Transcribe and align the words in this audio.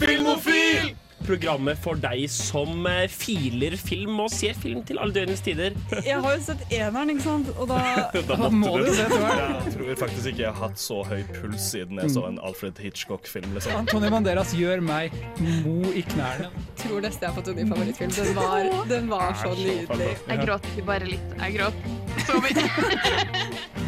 Filmofil! 0.00 0.94
Programmet 1.20 1.76
for 1.78 1.98
deg 2.00 2.22
som 2.32 2.86
eh, 2.88 3.02
filer 3.12 3.74
film 3.78 4.22
og 4.24 4.30
ser 4.32 4.56
film 4.56 4.80
til 4.88 4.96
alle 4.98 5.12
døgnets 5.14 5.42
tider. 5.44 5.74
Jeg 6.06 6.16
har 6.24 6.32
jo 6.32 6.40
sett 6.46 6.62
eneren, 6.72 7.10
ikke 7.12 7.26
sant? 7.26 7.50
Og 7.60 7.68
da 7.68 7.76
Da 8.16 8.38
Da 8.40 8.48
må 8.50 8.70
du 8.80 8.86
jo 8.88 8.94
se 8.96 9.04
toeren. 9.12 9.52
Jeg 9.66 9.74
tror 9.74 9.90
faktisk 10.00 10.30
ikke 10.32 10.42
jeg 10.46 10.48
har 10.56 10.58
hatt 10.64 10.80
så 10.80 11.02
høy 11.06 11.20
puls 11.36 11.66
siden 11.74 12.00
jeg 12.00 12.14
så 12.14 12.24
en 12.30 12.40
Alfred 12.48 12.80
Hitchcock-film. 12.82 13.52
liksom. 13.54 13.76
Antony 13.82 14.08
Banderas 14.10 14.54
gjør 14.56 14.80
meg 14.82 15.14
mo 15.60 15.92
i 15.92 16.02
knærne. 16.08 16.48
tror 16.80 17.04
nesten 17.04 17.28
jeg 17.28 17.34
har 17.34 17.36
fått 17.36 17.52
en 17.52 17.60
ny 17.60 17.68
favorittfilm. 17.68 18.16
Den 18.16 18.32
var, 18.40 18.70
den 18.94 19.12
var 19.12 19.36
så 19.44 19.52
nydelig. 19.60 20.10
Jeg 20.24 20.42
gråt 20.46 20.70
ikke 20.72 20.86
bare 20.88 21.10
litt, 21.12 21.36
jeg 21.36 21.58
gråt 21.60 21.84
så 22.26 22.40
mye. 22.40 22.66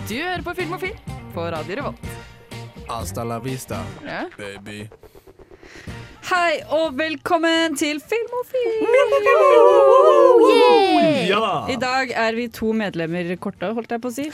Du 0.05 0.15
hører 0.21 0.45
på 0.47 0.55
Filmofil 0.61 1.01
på 1.33 1.49
Radio 1.57 1.81
Revolt. 1.81 2.13
Hasta 2.93 3.25
la 3.25 3.41
vista, 3.41 3.81
Ja. 4.05 4.27
baby. 4.37 4.83
Hei 6.33 6.63
og 6.73 6.95
velkommen 6.97 7.75
til 7.77 7.99
Filmofil! 8.01 8.87
Ja! 11.29 11.49
I 11.69 11.75
dag 11.77 12.13
er 12.17 12.37
vi 12.39 12.47
to 12.53 12.71
medlemmer 12.77 13.29
korte, 13.43 13.69
holdt 13.77 13.93
jeg 13.93 14.01
på 14.01 14.09
å 14.09 14.15
si. 14.15 14.25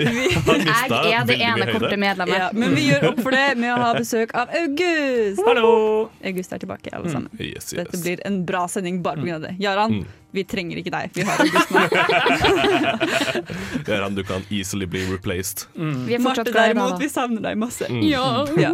Vi 0.00 0.06
har 0.32 0.64
Jeg 0.64 1.12
er 1.18 1.28
det 1.28 1.36
ene 1.44 1.68
korte 1.68 1.98
medlemmet. 2.00 2.38
Ja, 2.40 2.48
men 2.56 2.72
vi 2.72 2.86
gjør 2.88 3.10
opp 3.10 3.20
for 3.20 3.36
det 3.36 3.44
med 3.60 3.74
å 3.74 3.78
ha 3.82 3.92
besøk 3.98 4.32
av 4.32 4.48
August. 4.62 5.44
Hallo! 5.44 5.76
August 6.24 6.56
er 6.56 6.64
tilbake, 6.64 6.88
alle 6.96 7.12
sammen. 7.12 7.28
Yes, 7.36 7.68
yes. 7.68 7.82
Dette 7.82 8.00
blir 8.00 8.24
en 8.24 8.40
bra 8.48 8.64
sending 8.72 9.02
bare 9.04 9.20
pga. 9.20 9.42
det. 9.44 9.56
Jaran, 9.60 10.00
Mm. 10.00 10.06
Vi 10.34 10.42
trenger 10.44 10.76
ikke 10.82 10.90
deg. 10.94 11.10
Vi 11.14 11.22
har 11.26 11.38
August 11.44 11.70
nå. 11.74 11.80
Gøran, 13.86 14.14
du 14.16 14.22
kan 14.26 14.42
easily 14.50 14.86
bli 14.90 15.02
replaced. 15.10 15.66
Vi 15.74 16.14
er 16.16 16.20
Marte 16.24 16.44
derimot, 16.48 16.96
vi 17.00 17.08
savner 17.12 17.42
deg 17.44 17.58
masse. 17.60 17.88
Mm. 17.90 18.02
Ja. 18.08 18.24
Ja. 18.64 18.70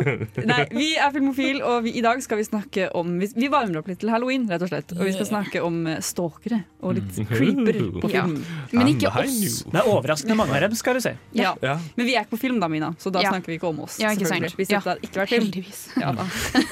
Nei, 0.46 0.64
vi 0.70 0.86
er 1.00 1.10
Filmofil, 1.14 1.62
og 1.66 1.82
vi, 1.86 1.90
i 1.98 2.02
dag 2.04 2.20
skal 2.22 2.36
vi 2.38 2.44
snakke 2.46 2.84
om 2.96 3.16
Vi, 3.18 3.26
vi 3.34 3.48
varmer 3.50 3.78
opp 3.80 3.88
litt 3.90 3.98
til 4.02 4.10
halloween, 4.12 4.44
rett 4.50 4.62
og 4.62 4.68
slett. 4.70 4.92
Og 4.94 5.00
vi 5.06 5.12
skal 5.16 5.26
snakke 5.26 5.62
om 5.64 5.80
eh, 5.90 5.98
stalkere 6.04 6.58
og 6.84 6.94
litt 6.98 7.16
Mm. 7.20 7.26
creeper 7.26 7.78
på 8.00 8.08
Ja. 8.12 8.22
film. 8.22 8.44
Men 8.72 8.86
ikke 8.92 9.08
oss. 9.10 9.64
Det 9.66 9.78
er 9.80 9.86
overraskende 9.90 10.36
mange 10.38 10.54
av 10.56 10.60
dem, 10.62 10.74
skal 10.78 10.94
du 10.94 11.00
se. 11.04 11.12
Ja. 11.36 11.54
Ja. 11.64 11.74
Men 11.96 12.06
vi 12.06 12.12
er 12.14 12.20
ikke 12.24 12.34
på 12.36 12.40
film, 12.44 12.60
da, 12.62 12.68
Mina, 12.70 12.92
så 13.02 13.10
da 13.12 13.20
Ja. 13.24 13.30
snakker 13.34 13.48
vi 13.52 13.56
ikke 13.58 13.68
om 13.72 13.80
oss. 13.84 13.94
Ja, 14.00 14.08
ikke 14.14 14.26
selvfølgelig. 14.28 14.50
sant. 14.50 14.56
Hvis 14.60 14.70
Ja. 14.70 14.78
dette 14.78 14.90
hadde 14.90 15.02
ikke 15.08 15.18
vært 15.20 15.32
film, 15.34 15.46
Heldigvis. 15.50 15.80
ja, 16.00 16.08
da. 16.12 16.24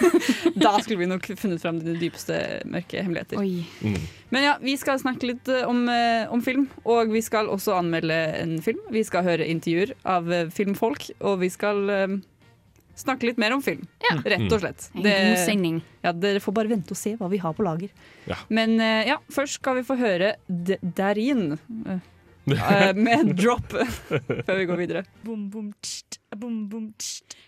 da 0.69 0.73
skulle 0.85 0.99
vi 1.03 1.07
nok 1.11 1.25
funnet 1.39 1.61
fram 1.61 1.77
dine 1.83 1.99
dypeste 2.01 2.35
mørke 2.71 2.97
hemmeligheter. 3.03 3.37
Oi. 3.43 3.53
Mm. 3.83 3.99
Men 4.31 4.45
ja, 4.45 4.57
vi 4.61 4.75
skal 4.77 4.99
snakke 5.01 5.31
litt 5.31 5.49
eh, 5.49 5.65
om, 5.69 5.87
eh, 5.89 6.27
om 6.33 6.43
film, 6.45 6.67
og 6.85 7.13
vi 7.15 7.23
skal 7.25 7.49
også 7.49 7.79
anmelde 7.79 8.17
en 8.43 8.59
film. 8.65 8.81
Vi 8.93 9.05
skal 9.07 9.25
høre 9.25 9.47
intervjuer 9.49 9.95
av 10.05 10.29
eh, 10.33 10.51
filmfolk, 10.53 11.09
og 11.25 11.39
vi 11.41 11.49
skal 11.53 11.89
eh, 11.95 12.19
snakke 12.99 13.31
litt 13.31 13.41
mer 13.41 13.55
om 13.57 13.63
film. 13.65 13.87
Ja. 14.05 14.19
Rett 14.35 14.53
og 14.53 14.61
slett. 14.61 14.91
En 14.95 15.07
god 15.07 15.41
sending. 15.47 15.81
ja, 16.05 16.13
dere 16.13 16.43
får 16.45 16.57
bare 16.61 16.73
vente 16.75 16.93
og 16.93 17.01
se 17.01 17.15
hva 17.17 17.31
vi 17.33 17.41
har 17.41 17.57
på 17.57 17.65
lager. 17.65 17.89
Ja. 18.29 18.37
Men 18.53 18.77
eh, 18.83 19.09
ja, 19.15 19.19
først 19.33 19.63
skal 19.63 19.81
vi 19.81 19.87
få 19.89 19.97
høre 20.01 20.35
D 20.49 20.77
Darin 20.83 21.55
eh, 21.55 22.05
eh, 22.53 22.93
med 22.99 23.33
drop 23.39 23.73
før 23.73 24.55
vi 24.59 24.69
går 24.69 24.83
videre. 24.85 25.05
Boom, 25.25 25.49
boom, 25.53 25.73
tst, 25.81 26.21
boom, 26.37 26.67
boom, 26.69 26.93
tst. 27.01 27.39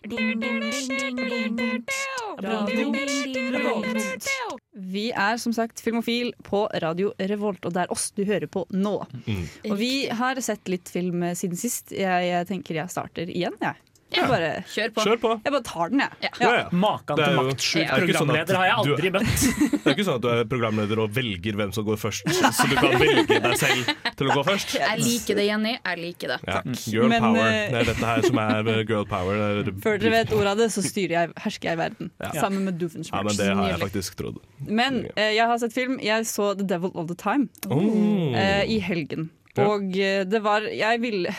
Vi 4.80 5.10
er 5.12 5.36
som 5.42 5.54
sagt 5.56 5.82
Filmofil 5.84 6.32
på 6.46 6.64
Radio 6.82 7.12
Revolt, 7.18 7.64
og 7.66 7.74
det 7.76 7.84
er 7.84 7.92
oss 7.92 8.10
du 8.16 8.24
hører 8.24 8.48
på 8.50 8.64
nå. 8.72 8.96
Mm. 9.26 9.44
Og 9.70 9.76
vi 9.80 9.92
har 10.08 10.40
sett 10.44 10.70
litt 10.72 10.90
film 10.92 11.24
siden 11.36 11.60
sist. 11.60 11.94
Jeg, 11.94 12.26
jeg 12.30 12.48
tenker 12.48 12.80
jeg 12.80 12.92
starter 12.92 13.30
igjen, 13.30 13.56
jeg. 13.60 13.78
Jeg 14.10 14.28
bare, 14.30 14.50
Kjør 14.74 14.90
på. 14.96 15.04
Kjør 15.06 15.18
på. 15.22 15.30
jeg 15.44 15.52
bare 15.54 15.66
tar 15.70 15.90
den, 15.92 16.00
jeg. 16.02 16.10
Ja. 16.24 16.30
Ja, 16.40 16.50
ja. 16.60 16.64
Maken 16.72 17.16
Det 17.20 17.26
til 17.30 17.36
maktsjuk 17.40 17.90
sånn 17.90 18.00
programleder 18.00 18.58
har 18.60 18.66
jeg 18.70 18.76
aldri 18.82 19.12
møtt. 19.14 19.44
Det 19.80 19.86
er 19.86 19.94
ikke 19.94 20.06
sånn 20.08 20.18
at 20.18 20.24
du 20.24 20.28
er 20.32 20.42
programleder 20.50 21.02
og 21.04 21.14
velger 21.16 21.56
hvem 21.60 21.72
som 21.76 21.86
går 21.86 22.00
først, 22.02 22.28
så 22.56 22.66
du 22.70 22.74
kan 22.76 22.96
velge 23.00 23.38
deg 23.46 23.56
selv 23.60 23.92
til 24.18 24.28
å 24.30 24.36
gå 24.36 24.44
først. 24.50 24.74
Jeg 24.80 25.00
liker 25.04 25.38
det, 25.40 25.46
Jenny. 25.48 25.74
Jeg 25.78 26.00
liker 26.02 26.34
det. 26.34 26.40
Ja. 26.50 26.60
Girl 26.90 27.08
Men, 27.12 27.22
power. 27.28 27.46
eh, 27.46 27.70
Det 27.70 27.80
er 27.80 27.88
dette 27.92 28.10
her 28.10 28.26
som 28.28 28.42
er 28.44 28.72
eh, 28.74 28.82
girl 28.90 29.06
power. 29.08 29.40
Er- 29.46 29.72
Før 29.84 29.98
dere 30.02 30.14
vet 30.18 30.34
ordet 30.36 30.52
av 30.56 30.60
det, 30.64 30.68
så 30.74 30.84
styrer 30.84 31.16
jeg, 31.16 31.32
hersker 31.46 31.70
jeg 31.72 31.80
verden. 31.80 32.10
Ja. 32.20 32.32
Sammen 32.40 32.64
med 32.68 32.80
Ja, 32.80 33.22
men 33.22 33.36
det 33.36 33.48
har 33.54 33.68
jeg 33.74 33.80
faktisk 33.80 34.16
trodd. 34.20 34.38
Men 34.66 35.04
eh, 35.16 35.32
jeg 35.36 35.46
har 35.46 35.58
sett 35.62 35.72
film. 35.76 35.98
Jeg 36.02 36.26
så 36.26 36.52
The 36.58 36.66
Devil 36.66 36.92
All 36.94 37.06
The 37.06 37.16
Time 37.18 37.48
Oh. 37.70 38.34
eh, 38.36 38.64
i 38.68 38.78
helgen. 38.80 39.30
Og 39.60 39.96
eh, 39.98 40.22
det 40.24 40.40
var 40.44 40.62
Jeg 40.62 41.00
ville 41.02 41.32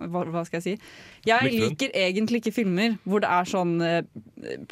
hva, 0.00 0.24
hva 0.32 0.42
skal 0.46 0.60
jeg 0.60 0.64
si? 0.64 0.92
Jeg 1.28 1.52
liker 1.52 1.92
egentlig 1.98 2.42
ikke 2.42 2.54
filmer 2.62 2.96
hvor 3.04 3.22
det 3.22 3.30
er 3.30 3.48
sånn 3.48 3.74
eh, 3.84 4.00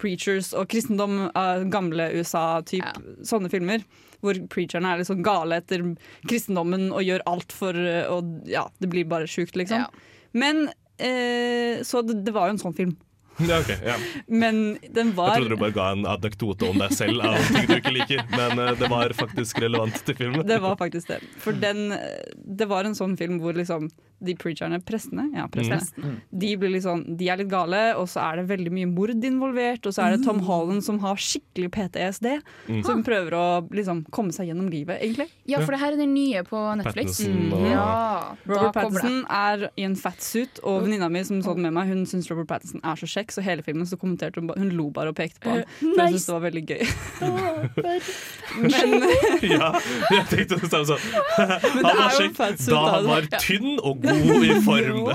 preachers 0.00 0.52
og 0.56 0.70
kristendom 0.72 1.26
uh, 1.34 1.66
gamle 1.70 2.10
USA-type, 2.16 2.80
Ja. 2.80 3.16
Sånne 3.26 3.50
filmer. 3.52 3.84
Hvor 4.24 4.36
preacherne 4.52 4.94
er 4.94 5.04
sånn 5.06 5.24
gale 5.24 5.60
etter 5.60 5.84
kristendommen 6.28 6.90
og 6.92 7.04
gjør 7.06 7.22
alt 7.30 7.54
for 7.56 7.76
eh, 7.76 8.08
Og 8.12 8.48
ja, 8.48 8.66
det 8.80 8.90
blir 8.92 9.08
bare 9.08 9.28
sjukt, 9.30 9.56
liksom. 9.56 9.86
Ja. 9.86 10.18
Men 10.32 10.68
eh, 10.98 11.80
Så 11.86 12.02
det, 12.04 12.20
det 12.26 12.34
var 12.36 12.48
jo 12.48 12.56
en 12.56 12.64
sånn 12.64 12.76
film. 12.76 12.96
Ja, 13.40 13.56
okay, 13.62 13.78
ja. 13.86 13.94
Men 14.28 14.76
den 14.92 15.14
var 15.16 15.30
Jeg 15.32 15.46
trodde 15.46 15.56
du 15.56 15.62
bare 15.62 15.72
ga 15.72 15.86
en 15.94 16.04
adektote 16.04 16.66
om 16.68 16.82
deg 16.82 16.92
selv 16.92 17.22
av 17.24 17.38
ting 17.48 17.70
du 17.70 17.78
ikke 17.78 17.94
liker, 17.94 18.20
men 18.34 18.60
eh, 18.60 18.74
det 18.76 18.90
var 18.92 19.14
faktisk 19.16 19.62
relevant 19.64 19.96
til 20.04 20.18
filmen. 20.18 20.44
Det 20.44 20.58
var 20.60 20.76
faktisk 20.80 21.08
det. 21.08 21.22
For 21.40 21.56
den, 21.56 21.94
det 22.36 22.68
var 22.68 22.84
en 22.84 22.98
sånn 22.98 23.16
film 23.16 23.38
hvor 23.40 23.56
liksom 23.56 23.88
de 24.22 24.34
preacherne, 24.36 24.78
prestene, 24.84 25.28
ja, 25.34 25.46
prestene 25.48 25.80
Mm. 26.00 26.16
de, 26.38 26.56
blir 26.56 26.70
litt 26.74 26.84
sånn, 26.84 27.16
de 27.16 27.28
er 27.28 27.36
litt 27.38 27.48
gale, 27.48 27.94
og 27.96 28.06
så 28.08 28.20
er 28.32 28.36
det 28.40 28.48
veldig 28.50 28.70
mye 28.72 28.86
mord 28.90 29.10
involvert. 29.24 29.86
Og 29.86 29.92
så 29.96 30.02
er 30.06 30.16
det 30.16 30.24
Tom 30.26 30.40
Holland 30.44 30.82
som 30.84 30.98
har 31.00 31.16
skikkelig 31.16 31.70
PTSD, 31.72 32.40
Mm. 32.68 32.84
som 32.84 33.02
prøver 33.04 33.30
å 33.32 33.68
liksom 33.70 34.04
komme 34.10 34.32
seg 34.32 34.48
gjennom 34.48 34.68
livet, 34.70 35.00
egentlig. 35.00 35.28
Ja, 35.46 35.60
for 35.60 35.72
det 35.72 35.80
her 35.80 35.92
er 35.92 35.96
det 35.96 36.08
nye 36.08 36.42
på 36.44 36.56
Netflix. 36.76 37.20
Mm. 37.26 37.70
Ja, 37.70 38.34
Robert. 38.46 38.74
Pattinson 38.74 39.24
er 39.30 39.70
i 39.76 39.82
en 39.84 39.96
fatsuit, 39.96 40.60
og 40.62 40.82
venninna 40.84 41.08
mi 41.10 41.22
som 41.24 41.40
så 41.42 41.54
den 41.54 41.62
med 41.62 41.72
meg, 41.72 41.88
hun 41.88 42.04
syns 42.06 42.28
Robert 42.30 42.46
Pattinson 42.48 42.80
er 42.84 42.94
så 42.96 43.06
kjekk, 43.08 43.32
så 43.32 43.42
hele 43.42 43.62
filmen 43.62 43.86
så 43.86 43.96
kommenterte 43.98 44.36
hun 44.40 44.50
Hun 44.50 44.70
lo 44.76 44.90
bare 44.90 45.08
og 45.08 45.14
pekte 45.16 45.40
på 45.40 45.48
ham. 45.50 45.64
For 45.78 45.86
hun 45.86 45.96
syntes 46.10 46.26
det 46.26 46.34
var 46.34 46.44
veldig 46.50 46.66
gøy. 46.66 46.82
Men 48.60 49.02
Ja, 49.50 49.68
jeg 50.10 50.24
tenkte 50.30 50.58
det 50.60 50.70
samme 50.70 50.86
sånn. 50.88 51.02
Han 51.36 51.96
var 51.96 52.10
kjekk 52.18 52.36
da 52.36 52.48
da. 52.66 52.80
han 52.96 53.06
var 53.08 53.22
tynn 53.40 53.78
og 53.80 54.00
god 54.02 54.09
i 54.14 54.56
form. 54.66 55.10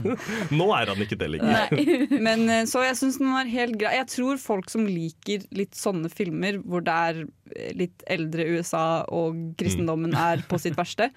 Nå 0.58 0.66
er 0.76 0.90
han 0.92 1.02
ikke 1.04 1.18
det 1.20 1.28
lenger. 1.34 1.72
Men 2.26 2.44
eh, 2.52 2.64
Så 2.70 2.82
jeg 2.84 2.96
syns 2.98 3.18
den 3.20 3.32
var 3.34 3.48
helt 3.50 3.76
grei. 3.80 3.94
Jeg 3.98 4.08
tror 4.12 4.38
folk 4.42 4.70
som 4.72 4.86
liker 4.88 5.44
litt 5.56 5.74
sånne 5.78 6.10
filmer 6.12 6.58
hvor 6.62 6.84
det 6.86 6.94
er 7.10 7.20
eh, 7.54 7.72
litt 7.78 8.04
eldre 8.12 8.46
USA 8.56 8.84
og 9.08 9.38
kristendommen 9.60 10.12
Mm. 10.16 10.18
er 10.22 10.42
på 10.46 10.58
sitt 10.60 10.76
verste 10.78 11.08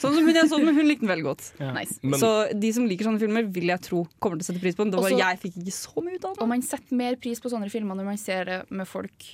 Sånn 0.00 0.14
som 0.16 0.24
hun 0.24 0.32
jeg 0.34 0.48
så 0.48 0.56
den, 0.56 0.64
men 0.70 0.76
hun 0.78 0.86
likte 0.88 1.04
den 1.04 1.10
veldig 1.12 1.26
godt. 1.26 1.48
Nice. 1.60 1.98
Men 2.02 2.18
så 2.22 2.30
de 2.56 2.70
som 2.72 2.86
liker 2.88 3.04
sånne 3.10 3.20
filmer, 3.20 3.44
vil 3.52 3.68
jeg 3.72 3.82
tro 3.84 4.04
kommer 4.22 4.38
til 4.40 4.46
å 4.46 4.48
sette 4.52 4.62
pris 4.62 4.78
på 4.78 4.84
den. 4.86 4.94
Det 4.94 5.00
var 5.02 5.10
Også- 5.10 5.18
jeg 5.20 5.40
fikk 5.42 5.58
ikke 5.60 5.74
så 5.76 6.04
mye 6.06 6.16
ut 6.16 6.24
av 6.30 6.38
Og 6.40 6.48
man 6.48 6.62
setter 6.64 6.96
mer 6.96 7.16
pris 7.20 7.40
på 7.42 7.50
sånne 7.52 7.68
filmer 7.70 7.98
når 7.98 8.08
man 8.08 8.16
ser 8.20 8.44
det 8.48 8.58
med 8.70 8.88
folk 8.88 9.28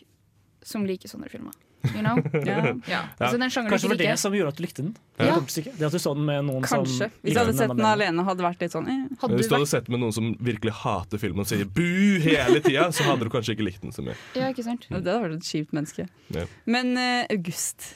som 0.67 0.83
liker 0.89 1.09
sånne 1.13 1.31
filmer. 1.31 1.55
You 1.95 2.03
know? 2.03 2.17
yeah. 2.47 2.73
Ja. 2.89 3.01
Altså, 3.19 3.37
den 3.39 3.51
Kanskje 3.51 3.89
det 3.89 3.89
var 3.89 4.01
det 4.01 4.17
som 4.21 4.35
gjorde 4.35 4.53
at 4.55 4.59
du 4.59 4.65
likte 4.65 4.83
den? 4.83 4.95
Ja. 5.19 5.37
Det 5.41 5.87
at 5.87 5.93
du 5.93 5.99
så 6.03 6.15
den 6.17 6.25
med 6.29 6.47
noen 6.49 6.65
kanskje. 6.65 7.09
som 7.09 7.21
Hvis 7.23 7.35
jeg 7.35 7.41
hadde 7.43 7.57
sett 7.59 7.73
den 7.73 7.83
den 7.83 7.91
alene, 7.91 8.25
hadde 8.27 8.47
vært 8.47 8.65
litt 8.65 8.75
sånn 8.75 8.89
eh. 8.91 9.05
Hadde 9.23 9.39
hvis 9.39 9.51
du 9.51 9.55
hadde 9.55 9.67
vært 9.67 9.75
sett 9.75 9.93
med 9.93 10.03
noen 10.03 10.17
som 10.17 10.33
virkelig 10.49 10.75
hater 10.83 11.23
filmen 11.23 11.45
og 11.45 11.51
sier 11.51 11.69
bu 11.69 12.19
hele 12.25 12.63
tida, 12.65 12.89
så 12.97 13.07
hadde 13.11 13.29
du 13.29 13.33
kanskje 13.33 13.57
ikke 13.57 13.69
likt 13.69 13.85
den 13.87 13.95
så 13.95 14.05
mye. 14.07 14.17
Ja, 14.39 14.51
ikke 14.51 14.67
sant? 14.67 14.89
Det 14.91 14.99
hadde 14.99 15.21
vært 15.29 15.39
et 15.39 15.53
kjipt 15.53 15.77
menneske. 15.77 16.09
Ja. 16.35 16.49
Men 16.67 16.97
uh, 16.99 17.23
August 17.33 17.93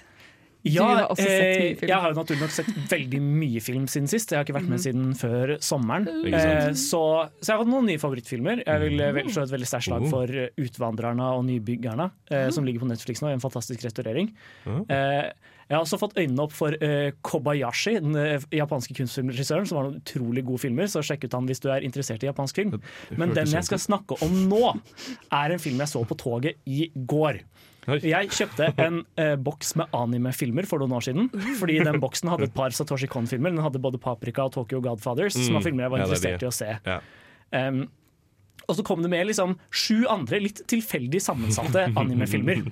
Ja, 0.69 0.85
har 0.91 1.07
også 1.15 1.25
sett 1.25 1.31
mye 1.41 1.71
eh, 1.71 1.77
film. 1.81 1.89
jeg 1.89 2.01
har 2.05 2.13
jo 2.13 2.19
naturlig 2.21 2.41
nok 2.43 2.53
sett 2.53 2.71
veldig 2.91 3.21
mye 3.25 3.61
film 3.65 3.87
siden 3.89 4.09
sist. 4.13 4.31
Jeg 4.35 4.39
har 4.41 4.45
ikke 4.45 4.57
vært 4.59 4.69
med 4.69 4.83
siden 4.83 5.15
før 5.17 5.55
sommeren. 5.65 6.09
Eh, 6.29 6.73
så, 6.77 7.01
så 7.41 7.47
jeg 7.49 7.55
har 7.57 7.63
fått 7.65 7.71
noen 7.73 7.89
nye 7.89 8.01
favorittfilmer. 8.03 8.61
Jeg 8.67 8.83
vil 8.85 9.01
eh, 9.01 9.15
vel 9.17 9.31
slå 9.33 9.47
et 9.47 9.55
veldig 9.55 9.71
sterkt 9.71 9.89
slag 9.89 10.05
Oh. 10.05 10.11
for 10.13 10.29
eh, 10.29 10.51
'Utvandrerne 10.61 11.31
og 11.39 11.47
nybyggerne', 11.49 12.11
eh, 12.31 12.51
som 12.53 12.65
ligger 12.69 12.85
på 12.85 12.91
Netflix 12.93 13.23
nå 13.25 13.31
i 13.33 13.37
en 13.39 13.41
fantastisk 13.41 13.85
restaurering. 13.89 14.35
Jeg 15.71 15.77
har 15.79 15.85
også 15.85 16.01
fått 16.03 16.17
øynene 16.19 16.43
opp 16.43 16.51
for 16.53 16.75
Kobayashi, 17.23 17.93
den 18.03 18.17
japanske 18.51 18.95
kunstfilmregissøren, 18.99 19.69
som 19.71 19.79
har 19.79 19.85
noen 19.87 20.01
utrolig 20.01 20.43
gode 20.45 20.59
filmer, 20.65 20.89
så 20.91 20.99
sjekk 21.07 21.29
ut 21.29 21.37
han 21.39 21.47
hvis 21.47 21.63
du 21.63 21.69
er 21.71 21.87
interessert 21.87 22.25
i 22.25 22.27
japansk 22.27 22.59
film. 22.59 22.81
Men 23.15 23.31
den 23.37 23.47
jeg 23.47 23.63
skal 23.69 23.79
snakke 23.79 24.19
om 24.27 24.35
nå, 24.51 24.73
er 25.31 25.55
en 25.55 25.63
film 25.63 25.79
jeg 25.79 25.93
så 25.93 26.03
på 26.11 26.19
toget 26.19 26.59
i 26.67 26.89
går. 27.07 27.39
Jeg 27.89 28.33
kjøpte 28.37 28.71
en 28.81 29.01
eh, 29.21 29.37
boks 29.41 29.75
med 29.81 29.95
anime-filmer 29.97 30.69
for 30.69 30.83
noen 30.83 30.99
år 30.99 31.07
siden. 31.09 31.31
Fordi 31.61 31.79
den 31.87 32.01
boksen 32.03 32.31
hadde 32.33 32.51
et 32.51 32.57
par 32.57 32.75
Satoshi 32.77 33.09
Kon-filmer. 33.11 33.55
Den 33.55 33.65
hadde 33.65 33.83
både 33.83 34.01
Paprika 34.03 34.49
og 34.49 34.55
Tokyo 34.57 34.83
Godfathers, 34.85 35.39
som 35.39 35.57
var 35.59 35.65
filmer 35.65 35.87
jeg 35.87 35.95
var 35.95 36.03
Ja, 36.03 36.05
er 36.05 36.13
interessert 36.13 36.45
i 36.45 36.51
å 36.51 36.55
se. 36.55 36.75
Ja. 36.87 37.01
Um, 37.51 37.89
og 38.71 38.77
så 38.79 38.85
kom 38.87 39.01
det 39.03 39.11
med 39.11 39.27
liksom 39.27 39.57
sju 39.75 40.05
andre 40.11 40.39
litt 40.45 40.61
tilfeldig 40.71 41.21
sammensatte 41.23 41.89
animefilmer. 41.99 42.63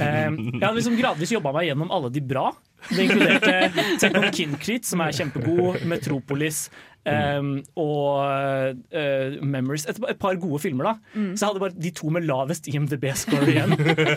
Um, 0.00 0.36
jeg 0.56 0.62
hadde 0.62 0.76
liksom 0.78 0.96
gradvis 0.98 1.32
jobba 1.34 1.52
meg 1.54 1.66
gjennom 1.68 1.90
alle 1.92 2.08
de 2.12 2.20
bra. 2.24 2.46
Det 2.88 3.04
inkluderte 3.04 3.84
Tekon 4.00 4.30
Kinkrit, 4.34 4.86
som 4.88 5.02
er 5.04 5.12
kjempegod, 5.14 5.84
Metropolis, 5.88 6.62
Um, 7.08 7.62
og 7.80 8.76
uh, 8.92 9.36
Memories. 9.40 9.86
Et, 9.88 9.96
et 10.10 10.18
par 10.20 10.34
gode 10.36 10.58
filmer, 10.60 10.84
da. 10.84 10.94
Mm. 11.14 11.30
Så 11.36 11.44
jeg 11.46 11.48
hadde 11.48 11.62
bare 11.62 11.82
de 11.86 11.90
to 11.96 12.10
med 12.12 12.26
lavest 12.28 12.68
IMDb-score 12.68 13.46
igjen. 13.48 13.72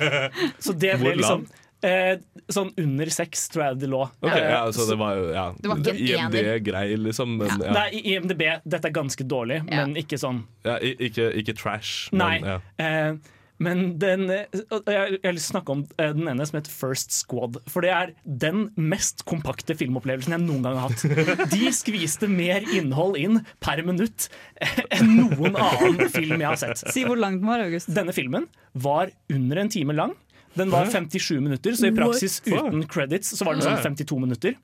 så 0.66 0.76
det 0.76 0.98
ble 1.00 1.14
liksom 1.22 1.46
eh, 1.88 2.18
Sånn 2.52 2.74
under 2.84 3.08
seks, 3.14 3.46
tror 3.54 3.64
jeg 3.70 3.80
det 3.86 3.90
lå. 3.94 4.02
Ok, 4.20 4.34
Eh, 4.36 4.50
ja, 4.52 4.60
så 4.76 4.88
det 4.90 4.98
var 5.00 5.16
jo 5.16 5.30
ja. 5.32 5.46
Det 5.56 5.72
var 5.72 5.80
ikke 5.80 5.94
en 5.96 6.02
IMD 6.04 6.36
ener. 6.42 6.60
grei, 6.66 6.86
liksom. 7.00 7.38
Men, 7.40 7.54
ja. 7.64 7.72
Nei, 7.78 7.86
i 8.02 8.18
IMDb, 8.18 8.44
dette 8.68 8.92
er 8.92 8.96
ganske 9.00 9.24
dårlig, 9.32 9.62
Ja. 9.64 9.80
men 9.86 9.96
ikke 10.04 10.20
sånn 10.20 10.44
Ja, 10.68 10.76
ikke, 10.84 11.30
ikke 11.40 11.56
trash. 11.56 12.10
Nei. 12.12 12.42
Men, 12.44 12.50
ja. 12.52 12.60
Eh, 12.84 13.40
men 13.62 13.98
den, 14.02 14.26
eh, 14.34 14.48
jeg, 14.90 15.20
å 15.22 15.34
snakke 15.44 15.76
om 15.76 15.84
eh, 16.02 16.14
den 16.16 16.30
ene 16.32 16.46
som 16.48 16.58
heter 16.58 16.74
First 16.74 17.14
Squad. 17.16 17.60
For 17.70 17.86
det 17.86 17.92
er 17.94 18.14
den 18.26 18.66
mest 18.80 19.26
kompakte 19.30 19.76
filmopplevelsen 19.78 20.36
jeg 20.36 20.44
noen 20.46 20.66
gang 20.66 20.80
har 20.80 20.94
hatt. 20.94 21.50
De 21.54 21.72
skviste 21.76 22.30
mer 22.32 22.66
innhold 22.74 23.20
inn 23.22 23.44
per 23.64 23.84
minutt 23.86 24.30
enn 24.96 25.16
noen 25.20 25.58
annen 25.60 26.10
film 26.14 26.38
jeg 26.40 26.50
har 26.50 26.60
sett. 26.60 26.84
Si 26.96 27.06
hvor 27.08 27.20
lang 27.20 27.40
den 27.42 27.50
var, 27.50 27.64
August. 27.68 27.92
Denne 27.94 28.16
filmen 28.16 28.50
var 28.74 29.14
under 29.34 29.64
en 29.64 29.74
time 29.74 29.96
lang. 29.98 30.18
Den 30.54 30.70
var 30.70 30.86
57 30.86 31.40
minutter, 31.42 31.74
så 31.74 31.90
i 31.90 31.96
praksis 31.96 32.38
uten 32.46 32.84
credits 32.90 33.32
så 33.38 33.46
var 33.48 33.58
den 33.58 33.66
sånn 33.66 33.96
52 33.98 34.20
minutter. 34.22 34.58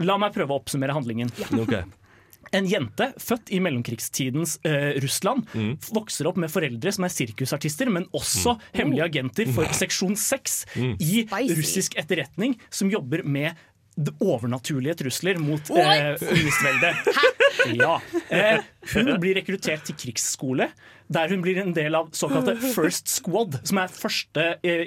La 0.00 0.16
meg 0.20 0.32
prøve 0.32 0.54
å 0.54 0.60
oppsummere 0.62 0.94
handlingen. 0.96 1.32
Ok. 1.60 1.74
En 2.52 2.66
jente 2.66 3.12
født 3.22 3.50
i 3.54 3.60
mellomkrigstidens 3.62 4.56
eh, 4.66 4.96
Russland 5.04 5.46
vokser 5.94 6.26
opp 6.26 6.36
med 6.42 6.50
foreldre 6.50 6.90
som 6.92 7.04
er 7.06 7.12
sirkusartister, 7.14 7.90
men 7.92 8.08
også 8.16 8.56
hemmelige 8.74 9.06
agenter 9.06 9.52
for 9.54 9.68
seksjon 9.76 10.16
6 10.18 10.56
i 10.76 11.24
Spicy. 11.26 11.58
russisk 11.60 11.98
etterretning, 12.00 12.56
som 12.74 12.90
jobber 12.90 13.22
med 13.22 13.54
overnaturlige 14.24 14.94
trusler 15.02 15.38
mot 15.42 15.70
eh, 15.76 16.16
kommunistveldet. 16.18 16.96
Ja. 17.76 17.98
Eh, 18.32 18.62
hun 18.94 19.10
blir 19.20 19.34
rekruttert 19.36 19.82
til 19.84 19.96
krigsskole, 19.98 20.70
der 21.12 21.28
hun 21.28 21.42
blir 21.44 21.58
en 21.60 21.74
del 21.76 21.96
av 21.98 22.08
såkalte 22.16 22.54
First 22.72 23.10
Squad, 23.10 23.58
som 23.68 23.80
er 23.82 23.90
første, 23.92 24.46
eh, 24.64 24.86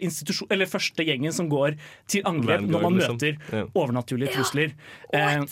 eller 0.50 0.70
første 0.72 1.06
gjengen 1.06 1.36
som 1.36 1.52
går 1.52 1.76
til 2.10 2.24
angrep 2.26 2.64
når 2.66 2.86
man 2.88 2.98
møter 2.98 3.36
liksom. 3.36 3.44
møter 3.52 3.60
Ja. 3.60 3.68
overnaturlige 3.78 4.34
trusler. 4.34 4.74
Eh, 5.14 5.44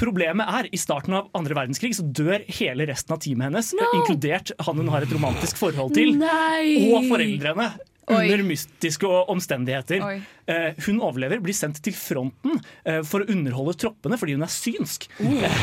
Problemet 0.00 0.50
er, 0.58 0.68
i 0.74 0.80
starten 0.80 1.14
av 1.18 1.30
andre 1.38 1.56
verdenskrig 1.60 1.94
så 1.96 2.04
dør 2.04 2.42
hele 2.58 2.86
resten 2.90 3.14
av 3.14 3.22
teamet 3.22 3.50
hennes, 3.50 3.72
inkludert 3.94 4.54
han 4.66 4.80
hun 4.82 4.90
har 4.92 5.06
et 5.06 5.12
romantisk 5.14 5.60
forhold 5.60 5.94
til, 5.96 6.16
og 6.18 7.10
foreldrene. 7.10 7.72
Oi. 8.04 8.26
Under 8.26 8.42
mystiske 8.44 9.08
omstendigheter. 9.32 10.02
Eh, 10.44 10.74
hun 10.84 10.98
overlever, 11.00 11.40
blir 11.40 11.56
sendt 11.56 11.78
til 11.84 11.94
fronten 11.96 12.58
eh, 12.84 13.00
for 13.06 13.24
å 13.24 13.28
underholde 13.32 13.78
troppene 13.80 14.18
fordi 14.20 14.34
hun 14.36 14.44
er 14.44 14.52
synsk. 14.52 15.06
Eh, 15.24 15.56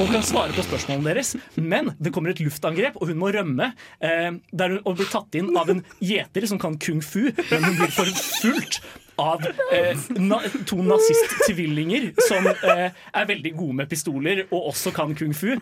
og 0.00 0.10
kan 0.10 0.26
svare 0.26 0.56
på 0.56 0.66
spørsmålene 0.66 1.12
deres. 1.12 1.36
Men 1.54 1.92
det 2.02 2.10
kommer 2.10 2.34
et 2.34 2.42
luftangrep, 2.42 2.98
og 2.98 3.12
hun 3.12 3.22
må 3.22 3.30
rømme. 3.30 3.70
Eh, 4.02 4.32
der 4.50 4.78
hun 4.80 4.98
blir 4.98 5.12
tatt 5.14 5.38
inn 5.38 5.54
av 5.54 5.70
en 5.70 5.84
gjeter 6.02 6.50
som 6.50 6.58
kan 6.58 6.74
kung 6.74 7.04
fu, 7.06 7.28
men 7.30 7.68
hun 7.68 7.78
blir 7.78 7.94
forfulgt 7.94 8.82
av 9.16 9.44
eh, 9.72 9.96
na 10.20 10.40
to 10.68 10.78
nazist-tvillinger 10.84 12.10
som 12.28 12.46
eh, 12.46 12.88
er 12.92 13.28
veldig 13.28 13.52
gode 13.56 13.78
med 13.80 13.90
pistoler 13.90 14.42
og 14.46 14.70
også 14.72 14.92
kan 14.96 15.14
kung 15.16 15.32
fu. 15.36 15.54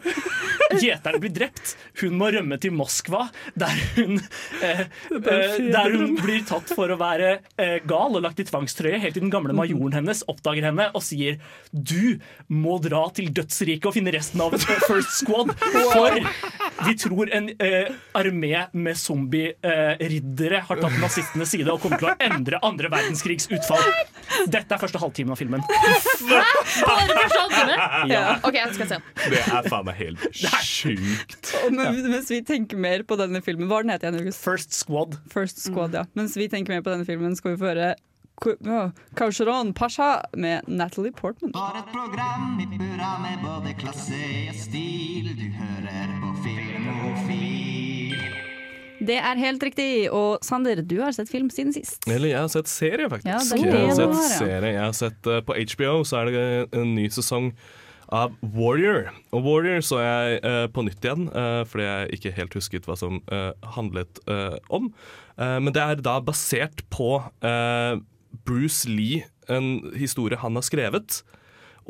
Gjeteren 0.75 1.23
blir 1.23 1.33
drept. 1.35 1.75
Hun 2.01 2.17
må 2.19 2.31
rømme 2.35 2.59
til 2.63 2.75
Moskva, 2.75 3.29
der 3.59 3.75
hun, 3.95 4.19
eh, 4.65 4.85
eh, 4.87 5.59
der 5.71 5.95
hun 5.95 6.17
blir 6.19 6.43
tatt 6.49 6.73
for 6.75 6.91
å 6.91 6.99
være 7.01 7.37
eh, 7.61 7.79
gal 7.87 8.17
og 8.17 8.25
lagt 8.25 8.43
i 8.43 8.49
tvangstrøye, 8.49 8.99
helt 9.03 9.15
til 9.17 9.27
den 9.27 9.35
gamle 9.35 9.55
majoren 9.57 9.95
hennes 10.01 10.25
oppdager 10.31 10.69
henne 10.71 10.91
og 10.95 11.05
sier 11.05 11.39
du 11.71 12.19
må 12.51 12.79
dra 12.83 13.07
til 13.15 13.31
dødsriket 13.35 13.91
og 13.91 13.97
finne 13.97 14.15
resten 14.15 14.43
av 14.43 14.57
First 14.89 15.21
Squad, 15.21 15.55
for 15.93 16.19
vi 16.87 16.95
tror 17.01 17.31
en 17.35 17.49
eh, 17.59 17.91
armé 18.17 18.53
med 18.73 18.99
zombie-riddere 18.99 20.63
har 20.69 20.81
tatt 20.83 20.97
nazistenes 21.03 21.53
side 21.55 21.71
og 21.73 21.83
kommer 21.83 22.01
til 22.01 22.11
å 22.13 22.15
endre 22.29 22.61
andre 22.67 22.91
verdenskrigs 22.93 23.49
utfall. 23.53 23.83
Dette 24.51 24.77
er 24.77 24.81
første 24.83 25.01
halvtimen 25.03 25.35
av 25.35 25.41
filmen. 25.41 25.65
Bare 25.65 27.19
første 27.19 27.43
halvtime? 27.43 27.79
Ja. 28.13 28.23
OK, 28.45 28.59
jeg 28.59 28.75
skal 28.79 28.91
se 28.91 28.99
den. 29.01 29.35
Det 29.35 29.43
er 29.45 29.69
faen 29.71 29.87
meg 29.89 30.01
helt 30.01 30.25
sjukt. 30.65 31.53
Men, 31.75 32.01
Mens 32.15 32.31
vi 32.33 32.41
tenker 32.47 32.81
mer 32.81 33.05
på 33.07 33.17
denne 33.21 33.41
filmen 33.45 33.69
Hva 33.69 33.79
var 33.81 33.87
den 33.87 33.95
het 33.95 34.05
igjen, 34.05 34.19
August? 34.21 34.43
First 34.45 34.75
Squad. 34.77 35.17
First 35.33 35.63
Squad, 35.65 35.95
ja. 35.97 36.05
Mens 36.19 36.37
vi 36.39 36.49
tenker 36.53 36.77
mer 36.77 36.85
på 36.85 36.93
denne 36.93 37.07
filmen, 37.09 37.37
skal 37.39 37.55
vi 37.55 37.63
få 37.63 37.73
høre 37.73 37.95
Ku- 38.41 39.73
Pasha 39.75 40.23
med 40.37 40.63
Natalie 40.69 41.13
Portman. 41.13 41.53
For 41.55 41.79
et 41.79 41.93
program 41.93 42.59
i 42.61 42.67
burra 42.67 43.13
med 43.23 43.45
både 43.45 43.75
klasse 43.79 44.19
og 44.51 44.57
stil. 44.59 45.31
Du 45.39 45.47
hører 45.59 46.11
på 46.23 46.33
Filmofil. 46.45 48.17
Det 49.05 49.17
er 49.21 49.37
helt 49.39 49.63
riktig. 49.63 49.89
Og 50.13 50.39
Sander, 50.45 50.83
du 50.83 51.01
har 51.03 51.13
sett 51.13 51.31
film 51.31 51.51
siden 51.53 51.73
sist. 51.77 52.09
Eller 52.09 52.33
jeg 52.33 52.41
har 52.41 52.53
sett 52.53 52.71
serie, 52.71 53.09
faktisk. 53.11 53.31
Ja, 53.31 53.39
det 53.39 53.73
jeg 53.73 53.89
har 53.89 53.97
sett 53.99 54.39
serie. 54.39 54.73
Jeg 54.75 54.85
har 54.85 54.97
sett 54.97 55.27
uh, 55.31 55.41
På 55.45 55.57
HBO 55.59 55.97
så 56.09 56.23
er 56.23 56.31
det 56.31 56.45
en 56.81 56.95
ny 56.97 57.09
sesong 57.13 57.53
av 58.15 58.35
Warrior. 58.55 59.11
Og 59.35 59.45
Warrior 59.47 59.85
så 59.85 60.01
jeg 60.03 60.41
uh, 60.45 60.65
på 60.73 60.85
nytt 60.87 61.05
igjen, 61.05 61.29
uh, 61.35 61.63
fordi 61.69 61.87
jeg 61.89 62.19
ikke 62.19 62.35
helt 62.39 62.57
husket 62.59 62.89
hva 62.89 62.97
som 63.01 63.21
eh, 63.33 63.53
handlet 63.77 64.21
eh, 64.31 64.57
om. 64.75 64.91
Eh, 65.35 65.57
men 65.65 65.73
det 65.75 65.83
er 65.83 66.03
da 66.05 66.19
basert 66.23 66.85
på 66.95 67.17
eh, 67.43 67.97
Bruce 68.47 68.89
Lee, 68.91 69.25
en 69.49 69.93
historie 69.97 70.39
han 70.41 70.59
har 70.59 70.67
skrevet. 70.67 71.23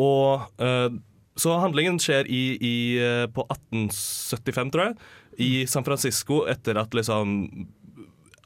Og 0.00 0.44
eh, 0.62 0.90
så 1.36 1.58
handlingen 1.58 1.98
skjer 2.02 2.28
i, 2.30 2.42
i, 2.58 2.74
eh, 3.02 3.26
på 3.34 3.46
1875, 3.50 4.72
tror 4.74 4.84
jeg, 4.88 4.96
i 5.42 5.52
San 5.70 5.86
Francisco 5.86 6.44
etter 6.50 6.78
at 6.78 6.94
liksom 6.94 7.50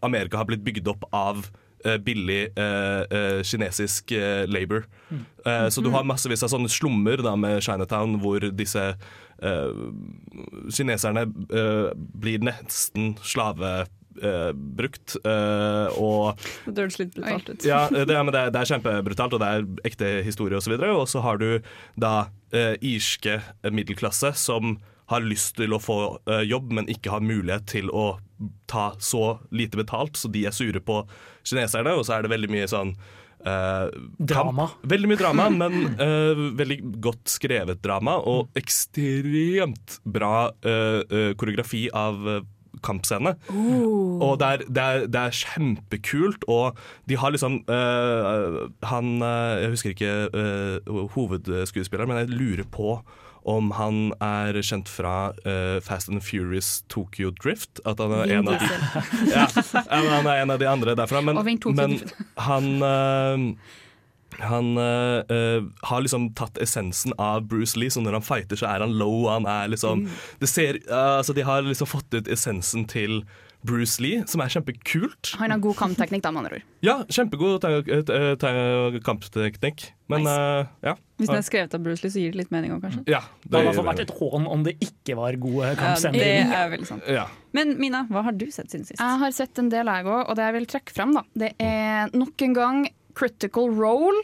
Amerika 0.05 0.41
har 0.41 0.49
blitt 0.49 0.65
bygd 0.65 0.89
opp 0.89 1.05
av 1.12 1.43
eh, 1.85 1.99
billig 2.00 2.47
eh, 2.56 3.03
eh, 3.11 3.41
kinesisk 3.45 4.12
eh, 4.17 4.47
labor. 4.49 4.87
Eh, 5.44 5.69
så 5.69 5.85
du 5.85 5.91
har 5.93 6.06
massevis 6.09 6.44
av 6.47 6.53
sånne 6.55 6.71
slummer 6.73 7.21
da, 7.25 7.35
med 7.37 7.61
Chinatown 7.65 8.17
hvor 8.23 8.47
disse 8.56 8.85
eh, 8.94 9.83
kineserne 10.73 11.27
blir 11.29 12.44
nesten 12.47 13.17
slavebrukt. 14.19 15.17
Uh, 15.25 15.88
og 15.99 16.44
Det 16.67 16.85
høres 16.85 16.99
litt 17.00 17.15
brutalt 17.17 17.49
ut. 17.50 17.65
ja, 17.67 17.81
det, 17.91 18.05
er- 18.11 18.25
men 18.25 18.35
det, 18.35 18.44
det 18.55 18.61
er 18.62 18.73
kjempebrutalt, 18.75 19.35
og 19.38 19.43
det 19.43 19.49
er 19.49 19.67
ekte 19.88 20.12
historie 20.26 20.59
osv. 20.59 20.59
Og, 20.59 20.62
så 20.69 20.75
videre. 20.76 20.94
og 20.97 21.09
så 21.09 21.25
har 21.25 21.38
du 21.38 21.49
da 21.97 22.15
uh, 22.29 22.75
irske 22.81 23.41
middelklasse 23.70 24.35
som 24.37 24.79
har 25.09 25.25
lyst 25.25 25.56
til 25.56 25.73
å 25.73 25.79
få 25.81 25.94
eh, 26.29 26.43
jobb, 26.44 26.73
men 26.76 26.88
ikke 26.93 27.09
har 27.15 27.25
mulighet 27.25 27.65
til 27.70 27.87
å 27.88 28.19
ta 28.69 28.91
så 29.00 29.38
lite 29.49 29.81
betalt, 29.81 30.19
så 30.20 30.29
de 30.29 30.43
er 30.44 30.53
sure 30.53 30.82
på 30.84 30.98
kineserne. 31.48 31.94
Og 31.96 32.05
så 32.05 32.19
er 32.19 32.27
det 32.27 32.34
veldig 32.34 32.51
mye 32.53 32.69
sånn 32.69 32.93
Uh, 33.39 33.87
Drama. 34.19 34.65
Kamp. 34.67 34.87
Veldig 34.91 35.08
mye 35.13 35.19
drama, 35.20 35.44
men 35.55 35.93
uh, 35.94 36.41
veldig 36.60 36.79
godt 36.98 37.31
skrevet 37.31 37.79
drama. 37.84 38.17
Og 38.27 38.51
ekstremt 38.58 40.01
bra 40.03 40.48
uh, 40.51 41.05
eh, 41.06 41.31
koreografi 41.39 41.84
av 41.94 42.19
kampscene. 42.85 43.35
Og 43.51 44.39
det 44.41 44.49
er, 44.49 44.67
det, 44.67 44.82
er, 44.82 45.06
det 45.06 45.23
er 45.23 45.39
kjempekult, 45.43 46.44
og 46.49 46.79
de 47.08 47.19
har 47.20 47.32
liksom 47.35 47.63
eh, 47.69 48.58
Han 48.91 49.23
eh, 49.23 49.63
Jeg 49.63 49.73
husker 49.75 49.94
ikke 49.94 50.13
eh, 50.32 50.93
hovedskuespilleren, 51.15 52.11
men 52.11 52.23
jeg 52.25 52.37
lurer 52.37 52.69
på 52.70 53.01
om 53.49 53.70
han 53.79 54.13
er 54.20 54.58
kjent 54.67 54.91
fra 54.91 55.31
uh, 55.47 55.79
Fast 55.85 56.11
and 56.13 56.20
Furious 56.25 56.82
Tokyo 56.93 57.31
Drift. 57.32 57.81
At 57.89 58.03
han 58.03 58.13
er 58.13 58.32
en 58.39 58.51
av 58.51 58.58
de 58.61 58.69
ja, 59.35 59.47
han 59.89 60.27
er 60.29 60.43
en 60.43 60.53
av 60.53 60.61
de 60.61 60.69
andre 60.69 60.97
derfra. 60.99 61.23
Men, 61.25 61.41
men 61.79 61.97
han 62.49 62.69
eh, 62.85 63.47
han 64.39 64.77
eh, 64.79 65.23
eh, 65.35 65.63
har 65.89 66.01
liksom 66.05 66.31
tatt 66.39 66.58
essensen 66.63 67.13
av 67.19 67.47
Bruce 67.49 67.77
Lee, 67.81 67.91
så 67.91 68.03
når 68.05 68.19
han 68.20 68.23
fighter, 68.27 68.56
så 68.61 68.69
er 68.70 68.85
han 68.85 68.93
low. 69.01 69.27
Han 69.32 69.47
er 69.49 69.69
liksom 69.73 70.06
det 70.39 70.49
ser, 70.49 70.79
eh, 70.89 71.17
altså 71.19 71.35
De 71.35 71.43
har 71.49 71.63
liksom 71.67 71.89
fått 71.91 72.13
ut 72.15 72.29
essensen 72.29 72.87
til 72.89 73.23
Bruce 73.67 73.99
Lee, 74.01 74.23
som 74.31 74.39
er 74.44 74.53
kjempekult. 74.55 75.32
Han 75.41 75.51
har 75.51 75.58
god 75.58 75.75
kampteknikk, 75.81 76.23
da, 76.23 76.31
med 76.31 76.44
andre 76.44 76.61
ord. 76.61 76.67
Ja, 76.87 77.01
kjempegod 77.11 77.56
te- 77.65 78.03
te- 78.06 78.37
te- 78.39 79.01
kampteknikk. 79.03 79.89
Men 80.08 80.29
eh, 80.31 80.69
ja. 80.87 80.93
Hvis 81.19 81.27
den 81.32 81.41
er 81.41 81.43
skrevet 81.49 81.75
av 81.75 81.82
Bruce 81.82 82.05
Lee, 82.05 82.13
så 82.15 82.23
gir 82.23 82.31
det 82.37 82.39
litt 82.44 82.53
mening 82.55 82.77
òg, 82.77 82.85
kanskje. 82.87 83.03
ja 83.11 83.19
Det 83.43 83.65
hadde 83.67 83.82
vært 83.89 84.05
et 84.05 84.13
hån 84.20 84.47
om 84.47 84.63
det 84.63 84.77
ikke 84.85 85.17
var 85.19 85.35
gode 85.43 85.73
Ja, 85.75 85.97
det 86.15 86.23
er 86.23 86.70
veldig 86.70 86.87
sant. 86.87 87.03
ja. 87.11 87.27
Men 87.56 87.75
Mina, 87.82 88.05
hva 88.13 88.23
har 88.29 88.37
du 88.39 88.47
sett 88.55 88.70
siden 88.70 88.87
sist? 88.87 89.01
Jeg 89.03 89.19
har 89.25 89.35
sett 89.35 89.58
en 89.58 89.69
del, 89.73 89.91
jeg 89.91 90.06
òg, 90.06 90.23
og 90.31 90.37
det 90.39 90.47
jeg 90.47 90.55
vil 90.61 90.70
trekke 90.70 90.94
frem, 90.94 91.17
da, 91.19 91.25
det 91.43 91.51
er 91.58 92.15
nok 92.15 92.47
en 92.47 92.55
gang 92.55 92.81
Critical 93.19 93.72
Role. 93.75 94.22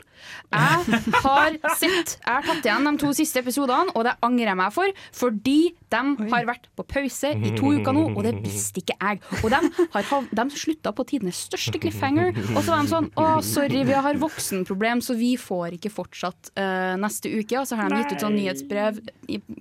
Jeg 0.55 1.01
har 1.25 1.57
sett 1.77 2.15
Jeg 2.15 2.31
har 2.31 2.47
tatt 2.47 2.65
igjen 2.65 2.87
de 2.89 2.93
to 3.03 3.11
siste 3.17 3.43
episodene, 3.43 3.93
og 3.95 4.07
det 4.07 4.15
angrer 4.25 4.53
jeg 4.53 4.61
meg 4.61 4.75
for, 4.75 5.03
fordi 5.17 5.59
de 5.95 6.31
har 6.31 6.47
vært 6.49 6.69
på 6.79 6.87
pause 6.95 7.33
i 7.35 7.53
to 7.59 7.75
uker 7.77 7.95
nå, 7.97 8.07
og 8.15 8.23
det 8.27 8.35
visste 8.45 8.83
ikke 8.83 8.97
jeg. 8.97 9.21
Og 9.43 9.51
de, 9.53 9.61
har, 9.95 10.31
de 10.41 10.47
slutta 10.55 10.95
på 10.97 11.07
tidenes 11.11 11.43
største 11.49 11.81
cliffhanger, 11.83 12.33
og 12.55 12.63
så 12.63 12.71
var 12.71 12.87
de 12.87 12.95
sånn 12.95 13.11
Å, 13.21 13.29
sorry, 13.47 13.85
vi 13.87 13.99
har 14.07 14.23
voksenproblem, 14.23 15.03
så 15.05 15.19
vi 15.19 15.35
får 15.41 15.79
ikke 15.79 15.93
fortsatt 15.93 16.55
uh, 16.59 16.95
neste 17.01 17.31
uke. 17.35 17.61
Og 17.61 17.69
så 17.69 17.79
har 17.79 17.91
de 17.91 18.03
gitt 18.03 18.17
ut 18.17 18.27
sånn 18.27 18.39
nyhetsbrev 18.39 19.01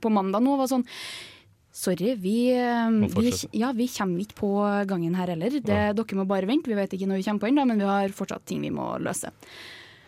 på 0.02 0.14
mandag 0.14 0.44
nå. 0.46 0.56
og 0.56 0.64
var 0.64 0.74
sånn 0.76 0.88
Sorry, 1.74 2.14
vi, 2.22 2.38
vi, 3.16 3.32
ja, 3.58 3.72
vi 3.74 3.88
kommer 3.90 4.22
ikke 4.22 4.38
på 4.38 4.50
gangen 4.86 5.16
her 5.18 5.32
heller. 5.34 5.56
Det, 5.58 5.78
Dere 5.98 6.18
må 6.20 6.26
bare 6.30 6.46
vente. 6.46 6.70
Vi 6.70 6.78
vet 6.78 6.94
ikke 6.94 7.08
når 7.10 7.18
vi 7.18 7.26
kommer 7.26 7.42
på 7.42 7.50
den, 7.50 7.68
men 7.72 7.82
vi 7.82 7.88
har 7.90 8.14
fortsatt 8.14 8.46
ting 8.46 8.62
vi 8.62 8.70
må 8.74 8.92
løse. 9.02 9.32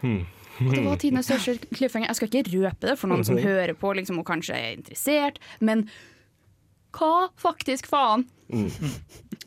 Og 0.06 0.72
det 0.72 0.84
var 0.86 1.00
tidenes 1.02 1.26
største 1.28 1.58
cliffhanger. 1.74 2.12
Jeg 2.12 2.20
skal 2.20 2.30
ikke 2.30 2.54
røpe 2.54 2.92
det 2.92 2.98
for 3.02 3.12
noen 3.12 3.26
som 3.28 3.40
hører 3.42 3.74
på 3.80 3.96
liksom, 3.98 4.22
og 4.22 4.28
kanskje 4.30 4.60
er 4.60 4.76
interessert, 4.78 5.42
men 5.60 5.88
hva 6.96 7.30
faktisk 7.42 7.88
faen? 7.92 8.26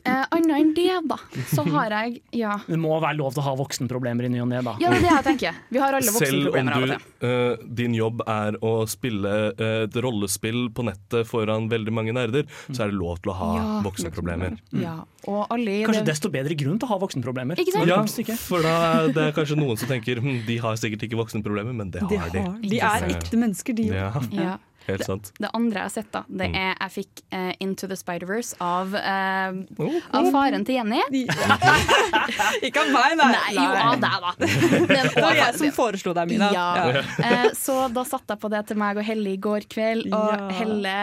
Eh, 0.03 0.25
Annet 0.31 0.55
enn 0.57 0.71
det, 0.75 0.91
da, 1.07 1.15
så 1.51 1.63
har 1.71 1.91
jeg 1.91 2.19
Ja, 2.35 2.57
Det 2.67 2.77
må 2.79 2.91
være 2.99 3.17
lov 3.19 3.33
til 3.35 3.41
å 3.43 3.45
ha 3.49 3.53
voksenproblemer 3.59 4.27
i 4.27 4.31
ny 4.31 4.41
og 4.43 4.49
ne, 4.51 4.61
da. 4.65 4.73
ja 4.81 4.91
det 4.91 4.99
er 4.99 5.03
det 5.05 5.11
jeg 5.11 5.25
tenker. 5.27 5.59
Vi 5.71 5.81
har 5.81 5.95
alle 5.97 6.13
Selv 6.15 6.55
om 6.55 6.69
du, 6.71 6.93
eh, 7.27 7.63
din 7.79 7.95
jobb 7.97 8.23
er 8.27 8.57
å 8.65 8.73
spille 8.91 9.33
eh, 9.55 9.83
et 9.85 9.97
rollespill 10.03 10.69
på 10.75 10.85
nettet 10.87 11.27
foran 11.29 11.67
veldig 11.71 11.95
mange 11.95 12.15
nerder, 12.15 12.47
så 12.71 12.85
er 12.85 12.93
det 12.93 12.99
lov 12.99 13.19
til 13.23 13.33
å 13.33 13.37
ha 13.39 13.49
Ja, 13.57 13.65
voksenproblemer. 13.87 14.55
Ja, 14.79 14.95
og 15.27 15.51
alle 15.51 15.79
i 15.81 15.83
Kanskje 15.87 16.05
det 16.05 16.13
desto 16.13 16.31
bedre 16.33 16.55
grunn 16.59 16.79
til 16.79 16.87
å 16.87 16.93
ha 16.93 16.99
voksenproblemer. 17.03 17.59
Ikke 17.59 17.75
sant? 17.75 17.91
Ja, 17.91 18.39
for 18.39 18.63
da 18.65 18.77
er 19.03 19.13
det 19.15 19.29
kanskje 19.37 19.59
noen 19.59 19.79
som 19.79 19.91
tenker 19.91 20.23
hm, 20.23 20.41
de 20.47 20.57
har 20.63 20.79
sikkert 20.79 21.07
ikke 21.07 21.19
voksenproblemer, 21.19 21.75
men 21.75 21.91
det 21.95 22.03
har 22.07 22.31
de. 22.35 22.47
De 22.67 22.79
er 22.79 23.11
ekte 23.13 23.39
mennesker, 23.39 23.75
de 23.79 23.91
òg. 23.91 23.99
Ja, 23.99 24.11
ja. 24.35 24.57
Helt 24.95 25.05
sant. 25.05 25.31
Det 25.39 25.49
andre 25.53 25.79
jeg 25.79 25.83
har 25.89 25.93
sett, 25.95 26.11
da, 26.11 26.23
det 26.29 26.49
Mm. 26.49 26.55
er 26.55 26.75
jeg 26.79 26.91
fikk 26.95 27.21
uh, 27.33 27.51
Into 27.59 27.87
the 27.87 27.95
Spider-Verse 27.99 28.55
av, 28.61 28.93
uh, 28.93 29.59
Oh, 29.79 29.99
av 30.17 30.31
faren 30.33 30.65
til 30.65 30.75
Jenny. 30.79 31.01
Ikke 32.65 32.81
av 32.83 32.89
meg, 32.93 33.15
nei. 33.19 33.27
Nei, 33.33 33.53
jo, 33.55 33.67
av 33.69 33.99
deg, 34.01 34.17
da. 34.23 34.31
Det 34.89 35.21
var 35.21 35.37
jeg 35.37 35.57
som 35.59 35.71
foreslo 35.75 36.13
deg, 36.17 36.31
Mina. 36.33 36.49
Ja. 36.53 37.03
Uh, 37.19 37.49
så 37.57 37.75
da 37.93 38.03
satte 38.07 38.35
jeg 38.35 38.41
på 38.43 38.49
det 38.53 38.63
til 38.69 38.79
meg 38.81 38.97
og 38.99 39.05
Helle 39.07 39.33
i 39.35 39.39
går 39.41 39.67
kveld. 39.71 40.09
Og 40.13 40.27
Ja. 40.29 40.49
Helle, 40.59 40.95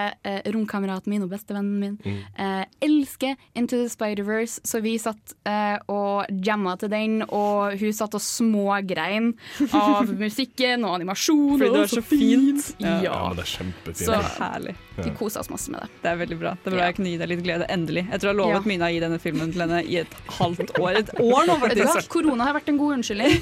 romkameraten 0.52 1.10
min 1.12 1.24
og 1.26 1.30
bestevennen 1.32 1.78
min, 1.80 1.96
Mm. 2.06 2.18
eh, 2.38 2.64
elsker 2.84 3.36
Into 3.56 3.76
the 3.80 3.88
Spider-Verse, 3.88 4.60
så 4.68 4.80
vi 4.84 4.96
satt 5.00 5.32
eh, 5.48 5.78
og 5.88 6.26
jamma 6.44 6.76
til 6.78 6.90
den, 6.92 7.22
og 7.28 7.74
hun 7.80 7.92
satt 7.96 8.14
og 8.14 8.20
smågrein 8.22 9.32
av 9.74 10.10
musikken 10.18 10.84
og 10.86 10.94
animasjon. 11.00 11.56
Fordi 11.58 11.70
det 11.72 11.82
var 11.82 11.90
så 11.94 12.02
fint. 12.04 12.68
Ja. 12.82 13.00
Ja, 13.06 13.16
men 13.28 13.36
det 13.40 13.46
er 13.46 13.52
kjempefint. 13.76 14.06
Så 14.06 14.18
Herlig. 14.40 14.74
vi 14.96 15.10
kosa 15.18 15.40
oss 15.40 15.50
masse 15.52 15.70
med 15.70 15.80
det. 15.84 15.88
Det 16.02 16.10
er 16.10 16.16
veldig 16.22 16.38
bra. 16.40 16.52
Det 16.62 16.66
er 16.66 16.74
bra 16.76 16.80
Ja. 16.80 16.86
jeg 16.90 16.96
kunne 16.96 17.10
gi 17.12 17.16
deg 17.20 17.28
litt 17.28 17.42
glede, 17.44 17.66
endelig. 17.68 18.04
Etter 18.12 18.28
å 18.28 18.32
ha 18.32 18.36
lovet 18.40 18.54
Ja. 18.56 18.60
Mina 18.66 18.86
å 18.86 18.92
gi 18.94 19.00
denne 19.00 19.18
filmen 19.20 19.52
til 19.52 19.60
henne 19.64 19.80
i 19.84 19.96
et 20.02 20.14
halvt 20.38 20.72
år. 20.80 20.96
Et 21.00 21.10
år 21.20 21.46
nå, 21.46 21.56
faktisk. 21.60 22.08
Korona 22.08 22.44
har 22.44 22.54
vært 22.54 22.68
en 22.68 22.78
god 22.78 22.96
unnskyldning. 22.98 23.36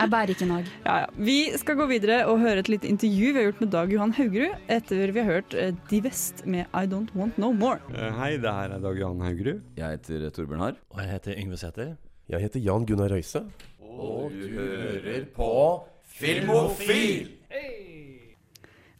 Jeg 0.00 0.10
bærer 0.10 0.34
ikke 0.34 0.48
nag. 0.48 0.64
Ja, 0.86 0.96
ja. 1.00 1.06
Vi 1.18 1.38
skal 1.58 1.76
gå 1.76 1.86
videre 1.88 2.26
og 2.30 2.38
høre 2.40 2.58
et 2.62 2.68
lite 2.68 2.86
intervju 2.88 3.32
vi 3.32 3.38
har 3.40 3.46
gjort 3.52 3.60
med 3.60 3.70
Dag 3.70 3.92
Johan 3.92 4.12
Haugerud 4.12 4.56
etter 4.68 5.12
vi 5.12 5.20
har 5.20 5.26
hørt 5.32 5.54
eh, 5.54 5.72
De 5.90 6.00
Vest 6.00 6.44
med 6.46 6.66
I 6.74 6.86
Don't 6.86 7.10
Want 7.14 7.36
No 7.38 7.52
More. 7.52 7.80
Eh, 7.94 8.12
Hei, 8.20 8.36
det 8.38 8.52
her 8.52 8.70
er 8.76 8.78
Dag 8.80 8.98
Johan 8.98 9.20
Haugerud. 9.20 9.62
Jeg 9.76 9.98
heter 9.98 10.30
Torbjørn 10.30 10.60
Harr. 10.60 10.76
Og 10.92 11.00
jeg 11.02 11.10
heter 11.10 11.38
Yngve 11.40 11.56
Sæther. 11.58 11.96
Jeg 12.28 12.40
heter 12.40 12.60
Jan 12.60 12.86
Gunnar 12.86 13.10
Røise. 13.10 13.44
Og 13.80 14.30
du 14.32 14.48
hører 14.56 15.24
på 15.34 15.50
Filmofil! 16.16 17.28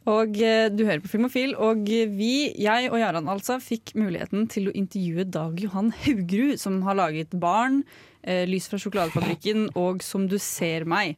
Og 0.06 0.36
eh, 0.38 0.68
du 0.70 0.84
hører 0.86 1.02
på 1.02 1.10
Filmofil, 1.10 1.56
og 1.58 1.86
vi, 1.86 2.52
jeg 2.62 2.90
og 2.92 3.00
Jaran 3.00 3.30
altså, 3.32 3.58
fikk 3.62 3.96
muligheten 3.98 4.46
til 4.52 4.70
å 4.70 4.74
intervjue 4.78 5.26
Dag 5.34 5.58
Johan 5.58 5.90
Haugerud, 6.04 6.60
som 6.62 6.78
har 6.86 6.98
laget 6.98 7.34
Barn, 7.42 7.80
eh, 8.22 8.44
Lys 8.46 8.70
fra 8.70 8.78
sjokoladefabrikken 8.82 9.72
og 9.74 10.04
Som 10.06 10.28
du 10.30 10.38
ser 10.38 10.86
meg. 10.86 11.16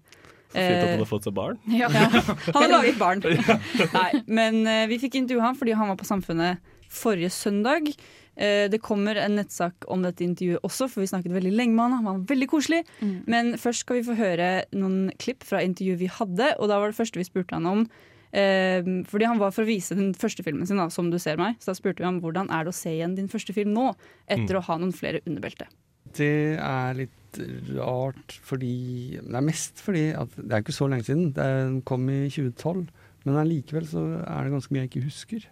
Fint 0.49 0.63
at 0.65 0.87
Eh, 0.87 0.91
han 0.95 1.03
har 1.03 1.11
fått 1.11 1.29
seg 1.29 1.37
barn. 1.37 1.59
Ja, 1.81 1.91
han 1.93 2.57
har 2.57 2.71
laget 2.73 2.97
barn. 3.01 3.21
Nei, 3.99 4.23
men 4.25 4.65
eh, 4.65 4.87
vi 4.89 5.01
fikk 5.03 5.21
intervjue 5.21 5.45
han 5.45 5.59
fordi 5.59 5.77
han 5.77 5.93
var 5.93 6.01
på 6.01 6.09
Samfunnet 6.09 6.65
forrige 6.89 7.29
søndag. 7.35 7.91
Eh, 8.39 8.65
det 8.73 8.81
kommer 8.81 9.21
en 9.21 9.37
nettsak 9.37 9.85
om 9.93 10.07
dette 10.07 10.25
intervjuet 10.25 10.65
også, 10.65 10.89
for 10.89 11.05
vi 11.05 11.11
snakket 11.11 11.35
veldig 11.37 11.53
lenge 11.53 11.77
med 11.77 11.85
han. 11.85 11.99
Han 11.99 12.09
var 12.09 12.29
veldig 12.33 12.49
koselig. 12.49 12.85
Men 13.29 13.59
først 13.61 13.85
skal 13.85 14.01
vi 14.01 14.07
få 14.09 14.17
høre 14.17 14.53
noen 14.73 15.11
klipp 15.21 15.45
fra 15.45 15.61
intervjuet 15.61 16.01
vi 16.01 16.13
hadde, 16.17 16.55
og 16.57 16.73
da 16.73 16.81
var 16.81 16.95
det 16.95 16.97
første 16.97 17.21
vi 17.21 17.29
spurte 17.29 17.59
han 17.59 17.69
om 17.69 17.85
eh, 17.85 18.07
fordi 18.29 19.25
han 19.25 19.41
var 19.41 19.55
for 19.57 19.65
å 19.65 19.71
vise 19.71 19.97
den 19.97 20.11
første 20.13 20.45
filmen 20.45 20.67
sin, 20.69 20.77
da, 20.77 20.89
'Som 20.93 21.11
du 21.11 21.19
ser 21.19 21.37
meg'. 21.41 21.57
Så 21.61 21.73
da 21.73 21.77
spurte 21.79 22.03
vi 22.03 22.05
ham 22.05 22.21
hvordan 22.21 22.51
er 22.51 22.65
det 22.65 22.75
å 22.75 22.77
se 22.77 22.91
igjen 22.91 23.17
din 23.17 23.29
første 23.29 23.55
film 23.57 23.73
nå, 23.73 23.95
etter 24.29 24.59
å 24.59 24.65
ha 24.65 24.77
noen 24.77 24.93
flere 24.93 25.23
underbelte. 25.25 25.67
Det 26.13 26.59
er 26.61 26.95
litt 26.95 27.39
rart 27.77 28.39
fordi 28.43 29.19
Det 29.21 29.37
er 29.37 29.45
mest 29.45 29.83
fordi 29.85 30.09
at 30.17 30.33
det 30.37 30.53
er 30.53 30.63
ikke 30.63 30.77
så 30.77 30.89
lenge 30.89 31.05
siden. 31.05 31.33
Den 31.37 31.83
kom 31.83 32.09
i 32.09 32.29
2012. 32.29 32.89
Men 33.27 33.41
allikevel 33.43 33.87
så 33.89 34.05
er 34.23 34.47
det 34.47 34.55
ganske 34.55 34.75
mye 34.75 34.85
jeg 34.87 34.93
ikke 34.93 35.09
husker. 35.09 35.49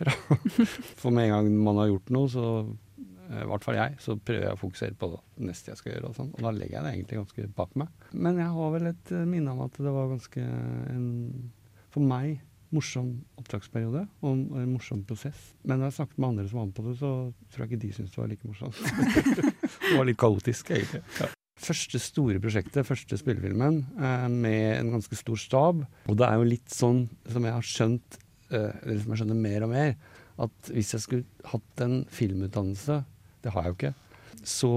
Fra. 0.00 0.14
For 1.00 1.12
med 1.14 1.28
en 1.28 1.34
gang 1.36 1.50
man 1.62 1.78
har 1.82 1.90
gjort 1.92 2.12
noe, 2.14 2.30
så 2.32 2.46
eh, 3.30 3.42
i 3.44 3.48
hvert 3.50 3.66
fall 3.66 3.78
jeg, 3.78 3.98
så 4.02 4.16
prøver 4.16 4.48
jeg 4.48 4.56
å 4.56 4.60
fokusere 4.60 4.98
på 4.98 5.10
det 5.12 5.46
neste 5.50 5.70
jeg 5.72 5.80
skal 5.80 5.94
gjøre. 5.94 6.10
Og, 6.10 6.18
sånn, 6.18 6.32
og 6.34 6.46
da 6.46 6.54
legger 6.56 6.78
jeg 6.78 6.86
det 6.86 6.92
egentlig 6.96 7.20
ganske 7.20 7.48
bak 7.60 7.78
meg. 7.78 8.08
Men 8.26 8.40
jeg 8.40 8.50
har 8.56 8.74
vel 8.76 8.90
et 8.90 9.14
eh, 9.14 9.26
minne 9.28 9.54
om 9.54 9.64
at 9.66 9.78
det 9.78 9.94
var 9.94 10.10
ganske 10.10 10.46
en, 10.96 11.08
for 11.90 12.06
meg, 12.06 12.38
morsom 12.70 13.08
opptaksperiode 13.40 14.04
og 14.22 14.30
en 14.60 14.70
morsom 14.70 15.02
prosess. 15.06 15.38
Men 15.66 15.80
når 15.80 15.90
jeg 15.90 15.96
snakket 15.98 16.20
med 16.20 16.28
andre 16.28 16.46
som 16.46 16.60
var 16.60 16.68
med 16.68 16.76
på 16.76 16.84
det, 16.86 16.96
så 17.00 17.10
tror 17.50 17.64
jeg 17.64 17.70
ikke 17.70 17.82
de 17.82 17.92
syntes 17.96 18.14
det 18.14 18.20
var 18.20 18.30
like 18.30 18.50
morsomt. 18.50 18.80
det 19.88 19.96
var 19.98 20.06
litt 20.06 20.20
kaotisk, 20.20 20.70
egentlig. 20.76 21.30
Første 21.60 22.00
store 22.00 22.40
prosjektet, 22.40 22.86
første 22.88 23.18
spillefilmen, 23.20 23.80
eh, 23.98 24.28
med 24.32 24.66
en 24.78 24.92
ganske 24.94 25.18
stor 25.18 25.40
stab. 25.40 25.82
Og 26.06 26.20
det 26.20 26.28
er 26.28 26.38
jo 26.38 26.50
litt 26.52 26.72
sånn 26.72 27.02
som 27.28 27.48
jeg 27.48 27.56
har 27.56 27.66
skjønt, 27.72 28.20
eh, 28.52 28.70
eller 28.84 29.02
som 29.02 29.12
jeg 29.12 29.22
skjønner 29.22 29.42
mer 29.48 29.66
og 29.66 29.74
mer, 29.74 29.96
at 30.40 30.70
hvis 30.72 30.94
jeg 30.94 31.04
skulle 31.04 31.50
hatt 31.50 31.84
en 31.84 32.04
filmutdannelse, 32.08 33.02
det 33.42 33.52
har 33.52 33.66
jeg 33.66 33.74
jo 33.74 33.78
ikke, 33.80 33.94
så 34.46 34.72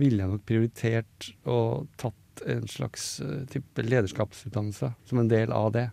ville 0.00 0.24
jeg 0.24 0.32
nok 0.32 0.48
prioritert 0.48 1.28
og 1.46 1.86
tatt 2.00 2.42
en 2.48 2.66
slags 2.70 3.20
eh, 3.22 3.44
type 3.50 3.84
lederskapsutdannelse 3.84 4.92
som 5.06 5.22
en 5.22 5.30
del 5.30 5.52
av 5.54 5.70
det. 5.76 5.88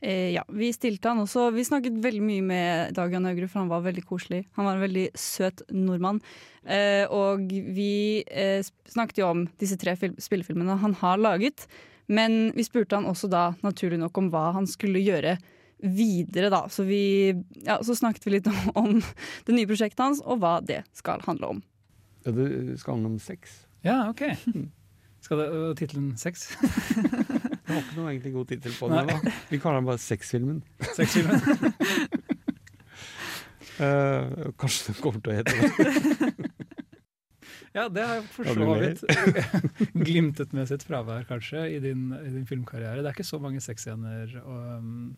Eh, 0.00 0.30
ja, 0.32 0.44
vi 0.48 0.72
stilte 0.72 1.12
han 1.12 1.20
også. 1.20 1.50
Vi 1.52 1.64
snakket 1.66 2.00
veldig 2.00 2.22
mye 2.24 2.44
med 2.44 2.94
Dag 2.96 3.12
Jan 3.12 3.28
Haugerud, 3.28 3.50
for 3.52 3.62
han 3.62 3.70
var 3.72 3.84
veldig 3.84 4.04
koselig. 4.08 4.42
Han 4.56 4.68
var 4.68 4.78
en 4.78 4.84
veldig 4.86 5.06
søt 5.18 5.62
nordmann. 5.68 6.22
Eh, 6.64 7.04
og 7.12 7.50
vi 7.50 8.24
eh, 8.26 8.64
snakket 8.88 9.20
jo 9.22 9.30
om 9.30 9.46
disse 9.60 9.78
tre 9.80 9.96
spillefilmene 9.96 10.80
han 10.80 10.96
har 11.02 11.20
laget. 11.20 11.66
Men 12.10 12.50
vi 12.56 12.66
spurte 12.66 12.96
han 12.98 13.08
også 13.08 13.30
da, 13.30 13.50
naturlig 13.62 14.00
nok, 14.00 14.16
om 14.18 14.30
hva 14.32 14.50
han 14.56 14.66
skulle 14.68 15.02
gjøre 15.04 15.36
videre, 15.80 16.50
da. 16.52 16.64
Så 16.72 16.84
vi 16.88 17.32
ja, 17.64 17.78
så 17.84 17.94
snakket 17.96 18.26
vi 18.26 18.38
litt 18.38 18.50
om, 18.50 18.60
om 18.82 18.98
det 19.46 19.56
nye 19.56 19.68
prosjektet 19.68 20.04
hans, 20.04 20.24
og 20.24 20.42
hva 20.42 20.58
det 20.64 20.82
skal 20.96 21.22
handle 21.28 21.56
om. 21.56 21.64
Ja, 22.24 22.34
det 22.36 22.80
skal 22.80 22.98
handle 22.98 23.14
om 23.14 23.22
sex. 23.22 23.62
Ja, 23.84 24.02
OK. 24.10 24.26
Skal 25.20 25.36
det 25.36 25.50
og 25.52 25.76
tittelen 25.76 26.14
Sex? 26.16 26.46
Det 27.70 27.76
var 27.76 27.84
ikke 27.84 28.00
noe 28.00 28.10
egentlig 28.10 28.32
god 28.34 28.48
tittel 28.50 28.72
på 28.74 28.88
den. 28.90 29.10
Da. 29.10 29.34
Vi 29.50 29.58
kaller 29.62 29.78
den 29.78 29.86
bare 29.86 30.02
Sexfilmen. 30.02 30.56
Sexfilmen? 30.96 31.38
uh, 33.78 34.50
kanskje 34.60 34.90
den 34.90 34.98
kommer 34.98 35.22
til 35.22 35.30
å 35.30 35.38
hete 35.38 35.54
det. 35.54 36.32
Ja, 37.70 37.84
det 37.86 38.02
har 38.02 38.24
for 38.26 38.48
Ja, 38.48 38.54
så 38.58 38.72
vidt 38.80 39.02
glimtet 40.08 40.50
med 40.56 40.66
sitt 40.66 40.82
fravær, 40.82 41.22
kanskje, 41.28 41.68
i 41.70 41.78
din, 41.78 42.08
i 42.18 42.32
din 42.32 42.42
filmkarriere. 42.48 42.98
Det 42.98 43.12
er 43.12 43.14
ikke 43.14 43.28
så 43.28 43.38
mange 43.38 43.62
sexscener. 43.62 44.32
Um... 44.42 45.12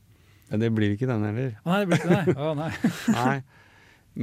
Ja, 0.50 0.58
det 0.60 0.68
blir 0.76 0.92
ikke 0.92 1.08
den 1.08 1.24
heller. 1.24 1.54
Å 1.64 1.72
nei, 1.72 1.78
det 1.80 1.88
blir 1.88 2.02
ikke 2.02 2.12
det? 2.12 2.36
Å 2.36 2.52
nei. 2.58 2.68
Nei. 3.16 3.36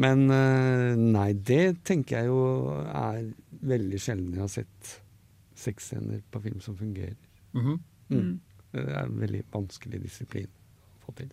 Men 0.06 0.28
uh, 0.30 0.94
nei, 0.94 1.32
det 1.34 1.80
tenker 1.90 2.20
jeg 2.20 2.30
jo 2.30 2.44
er 2.86 3.32
veldig 3.66 4.02
sjelden 4.06 4.38
jeg 4.38 4.46
har 4.46 4.54
sett 4.60 4.94
sexscener 5.58 6.22
på 6.30 6.46
film 6.46 6.62
som 6.62 6.78
fungerer. 6.78 7.18
Mhm. 7.58 7.80
Mm. 8.10 8.40
Det 8.74 8.86
er 8.86 9.04
en 9.04 9.20
veldig 9.22 9.44
vanskelig 9.54 10.02
disiplin 10.04 10.50
å 10.50 11.06
få 11.06 11.16
til. 11.18 11.30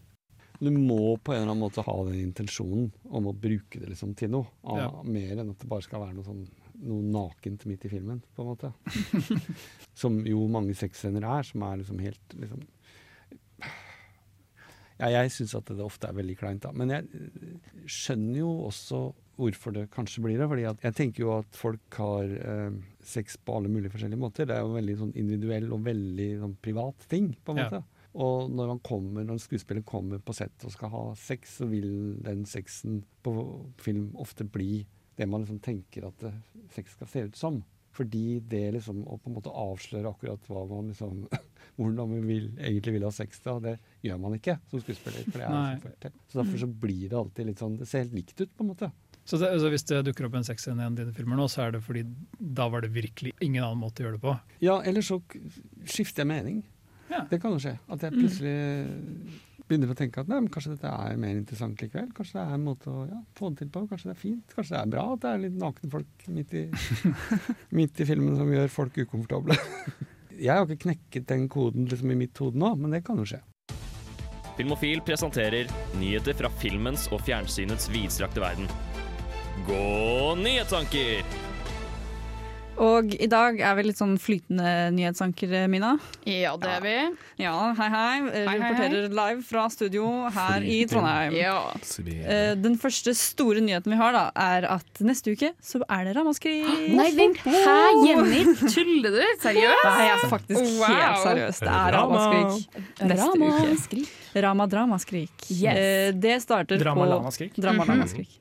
Du 0.57 0.71
må 0.73 1.17
på 1.21 1.35
en 1.35 1.43
eller 1.43 1.51
annen 1.53 1.65
måte 1.67 1.85
ha 1.85 1.97
den 2.07 2.21
intensjonen 2.23 2.87
om 3.13 3.27
å 3.29 3.35
bruke 3.37 3.81
det 3.81 3.91
liksom 3.91 4.15
til 4.17 4.31
noe. 4.33 4.49
Av, 4.65 4.79
Ja. 4.79 4.89
Mer 5.05 5.35
enn 5.37 5.51
at 5.53 5.61
det 5.61 5.69
bare 5.69 5.85
skal 5.85 6.01
være 6.01 6.17
noe, 6.17 6.25
sånn, 6.25 6.47
noe 6.81 7.03
nakent 7.03 7.67
midt 7.69 7.85
i 7.85 7.93
filmen, 7.93 8.23
på 8.35 8.45
en 8.45 8.49
måte. 8.55 8.73
som 10.01 10.23
jo 10.25 10.47
mange 10.49 10.73
sexscener 10.79 11.27
er, 11.29 11.45
som 11.45 11.63
er 11.69 11.83
liksom 11.83 12.01
helt 12.01 12.39
liksom 12.41 12.65
Ja, 14.97 15.11
jeg 15.13 15.29
syns 15.35 15.53
at 15.59 15.69
det 15.69 15.85
ofte 15.85 16.09
er 16.09 16.17
veldig 16.17 16.39
kleint, 16.41 16.63
da. 16.65 16.73
Men 16.73 16.89
jeg 16.89 17.27
skjønner 17.85 18.39
jo 18.41 18.53
også 18.71 19.01
hvorfor 19.37 19.75
det 19.77 19.87
kanskje 19.93 20.23
blir 20.25 20.39
det. 20.41 20.49
fordi 20.49 20.65
at 20.71 20.81
jeg 20.87 20.95
tenker 20.97 21.23
jo 21.25 21.33
at 21.39 21.59
folk 21.59 21.99
har 22.01 22.25
eh, 22.37 22.79
sex 23.05 23.37
på 23.37 23.57
alle 23.59 23.69
mulige 23.73 23.93
forskjellige 23.93 24.21
måter. 24.23 24.47
Det 24.49 24.57
er 24.57 24.65
jo 24.65 24.73
en 24.73 24.79
veldig 24.81 24.97
sånn 25.03 25.13
individuell 25.17 25.69
og 25.77 25.85
veldig 25.87 26.31
sånn 26.41 26.57
privat 26.65 27.07
ting, 27.13 27.35
på 27.45 27.53
en 27.55 27.63
Ja. 27.63 27.69
måte. 27.71 27.85
Og 28.17 28.49
når, 28.49 28.67
man 28.73 28.79
kommer, 28.81 29.25
når 29.29 29.37
en 29.37 29.45
skuespiller 29.45 29.83
kommer 29.85 30.19
på 30.25 30.33
sett 30.33 30.65
og 30.65 30.73
skal 30.73 30.89
ha 30.89 31.03
sex, 31.21 31.59
så 31.59 31.67
vil 31.69 32.17
den 32.25 32.47
sexen 32.49 33.03
på 33.23 33.35
film 33.77 34.11
ofte 34.17 34.45
bli 34.49 34.87
det 35.17 35.27
man 35.29 35.43
liksom 35.45 35.61
tenker 35.61 36.07
at 36.09 36.23
eh, 36.25 36.39
sex 36.73 36.93
skal 36.97 37.07
se 37.13 37.27
ut 37.29 37.37
som. 37.37 37.63
Fordi 37.97 38.41
det 38.45 38.75
liksom 38.75 39.03
å 39.09 39.17
på 39.17 39.31
en 39.31 39.37
måte 39.39 39.53
avsløre 39.53 40.11
akkurat 40.11 40.49
hva 40.49 40.67
man 40.69 40.91
liksom 40.93 41.23
hvordan 41.77 42.09
man 42.11 42.27
vil, 42.29 42.51
egentlig 42.57 42.93
vil 42.97 43.05
ha 43.09 43.13
sex, 43.13 43.41
da, 43.45 43.55
det 43.61 43.77
gjør 44.05 44.19
man 44.21 44.37
ikke 44.37 44.59
som 44.69 44.81
skuespiller. 44.81 45.25
For 45.31 45.41
det 45.41 45.47
er 45.49 45.79
så. 45.81 46.11
Så 46.29 46.41
derfor 46.41 46.61
så 46.65 46.69
blir 46.69 47.09
det 47.13 47.17
alltid 47.21 47.49
litt 47.51 47.61
sånn 47.61 47.77
Det 47.81 47.89
ser 47.89 48.05
helt 48.05 48.17
likt 48.17 48.41
ut, 48.41 48.53
på 48.57 48.65
en 48.65 48.71
måte. 48.73 48.91
Så, 49.27 49.41
det, 49.43 49.51
altså 49.57 49.73
hvis 49.73 49.87
det 49.91 50.05
dukker 50.07 50.29
opp 50.29 50.37
en 50.39 50.47
sexscene 50.47 50.79
i 50.79 50.87
en 50.87 50.95
av 50.95 51.01
dine 51.01 51.15
filmer 51.17 51.39
nå, 51.41 51.49
så 51.51 51.65
er 51.65 51.75
det 51.75 51.83
fordi 51.83 52.05
da 52.39 52.69
var 52.71 52.85
det 52.85 52.93
virkelig 52.95 53.35
ingen 53.43 53.65
annen 53.65 53.83
måte 53.83 54.05
å 54.05 54.07
gjøre 54.07 54.21
det 54.21 54.23
på? 54.23 54.37
Ja, 54.63 54.79
eller 54.87 55.03
så 55.03 55.19
skifter 55.83 56.23
jeg 56.23 56.31
mening. 56.31 56.63
Det 57.31 57.41
kan 57.43 57.55
jo 57.55 57.61
skje. 57.63 57.75
At 57.91 58.05
jeg 58.07 58.15
plutselig 58.15 58.55
begynner 59.67 59.91
å 59.91 59.97
tenke 59.99 60.23
at 60.23 60.31
nei, 60.31 60.39
men 60.45 60.51
kanskje 60.53 60.77
dette 60.77 60.91
er 60.91 61.19
mer 61.19 61.35
interessant 61.35 61.83
likevel. 61.83 62.13
Kanskje 62.15 62.39
det 62.39 62.45
er 62.45 62.55
en 62.55 62.67
måte 62.67 62.93
å 62.93 63.03
ja, 63.09 63.19
få 63.39 63.51
det 63.51 63.65
til 63.65 63.73
på. 63.75 63.83
Kanskje 63.91 64.11
det 64.11 64.15
er 64.15 64.21
fint. 64.21 64.55
Kanskje 64.55 64.77
det 64.77 64.83
er 64.83 64.93
bra 64.95 65.07
at 65.15 65.25
det 65.25 65.33
er 65.33 65.43
litt 65.43 65.59
nakne 65.59 65.91
folk 65.97 66.27
midt 66.37 66.55
i, 66.55 66.65
midt 67.81 68.03
i 68.03 68.09
filmen 68.09 68.39
som 68.39 68.53
gjør 68.55 68.73
folk 68.73 69.03
ukomfortable. 69.03 69.59
Jeg 70.47 70.53
har 70.53 70.67
ikke 70.69 70.85
knekket 70.87 71.31
den 71.33 71.47
koden 71.51 71.89
liksom 71.91 72.13
i 72.13 72.19
mitt 72.19 72.39
hode 72.43 72.61
nå, 72.61 72.75
men 72.79 72.93
det 72.93 73.03
kan 73.07 73.19
jo 73.19 73.27
skje. 73.27 73.41
Filmofil 74.57 75.03
presenterer 75.05 75.69
nyheter 76.01 76.37
fra 76.37 76.51
filmens 76.61 77.11
og 77.13 77.25
fjernsynets 77.25 77.91
vidstrakte 77.93 78.45
verden. 78.45 78.69
Gå 79.65 80.35
nyhetsanker! 80.43 81.25
Og 82.77 83.15
i 83.17 83.25
dag 83.33 83.57
er 83.65 83.73
vi 83.79 83.87
litt 83.87 83.97
sånn 83.97 84.19
flytende 84.21 84.91
nyhetsanker, 84.93 85.49
Mina. 85.73 85.95
Ja, 86.29 86.51
det 86.61 86.69
er 86.75 86.83
vi. 86.85 86.93
Ja, 87.41 87.55
hei, 87.79 87.87
hei. 87.89 88.19
hei, 88.35 88.43
Reporterer 88.51 89.07
live 89.17 89.41
fra 89.49 89.65
studio 89.73 90.11
her 90.35 90.61
i 90.61 90.83
Trondheim. 90.91 91.33
Ja. 91.41 91.55
Eh, 91.73 92.53
Den 92.61 92.77
første 92.77 93.15
store 93.17 93.65
nyheten 93.65 93.95
vi 93.95 94.01
har, 94.03 94.13
da, 94.13 94.27
er 94.37 94.69
at 94.77 95.01
neste 95.01 95.33
uke 95.33 95.55
så 95.65 95.81
er 95.89 96.05
det 96.11 96.19
ramaskrik. 96.21 96.69
Nei, 97.01 97.09
vent. 97.17 97.41
Hæ, 97.49 97.77
Jenny? 98.05 98.45
Tuller 98.61 99.17
du? 99.23 99.25
Seriøst? 99.41 99.85
Nei, 99.89 99.99
jeg 100.05 100.17
er 100.21 100.31
faktisk 100.37 100.65
helt 100.85 101.23
seriøs. 101.25 101.65
Det 101.65 101.75
er 101.81 101.97
ramaskrik 101.97 102.81
neste 103.09 103.33
Rama. 103.33 103.55
uke. 103.57 104.09
Rama 104.51 104.69
Dramaskrik. 104.77 105.47
Yes. 105.49 105.73
Eh, 105.81 106.11
Det 106.13 106.43
starter 106.45 106.77
Drama 106.85 107.07
på 107.09 107.15
Lamaskrik. 107.17 108.37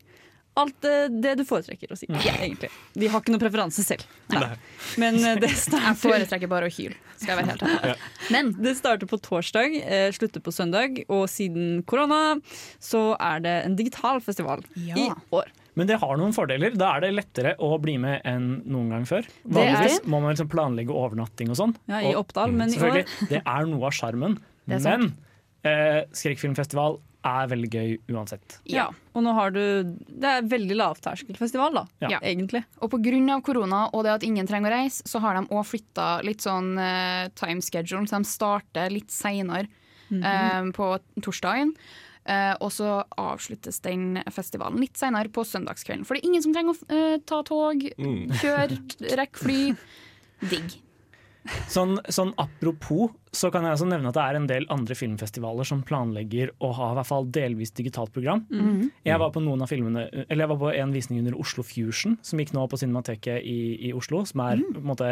Alt 0.55 0.87
eh, 0.87 1.07
det 1.11 1.33
du 1.39 1.43
foretrekker 1.47 1.91
å 1.91 1.97
si, 1.99 2.07
egentlig. 2.07 2.69
Vi 2.95 3.09
har 3.11 3.19
ikke 3.23 3.33
noen 3.33 3.43
preferanse 3.43 3.83
selv. 3.83 4.05
Nei. 4.31 4.53
Men 5.01 5.19
det 5.41 5.51
starter 5.59 5.89
Jeg 5.89 5.99
foretrekker 6.03 6.51
bare 6.51 6.69
å 6.69 6.71
hyle, 6.71 6.95
skal 7.19 7.33
jeg 7.33 7.41
være 7.41 7.51
helt 7.51 7.65
ærlig. 7.67 7.97
Men 8.31 8.53
Det 8.63 8.75
starter 8.79 9.09
på 9.11 9.19
torsdag, 9.25 9.75
eh, 9.83 10.07
slutter 10.15 10.43
på 10.45 10.53
søndag, 10.55 11.03
og 11.09 11.27
siden 11.31 11.83
korona 11.87 12.39
så 12.79 13.03
er 13.19 13.43
det 13.43 13.55
en 13.65 13.75
digital 13.75 14.21
festival 14.23 14.63
i 14.79 15.09
år. 15.35 15.51
Men 15.75 15.89
det 15.89 15.97
har 15.99 16.15
noen 16.15 16.31
fordeler. 16.35 16.75
Da 16.79 16.93
er 16.95 17.03
det 17.03 17.11
lettere 17.17 17.55
å 17.59 17.75
bli 17.83 17.97
med 17.99 18.23
enn 18.27 18.61
noen 18.63 18.93
gang 18.93 19.07
før. 19.09 19.27
Vanligvis 19.43 20.05
må 20.07 20.21
man 20.23 20.31
liksom 20.31 20.47
planlegge 20.51 20.95
overnatting 20.95 21.51
og 21.51 21.59
sånn. 21.59 21.75
Ja, 21.91 21.99
i 21.99 22.13
Og 22.13 22.23
Oppdal, 22.23 22.55
men 22.55 22.71
i 22.71 22.79
år 22.79 23.01
det 23.27 23.41
er 23.43 23.67
noe 23.67 23.89
av 23.89 23.95
sjarmen. 23.97 24.39
Men 24.71 25.11
eh, 25.65 26.05
skrekkfilmfestival 26.15 26.99
er 27.25 27.47
veldig 27.51 27.69
gøy 27.73 27.91
uansett. 28.13 28.59
ja. 28.69 28.87
Og 29.15 29.23
nå 29.23 29.31
har 29.33 29.51
du 29.55 29.61
Det 30.11 30.27
er 30.27 30.41
veldig 30.51 30.75
lavterskelfestival, 30.75 31.73
da. 31.73 31.85
Ja. 32.03 32.19
Egentlig. 32.21 32.63
Og 32.83 32.91
pga. 32.91 33.41
korona 33.41 33.85
og 33.93 34.03
det 34.03 34.11
at 34.11 34.23
ingen 34.27 34.45
trenger 34.47 34.71
å 34.71 34.75
reise, 34.75 35.03
så 35.07 35.19
har 35.23 35.35
de 35.39 35.45
òg 35.47 35.63
flytta 35.65 36.21
litt 36.27 36.41
sånn 36.43 36.77
uh, 36.77 37.27
time 37.35 37.61
schedule, 37.61 38.05
så 38.07 38.19
de 38.19 38.27
starter 38.29 38.91
litt 38.91 39.09
seinere 39.11 39.67
eh, 40.11 40.71
på 40.75 40.89
torsdagen. 41.21 41.71
Uh, 42.27 42.55
og 42.59 42.71
så 42.73 43.03
avsluttes 43.21 43.79
den 43.85 44.17
festivalen 44.33 44.79
litt 44.81 44.97
seinere 44.97 45.29
på 45.29 45.43
søndagskvelden. 45.45 46.05
For 46.05 46.15
det 46.17 46.23
er 46.23 46.29
ingen 46.31 46.41
som 46.43 46.53
trenger 46.55 46.73
å 46.73 47.19
ta 47.25 47.43
tog, 47.45 47.85
Mm. 47.97 48.31
kjøre, 48.41 48.79
rekke 49.15 49.37
fly. 49.37 49.59
Digg. 50.51 50.81
Sånn, 51.69 51.99
sånn 52.09 52.33
apropos, 52.41 53.11
så 53.35 53.51
kan 53.53 53.65
jeg 53.67 53.75
også 53.75 53.87
nevne 53.89 54.09
at 54.11 54.17
det 54.17 54.23
er 54.25 54.39
en 54.39 54.47
del 54.49 54.67
andre 54.73 54.95
filmfestivaler 54.97 55.67
som 55.67 55.83
planlegger 55.85 56.53
å 56.63 56.71
ha 56.77 56.91
i 56.93 56.97
hvert 56.99 57.09
fall 57.09 57.27
delvis 57.35 57.73
digitalt 57.75 58.13
program. 58.15 58.45
Mhm. 58.49 58.91
Jeg 59.05 59.21
var 59.21 59.33
på 59.35 59.43
noen 59.43 59.61
av 59.61 59.69
filmene 59.69 60.05
Eller 60.29 60.45
jeg 60.45 60.51
var 60.53 60.61
på 60.61 60.71
en 60.75 60.93
visning 60.95 61.19
under 61.21 61.35
Oslo 61.39 61.63
Fusion, 61.63 62.17
som 62.25 62.39
gikk 62.39 62.53
nå 62.55 62.65
på 62.71 62.79
Cinemateket 62.79 63.43
i, 63.43 63.89
i 63.89 63.93
Oslo. 63.93 64.23
Som 64.25 64.41
er 64.45 64.63
på 64.63 64.81
en 64.81 64.89
måte 64.89 65.09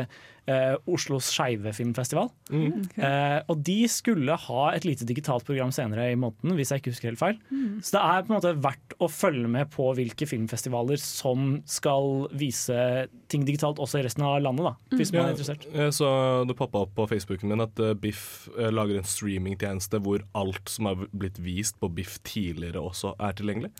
eh, 0.47 0.75
Oslos 0.89 1.29
skeive 1.33 1.73
filmfestival. 1.75 2.29
Eh, 2.51 3.39
og 3.49 3.63
de 3.65 3.77
skulle 3.91 4.35
ha 4.47 4.63
et 4.73 4.85
lite 4.87 5.05
digitalt 5.07 5.45
program 5.47 5.71
senere 5.75 6.09
i 6.11 6.17
måneden, 6.19 6.55
hvis 6.57 6.73
jeg 6.73 6.81
ikke 6.81 6.93
husker 6.93 7.11
helt 7.11 7.21
feil. 7.21 7.39
Så 7.83 7.95
det 7.97 8.01
er 8.03 8.25
på 8.25 8.33
en 8.33 8.37
måte 8.39 8.55
verdt 8.63 8.97
å 9.03 9.09
følge 9.11 9.49
med 9.51 9.71
på 9.73 9.89
hvilke 9.97 10.27
filmfestivaler 10.29 10.99
som 11.01 11.57
skal 11.69 12.27
vise 12.37 13.07
ting 13.31 13.45
digitalt 13.47 13.81
også 13.81 13.99
i 14.01 14.05
resten 14.05 14.25
av 14.27 14.39
landet, 14.43 14.67
da, 14.67 14.97
hvis 14.97 15.13
man 15.13 15.27
er 15.27 15.33
interessert. 15.35 15.65
Jeg 15.73 15.95
så 15.95 16.09
det 16.47 16.55
poppa 16.59 16.83
opp 16.85 16.93
på 16.97 17.07
Facebooken 17.09 17.49
min 17.51 17.63
at 17.65 17.79
eh, 17.81 17.95
Biff 18.13 18.49
eh, 18.53 18.69
lager 18.69 18.99
en 19.01 19.07
streamingtjeneste 19.09 19.99
hvor 20.05 20.21
alt 20.37 20.69
som 20.69 20.91
har 20.91 21.01
blitt 21.11 21.39
vist 21.41 21.79
på 21.81 21.89
Biff 21.97 22.19
tidligere 22.27 22.81
også 22.81 23.15
er 23.17 23.33
tilgjengelig. 23.39 23.73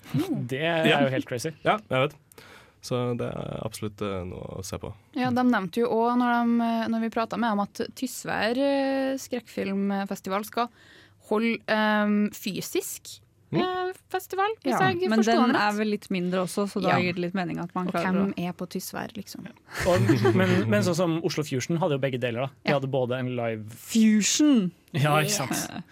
Det 0.50 0.64
er 0.66 1.06
jo 1.06 1.14
helt 1.14 1.30
crazy. 1.30 1.54
Ja, 1.66 1.78
jeg 1.92 2.08
vet. 2.08 2.18
Så 2.84 3.00
det 3.16 3.30
er 3.30 3.62
absolutt 3.64 4.02
eh, 4.04 4.24
noe 4.28 4.58
å 4.60 4.66
se 4.66 4.80
på. 4.82 4.92
Ja, 5.16 5.30
De 5.32 5.46
nevnte 5.48 5.86
jo 5.86 5.92
òg 5.94 6.18
når, 6.20 6.50
når 6.92 7.06
vi 7.06 7.14
prata 7.14 7.40
med 7.40 7.54
dem, 7.54 7.64
at 7.64 7.96
Tysvær 7.96 8.60
eh, 8.60 9.14
skrekkfilmfestival 9.22 10.44
skal 10.50 10.74
holde 11.30 11.62
eh, 11.72 12.18
fysisk 12.36 13.14
eh, 13.16 13.22
festival, 14.14 14.54
hvis 14.64 14.74
Ja, 14.80 14.90
jeg 14.92 15.10
forstår 15.10 15.40
Men 15.42 15.54
den 15.54 15.56
er 15.56 15.72
vel 15.78 15.88
litt 15.94 16.08
mindre 16.14 16.44
også, 16.46 16.66
så 16.70 16.82
da 16.82 16.90
Ja. 16.90 16.98
gir 17.00 17.14
det 17.14 17.22
litt 17.22 17.34
mening 17.34 17.60
at 17.60 17.74
man 17.76 17.88
Og 17.88 17.94
hvem 17.94 18.34
er 18.38 18.54
på 18.54 18.68
Tysvær, 18.70 19.12
liksom? 19.16 19.46
Og, 19.88 20.36
men, 20.36 20.70
men 20.70 20.84
sånn 20.84 20.96
som 20.96 21.20
Oslo 21.24 21.44
Fusion 21.44 21.78
hadde 21.78 21.98
jo 21.98 22.00
begge 22.00 22.20
deler. 22.20 22.48
da 22.48 22.50
De 22.66 22.74
hadde 22.74 22.92
både 22.92 23.20
en 23.20 23.36
live 23.36 23.70
Fusion! 23.70 24.72
Ja, 24.94 25.18
ikke 25.22 25.38
sant 25.48 25.84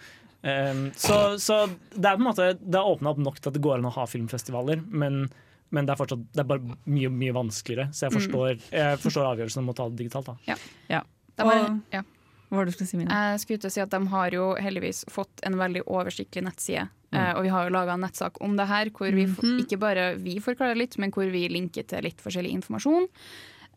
Um, 0.42 0.90
så, 0.98 1.38
så 1.38 1.68
det 1.94 2.02
er 2.04 2.16
på 2.16 2.18
en 2.18 2.26
måte 2.26 2.46
Det 2.58 2.74
har 2.74 2.88
åpna 2.90 3.10
opp 3.12 3.18
nok 3.22 3.36
til 3.38 3.46
at 3.52 3.54
det 3.54 3.60
går 3.62 3.76
an 3.78 3.84
å 3.86 3.92
ha 3.94 4.06
filmfestivaler, 4.10 4.80
men, 4.90 5.28
men 5.70 5.86
det 5.86 5.92
er 5.94 6.00
fortsatt 6.00 6.24
Det 6.34 6.40
er 6.42 6.48
bare 6.50 6.78
mye 6.90 7.10
mye 7.14 7.32
vanskeligere. 7.36 7.92
Så 7.94 8.08
jeg 8.08 8.16
forstår, 8.16 8.56
jeg 8.74 8.98
forstår 9.04 9.28
avgjørelsen 9.28 9.62
om 9.62 9.70
å 9.70 9.74
ta 9.78 9.86
det 9.88 10.00
digitalt. 10.02 10.26
da 10.32 10.56
Ja. 10.90 11.02
De 11.38 11.46
har, 11.46 11.60
Og- 11.70 11.78
ja. 11.94 12.02
Hva 12.50 12.56
var 12.58 12.64
det 12.66 12.72
du 12.74 12.76
skulle 12.76 12.88
si, 12.90 12.96
Mina? 12.98 13.20
Jeg 13.30 13.40
skulle 13.44 13.60
ut 13.62 13.64
og 13.70 13.72
si 13.76 13.80
at 13.80 13.90
de 13.94 14.00
har 14.16 14.30
jo 14.34 14.48
heldigvis 14.58 15.04
fått 15.14 15.46
en 15.46 15.54
veldig 15.62 15.84
oversiktlig 15.86 16.42
nettside. 16.42 16.88
Eh, 17.12 17.32
og 17.36 17.42
vi 17.44 17.50
har 17.52 17.66
jo 17.68 17.74
laga 17.74 17.92
en 17.94 18.00
nettsak 18.06 18.38
om 18.40 18.56
det 18.56 18.66
her, 18.70 18.88
hvor 18.96 19.12
vi 19.12 19.26
f- 19.28 19.42
ikke 19.60 19.78
bare 19.78 20.14
vi 20.16 20.38
forklarer 20.40 20.78
litt, 20.80 20.96
men 20.98 21.10
hvor 21.12 21.28
vi 21.30 21.46
linker 21.52 21.84
til 21.86 22.02
litt 22.08 22.20
forskjellig 22.24 22.52
informasjon. 22.56 23.08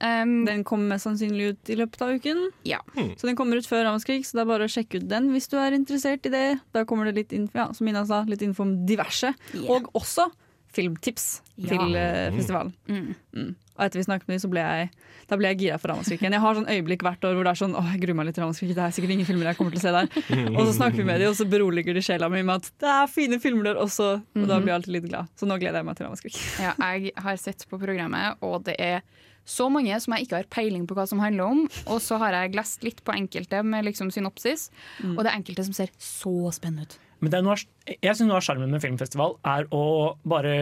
Um, 0.04 0.44
Den 0.46 0.64
kommer 0.68 0.98
sannsynlig 1.00 1.54
ut 1.54 1.70
i 1.72 1.76
løpet 1.80 2.02
av 2.04 2.10
uken. 2.18 2.50
Ja. 2.68 2.82
Så 3.16 3.28
den 3.30 3.36
kommer 3.40 3.56
ut 3.60 3.68
før 3.68 3.86
Ramaskrik, 3.88 4.26
så 4.28 4.36
det 4.36 4.42
er 4.44 4.50
bare 4.50 4.68
å 4.68 4.72
sjekke 4.72 5.00
ut 5.00 5.08
den 5.08 5.30
hvis 5.32 5.48
du 5.48 5.56
er 5.60 5.72
interessert 5.78 6.26
i 6.28 6.32
det. 6.34 6.60
Da 6.76 6.84
kommer 6.88 7.06
det 7.08 7.16
litt 7.16 7.32
info, 7.38 7.56
ja, 7.62 7.70
som 7.72 7.88
Ina 7.88 8.06
sa, 8.08 8.24
litt 8.28 8.42
info 8.44 8.64
om 8.68 8.74
diverse. 8.88 9.32
Yeah. 9.54 9.70
Og 9.72 9.88
også 9.96 10.28
filmtips 10.76 11.42
Ja. 11.56 11.70
til 11.72 11.94
uh, 11.96 12.36
festivalen. 12.36 12.74
Mm. 12.92 13.14
Mm. 13.32 13.52
Og 13.76 13.84
etter 13.86 14.00
vi 14.00 14.04
snakket 14.08 14.28
med 14.28 14.36
dem, 14.36 14.42
så 14.44 14.50
ble 14.52 14.64
jeg, 14.64 14.90
da 15.32 15.38
ble 15.40 15.50
jeg 15.54 15.60
gira 15.62 15.78
for 15.80 15.92
Ramaskriken. 15.92 16.34
Jeg 16.36 16.44
har 16.44 16.58
sånn 16.58 16.68
øyeblikk 16.72 17.04
hvert 17.08 17.24
år 17.28 17.34
hvor 17.38 17.48
det 17.48 17.52
er 17.54 17.60
sånn 17.62 17.76
åh, 17.80 17.88
jeg 17.94 18.02
gruer 18.04 18.18
meg 18.20 18.28
litt 18.28 18.36
til 18.38 18.44
Ramaskriken. 18.44 18.76
Det 18.76 18.84
er 18.86 18.96
sikkert 18.96 19.14
ingen 19.16 19.28
filmer 19.30 19.50
jeg 19.52 19.58
kommer 19.60 19.76
til 19.76 19.80
å 19.80 19.86
se 19.86 19.94
der. 19.96 20.10
Og 20.58 20.62
så 20.68 20.74
snakker 20.78 21.00
vi 21.00 21.06
med 21.08 21.24
dem, 21.24 21.32
og 21.32 21.38
så 21.40 21.48
beroliger 21.52 21.96
de 21.96 22.04
sjela 22.04 22.28
mi 22.32 22.44
med 22.44 22.60
at 22.64 22.70
det 22.84 22.92
er 22.92 23.08
fine 23.12 23.40
filmer 23.44 23.70
der 23.72 23.80
også. 23.84 24.10
Og 24.36 24.48
da 24.52 24.60
blir 24.60 24.74
jeg 24.74 24.80
alltid 24.82 24.96
litt 24.98 25.08
glad. 25.08 25.32
Så 25.40 25.48
nå 25.48 25.58
gleder 25.64 25.80
jeg 25.82 25.88
meg 25.90 26.00
til 26.00 26.08
Ramaskriken. 26.10 26.44
Ja, 26.68 26.74
jeg 26.96 27.16
har 27.28 27.40
sett 27.42 27.64
på 27.72 27.80
programmet, 27.82 28.36
og 28.44 28.64
det 28.68 28.76
er 28.84 29.04
så 29.46 29.68
mange 29.70 29.94
som 30.02 30.16
jeg 30.16 30.26
ikke 30.26 30.40
har 30.42 30.48
peiling 30.50 30.88
på 30.90 30.96
hva 30.98 31.04
som 31.08 31.20
handler 31.22 31.52
om. 31.56 31.66
Og 31.94 32.00
så 32.04 32.18
har 32.20 32.34
jeg 32.36 32.56
lest 32.58 32.84
litt 32.84 33.04
på 33.06 33.14
enkelte 33.16 33.60
med 33.64 33.86
liksom 33.88 34.10
synopsis, 34.12 34.70
og 35.06 35.20
det 35.24 35.30
er 35.32 35.36
enkelte 35.40 35.68
som 35.68 35.76
ser 35.78 35.92
så 36.02 36.36
spennende 36.56 36.88
ut. 36.90 36.96
Men 37.26 37.34
det 37.34 37.42
noe, 37.42 37.58
jeg 37.90 38.14
synes 38.14 38.30
noe 38.30 38.38
av 38.38 38.46
sjarmen 38.46 38.70
med 38.70 38.84
filmfestival 38.84 39.36
er 39.50 39.66
å 39.74 39.84
bare 40.30 40.56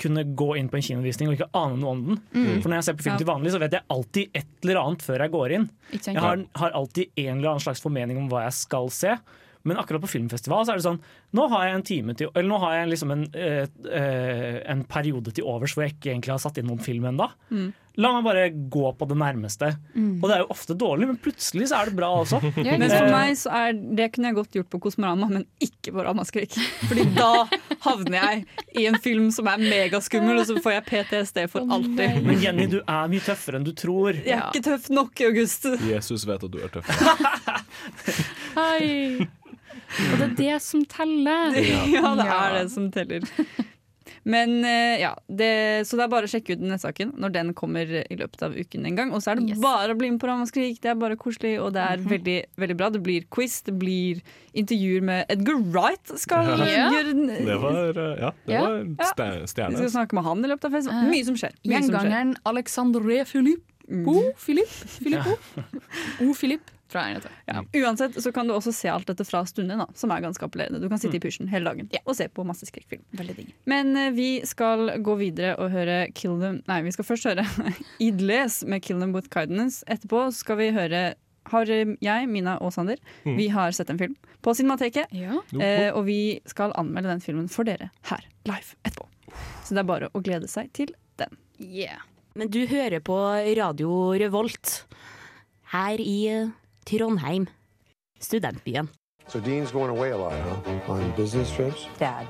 kunne 0.00 0.26
gå 0.36 0.50
inn 0.60 0.68
på 0.68 0.76
en 0.76 0.84
kinovisning 0.84 1.30
og 1.30 1.38
ikke 1.38 1.50
ane 1.56 1.78
noe 1.80 1.94
om 1.96 2.02
den. 2.10 2.18
For 2.60 2.68
når 2.68 2.80
jeg 2.82 2.88
ser 2.90 2.98
på 2.98 3.06
film 3.06 3.20
til 3.20 3.28
vanlig, 3.30 3.52
så 3.54 3.60
vet 3.62 3.76
jeg 3.78 3.88
alltid 3.96 4.36
et 4.42 4.66
eller 4.66 4.80
annet 4.82 5.04
før 5.06 5.24
jeg 5.24 5.32
går 5.32 5.54
inn. 5.56 5.68
Jeg 5.96 6.20
har, 6.20 6.42
har 6.60 6.76
alltid 6.76 7.14
en 7.24 7.38
eller 7.38 7.54
annen 7.54 7.64
slags 7.64 7.80
formening 7.84 8.20
om 8.20 8.28
hva 8.32 8.44
jeg 8.46 8.58
skal 8.60 8.92
se. 8.92 9.16
Men 9.62 9.76
akkurat 9.80 10.00
på 10.04 10.08
filmfestival 10.08 10.64
så 10.64 10.72
er 10.72 10.80
det 10.80 10.86
sånn 10.86 11.02
Nå 11.36 11.44
har 11.52 11.66
jeg 11.66 11.74
en 11.76 11.82
time 11.84 12.14
til 12.16 12.30
Eller 12.32 12.48
nå 12.48 12.60
har 12.62 12.78
jeg 12.78 12.86
liksom 12.94 13.10
en, 13.12 13.26
eh, 13.36 13.66
eh, 13.92 14.56
en 14.72 14.86
periode 14.88 15.34
til 15.36 15.44
overs 15.52 15.74
hvor 15.76 15.84
jeg 15.84 15.98
ikke 15.98 16.14
egentlig 16.14 16.32
har 16.32 16.40
satt 16.40 16.60
inn 16.62 16.70
noen 16.70 16.80
film 16.80 17.10
ennå. 17.10 17.28
La 18.00 18.10
meg 18.14 18.24
bare 18.24 18.44
gå 18.72 18.90
på 18.96 19.06
det 19.10 19.16
nærmeste. 19.20 19.72
Mm. 19.94 20.12
Og 20.20 20.26
det 20.26 20.36
er 20.36 20.42
jo 20.44 20.48
ofte 20.54 20.76
dårlig, 20.78 21.08
men 21.10 21.18
plutselig 21.20 21.68
så 21.70 21.80
er 21.80 21.90
det 21.90 21.96
bra 21.98 22.08
også. 22.22 22.40
Men 22.70 22.86
for 22.88 23.10
meg 23.12 23.34
så 23.38 23.52
er 23.56 23.74
det 23.76 24.10
kunne 24.14 24.30
jeg 24.30 24.38
godt 24.38 24.56
gjort 24.56 24.70
på 24.72 24.80
Kosmorama, 24.86 25.28
men 25.30 25.44
ikke 25.62 25.92
på 25.94 26.04
Ramaskrik. 26.06 26.56
Fordi 26.88 27.04
da 27.16 27.44
havner 27.84 28.16
jeg 28.16 28.44
i 28.80 28.86
en 28.88 28.98
film 29.02 29.28
som 29.34 29.48
er 29.50 29.60
megaskummel, 29.62 30.40
og 30.40 30.48
så 30.48 30.56
får 30.62 30.76
jeg 30.76 30.86
PTSD 30.88 31.42
for 31.52 31.74
alltid. 31.76 32.20
Men 32.26 32.40
Jenny, 32.42 32.68
du 32.72 32.78
er 32.80 33.10
mye 33.12 33.24
tøffere 33.24 33.60
enn 33.60 33.66
du 33.66 33.74
tror. 33.76 34.16
Jeg 34.16 34.36
er 34.38 34.48
ikke 34.48 34.64
tøff 34.70 34.88
nok, 34.94 35.24
August. 35.28 35.68
Jesus 35.94 36.26
vet 36.28 36.46
at 36.46 36.54
du 36.54 36.60
er 36.62 36.72
tøff. 36.72 36.88
Hei. 38.56 39.26
Og 39.90 40.14
det 40.20 40.24
er 40.24 40.34
det 40.38 40.56
som 40.62 40.84
teller. 40.88 41.56
Ja, 41.58 42.14
det 42.18 42.26
er 42.30 42.56
det 42.60 42.66
som 42.72 42.88
teller. 42.94 43.26
Men 44.30 44.52
eh, 44.68 45.00
ja, 45.02 45.10
det, 45.28 45.50
Så 45.88 45.98
det 45.98 46.04
er 46.06 46.12
bare 46.12 46.28
å 46.28 46.30
sjekke 46.30 46.54
ut 46.56 46.62
nettsaken 46.62 47.14
når 47.20 47.32
den 47.34 47.52
kommer 47.58 47.88
i 47.90 48.16
løpet 48.20 48.42
av 48.46 48.54
uken 48.56 48.86
en 48.86 48.98
gang. 48.98 49.12
Og 49.16 49.22
så 49.24 49.32
er 49.32 49.40
det 49.40 49.56
bare 49.62 49.94
å 49.94 49.98
bli 49.98 50.10
med 50.12 50.20
på 50.22 50.28
Ramaskrik. 50.30 50.78
Det 50.84 50.92
er 50.92 50.98
bare 51.00 51.16
koselig, 51.20 51.56
og 51.62 51.72
det 51.74 51.82
er 51.82 51.96
Mhm. 51.98 52.08
veldig, 52.12 52.38
veldig 52.62 52.76
bra. 52.78 52.90
Det 52.90 53.02
blir 53.02 53.26
quiz, 53.30 53.60
det 53.66 53.74
blir 53.78 54.20
intervjuer 54.54 55.02
med 55.02 55.26
Edgar 55.28 55.58
Wright. 55.72 56.06
Skal 56.18 56.46
Ja. 56.46 56.90
gjøre 56.90 57.14
Det 57.44 57.58
var, 57.60 57.98
uh, 57.98 58.16
ja, 58.20 58.30
det 58.46 58.52
Ja. 58.54 58.60
var 58.60 59.46
stjerne. 59.46 59.70
Vi 59.70 59.76
skal 59.76 59.90
snakke 59.96 60.12
med 60.14 60.24
han 60.24 60.44
i 60.44 60.48
løpet 60.48 60.64
av 60.64 60.72
festen. 60.72 60.92
Skjer. 60.92 61.10
Mye 61.10 61.24
som 61.24 61.34
skjer. 61.34 61.52
Gjengangeren 61.64 62.36
Alexandre 62.46 63.24
Philippe. 63.24 63.64
O. 64.06 64.32
Philippe. 64.38 64.86
Philippo. 65.02 65.36
O. 66.22 66.32
Philippe, 66.34 66.70
tror 66.90 67.00
jeg 67.00 67.06
han 67.06 67.20
heter. 67.20 67.36
Ja. 67.46 67.62
Uansett 67.86 68.18
så 68.22 68.32
kan 68.34 68.48
du 68.48 68.54
også 68.56 68.72
se 68.74 68.90
alt 68.90 69.08
dette 69.10 69.24
fra 69.26 69.42
stunden, 69.48 69.80
da, 69.82 69.86
som 69.94 70.12
er 70.14 70.24
ganske 70.24 70.44
appellerende. 70.46 70.80
Du 70.82 70.88
kan 70.90 71.00
sitte 71.02 71.18
i 71.20 71.22
pysjen 71.22 71.50
hele 71.52 71.70
dagen 71.70 71.90
og 72.04 72.16
se 72.18 72.26
på 72.28 72.44
masse 72.46 72.68
skrekkfilm. 72.68 73.04
Men 73.70 73.94
uh, 73.96 74.10
vi 74.16 74.30
skal 74.48 74.96
gå 75.04 75.16
videre 75.20 75.54
og 75.60 75.72
høre 75.74 76.02
Kill 76.16 76.38
Them 76.42 76.60
Nei, 76.68 76.80
vi 76.86 76.92
skal 76.94 77.06
først 77.06 77.28
høre 77.30 77.46
Idles 78.08 78.60
med 78.68 78.82
Kill 78.84 79.00
Them 79.02 79.14
With 79.16 79.30
Kindness. 79.32 79.82
Etterpå 79.90 80.28
skal 80.34 80.60
vi 80.60 80.70
høre 80.76 81.10
har 81.50 81.70
jeg, 81.70 82.26
Mina 82.30 82.58
og 82.60 82.72
Sander 82.74 83.00
Mm. 83.24 83.36
Vi 83.36 83.48
har 83.52 83.72
sett 83.72 83.90
en 83.90 83.98
film 83.98 84.14
på 84.40 84.52
Cinemateket. 84.54 85.10
Ja. 85.12 85.40
Uh, 85.52 85.90
og 85.96 86.04
vi 86.06 86.40
skal 86.48 86.72
anmelde 86.78 87.10
den 87.10 87.20
filmen 87.24 87.48
for 87.52 87.68
dere 87.68 87.90
her 88.08 88.24
live 88.48 88.76
etterpå. 88.84 89.08
Så 89.64 89.74
det 89.74 89.82
er 89.82 89.88
bare 89.88 90.10
å 90.12 90.22
glede 90.24 90.48
seg 90.50 90.70
til 90.76 90.94
den. 91.20 91.36
Men 92.34 92.50
du 92.52 92.62
hører 92.70 93.02
på 93.04 93.16
Radio 93.58 94.14
Revolt 94.20 94.84
her 95.72 96.00
i 96.00 96.50
Trondheim, 96.90 97.46
studentbyen. 98.18 98.88
So 99.28 99.38
Dean's 99.38 99.70
going 99.70 99.90
away 99.90 100.10
a 100.10 100.16
lot, 100.16 100.32
huh? 100.32 100.92
On 100.92 101.12
business 101.12 101.52
trips? 101.52 101.86
Dad. 101.98 102.26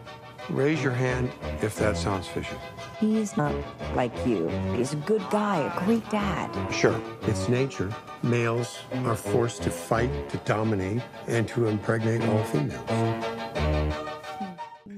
Raise 0.50 0.82
your 0.82 0.92
hand 0.92 1.30
if 1.62 1.76
that 1.76 1.96
sounds 1.96 2.26
fishy. 2.26 2.56
He's 2.98 3.38
not 3.38 3.54
like 3.94 4.12
you. 4.26 4.48
He's 4.76 4.92
a 4.92 4.96
good 4.96 5.22
guy, 5.30 5.56
a 5.64 5.84
great 5.86 6.06
dad. 6.10 6.50
Sure, 6.70 7.00
it's 7.22 7.48
nature. 7.48 7.90
Males 8.22 8.80
are 9.06 9.16
forced 9.16 9.62
to 9.62 9.70
fight, 9.70 10.28
to 10.28 10.36
dominate, 10.38 11.00
and 11.26 11.48
to 11.48 11.66
impregnate 11.66 12.20
all 12.28 12.44
females. 12.44 12.90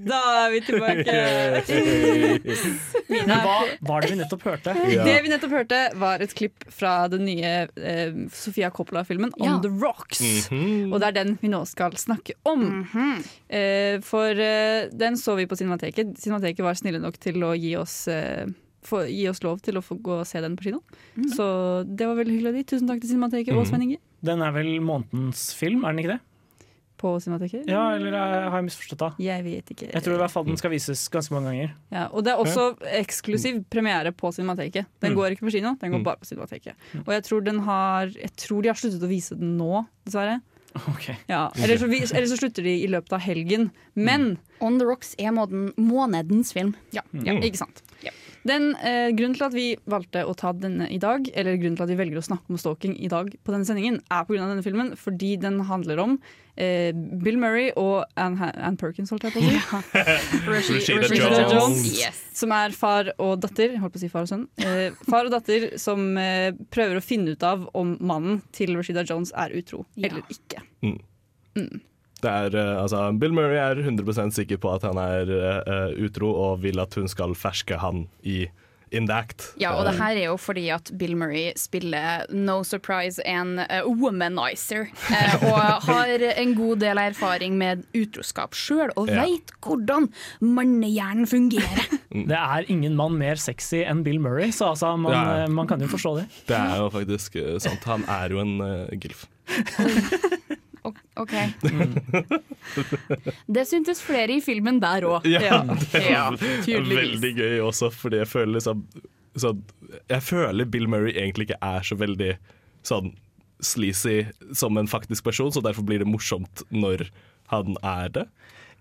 Da 0.08 0.18
er 0.46 0.50
vi 0.54 0.60
tilbake! 0.66 1.16
Men 3.12 3.30
hva 3.44 3.56
var 3.86 4.02
det 4.04 4.10
vi 4.12 4.18
nettopp 4.20 4.44
hørte? 4.48 4.74
Det 4.74 5.16
vi 5.24 5.30
nettopp 5.32 5.54
hørte, 5.54 5.80
var 6.00 6.24
et 6.24 6.34
klipp 6.38 6.64
fra 6.72 6.94
den 7.12 7.24
nye 7.28 7.52
eh, 7.76 8.14
Sofia 8.34 8.70
Coppola-filmen 8.74 9.32
On 9.38 9.46
Ja. 9.48 9.58
The 9.62 9.70
Rocks. 9.82 10.22
Mhm. 10.50 10.92
Og 10.92 10.98
det 11.02 11.10
er 11.12 11.18
den 11.20 11.36
vi 11.42 11.50
nå 11.52 11.62
skal 11.68 11.94
snakke 12.00 12.36
om. 12.48 12.66
eh, 13.48 14.00
for 14.06 14.30
eh, 14.32 14.88
den 14.92 15.16
så 15.20 15.36
vi 15.38 15.46
på 15.46 15.56
Cinemateket. 15.58 16.16
Cinemateket 16.18 16.64
var 16.66 16.74
snille 16.78 17.00
nok 17.02 17.18
til 17.22 17.42
å 17.46 17.52
gi 17.58 17.74
oss 17.78 18.06
eh, 18.08 18.46
få, 18.82 19.04
gi 19.06 19.28
oss 19.30 19.42
lov 19.44 19.60
til 19.62 19.78
å 19.78 19.84
få 19.84 19.98
gå 20.02 20.20
og 20.22 20.26
se 20.26 20.40
den 20.42 20.56
på 20.58 20.64
kino. 20.70 20.80
Så 21.36 21.44
det 21.86 22.08
var 22.08 22.16
veldig 22.18 22.34
hyggelig 22.38 22.50
av 22.52 22.58
de. 22.58 22.64
Tusen 22.72 22.88
takk 22.90 23.02
til 23.04 23.12
Cinemateket 23.14 23.54
og 23.54 23.66
Svein 23.68 23.84
Inge. 23.86 24.00
Den 24.22 24.42
er 24.42 24.52
vel 24.54 24.72
månedens 24.82 25.50
film, 25.58 25.84
er 25.84 25.94
den 25.94 26.02
ikke 26.04 26.14
det? 26.16 26.20
På 27.02 27.16
Cinemateket? 27.18 27.64
Ja, 27.66 27.80
eller 27.96 28.14
eh, 28.14 28.44
har 28.46 28.60
jeg 28.60 28.68
misforstått 28.68 29.00
da? 29.02 29.08
Jeg 29.18 29.42
vet 29.42 29.72
ikke. 29.74 29.88
Jeg 29.90 30.04
tror 30.04 30.14
i 30.14 30.20
hvert 30.22 30.30
fall 30.30 30.44
den 30.46 30.56
skal 30.60 30.70
vises 30.70 31.02
ganske 31.10 31.34
mange 31.34 31.50
ganger. 31.50 31.72
Ja, 31.90 32.04
og 32.14 32.22
det 32.22 32.30
er 32.32 32.42
også 32.44 32.68
eksklusiv 33.00 33.64
premiere 33.74 34.12
på 34.14 34.30
Cinemateket. 34.36 34.86
Den 35.02 35.12
Mm. 35.12 35.16
går 35.18 35.34
ikke 35.34 35.46
på 35.48 35.54
kino, 35.56 35.74
den 35.80 35.90
går 35.90 35.98
Mm. 35.98 36.04
bare 36.06 36.16
på 36.22 36.28
Cinemateket. 36.30 36.74
Og 37.02 37.10
jeg 37.12 37.24
tror, 37.26 37.42
den 37.44 37.58
har, 37.66 38.06
jeg 38.06 38.30
tror 38.38 38.62
de 38.62 38.68
har 38.70 38.78
sluttet 38.78 39.02
å 39.02 39.10
vise 39.10 39.34
den 39.38 39.56
nå, 39.58 39.84
dessverre. 40.06 40.40
Ja, 41.28 41.50
eller, 41.60 41.76
så, 41.76 41.84
eller 41.90 42.26
så 42.30 42.38
slutter 42.38 42.62
de 42.64 42.72
i 42.84 42.86
løpet 42.88 43.12
av 43.12 43.20
helgen. 43.20 43.70
Men 43.94 44.38
On 44.60 44.78
the 44.78 44.86
Rocks 44.86 45.14
er 45.18 45.28
månedens 45.76 46.52
film. 46.54 46.74
Ja, 46.94 47.02
ja 47.12 47.34
ikke 47.42 47.58
sant. 47.60 47.82
Den 48.48 48.72
eh, 48.82 49.12
Grunnen 49.14 49.36
til 49.38 49.44
at 49.46 49.54
vi 49.54 49.66
valgte 49.86 50.24
å 50.26 50.32
ta 50.34 50.50
denne 50.56 50.88
i 50.90 50.98
dag, 50.98 51.28
eller 51.32 51.58
grunnen 51.60 51.76
til 51.78 51.84
at 51.86 51.92
vi 51.92 51.98
velger 52.00 52.18
å 52.18 52.24
snakke 52.26 52.50
om 52.50 52.58
stalking 52.58 52.96
i 52.98 53.10
dag 53.12 53.28
på 53.44 53.52
denne 53.54 53.68
sendingen, 53.68 54.00
er 54.10 54.24
pga. 54.26 54.40
denne 54.48 54.64
filmen, 54.66 54.94
fordi 54.98 55.36
den 55.42 55.60
handler 55.68 56.00
om 56.02 56.16
eh, 56.56 56.90
Bill 57.22 57.38
Murray 57.38 57.68
og 57.78 58.02
Anne, 58.18 58.40
Ha- 58.40 58.50
Anne 58.66 58.80
Perkins, 58.80 59.12
holdt 59.14 59.28
jeg 59.28 59.36
på 59.36 59.44
å 59.44 59.46
si. 59.46 59.60
Rashida 60.50 60.98
Rashida 61.04 61.44
Jones. 61.52 61.84
Yes. 62.00 62.18
Som 62.42 62.50
er 62.56 62.74
far 62.74 63.12
og 63.22 63.36
datter, 63.44 63.76
holdt 63.78 63.94
på 63.94 64.00
å 64.00 64.04
si 64.04 64.10
far 64.10 64.26
og 64.26 64.32
sønn. 64.32 64.48
Eh, 64.58 64.90
far 65.06 65.28
og 65.28 65.36
datter 65.36 65.70
som 65.82 66.02
eh, 66.18 66.50
prøver 66.74 66.98
å 66.98 67.04
finne 67.04 67.36
ut 67.36 67.46
av 67.46 67.68
om 67.78 67.94
mannen 68.02 68.42
til 68.56 68.74
Rashida 68.78 69.06
Jones 69.06 69.30
er 69.38 69.54
utro 69.58 69.84
eller 70.00 70.22
ikke. 70.34 70.64
Mm. 70.82 70.98
Mm. 71.62 71.80
Det 72.22 72.30
er, 72.30 72.54
eh, 72.54 72.82
altså, 72.82 73.04
Bill 73.18 73.32
Murray 73.34 73.58
er 73.58 73.82
100% 73.82 74.30
sikker 74.36 74.60
på 74.62 74.70
at 74.76 74.84
han 74.86 74.98
er 75.02 75.30
uh, 75.32 75.92
utro 76.06 76.30
og 76.48 76.60
vil 76.62 76.78
at 76.82 76.94
hun 76.94 77.08
skal 77.10 77.34
ferske 77.38 77.78
han 77.82 78.06
i 78.22 78.44
in 78.92 79.06
the 79.08 79.14
act. 79.16 79.46
Ja, 79.56 79.70
og 79.72 79.86
det 79.88 79.94
her 79.96 80.18
er 80.20 80.26
jo 80.26 80.34
fordi 80.36 80.66
at 80.68 80.90
Bill 81.00 81.14
Murray 81.16 81.54
spiller 81.56 82.26
no 82.28 82.58
surprise 82.62 83.22
en 83.24 83.54
uh, 83.64 83.86
womanizer. 83.88 84.90
Uh, 85.08 85.46
og 85.48 85.62
har 85.88 86.12
en 86.36 86.52
god 86.58 86.82
del 86.84 87.00
erfaring 87.00 87.56
med 87.56 87.86
utroskap 87.96 88.52
sjøl, 88.54 88.92
og 89.00 89.08
Ja. 89.08 89.24
veit 89.24 89.50
hvordan 89.64 90.10
mannehjernen 90.44 91.24
fungerer. 91.26 91.88
Det 92.12 92.36
er 92.36 92.68
ingen 92.68 92.92
mann 92.94 93.16
mer 93.16 93.40
sexy 93.40 93.80
enn 93.80 94.04
Bill 94.04 94.20
Murray, 94.20 94.52
så 94.52 94.74
altså, 94.74 94.92
man, 95.00 95.16
Ja. 95.16 95.46
man 95.48 95.66
kan 95.66 95.80
jo 95.80 95.88
forstå 95.88 96.16
det. 96.20 96.26
Det 96.52 96.58
er 96.60 96.76
jo 96.84 96.90
faktisk 96.92 97.40
sant. 97.64 97.88
Han 97.88 98.04
er 98.04 98.28
jo 98.36 98.44
en 98.44 98.58
uh, 98.60 98.92
gilf. 99.00 99.24
OK. 100.82 101.34
Det 103.56 103.64
syntes 103.68 104.02
flere 104.02 104.36
i 104.36 104.42
filmen 104.44 104.80
der 104.82 105.06
òg. 105.06 105.26
Ja, 105.30 105.62
det 105.92 106.04
er 106.10 106.86
veldig 106.88 107.32
gøy 107.38 107.60
også, 107.62 107.90
fordi 107.94 108.22
jeg 108.22 108.30
føler 108.30 108.56
liksom 108.58 108.84
sånn, 109.38 109.62
Jeg 110.10 110.22
føler 110.26 110.68
Bill 110.68 110.88
Murray 110.90 111.14
egentlig 111.14 111.48
ikke 111.48 111.60
er 111.64 111.86
så 111.86 111.96
veldig 112.00 112.32
sånn 112.86 113.12
sleazy 113.62 114.24
som 114.58 114.76
en 114.78 114.90
faktisk 114.90 115.24
person, 115.24 115.52
så 115.54 115.62
derfor 115.62 115.86
blir 115.86 116.02
det 116.02 116.10
morsomt 116.10 116.64
når 116.74 117.06
han 117.52 117.76
er 117.86 118.10
det. 118.10 118.26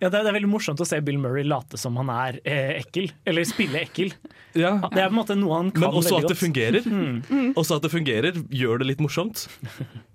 Ja, 0.01 0.09
det, 0.09 0.17
er, 0.17 0.23
det 0.25 0.29
er 0.31 0.35
veldig 0.39 0.49
morsomt 0.49 0.79
å 0.81 0.85
se 0.89 0.97
Bill 1.05 1.19
Murray 1.21 1.43
late 1.45 1.77
som 1.77 1.95
han 1.99 2.09
er 2.09 2.39
eh, 2.43 2.79
ekkel, 2.81 3.11
eller 3.29 3.45
spille 3.45 3.83
ekkel. 3.83 4.09
Det 4.55 4.63
er 4.65 4.79
på 4.81 4.97
en 5.05 5.13
måte 5.13 5.35
noe 5.37 5.59
han 5.59 5.69
kan 5.71 5.83
Men 5.85 5.97
også 5.99 6.17
at 6.17 6.25
det 6.25 6.33
godt. 6.33 6.41
fungerer. 6.41 6.87
Mm. 6.89 7.53
Også 7.55 7.77
at 7.77 7.85
det 7.85 7.91
fungerer, 7.93 8.39
gjør 8.49 8.81
det 8.81 8.87
litt 8.89 9.03
morsomt. 9.05 9.45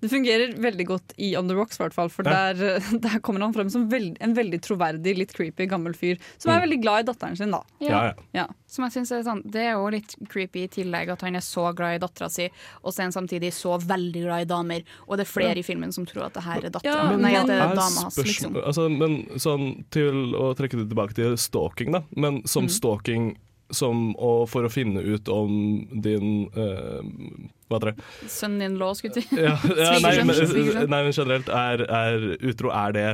Det 0.03 0.11
fungerer 0.11 0.53
veldig 0.61 0.85
godt 0.91 1.15
i 1.23 1.31
On 1.39 1.47
The 1.49 1.55
Rocks, 1.57 1.79
hvert 1.79 1.95
fall, 1.95 2.11
for 2.13 2.27
Ja. 2.27 2.51
der, 2.53 2.79
der 3.07 3.19
kommer 3.23 3.41
han 3.47 3.55
frem 3.55 3.71
som 3.71 3.87
veld, 3.89 4.17
en 4.21 4.35
veldig 4.37 4.59
troverdig, 4.67 5.15
litt 5.23 5.33
creepy 5.33 5.65
gammel 5.71 5.95
fyr 5.97 6.19
som 6.37 6.51
er 6.51 6.57
Mm. 6.59 6.65
veldig 6.67 6.81
glad 6.83 6.99
i 6.99 7.07
datteren 7.13 7.37
sin. 7.39 7.51
da. 7.55 7.63
Ja. 7.79 7.89
Ja, 7.89 8.13
Ja. 8.43 8.47
Som 8.67 8.83
jeg 8.83 8.91
synes 8.97 9.11
er 9.15 9.21
sånn, 9.23 9.41
Det 9.49 9.61
er 9.63 9.71
jo 9.77 9.87
litt 9.93 10.15
creepy 10.27 10.65
i 10.65 10.67
tillegg 10.67 11.09
at 11.13 11.21
han 11.23 11.35
er 11.39 11.43
så 11.45 11.69
glad 11.73 11.95
i 11.95 12.01
dattera 12.03 12.27
si, 12.29 12.49
og 12.83 12.91
så 12.91 12.99
er 12.99 13.03
han 13.07 13.15
samtidig 13.15 13.53
så 13.55 13.77
veldig 13.79 14.23
glad 14.25 14.41
i 14.43 14.49
damer. 14.49 14.83
Og 15.07 15.17
det 15.17 15.23
er 15.27 15.31
flere 15.31 15.55
Ja. 15.55 15.59
i 15.61 15.63
filmen 15.63 15.93
som 15.93 16.05
tror 16.05 16.25
at 16.27 16.33
det 16.33 16.43
her 16.43 16.57
er 16.65 16.69
dattera. 16.69 16.83
Ja, 17.11 17.15
Nei, 17.17 17.33
at 17.35 17.47
det 17.47 17.55
er 17.55 17.75
dama 17.75 18.01
hans, 18.03 18.17
liksom. 18.17 18.55
altså, 18.59 18.89
men 18.91 19.25
sånn 19.39 19.85
til 19.89 20.35
å 20.35 20.53
trekke 20.53 20.77
det 20.81 20.89
tilbake 20.91 21.13
til 21.15 21.37
stalking, 21.37 21.91
da. 21.93 22.03
Men 22.15 22.43
som 22.45 22.65
Mm. 22.67 22.69
stalking 22.69 23.37
som, 23.71 24.13
å, 24.15 24.47
for 24.47 24.63
å 24.63 24.69
finne 24.71 25.01
ut 25.03 25.27
om 25.27 25.87
din 26.01 26.49
uh, 26.55 27.01
Hva 27.67 27.79
heter 27.79 27.91
det? 27.95 28.03
Sønnen 28.31 28.59
din 28.59 28.77
lå, 28.79 28.93
skulle 28.95 29.15
jeg 29.15 29.23
si. 29.27 29.35
Ja, 29.43 29.57
ja, 29.75 29.99
nei, 30.03 30.23
men, 30.23 30.89
nei, 30.89 31.01
men 31.03 31.11
generelt, 31.11 31.49
er, 31.49 31.83
er 31.83 32.37
utro 32.47 32.71
Er 32.71 32.91
det 32.95 33.07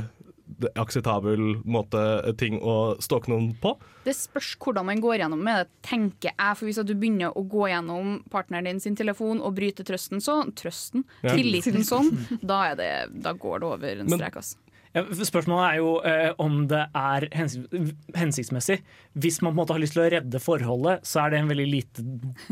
akseptabel 0.79 1.61
måte 1.65 2.01
ting 2.39 2.59
å 2.61 2.95
stalke 3.03 3.31
noen 3.31 3.51
på? 3.61 3.75
Det 4.05 4.15
spørs 4.17 4.53
hvordan 4.59 4.85
man 4.89 5.01
går 5.03 5.21
gjennom 5.23 5.43
med 5.43 5.61
det, 5.63 5.69
tenker 5.87 6.31
jeg. 6.33 6.57
For 6.59 6.65
hvis 6.69 6.81
du 6.85 6.93
begynner 6.95 7.35
å 7.37 7.43
gå 7.47 7.69
gjennom 7.71 8.17
partneren 8.33 8.65
din 8.71 8.79
sin 8.83 8.95
telefon 8.99 9.41
og 9.41 9.55
bryter 9.55 9.83
trøsten 9.87 10.21
sånn, 10.23 10.51
trøsten, 10.59 11.05
Ja. 11.23 11.35
tilliten 11.35 11.83
sånn, 11.87 12.11
da, 12.43 12.61
er 12.71 12.75
det, 12.75 12.91
da 13.23 13.33
går 13.33 13.59
det 13.63 13.67
over 13.71 14.03
en 14.03 14.09
Men- 14.09 14.19
strek. 14.19 14.37
ass. 14.37 14.55
Ja, 14.93 15.01
spørsmålet 15.09 15.71
er 15.71 15.77
jo 15.79 15.93
eh, 16.05 16.33
om 16.37 16.67
det 16.69 16.83
er 16.93 17.23
hensikt, 17.33 17.71
hensiktsmessig. 18.13 18.75
Hvis 19.17 19.39
man 19.41 19.49
på 19.49 19.55
en 19.55 19.61
måte 19.63 19.73
har 19.73 19.81
lyst 19.81 19.95
til 19.97 20.03
å 20.03 20.11
redde 20.13 20.37
forholdet, 20.43 21.01
så 21.09 21.23
er 21.23 21.31
det 21.33 21.39
en 21.39 21.49
veldig 21.49 21.65
lite 21.71 22.03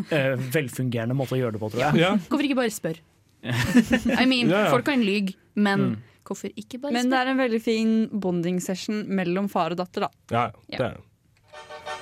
eh, 0.10 0.34
velfungerende 0.56 1.14
måte 1.14 1.36
å 1.38 1.38
gjøre 1.38 1.54
det 1.54 1.62
på, 1.62 1.70
tror 1.76 1.84
jeg. 1.94 2.18
Hvorfor 2.26 2.48
ikke 2.48 2.58
bare 2.58 2.74
spørre? 2.74 3.04
I 4.22 4.26
mean, 4.26 4.50
Ja, 4.50 4.64
ja. 4.66 4.72
folk 4.74 4.86
kan 4.90 5.06
lyge, 5.06 5.36
men 5.54 5.80
Mm. 5.92 5.96
Hvorfor 6.26 6.50
ikke 6.56 6.80
bare 6.82 6.92
Men 6.94 7.10
det 7.10 7.20
er 7.20 7.32
en 7.32 7.38
veldig 7.38 7.62
fin 7.62 7.94
bonding 8.20 8.60
session 8.62 9.04
mellom 9.08 9.50
far 9.50 9.72
og 9.72 9.78
datter. 9.78 10.02
da. 10.02 10.10
Ja, 10.32 10.52
Ja. 10.70 10.78
det 10.78 10.86
er 10.86 10.90
det. 10.90 11.02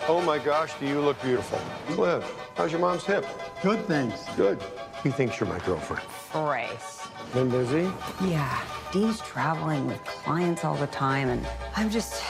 Oh 0.10 0.22
my 0.26 0.40
gosh, 0.40 0.74
do 0.80 0.86
you 0.88 1.02
look 1.02 1.22
beautiful. 1.22 1.60
Cliff, 1.94 2.24
how's 2.58 2.72
your 2.72 2.80
mom's 2.82 3.06
hip? 3.06 3.26
Good, 3.62 3.80
thanks. 3.88 4.26
Good. 4.36 4.58
He 5.04 5.12
thinks 5.12 5.40
you're 5.40 5.48
my 5.54 5.60
girlfriend. 5.66 6.04
Grace. 6.34 7.08
Been 7.34 7.50
busy? 7.50 7.88
Yeah. 8.28 8.50
Dee's 8.92 9.20
traveling 9.22 9.86
with 9.88 10.04
clients 10.06 10.64
all 10.66 10.76
the 10.76 10.88
time, 10.88 11.30
and 11.30 11.46
I'm 11.76 11.90
just 11.92 12.24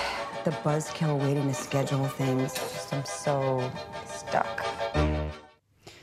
the 0.43 0.51
buzzkill 0.51 1.17
waiting 1.19 1.47
to 1.47 1.53
schedule 1.53 2.05
things. 2.17 2.53
Just, 2.53 2.93
I'm 2.93 3.05
so 3.05 3.61
stuck. 4.05 4.65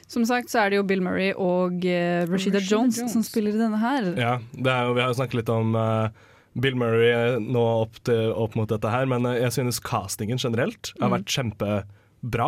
Som 0.09 0.25
sagt 0.29 0.49
så 0.53 0.61
er 0.65 0.71
det 0.71 0.77
jo 0.79 0.85
Bill 0.87 1.01
Murray 1.03 1.33
og 1.35 1.83
uh, 1.83 2.27
Rashida, 2.31 2.61
Rashida 2.61 2.61
Jones, 2.63 2.99
Jones. 3.01 3.13
som 3.13 3.23
spiller 3.27 3.51
i 3.57 3.59
denne 3.59 3.79
her. 3.83 4.13
Ja, 4.15 4.37
det 4.55 4.71
er, 4.71 4.85
jo- 4.87 4.95
vi 4.95 5.03
har 5.03 5.11
jo 5.11 5.19
snakket 5.19 5.41
litt 5.41 5.51
om 5.51 5.75
uh, 5.75 6.09
Bill 6.57 6.77
Murray 6.79 7.11
eh, 7.13 7.39
nå 7.43 7.61
opp, 7.83 7.99
til, 8.07 8.31
opp 8.33 8.55
mot 8.57 8.71
dette 8.71 8.89
her, 8.89 9.05
men 9.11 9.27
jeg 9.37 9.51
synes 9.53 9.81
castingen 9.85 10.39
generelt 10.41 10.93
har 11.01 11.11
Mm. 11.11 11.17
vært 11.19 11.35
kjempebra. 11.35 12.47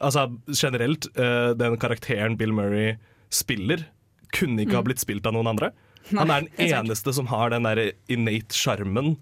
Altså 0.00 0.22
generelt, 0.48 1.06
eh, 1.16 1.52
den 1.54 1.76
karakteren 1.76 2.38
Bill 2.40 2.52
Murray 2.56 2.94
spiller, 3.30 3.84
kunne 4.32 4.64
ikke 4.64 4.78
ha 4.78 4.82
Mm. 4.82 4.88
blitt 4.88 5.02
spilt 5.04 5.26
av 5.26 5.34
noen 5.34 5.46
andre. 5.50 5.72
Nei, 6.10 6.20
Han 6.24 6.30
er 6.30 6.40
den 6.40 6.70
eneste 6.72 7.12
som 7.14 7.26
har 7.26 7.50
den 7.50 7.62
der 7.64 7.92
innate 8.08 8.52
sjarmen 8.54 9.16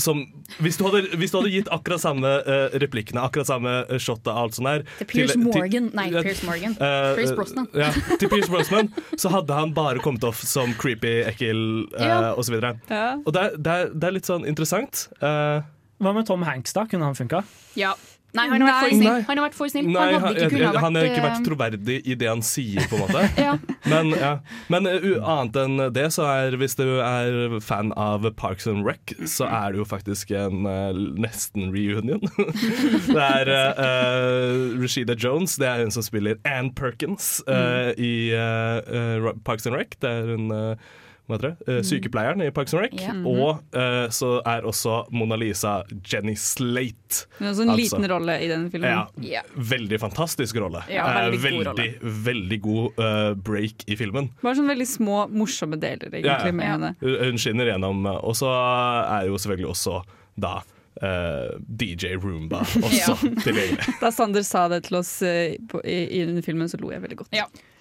som 0.00 0.24
hvis 0.58 0.78
du, 0.78 0.84
hadde, 0.88 1.04
hvis 1.20 1.30
du 1.30 1.38
hadde 1.38 1.52
gitt 1.54 1.68
akkurat 1.74 2.02
samme 2.02 2.30
uh, 2.46 2.74
replikkene, 2.82 3.22
akkurat 3.22 3.46
samme 3.46 3.74
uh, 3.86 3.98
shotet 4.02 4.30
av 4.32 4.40
alt 4.44 4.56
sånt 4.56 4.70
her 4.70 4.86
Til 4.98 5.10
Piers 5.10 5.36
Morgan. 5.38 5.90
Nei, 5.94 6.08
ja, 6.10 6.22
Piers 6.24 6.42
Morgan. 6.46 6.74
Uh, 6.80 7.12
Pierce 7.18 7.36
Brosnan. 7.38 7.68
Ja, 7.78 7.90
til 8.18 8.30
Pierce 8.32 8.50
Brosnan, 8.50 8.90
så 9.20 9.30
hadde 9.34 9.54
han 9.58 9.74
bare 9.76 10.02
kommet 10.04 10.24
off 10.26 10.42
som 10.46 10.74
creepy, 10.80 11.20
ekkel 11.28 11.62
uh, 11.94 12.02
Ja. 12.02 12.18
og 12.34 12.44
så. 12.46 12.58
Ja. 12.90 13.04
Og 13.22 13.32
det, 13.34 13.46
det, 13.62 13.78
det 13.94 14.10
er 14.10 14.16
litt 14.18 14.28
sånn 14.28 14.44
interessant. 14.48 15.06
Eh, 15.22 15.62
Hva 16.02 16.12
med 16.14 16.26
Tom 16.28 16.44
Hanks, 16.46 16.74
da? 16.76 16.84
Kunne 16.90 17.08
han 17.08 17.16
funka? 17.18 17.42
Ja. 17.78 17.94
Nei, 18.34 18.48
han 18.50 18.62
har 18.64 18.68
vært 18.68 18.82
for 18.82 18.96
snill. 18.98 19.20
Han 19.28 19.38
har 19.38 19.44
vært 19.44 19.56
for 19.58 19.70
snill. 19.70 19.88
Nei, 19.94 20.06
han 20.10 20.24
hadde 20.24 20.46
ikke 20.48 20.58
vært, 20.58 20.78
han 20.82 20.98
har 20.98 21.08
ikke 21.08 21.22
vært 21.24 21.44
troverdig 21.46 21.98
i 22.02 22.16
det 22.18 22.30
han 22.30 22.42
sier, 22.42 22.88
på 22.90 22.98
en 22.98 23.04
måte. 23.06 23.22
Ja. 23.44 23.54
Men, 23.90 24.10
ja. 24.16 24.30
Men 24.72 24.88
uh, 24.88 25.06
annet 25.20 25.56
enn 25.60 25.82
det, 25.92 26.06
så 26.14 26.24
er 26.30 26.56
hvis 26.58 26.76
du 26.78 26.86
er 27.04 27.58
fan 27.62 27.92
av 28.00 28.24
Parks 28.38 28.66
and 28.70 28.86
Rec, 28.86 29.12
så 29.28 29.46
er 29.46 29.74
det 29.74 29.82
jo 29.82 29.86
faktisk 29.88 30.32
en 30.34 30.64
uh, 30.64 30.96
nesten 31.20 31.68
reunion. 31.74 32.24
det 33.14 33.26
er 33.28 33.52
uh, 33.76 34.80
Rashida 34.80 35.16
Jones, 35.18 35.58
det 35.60 35.68
er 35.68 35.84
hun 35.84 35.94
som 35.94 36.06
spiller 36.06 36.40
Ann 36.48 36.72
Perkins 36.74 37.36
uh, 37.46 37.92
i 38.00 38.32
uh, 38.32 38.80
uh, 38.88 39.32
Parks 39.44 39.68
and 39.68 39.76
Rec. 39.76 39.98
Det 40.02 40.10
er 40.10 40.32
hun 40.32 40.50
uh, 40.54 40.94
hva 41.26 41.38
heter 41.38 41.54
det? 41.54 41.68
Uh, 41.68 41.80
sykepleieren 41.88 42.42
i 42.44 42.50
Parks 42.52 42.74
and 42.76 42.82
Rec. 42.84 42.94
Ja. 43.00 43.14
Og 43.24 43.62
uh, 43.72 44.08
så 44.12 44.34
er 44.44 44.66
også 44.68 45.06
Mona 45.16 45.38
Lisa 45.40 45.78
Jenny 46.04 46.34
Slate. 46.36 47.24
Men 47.38 47.48
også 47.52 47.62
en 47.64 47.70
Altså- 47.72 47.80
liten 47.98 48.08
rolle 48.12 48.34
i 48.44 48.48
denne 48.50 48.68
filmen. 48.70 49.06
ja, 49.24 49.40
veldig 49.56 50.00
fantastisk 50.02 50.56
rolle. 50.60 50.82
Ja, 50.92 51.06
Eh, 51.24 51.30
veldig 51.30 51.54
god 51.56 51.66
rolle. 51.70 51.88
veldig 52.28 52.60
god 52.60 52.98
uh, 53.00 53.34
break 53.34 53.86
i 53.88 53.96
filmen. 53.96 54.28
Bare 54.42 54.54
sånne 54.58 54.74
veldig 54.74 54.88
små, 54.90 55.22
morsomme 55.32 55.80
deler 55.80 56.12
egentlig 56.12 56.54
med 56.54 56.66
henne. 56.66 56.94
Hun 57.00 57.38
skinner 57.40 57.72
gjennom. 57.72 58.04
eh, 58.06 58.20
Og 58.24 58.34
så 58.36 58.50
er 58.52 59.26
jo 59.30 59.36
selvfølgelig 59.40 59.70
også 59.72 60.02
da 60.38 60.60
Uh, 61.02 61.58
DJ 61.66 62.14
Roomba 62.22 62.60
også 62.86 63.16
tilgjengelig. 63.42 63.82
Da 64.00 64.12
Sander 64.14 64.44
sa 64.46 64.68
det 64.70 64.84
til 64.86 64.94
oss 65.00 65.10
uh, 65.26 65.56
på, 65.66 65.80
i, 65.82 65.96
i 66.20 66.24
den 66.24 66.38
filmen, 66.46 66.68
så 66.70 66.78
lo 66.78 66.92
jeg 66.92 67.02
veldig 67.02 67.16
godt. 67.18 67.34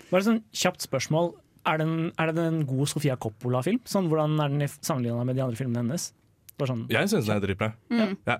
Bare 0.09 0.25
sånn 0.25 0.39
kjapt 0.51 0.81
spørsmål. 0.81 1.29
Er, 1.65 1.77
den, 1.79 2.11
er 2.19 2.31
det 2.31 2.43
en 2.43 2.65
god 2.67 2.87
Sofia 2.91 3.15
Coppola-film? 3.15 3.79
Sånn, 3.87 4.09
hvordan 4.11 4.35
er 4.43 4.51
den 4.51 4.67
sammenligna 4.83 5.23
med 5.23 5.35
de 5.39 5.43
andre 5.45 5.55
filmene 5.55 5.79
hennes? 5.85 6.09
Bare 6.59 6.67
sånn, 6.69 6.83
Jeg 6.91 7.07
syns 7.09 7.25
den 7.29 7.37
er 7.37 7.45
dritbra. 7.47 7.69
Mm. 7.89 8.17
Ja. 8.27 8.35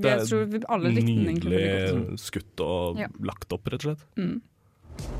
Det 0.00 0.10
er. 0.12 0.78
Nydelig 0.94 2.20
skutt 2.20 2.60
og 2.60 2.98
Ja. 3.00 3.08
lagt 3.20 3.52
opp, 3.52 3.66
rett 3.66 3.84
og 3.84 3.96
slett. 3.96 4.04
Mm. 4.16 4.40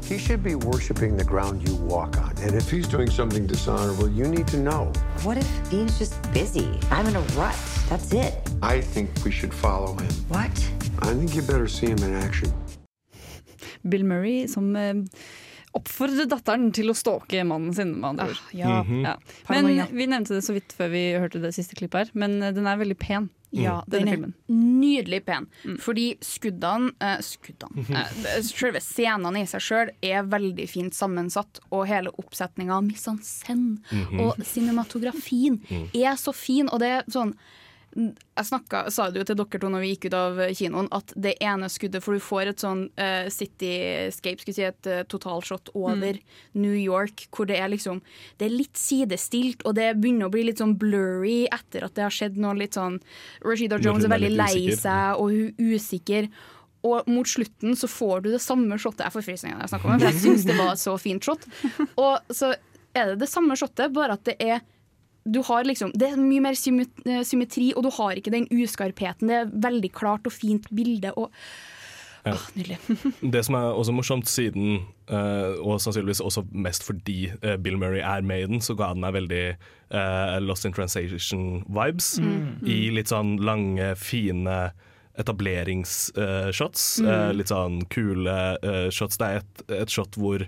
He 0.04 0.18
should 0.18 0.42
be 0.42 0.54
worshiping 0.54 1.16
the 1.16 1.24
ground 1.24 1.66
you 1.66 1.74
walk 1.88 2.16
on. 2.18 2.32
And 2.42 2.54
if 2.54 2.70
he's 2.70 2.86
doing 2.86 3.08
something 3.10 3.46
dishonorable, 3.46 4.08
you 4.10 4.26
need 4.28 4.46
to 4.48 4.58
know. 4.58 4.92
What 5.24 5.38
if 5.38 5.48
Dean's 5.70 5.98
just 5.98 6.20
busy? 6.34 6.68
I'm 6.90 7.06
in 7.08 7.16
a 7.16 7.20
rut. 7.38 7.56
That's 7.88 8.12
it. 8.12 8.34
I 8.62 8.80
think 8.82 9.08
we 9.24 9.30
should 9.30 9.54
follow 9.54 9.96
him. 9.96 10.10
What? 10.28 10.52
I 11.02 11.14
think 11.14 11.34
you 11.34 11.42
better 11.42 11.66
see 11.68 11.86
him 11.86 11.98
in 12.04 12.14
action. 12.14 12.52
Bill 13.88 14.04
Murray 14.04 14.46
som 14.46 14.74
eh, 15.74 15.78
oppfordrer 15.80 16.26
datteren 16.28 16.72
til 16.72 16.90
å 16.90 16.94
stalke 16.94 17.44
mannen 17.46 17.74
sin, 17.74 18.00
med 18.00 18.10
andre 18.10 18.28
ord. 18.30 18.40
ja. 18.52 18.82
Mhm. 18.82 19.04
Ja. 19.04 19.16
Men 19.48 19.66
vi 19.92 20.06
nevnte 20.06 20.34
det 20.34 20.42
så 20.44 20.52
vidt 20.52 20.72
før 20.76 20.90
vi 20.90 21.12
hørte 21.18 21.40
det 21.40 21.54
siste 21.54 21.74
klippet 21.78 21.94
her, 22.06 22.10
men 22.14 22.42
eh, 22.42 22.52
den 22.52 22.66
er 22.66 22.76
veldig 22.76 22.98
pen. 22.98 23.30
Ja, 23.52 23.80
den 23.90 24.06
er 24.06 24.12
filmen. 24.14 24.34
nydelig 24.48 25.24
pen. 25.26 25.48
Fordi 25.82 26.16
skuddene 26.22 26.92
eh, 27.02 27.18
Skuddene 27.18 27.82
eh, 27.90 28.12
det- 28.22 28.44
Selve 28.46 28.78
scenene 28.80 29.40
i 29.42 29.46
seg 29.50 29.60
sjøl 29.60 29.90
er 30.06 30.22
veldig 30.22 30.68
fint 30.70 30.94
sammensatt, 30.94 31.58
og 31.72 31.86
hele 31.88 32.10
oppsetninga, 32.16 32.78
mise 32.86 33.08
en 33.10 33.18
scène 33.18 33.78
-hmm. 33.90 34.20
og 34.20 34.36
cinematografien 34.46 35.60
Mm. 35.70 35.88
er 35.94 36.14
så 36.16 36.32
fin, 36.32 36.68
og 36.72 36.78
det 36.80 36.88
er 36.88 37.02
sånn 37.10 37.34
jeg 37.90 38.46
snakka, 38.46 38.84
sa 38.94 39.08
det 39.10 39.18
jo 39.18 39.24
til 39.26 39.38
dere 39.40 39.58
to 39.58 39.70
når 39.72 39.82
vi 39.82 39.88
gikk 39.90 40.04
ut 40.10 40.16
av 40.16 40.36
kinoen, 40.54 40.88
at 40.94 41.10
det 41.18 41.32
ene 41.42 41.66
skuddet 41.72 42.04
For 42.04 42.14
du 42.14 42.22
får 42.22 42.52
et 42.52 42.62
sånn 42.62 42.84
uh, 42.94 43.26
cityscape, 43.32 44.38
skulle 44.42 44.54
si, 44.54 44.66
et 44.68 44.90
uh, 44.90 45.02
totalshot 45.10 45.72
over 45.74 46.20
New 46.54 46.76
York, 46.76 47.26
hvor 47.34 47.50
det 47.50 47.58
er 47.58 47.72
liksom 47.72 47.98
Det 48.38 48.46
er 48.46 48.54
litt 48.54 48.78
sidestilt, 48.78 49.66
og 49.66 49.74
det 49.80 49.90
begynner 49.98 50.30
å 50.30 50.34
bli 50.34 50.46
litt 50.46 50.62
sånn 50.62 50.76
blurry 50.78 51.48
etter 51.50 51.88
at 51.88 51.98
det 51.98 52.06
har 52.06 52.14
skjedd 52.14 52.38
noe 52.38 52.54
litt 52.60 52.78
sånn 52.78 53.00
Rashida 53.42 53.80
Jones 53.82 54.06
er 54.06 54.14
veldig 54.14 54.32
lei 54.38 54.70
seg, 54.78 55.18
og 55.18 55.34
hun 55.34 55.50
er 55.50 55.74
usikker. 55.74 56.30
Og 56.86 57.08
mot 57.12 57.28
slutten 57.28 57.74
så 57.76 57.90
får 57.90 58.22
du 58.24 58.30
det 58.32 58.40
samme 58.40 58.78
shotet 58.80 59.04
Jeg 59.04 59.12
får 59.18 59.26
frysninger 59.26 59.58
når 59.58 59.66
jeg 59.66 59.72
snakker 59.74 59.90
om 59.90 59.98
det, 59.98 60.04
for 60.06 60.14
jeg 60.14 60.22
syns 60.24 60.46
det 60.48 60.56
var 60.56 60.70
et 60.72 60.82
så 60.82 60.94
fint 61.00 61.26
shot. 61.26 61.42
Og 62.06 62.32
så 62.32 62.54
er 62.96 63.12
det 63.12 63.20
det 63.20 63.28
samme 63.30 63.56
shotet, 63.58 63.92
bare 63.94 64.16
at 64.16 64.24
det 64.30 64.38
er 64.40 64.62
du 65.24 65.42
har 65.44 65.64
liksom, 65.64 65.92
Det 65.94 66.08
er 66.08 66.20
mye 66.20 66.40
mer 66.40 66.56
eh, 66.56 67.24
symmetri, 67.26 67.72
og 67.76 67.84
du 67.84 67.90
har 67.98 68.16
ikke 68.16 68.32
den 68.32 68.48
uskarpheten. 68.50 69.28
Det 69.28 69.36
er 69.36 69.52
veldig 69.68 69.92
klart 69.92 70.26
og 70.26 70.32
fint 70.32 70.70
bilde. 70.74 71.12
Og, 71.16 71.30
Ja. 72.20 72.34
Åh, 72.34 72.42
nydelig. 72.52 72.76
Det 73.32 73.40
som 73.46 73.54
er 73.56 73.72
også 73.72 73.92
morsomt, 73.96 74.28
siden, 74.28 74.82
eh, 75.08 75.54
og 75.64 75.80
sannsynligvis 75.80 76.20
også 76.20 76.42
mest 76.52 76.84
fordi 76.84 77.30
eh, 77.42 77.56
Bill 77.56 77.78
Murray 77.80 78.02
er 78.04 78.20
med 78.20 78.42
i 78.42 78.46
den, 78.46 78.60
så 78.60 78.74
ga 78.76 78.90
den 78.92 79.00
meg 79.00 79.14
veldig 79.16 79.44
Lost 80.44 80.68
in 80.68 80.74
Translation-vibes. 80.76 82.10
Mm. 82.20 82.68
I 82.68 82.76
litt 82.92 83.08
sånn 83.10 83.38
lange, 83.40 83.94
fine 83.96 84.58
etableringsshots. 85.18 86.84
Mm. 87.00 87.32
litt 87.40 87.50
sånn 87.50 87.80
kule 87.90 88.36
eh, 88.62 88.90
shots. 88.92 89.16
Det 89.18 89.26
er 89.26 89.40
et, 89.40 89.64
et 89.80 89.90
shot 89.90 90.20
hvor 90.20 90.44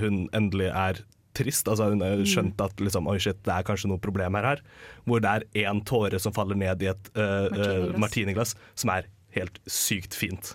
hun 0.00 0.28
endelig 0.36 0.70
er 0.70 1.02
trist. 1.36 1.68
Altså 1.70 1.90
Hun 1.92 2.04
har 2.04 2.22
skjønt 2.28 2.60
at 2.64 2.80
liksom, 2.82 3.08
Oi 3.10 3.18
shit, 3.22 3.40
det 3.46 3.54
er 3.54 3.66
kanskje 3.66 3.90
noe 3.92 4.02
problem 4.02 4.38
her. 4.38 4.54
her 4.54 4.64
Hvor 5.08 5.22
det 5.24 5.34
er 5.34 5.66
én 5.66 5.82
tåre 5.86 6.20
som 6.22 6.34
faller 6.36 6.58
ned 6.58 6.82
i 6.82 6.90
et 6.92 7.12
uh, 7.16 7.50
Martiniglass. 7.50 8.00
martiniglass, 8.06 8.56
som 8.74 8.94
er 8.94 9.10
helt 9.34 9.60
sykt 9.66 10.14
fint. 10.14 10.54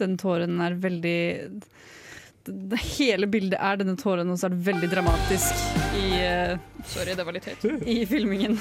Den 0.00 0.16
tåren 0.20 0.60
er 0.62 0.78
veldig 0.80 1.20
det, 2.50 2.78
Hele 2.96 3.28
bildet 3.30 3.58
er 3.60 3.76
denne 3.80 3.96
tåren, 4.00 4.30
og 4.32 4.38
så 4.40 4.48
er 4.48 4.54
det 4.54 4.64
veldig 4.70 4.88
dramatisk 4.90 5.60
i 6.00 6.06
uh, 6.24 6.54
Sorry, 6.88 7.12
det 7.18 7.26
var 7.26 7.36
litt 7.36 7.46
høyt. 7.50 7.66
i 7.84 7.98
filmingen. 8.08 8.56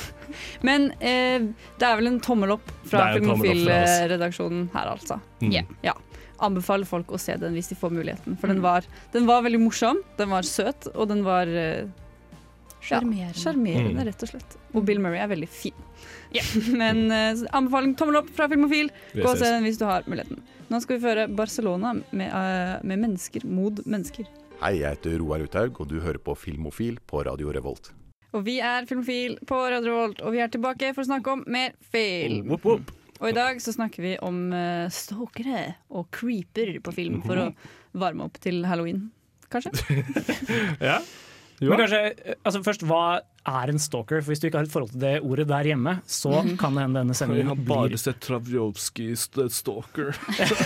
Men 0.68 0.89
uh, 1.00 1.48
det 1.80 1.88
er 1.88 2.00
vel 2.02 2.12
en 2.12 2.20
tommel 2.24 2.58
opp 2.58 2.74
fra. 2.84 3.13
Filmofil-redaksjonen 3.15 4.68
her, 4.76 4.92
altså. 4.98 5.22
Mm. 5.39 5.54
Ja. 5.56 5.63
ja. 5.88 5.96
Anbefaler 6.45 6.88
folk 6.88 7.12
å 7.12 7.19
se 7.19 7.36
den 7.41 7.54
hvis 7.58 7.69
de 7.71 7.75
får 7.80 7.91
muligheten. 7.95 8.38
For 8.39 8.47
den, 8.52 8.62
var, 8.63 8.86
den 9.13 9.25
var 9.28 9.43
veldig 9.45 9.60
morsom, 9.63 9.99
den 10.19 10.30
var 10.32 10.47
søt, 10.47 10.88
og 10.95 11.10
den 11.12 11.25
var 11.28 11.47
eh, 11.52 11.88
Sjarmerende. 12.80 13.34
Ja, 13.36 13.91
Mm. 13.91 14.06
rett 14.08 14.23
og 14.23 14.30
slett. 14.32 14.54
Og 14.73 14.86
Bill 14.88 14.99
Murray 15.04 15.19
er 15.19 15.28
veldig 15.28 15.49
fin. 15.52 15.75
Yeah. 16.32 16.47
Men 16.82 17.12
uh, 17.12 17.41
anbefaling 17.52 17.95
tommel 17.99 18.21
opp 18.21 18.30
fra 18.36 18.47
Filmofil. 18.47 18.88
Gå 19.17 19.25
og 19.28 19.38
se 19.38 19.49
den 19.52 19.65
hvis 19.67 19.78
du 19.82 19.84
har 19.89 20.06
muligheten. 20.08 20.39
Nå 20.69 20.80
skal 20.84 20.95
vi 20.97 21.04
føre 21.04 21.25
Barcelona 21.28 21.91
med, 22.12 22.30
uh, 22.32 22.80
med 22.88 23.02
mennesker 23.04 23.43
mod 23.49 23.82
mennesker. 23.86 24.30
Hei, 24.62 24.78
jeg 24.80 24.95
heter 24.95 25.17
Roar 25.19 25.43
Uthaug, 25.43 25.80
og 25.82 25.88
du 25.91 25.99
hører 25.99 26.19
på 26.23 26.36
Filmofil 26.39 26.99
på 27.10 27.23
Radio 27.28 27.52
Revolt. 27.56 27.91
Og 28.32 28.43
vi 28.45 28.60
er 28.63 28.86
Filmofil 28.86 29.39
på 29.49 29.60
Radio 29.73 29.89
Revolt, 29.95 30.21
og 30.21 30.36
vi 30.36 30.41
er 30.43 30.52
tilbake 30.54 30.93
for 30.93 31.04
å 31.04 31.10
snakke 31.10 31.32
om 31.36 31.43
mer 31.49 31.75
film. 31.91 32.47
Og 33.19 33.29
i 33.29 33.36
dag 33.36 33.60
så 33.62 33.73
snakker 33.75 34.03
vi 34.05 34.13
om 34.23 34.45
uh, 34.53 34.88
stalkere 34.93 35.75
og 35.91 36.08
creeper 36.15 36.77
på 36.86 36.93
film 36.95 37.21
for 37.25 37.36
å 37.36 37.47
varme 37.99 38.23
opp 38.29 38.38
til 38.43 38.62
halloween. 38.69 39.10
Kanskje? 39.51 39.73
Ja. 40.89 40.99
Men 41.60 41.75
kanskje, 41.82 41.97
eh, 42.23 42.36
altså 42.47 42.62
først, 42.63 42.84
Hva 42.88 43.19
er 43.49 43.67
en 43.73 43.79
stalker? 43.84 44.21
For 44.23 44.32
Hvis 44.32 44.39
du 44.39 44.45
ikke 44.47 44.62
har 44.62 44.67
et 44.69 44.71
forhold 44.71 44.93
til 44.93 45.01
det 45.03 45.10
ordet 45.27 45.45
der 45.49 45.67
hjemme, 45.67 45.97
så 46.08 46.32
Mhm. 46.45 46.53
kan 46.62 46.71
det 46.77 46.86
hende 46.86 47.01
denne 47.01 47.12
Jeg 47.12 47.19
sendingen 47.19 47.47
har 47.51 47.55
blir 47.60 47.67
bare 47.67 47.97
sett 47.99 48.21
Travjovskij 48.23 49.17
Stalker. 49.51 50.15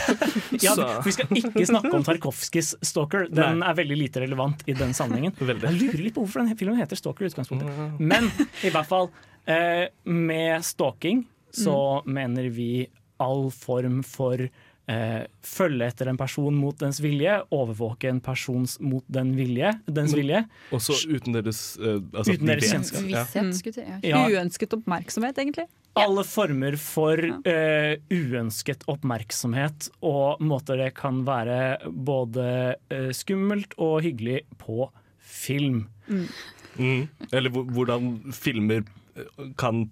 ja, 0.62 0.76
Vi 1.02 1.12
skal 1.16 1.34
ikke 1.34 1.66
snakke 1.66 1.94
om 1.98 2.04
Tarkovskijs 2.06 2.76
'Stalker'. 2.86 3.26
Den 3.34 3.60
Nei. 3.64 3.70
er 3.72 3.80
veldig 3.82 3.98
lite 3.98 4.22
relevant 4.22 4.62
i 4.70 4.74
den 4.78 4.94
sammenhengen. 4.94 5.34
Veldig. 5.42 5.66
Jeg 5.72 5.82
lurer 5.82 6.04
litt 6.06 6.14
på 6.14 6.28
hvorfor 6.28 6.46
den 6.46 6.56
filmen 6.62 6.78
heter 6.78 6.96
'Stalker'. 7.02 7.26
i 7.26 7.32
utgangspunktet 7.34 8.00
Men 8.00 8.30
i 8.62 8.70
hvert 8.70 8.86
fall, 8.86 9.10
eh, 9.48 9.88
med 10.06 10.62
stalking 10.64 11.26
så 11.54 11.78
mener 12.06 12.50
vi 12.54 12.88
all 13.22 13.50
form 13.54 14.02
for 14.04 14.42
eh, 14.90 15.22
følge 15.46 15.88
etter 15.88 16.10
en 16.12 16.18
person 16.20 16.56
mot 16.58 16.78
dens 16.80 17.00
vilje, 17.04 17.38
overvåke 17.56 18.10
en 18.10 18.20
person 18.24 18.66
mot 18.84 19.06
den 19.12 19.34
vilje, 19.38 19.74
dens 19.88 20.16
vilje. 20.18 20.44
Også 20.76 20.98
uten 21.08 21.38
deres 21.38 21.62
eh, 21.80 22.00
altså, 22.14 22.36
Uten 22.36 22.52
deres 22.52 22.72
kjennskap. 22.72 23.06
Mm. 23.08 23.54
til, 23.64 23.86
ja. 23.86 24.00
Ja. 24.14 24.24
Uønsket 24.28 24.76
oppmerksomhet, 24.78 25.40
egentlig. 25.40 25.68
Alle 26.00 26.24
former 26.26 26.78
for 26.82 27.22
eh, 27.22 28.00
uønsket 28.10 28.88
oppmerksomhet 28.90 29.92
og 30.02 30.42
måter 30.42 30.82
det 30.82 30.94
kan 30.98 31.22
være 31.28 31.92
både 31.94 32.48
eh, 32.90 33.12
skummelt 33.14 33.78
og 33.78 34.02
hyggelig 34.06 34.42
på 34.62 34.90
film. 35.22 35.86
Mm. 36.10 37.06
Eller 37.30 37.54
hvordan 37.54 38.34
filmer 38.34 38.82
eh, 39.16 39.52
kan 39.60 39.86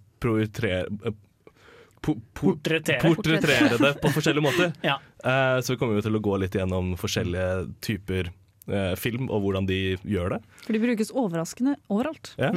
po, 2.01 2.15
po, 2.33 2.51
Portrettere. 2.55 2.99
portrettere 3.03 3.77
det 3.77 3.91
på 4.01 4.09
forskjellige 4.15 4.45
måter. 4.45 4.71
Ja. 4.89 4.95
uh, 5.25 5.61
så 5.61 5.73
vi 5.75 5.79
kommer 5.81 5.99
jo 5.99 6.05
til 6.07 6.17
å 6.17 6.21
gå 6.25 6.37
litt 6.41 6.55
gjennom 6.57 6.93
forskjellige 6.99 7.49
typer 7.85 8.31
uh, 8.71 8.93
film, 8.97 9.27
og 9.29 9.43
hvordan 9.45 9.67
de 9.69 9.79
gjør 10.03 10.35
det. 10.37 10.39
For 10.65 10.73
de 10.77 10.81
brukes 10.83 11.11
overraskende 11.13 11.75
overalt. 11.93 12.33
Ja. 12.41 12.49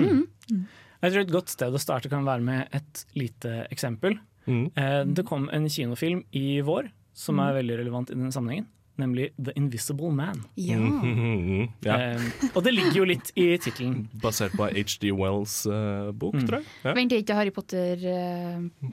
Jeg 1.05 1.13
tror 1.13 1.21
et 1.27 1.33
godt 1.35 1.53
sted 1.53 1.75
å 1.77 1.81
starte 1.83 2.09
kan 2.13 2.25
være 2.25 2.41
med 2.47 2.73
et 2.73 3.05
lite 3.19 3.67
eksempel. 3.75 4.17
Mm. 4.49 4.67
Uh, 4.77 5.03
det 5.13 5.25
kom 5.29 5.51
en 5.53 5.69
kinofilm 5.73 6.25
i 6.37 6.61
vår 6.65 6.89
som 7.15 7.39
er 7.39 7.53
Mm. 7.53 7.59
veldig 7.61 7.77
relevant 7.79 8.11
i 8.11 8.15
denne 8.17 8.33
sammenhengen, 8.35 8.67
nemlig 9.01 9.31
The 9.43 9.53
Invisible 9.59 10.11
Man. 10.15 10.45
Ja. 10.57 10.77
Mhm, 10.79 11.69
ja. 11.85 11.97
Eh, 11.99 12.51
og 12.55 12.63
det 12.65 12.73
ligger 12.77 12.99
jo 13.01 13.05
litt 13.11 13.33
i 13.35 13.47
tittelen. 13.59 14.05
Basert 14.23 14.53
på 14.55 14.69
HG 14.71 15.11
Wells' 15.19 15.65
uh, 15.67 16.13
bok, 16.13 16.35
Mm. 16.35 16.47
tror 16.49 16.59
jeg. 16.61 16.67
Ja. 16.85 16.93
Venter 16.95 17.17
ikke 17.23 17.35
Harry 17.39 17.51
Potter 17.55 17.97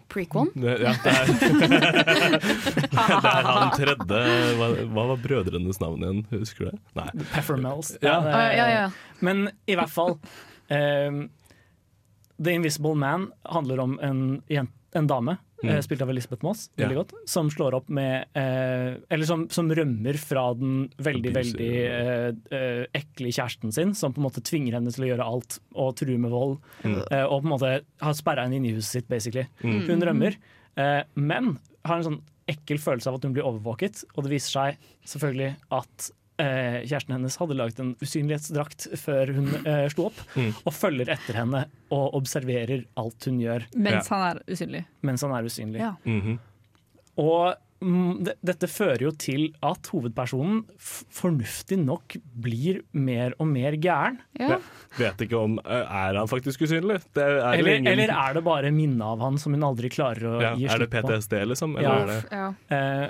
prequel 0.10 0.50
Det, 0.56 0.78
ja, 0.86 0.94
det 1.04 1.14
er, 1.14 1.26
det 2.42 3.32
er 3.32 3.48
han 3.48 3.72
tredje 3.76 4.22
hva, 4.60 4.70
hva 4.92 5.06
var 5.12 5.22
brødrenes 5.24 5.80
navn 5.82 6.04
igjen? 6.06 6.24
Husker 6.34 6.66
du 6.66 6.72
det? 6.72 6.80
Nei. 6.98 7.08
Ja, 8.02 8.18
ja. 8.72 8.86
Men 9.22 9.48
i 9.70 9.76
hvert 9.78 9.92
fall 9.94 10.18
um, 10.72 11.22
The 12.42 12.56
Invisible 12.58 12.96
Man 12.98 13.30
handler 13.46 13.80
om 13.84 13.98
en, 14.02 14.24
en 14.50 15.08
dame, 15.10 15.38
Mm. 15.63 15.69
eh, 15.76 15.82
spilt 15.86 16.02
av 16.02 16.10
Elisabeth 16.10 16.43
Moss, 16.43 16.69
veldig 16.78 16.95
Ja. 16.95 17.04
godt, 17.04 17.12
som 17.30 17.50
slår 17.54 17.76
opp 17.78 17.89
med 17.89 18.26
eh, 18.36 18.97
Eller 19.10 19.26
som, 19.26 19.47
som 19.50 19.69
rømmer 19.69 20.17
fra 20.17 20.54
den 20.58 20.89
veldig, 20.97 21.34
veldig 21.36 21.69
eh, 21.86 22.32
eh, 22.58 22.86
ekle 22.97 23.30
kjæresten 23.32 23.71
sin, 23.74 23.93
som 23.93 24.13
på 24.13 24.21
en 24.21 24.28
måte 24.30 24.41
tvinger 24.41 24.74
henne 24.80 24.91
til 24.91 25.06
å 25.06 25.12
gjøre 25.12 25.28
alt 25.28 25.60
og 25.76 25.95
true 26.02 26.17
med 26.17 26.32
vold. 26.34 26.58
Mm. 26.84 26.97
eh, 27.12 27.26
og 27.26 27.41
på 27.43 27.45
en 27.45 27.54
måte 27.56 27.74
har 28.02 28.13
sperra 28.17 28.43
henne 28.47 28.58
inne 28.58 28.71
i 28.71 28.76
huset 28.80 29.02
sitt, 29.02 29.08
basically. 29.12 29.45
Mm. 29.63 29.86
Hun 29.88 30.02
rømmer, 30.10 30.38
eh, 30.78 31.04
men 31.15 31.58
har 31.86 31.97
en 31.97 32.04
sånn 32.10 32.21
ekkel 32.52 32.78
følelse 32.82 33.08
av 33.08 33.15
at 33.19 33.24
hun 33.24 33.34
blir 33.34 33.45
overvåket, 33.47 34.04
og 34.17 34.26
det 34.26 34.32
viser 34.34 34.52
seg 34.58 34.89
selvfølgelig 35.08 35.54
at 35.71 36.10
kjæresten 36.88 37.15
hennes 37.15 37.36
hadde 37.41 37.58
laget 37.60 37.80
en 37.84 37.95
usynlighetsdrakt 38.01 38.88
før 39.01 39.34
hun 39.36 39.49
eh, 39.65 39.88
slo 39.93 40.06
opp, 40.12 40.21
Mm. 40.36 40.54
og 40.65 40.73
følger 40.73 41.10
etter 41.13 41.34
henne 41.41 41.65
og 41.91 42.13
observerer 42.21 42.86
alt 42.97 43.25
hun 43.27 43.39
gjør 43.43 43.65
Mens 43.75 44.08
han 44.13 44.21
er 44.30 44.39
usynlig. 44.47 44.86
mens 45.04 45.21
han 45.21 45.32
er 45.36 45.43
usynlig. 45.49 45.80
Ja. 45.84 45.95
Mhm. 46.06 46.39
Og 47.21 47.54
mm, 47.84 48.23
dette 48.45 48.67
fører 48.71 49.01
jo 49.04 49.12
til 49.19 49.49
at 49.67 49.89
hovedpersonen 49.91 50.62
f 50.80 51.04
fornuftig 51.12 51.77
nok 51.82 52.15
blir 52.41 52.80
mer 52.93 53.34
og 53.41 53.49
mer 53.51 53.75
gæren. 53.84 54.17
Ja. 54.39 54.58
Vet 54.97 55.25
ikke 55.27 55.38
om 55.41 55.60
eh, 55.65 55.84
Er 55.84 56.15
han 56.21 56.27
faktisk 56.32 56.63
usynlig? 56.63 57.01
Det 57.13 57.21
er, 57.25 57.36
det 57.41 57.60
Eller, 57.60 57.75
ingen- 57.82 57.91
eller 57.91 58.13
er 58.15 58.34
det 58.39 58.43
bare 58.47 58.71
minnet 58.71 59.04
av 59.04 59.19
han 59.19 59.38
som 59.38 59.54
hun 59.54 59.62
aldri 59.67 59.89
klarer 59.91 60.23
å 60.23 60.41
ja, 60.41 60.56
gi 60.56 60.65
Er 60.71 60.86
det? 60.86 60.89
PTSD, 60.95 61.38
liksom? 61.51 61.77
Eller 61.77 61.89
Ja. 61.89 61.99
er 61.99 62.08
det 62.08 62.32
Ja. 62.32 62.49
Eh, 62.77 63.10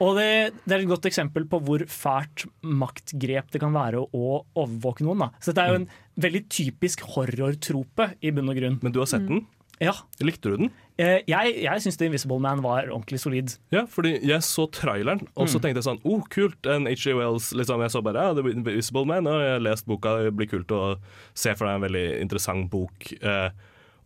og 0.00 0.16
det, 0.18 0.28
det 0.66 0.74
er 0.76 0.82
et 0.84 0.90
godt 0.90 1.06
eksempel 1.08 1.46
på 1.48 1.60
hvor 1.64 1.84
fælt 1.88 2.46
maktgrep 2.62 3.50
det 3.54 3.60
kan 3.62 3.74
være 3.76 4.02
å, 4.04 4.40
overvåke 4.58 5.04
noen. 5.06 5.26
Da. 5.26 5.28
Så 5.40 5.52
dette 5.52 5.64
er 5.66 5.74
jo 5.74 5.80
en 5.82 5.90
veldig 6.26 6.42
typisk 6.52 7.04
horrortrope 7.14 8.10
i 8.24 8.32
bunn 8.36 8.52
og 8.52 8.58
grunn. 8.58 8.80
Men 8.82 8.92
du 8.94 9.00
har 9.02 9.08
sett 9.10 9.26
den? 9.28 9.44
Ja. 9.76 9.92
Likte 10.24 10.48
du 10.48 10.56
den? 10.62 10.70
Eh, 10.96 11.18
jeg 11.28 11.50
jeg 11.60 11.82
syns 11.84 11.98
The 12.00 12.06
Invisible 12.08 12.38
Man 12.40 12.62
var 12.64 12.86
ordentlig 12.88 13.18
solid. 13.20 13.52
Ja, 13.74 13.82
fordi 13.92 14.14
jeg 14.24 14.40
så 14.46 14.64
traileren, 14.72 15.26
og 15.36 15.50
så 15.52 15.58
Mm. 15.58 15.62
tenkte 15.66 15.82
jeg 15.82 15.88
sånn 15.90 16.00
oh, 16.08 16.22
kult, 16.32 16.64
en 16.72 16.86
H.G. 16.88 17.12
Wells 17.18 17.50
liksom, 17.52 17.82
Jeg 17.84 17.92
så 17.92 18.00
bare 18.02 18.22
ja, 18.24 18.32
The 18.38 18.54
Invisible 18.54 19.04
Man, 19.04 19.26
og 19.28 19.42
jeg 19.44 19.52
har 19.52 19.60
lest 19.60 19.84
boka, 19.84 20.14
det 20.24 20.32
blir 20.38 20.48
kult 20.48 20.72
å 20.72 20.96
se 21.34 21.52
for 21.54 21.66
deg 21.68 21.76
en 21.76 21.84
veldig 21.90 22.06
interessant 22.22 22.70
bok. 22.72 23.12
Eh, 23.20 23.50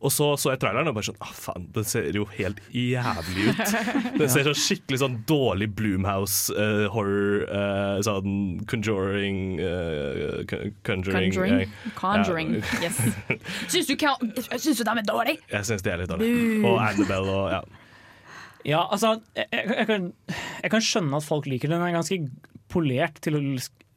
og 0.01 0.13
så 0.15 0.27
så 0.41 0.55
jeg 0.55 0.61
traileren 0.63 0.89
og 0.89 0.95
bare 0.97 1.07
sånn 1.11 1.19
ah, 1.21 1.33
faen, 1.37 1.67
den 1.75 1.85
ser 1.85 2.07
jo 2.17 2.25
helt 2.39 2.61
jævlig 2.73 3.51
ut. 3.51 3.61
Den 4.17 4.31
ser 4.33 4.47
sånn 4.49 4.57
skikkelig 4.57 5.01
sånn 5.03 5.19
dårlig 5.29 5.69
Bloomhouse 5.77 6.55
uh, 6.57 6.87
horror, 6.95 7.43
uh, 7.51 7.99
sånn 8.07 8.63
conjuring 8.71 9.43
uh, 9.61 10.41
Conjuring. 10.89 11.35
Conjuring. 11.35 11.59
Jeg, 11.67 11.93
Conjuring. 11.99 12.55
ja. 12.81 12.89
Yes. 12.89 13.03
Syns 13.75 13.91
du, 13.91 13.97
kan- 14.01 14.33
syns 14.57 14.81
du 14.81 14.85
de 14.89 14.95
er 15.03 15.07
dårlige? 15.07 15.45
Jeg 15.53 15.69
syns 15.69 15.85
det 15.85 15.93
er 15.93 16.03
litt 16.05 16.13
dårlig. 16.13 16.31
Bu. 16.33 16.71
Og 16.71 16.81
Annabelle 16.87 17.37
og 17.37 17.53
ja. 17.59 17.61
Ja, 18.67 18.81
altså, 18.93 19.15
jeg, 19.37 19.47
jeg, 19.53 19.87
kan, 19.89 20.09
jeg 20.61 20.73
kan 20.73 20.83
skjønne 20.85 21.17
at 21.21 21.25
folk 21.25 21.47
liker 21.49 21.71
den. 21.71 21.81
Den 21.81 21.93
er 21.93 21.97
ganske 21.97 22.19
polert 22.73 23.21
til, 23.25 23.39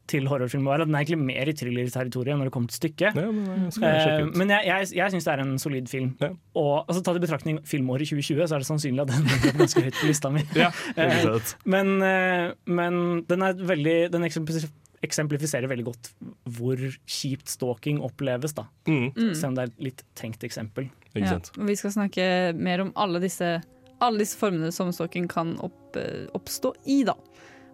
til 0.09 0.27
horrorfilm. 0.27 0.65
å 0.67 0.73
være. 0.73 0.87
Den 0.87 0.97
er 0.97 1.05
egentlig 1.05 1.19
mer 1.23 1.49
i 1.49 1.55
thriller-territoriet 1.55 2.39
når 2.39 2.49
det 2.49 2.53
kommer 2.55 2.71
til 2.71 2.81
stykket. 2.81 3.15
Ja, 3.15 3.31
men 3.31 3.47
jeg 3.63 3.71
sjekke 3.77 4.27
Eh, 4.27 4.29
men 4.39 4.51
jeg, 4.51 4.67
jeg, 4.67 4.89
jeg 4.99 5.13
syns 5.13 5.27
det 5.27 5.33
er 5.33 5.43
en 5.43 5.55
solid 5.61 5.89
film. 5.91 6.11
Ja. 6.21 6.29
Og 6.59 6.73
altså, 6.83 7.01
Tatt 7.03 7.19
i 7.19 7.23
betraktning 7.23 7.59
filmåret 7.67 8.09
2020, 8.09 8.45
så 8.47 8.57
er 8.57 8.63
det 8.63 8.69
sannsynlig 8.69 9.03
at 9.05 9.13
den 9.13 9.27
er 9.49 9.57
ganske 9.61 9.83
høyt 9.87 9.99
på 9.99 10.09
lista 10.09 10.33
mi. 10.33 10.45
Ja, 10.63 10.71
Eh, 10.93 11.53
men, 11.69 11.95
eh, 12.05 12.51
men 12.65 12.95
den 13.27 13.43
er 13.45 13.57
veldig 13.57 14.11
Den 14.13 14.25
eksemplifiserer 14.27 15.67
veldig 15.71 15.85
godt 15.87 16.09
hvor 16.55 16.79
kjipt 17.09 17.51
stalking 17.51 18.01
oppleves, 18.03 18.55
da. 18.57 18.67
Mm. 18.87 19.09
Mm. 19.15 19.31
Selv 19.33 19.51
om 19.51 19.57
det 19.57 19.63
er 19.63 19.71
et 19.71 19.85
litt 19.89 20.03
tenkt 20.19 20.45
eksempel. 20.47 20.89
Ikke 21.13 21.25
Ja, 21.25 21.39
vi 21.69 21.75
skal 21.79 21.95
snakke 21.95 22.25
mer 22.57 22.83
om 22.85 22.93
alle 22.99 23.21
disse, 23.23 23.55
alle 24.03 24.23
disse 24.23 24.39
formene 24.39 24.71
som 24.75 24.91
stalking 24.95 25.27
kan 25.31 25.55
opp, 25.63 25.97
eh, 25.99 26.27
oppstå 26.37 26.73
i, 26.85 27.01
da. 27.07 27.17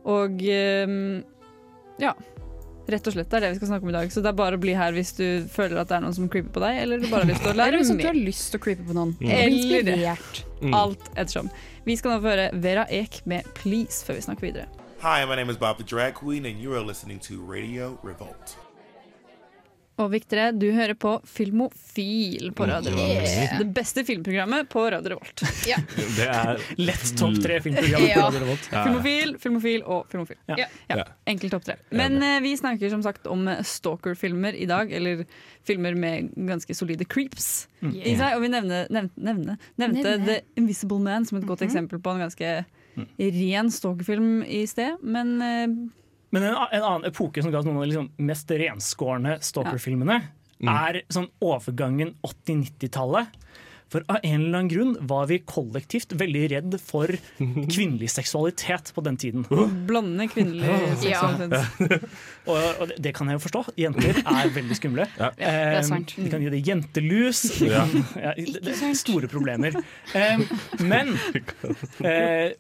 Og 0.10 0.42
eh, 0.46 0.96
ja. 2.00 2.14
Rett 2.90 3.06
og 3.06 3.14
slett, 3.14 3.28
det 3.30 3.38
er 3.38 3.44
det 3.44 3.50
vi 3.54 3.58
skal 3.60 3.70
snakke 3.70 3.86
om 3.86 3.92
i 3.92 3.94
dag. 3.94 4.12
Så 4.14 4.22
det 4.26 4.32
er 4.32 4.38
bare 4.40 4.58
å 4.58 4.62
bli 4.62 4.74
her 4.74 4.96
hvis 4.96 5.12
du 5.14 5.26
føler 5.54 5.78
at 5.78 5.92
det 5.92 6.00
er 6.00 6.06
noen 6.08 6.16
som 6.18 6.30
creeper 6.32 6.56
på 6.56 6.64
deg, 6.64 6.80
eller 6.84 7.04
du 7.04 7.06
bare 7.12 7.22
har 7.22 7.30
lyst 7.30 7.44
til 7.46 7.52
å 7.52 7.58
lære 7.60 7.68
Eller 7.68 7.84
hvis 7.84 7.92
du 8.02 8.08
har 8.08 8.18
lyst 8.18 8.48
til 8.50 8.62
å 8.62 8.64
creepe 8.64 8.88
på 8.88 8.96
noen. 8.98 9.12
Mm. 9.22 9.34
Eller 9.36 9.86
det. 9.86 9.98
Mm. 10.64 10.74
Alt 10.80 11.12
ettersom. 11.14 11.52
Vi 11.86 11.98
skal 12.00 12.16
nå 12.16 12.24
få 12.24 12.34
høre 12.34 12.48
Vera 12.66 12.88
Ek 12.90 13.22
med 13.30 13.46
'Please' 13.60 14.02
før 14.08 14.18
vi 14.18 14.26
snakker 14.26 14.48
videre. 14.50 14.66
Hi, 15.04 15.24
my 15.26 15.36
name 15.36 15.50
is 15.54 15.58
Bob 15.58 15.78
the 15.78 15.86
Drag 15.86 16.16
Queen, 16.16 16.46
and 16.46 16.60
you 16.60 16.74
are 16.74 16.82
listening 16.82 17.20
to 17.20 17.40
Radio 17.40 17.98
Revolt. 18.04 18.58
Og 20.00 20.08
Viktre, 20.14 20.46
du 20.56 20.70
hører 20.72 20.96
på 20.96 21.18
Filmofil 21.28 22.54
på 22.56 22.68
Radio 22.70 22.94
Revolt. 22.96 23.26
Yeah. 23.28 23.58
Det 23.60 23.66
beste 23.76 24.06
filmprogrammet 24.08 24.70
på 24.72 24.86
Radio 24.94 25.12
Revolt. 25.18 25.44
Det 26.16 26.28
er 26.32 26.62
Lett 26.80 27.10
topp 27.20 27.36
tre 27.44 27.58
filmprogram 27.66 28.06
på 28.06 28.08
Ja. 28.14 28.22
Radio 28.30 28.42
Revolt. 28.46 28.70
Ja. 28.72 28.84
Filmofil, 28.88 29.34
filmofil 29.44 29.84
og 29.84 30.08
filmofil. 30.14 30.40
Ja. 30.48 30.56
Ja. 30.62 30.70
Ja. 31.02 31.06
Enkel 31.28 31.52
topp 31.52 31.68
tre. 31.68 31.76
Men 31.92 32.16
eh, 32.24 32.38
vi 32.46 32.54
snakker 32.58 32.94
som 32.94 33.04
sagt 33.04 33.28
om 33.28 33.44
stalker-filmer 33.68 34.56
i 34.56 34.70
dag, 34.72 34.92
eller 34.96 35.26
filmer 35.68 36.00
med 36.00 36.32
ganske 36.48 36.76
solide 36.80 37.04
creeps 37.04 37.68
i 37.84 38.16
seg. 38.16 38.38
Og 38.38 38.46
vi 38.46 38.54
nevne, 38.56 38.86
nevnte, 38.88 39.20
nevne, 39.20 39.60
nevnte 39.76 40.16
Nevne. 40.16 40.26
The 40.32 40.42
Invisible 40.64 41.04
Man 41.04 41.28
som 41.28 41.42
et 41.42 41.48
godt 41.50 41.66
eksempel 41.68 42.00
på 42.00 42.16
en 42.16 42.24
ganske 42.24 42.56
ren 43.20 43.72
stalker-film 43.72 44.46
i 44.48 44.64
sted. 44.68 44.96
Men 45.04 45.36
eh, 45.44 45.68
Men 46.32 46.44
en, 46.44 46.56
en 46.72 46.84
annen 46.86 47.10
epoke 47.10 47.42
som 47.42 47.52
ga 47.52 47.60
oss 47.62 47.66
noen 47.66 47.78
av 47.80 47.86
de 47.88 47.92
liksom 47.94 48.10
mest 48.30 48.52
renskårne 48.52 49.38
stalkerfilmene 49.42 50.20
er 50.70 51.04
sånn 51.10 51.30
overgangen 51.42 52.16
80-90-tallet. 52.28 53.28
For 53.90 54.04
av 54.06 54.20
en 54.22 54.36
eller 54.44 54.60
annen 54.60 54.68
grunn 54.70 54.92
var 55.10 55.26
vi 55.32 55.40
kollektivt 55.50 56.12
veldig 56.14 56.44
redd 56.52 56.76
for 56.78 57.10
kvinnelig 57.74 58.12
seksualitet 58.14 58.92
på 58.94 59.02
den 59.02 59.18
tiden. 59.18 59.48
blonde 59.90 60.28
kvinnelige 60.30 60.76
Ja. 61.10 61.24
seksualitet. 61.24 62.06
Og, 62.46 62.60
og 62.84 62.94
det, 63.02 63.16
kan 63.18 63.32
jeg 63.32 63.40
jo 63.40 63.44
forstå. 63.48 63.64
Jenter 63.82 64.22
er 64.22 64.54
veldig 64.60 64.78
skumle. 64.78 65.08
Ja. 65.18 65.32
det 65.40 65.50
er 65.50 65.82
sant. 65.90 66.14
Eh, 66.20 66.28
de 66.28 66.30
kan 66.36 66.46
gi 66.46 66.54
deg 66.54 66.70
jentelus. 66.70 67.42
De 67.58 67.72
Ja. 67.72 67.88
kan, 67.90 68.06
ja, 68.28 68.36
det, 68.38 68.62
det 68.70 68.78
er 68.78 68.94
store 69.02 69.32
problemer. 69.32 69.74
Eh, 70.14 70.38
men 70.86 71.16
eh, 72.06 72.54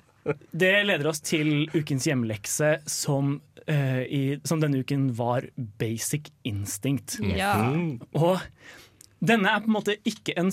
det 0.51 0.73
leder 0.87 1.09
oss 1.11 1.21
til 1.25 1.69
ukens 1.73 2.07
hjemlekse, 2.09 2.75
som, 2.89 3.37
uh, 3.65 4.03
i, 4.03 4.39
som 4.47 4.61
denne 4.61 4.83
uken 4.83 5.09
var 5.17 5.47
Basic 5.81 6.31
Instinct. 6.47 7.19
Ja. 7.23 7.53
Og 8.17 8.39
denne 9.19 9.51
er 9.51 9.63
på 9.63 9.71
en 9.71 9.75
måte 9.75 9.97
ikke, 10.07 10.35
en, 10.39 10.51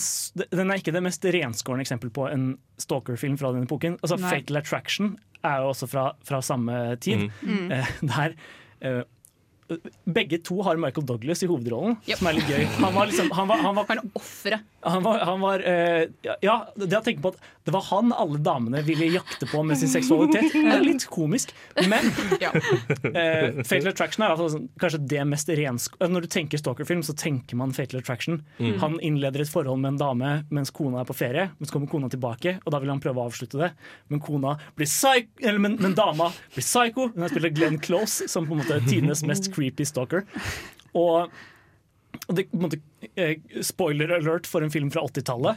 den 0.50 0.70
er 0.70 0.80
ikke 0.80 0.94
det 0.94 1.04
mest 1.06 1.26
renskårne 1.36 1.84
eksempel 1.86 2.10
på 2.14 2.26
en 2.30 2.54
stalker-film 2.82 3.36
fra 3.38 3.52
denne 3.54 3.68
epoken. 3.68 3.98
Altså, 4.02 4.18
Nei. 4.20 4.32
Fatal 4.32 4.62
Attraction 4.62 5.12
er 5.46 5.60
jo 5.62 5.74
også 5.74 5.88
fra, 5.90 6.08
fra 6.26 6.40
samme 6.42 6.96
tid. 7.02 7.28
Mm. 7.42 7.68
Uh, 7.70 7.92
der 8.14 8.34
uh, 8.82 9.04
Begge 10.06 10.38
to 10.46 10.60
har 10.62 10.78
Michael 10.78 11.06
Douglas 11.06 11.40
i 11.42 11.48
hovedrollen, 11.50 11.96
som 12.06 12.28
er 12.30 12.36
litt 12.36 12.50
gøy. 12.50 12.66
Han 12.78 12.92
var 12.94 13.08
liksom 13.10 13.32
Han 13.34 13.48
var, 13.50 13.62
han 13.64 13.74
var, 13.74 13.88
Han 13.90 14.12
offeret. 14.14 14.62
Han 14.86 15.02
var, 15.02 15.18
han 15.26 15.40
var 15.42 15.62
uh, 15.66 16.34
Ja, 16.44 16.56
det 16.76 16.98
å 16.98 17.04
tenke 17.04 17.24
på 17.24 17.32
at 17.34 17.52
det 17.66 17.72
var 17.74 17.82
han 17.88 18.12
alle 18.14 18.38
damene 18.38 18.78
ville 18.86 19.08
jakte 19.10 19.48
på 19.50 19.62
med 19.66 19.78
sin 19.80 19.90
seksualitet, 19.90 20.52
det 20.54 20.70
er 20.70 20.84
litt 20.84 21.06
komisk. 21.10 21.50
Men 21.90 22.12
eh, 23.10 23.58
Fatal 23.66 23.90
Attraction 23.90 24.22
er 24.22 24.36
sånn, 24.38 24.68
kanskje 24.78 25.00
det 25.10 25.24
mest 25.26 25.50
rensk... 25.50 25.96
Når 25.98 26.28
du 26.28 26.30
tenker 26.30 26.62
stalkerfilm, 26.62 27.02
så 27.02 27.16
tenker 27.18 27.58
man 27.58 27.74
Fatal 27.74 27.98
Attraction. 28.04 28.38
Mm. 28.60 28.76
Han 28.84 28.94
innleder 29.02 29.42
et 29.42 29.50
forhold 29.50 29.82
med 29.82 29.96
en 29.96 29.98
dame 29.98 30.30
mens 30.54 30.70
kona 30.70 31.02
er 31.02 31.10
på 31.10 31.18
ferie. 31.18 31.48
Men 31.58 31.66
så 31.66 31.74
kommer 31.74 31.90
kona 31.90 32.12
tilbake, 32.12 32.54
og 32.62 32.70
da 32.70 32.82
vil 32.84 32.94
han 32.94 33.02
prøve 33.02 33.24
å 33.24 33.26
avslutte 33.32 33.58
det. 33.64 33.72
Men 34.14 34.22
kona 34.22 34.54
blir 34.78 34.86
psycho, 34.86 35.34
eller, 35.42 35.58
men, 35.66 35.74
men 35.82 35.98
dama 35.98 36.30
blir 36.54 36.68
psycho. 36.68 37.10
Hun 37.16 37.26
har 37.26 37.34
spilt 37.34 37.50
av 37.50 37.58
Glenn 37.58 37.82
Close, 37.82 38.30
som 38.30 38.46
på 38.46 38.54
en 38.54 38.62
måte 38.62 38.78
er 38.78 38.86
tidenes 38.86 39.26
mest 39.26 39.50
creepy 39.58 39.90
stalker. 39.90 40.22
Og 40.94 41.34
det, 42.36 42.44
måtte, 42.52 42.78
eh, 43.16 43.36
spoiler 43.64 44.12
alert 44.18 44.46
for 44.46 44.62
en 44.66 44.70
film 44.70 44.90
fra 44.94 45.02
80-tallet. 45.06 45.56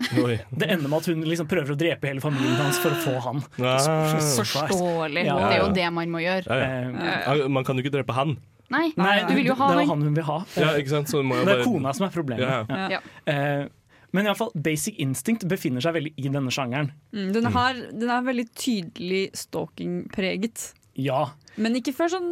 Det 0.52 0.68
ender 0.70 0.88
med 0.90 0.98
at 1.00 1.10
hun 1.12 1.24
liksom 1.28 1.48
prøver 1.52 1.74
å 1.76 1.78
drepe 1.80 2.08
hele 2.12 2.22
familien 2.24 2.56
hans 2.60 2.80
for 2.84 2.92
å 2.96 3.00
få 3.04 3.16
han. 3.26 3.42
Ah. 3.60 4.14
Forståelig. 4.38 5.26
Ja. 5.28 5.36
Det 5.42 5.58
er 5.58 5.64
jo 5.66 5.72
det 5.80 5.90
man 5.96 6.14
må 6.14 6.22
gjøre. 6.24 6.46
Ja, 6.48 6.70
ja. 6.94 7.36
Ja, 7.42 7.48
Man 7.52 7.64
kan 7.68 7.78
jo 7.80 7.84
ikke 7.86 7.96
drepe 8.00 8.16
han. 8.18 8.38
Nei, 8.70 8.92
Nei, 9.02 9.16
du 9.26 9.34
vil 9.34 9.48
jo 9.50 9.56
ha 9.58 9.72
det 9.74 9.80
er 9.80 9.80
han. 9.80 9.88
jo 9.88 9.90
han 9.96 10.02
hun 10.06 10.16
vil 10.20 10.28
ha. 10.28 10.40
Ja, 10.62 10.74
ikke 10.78 10.92
sant? 10.94 11.10
Så 11.10 11.24
må 11.26 11.40
jeg 11.40 11.46
det 11.48 11.54
er 11.56 11.62
bare- 11.64 11.70
kona 11.72 11.94
som 11.98 12.06
er 12.06 12.14
problemet. 12.14 12.46
Ja, 12.46 12.66
Ja. 12.70 12.90
ja. 13.00 13.00
Eh, 13.26 13.68
men 14.12 14.26
i 14.26 14.30
alle 14.30 14.38
fall, 14.38 14.52
Basic 14.56 14.96
Instinct 15.02 15.48
befinner 15.50 15.82
seg 15.82 15.94
veldig 15.94 16.14
i 16.18 16.30
denne 16.30 16.50
sjangeren. 16.54 16.92
Mm, 17.14 17.32
den, 17.34 17.46
har, 17.54 17.74
den 17.74 18.10
er 18.10 18.22
veldig 18.26 18.46
tydelig 18.58 19.24
stalking-preget. 19.38 20.74
Ja. 21.00 21.30
Men 21.58 21.76
ikke 21.80 21.94
før 21.96 22.10
sånn 22.12 22.32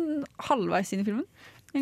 halvveis 0.49 0.91
inn 0.93 1.01
i 1.03 1.05
filmen. 1.07 1.25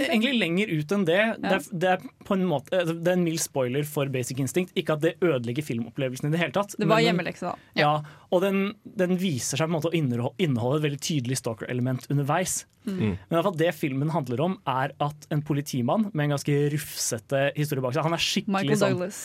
Egentlig 0.04 0.34
lenger 0.40 0.72
ut 0.72 0.94
enn 0.96 1.06
det. 1.08 1.20
Det, 1.42 1.52
er, 1.56 1.68
det, 1.72 1.94
er 1.96 2.26
på 2.28 2.36
en 2.38 2.46
måte, 2.50 2.74
altså, 2.82 2.96
det 3.00 3.12
er 3.12 3.18
en 3.20 3.26
mild 3.26 3.42
spoiler 3.44 3.88
for 3.88 4.12
Basic 4.14 4.40
Instinct. 4.44 4.74
Ikke 4.78 4.98
at 4.98 5.04
det 5.06 5.16
ødelegger 5.24 5.66
filmopplevelsen 5.66 6.30
i 6.30 6.34
det 6.34 6.42
hele 6.42 6.56
tatt. 6.56 6.76
Det 6.80 6.88
var 6.90 7.04
hjemmelekse, 7.04 7.52
da. 7.52 7.80
Ja, 7.80 7.94
og 8.36 8.44
den, 8.44 8.62
den 9.00 9.16
viser 9.22 9.60
seg 9.60 9.68
på 9.68 9.74
en 9.74 9.78
måte 9.78 9.92
å 9.92 9.96
inneholde, 9.98 10.36
inneholde 10.44 10.82
et 10.82 10.88
veldig 10.90 11.02
tydelig 11.08 11.40
stalker-element 11.42 12.08
underveis. 12.12 12.64
Mm. 12.86 13.16
Men 13.16 13.34
i 13.34 13.38
hvert 13.38 13.48
fall 13.50 13.60
det 13.64 13.72
filmen 13.78 14.14
handler 14.14 14.46
om, 14.46 14.60
er 14.70 14.94
at 15.02 15.28
en 15.34 15.44
politimann 15.46 16.10
med 16.12 16.28
en 16.28 16.36
ganske 16.36 16.58
rufsete 16.76 17.48
historie 17.56 17.84
bak 17.84 17.96
seg 17.96 18.06
Han 18.06 18.18
er 18.18 18.22
skikkelig 18.22 18.58
Michael 18.60 18.82
sånn 18.82 18.98
Douglas. 18.98 19.22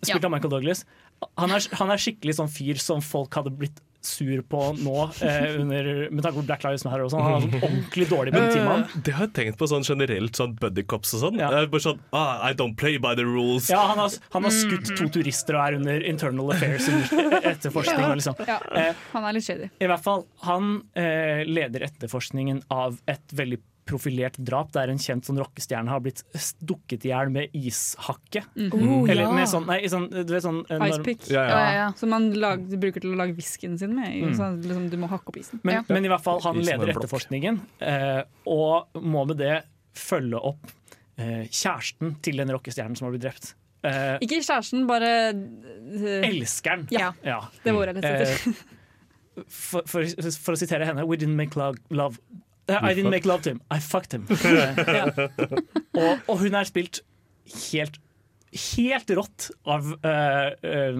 Spilt 0.00 0.26
av 0.26 0.32
Michael 0.32 0.54
Douglas. 0.56 0.84
Han 1.40 1.54
er, 1.54 1.66
han 1.78 1.92
er 1.94 2.00
skikkelig 2.02 2.38
sånn 2.40 2.50
fyr 2.52 2.80
som 2.82 3.02
folk 3.04 3.36
hadde 3.38 3.52
blitt 3.54 3.82
sur 4.06 4.42
på 4.50 4.60
nå, 4.78 4.94
eh, 5.24 5.56
under, 5.60 5.88
med 6.10 6.22
tanke 6.24 6.38
på 6.40 6.46
Black 6.46 6.64
Lives 6.66 6.84
Matter 6.86 7.04
og 7.06 7.10
sånn. 7.12 7.22
Han 7.24 7.34
er 7.36 7.44
sånn 7.46 7.62
ordentlig 7.68 8.08
dårlig 8.10 8.32
politimann. 8.36 8.84
Eh, 8.84 9.00
Det 9.06 9.14
har 9.16 9.26
jeg 9.28 9.34
tenkt 9.40 9.58
på 9.60 9.68
sånn 9.70 9.84
generelt, 9.86 10.36
sånn 10.38 10.54
buddycops 10.60 11.14
og 11.18 11.24
sånn. 11.26 11.38
Ja. 11.40 11.50
bare 11.66 11.80
sånn 11.84 12.00
ah, 12.12 12.44
I 12.48 12.52
don't 12.54 12.76
play 12.76 12.98
by 12.98 13.14
the 13.18 13.24
rules. 13.24 13.70
Ja, 13.72 13.82
han 13.90 13.98
har, 13.98 14.10
han 14.36 14.44
har 14.48 14.54
skutt 14.54 14.94
to 14.96 15.08
turister 15.08 15.56
og 15.58 15.66
er 15.68 15.78
under 15.80 16.04
internal 16.08 16.52
affairs 16.54 16.88
etterforskning. 17.52 18.04
Ja. 18.06 18.14
Liksom. 18.14 18.34
Ja, 18.46 18.60
Eh, 18.74 18.92
han 19.12 19.24
er 19.24 19.32
litt 19.36 19.44
shady. 19.46 19.68
I 19.80 19.86
hvert 19.86 20.02
fall, 20.02 20.24
Han 20.42 20.82
eh, 20.98 21.44
leder 21.46 21.84
etterforskningen 21.86 22.62
av 22.74 22.98
et 23.08 23.32
veldig 23.32 23.60
profilert 23.84 24.36
drap 24.40 24.70
der 24.72 24.88
en 24.92 24.98
kjent 25.02 25.26
sånn 25.28 25.36
rockestjerne 25.42 25.90
har 25.92 26.00
blitt 26.04 26.22
dukket 26.64 27.04
i 27.04 27.10
hjel 27.12 27.28
med 27.34 27.52
ishakke. 27.56 28.40
Mm. 28.56 28.70
Oh, 28.72 29.08
Eller 29.10 29.26
ja. 29.26 29.32
med 29.36 29.48
sånn, 29.50 29.66
nei, 29.68 29.80
sånn, 29.92 30.06
du 30.12 30.32
vet, 30.32 30.42
sånn 30.44 30.62
eh, 30.70 30.78
Ice 30.88 30.96
når- 30.98 31.04
pick. 31.04 31.26
Ja, 31.30 31.44
ja. 31.74 31.86
Som 32.00 32.14
man 32.14 32.30
lag, 32.32 32.62
bruker 32.80 33.04
til 33.04 33.12
å 33.12 33.18
lage 33.20 33.36
whiskyen 33.36 33.76
sin 33.78 33.94
med. 33.96 34.08
Mm. 34.22 34.32
Så 34.38 34.48
liksom, 34.62 34.86
du 34.92 34.96
må 35.02 35.10
hakke 35.12 35.28
opp 35.34 35.36
isen. 35.42 35.60
Men, 35.62 35.84
men 35.88 36.04
i 36.08 36.12
hvert 36.12 36.24
fall, 36.24 36.40
han 36.46 36.62
er 36.62 36.68
leder 36.70 36.94
etterforskningen, 36.94 37.60
eh, 37.80 38.22
og 38.48 39.02
må 39.04 39.26
med 39.28 39.38
det 39.42 39.58
følge 39.94 40.40
opp 40.40 40.72
eh, 41.20 41.44
kjæresten 41.52 42.16
til 42.24 42.40
den 42.40 42.50
rockestjernen 42.56 42.96
som 42.98 43.06
har 43.10 43.14
blitt 43.14 43.26
drept. 43.28 43.52
Eh, 43.84 44.16
Ikke 44.24 44.40
kjæresten, 44.40 44.86
bare 44.88 45.10
uh, 45.36 46.24
Elskeren. 46.24 46.86
Ja, 46.90 47.12
Ja. 47.22 47.42
det 47.62 47.74
var 47.76 47.84
ordet 47.84 48.00
jeg 48.00 48.02
lette 48.02 48.32
etter. 48.32 48.48
Eh, 48.48 49.44
for, 49.50 49.82
for, 49.90 50.06
for 50.06 50.54
å 50.54 50.58
sitere 50.60 50.86
henne 50.86 51.02
We 51.10 51.16
didn't 51.18 51.34
make 51.36 51.56
love, 51.58 51.76
love. 51.90 52.16
Uh, 52.68 52.78
I 52.80 52.94
didn't 52.94 53.10
make 53.10 53.26
love 53.26 53.42
to 53.42 53.50
him, 53.50 53.60
I 53.70 53.78
fucked 53.78 54.12
him. 54.14 54.24
og, 56.00 56.18
og 56.28 56.38
hun 56.40 56.54
er 56.54 56.64
spilt 56.64 57.02
helt 57.70 58.00
Helt 58.54 59.08
rått 59.10 59.48
av 59.66 59.88
uh, 60.06 60.50
uh, 60.62 60.98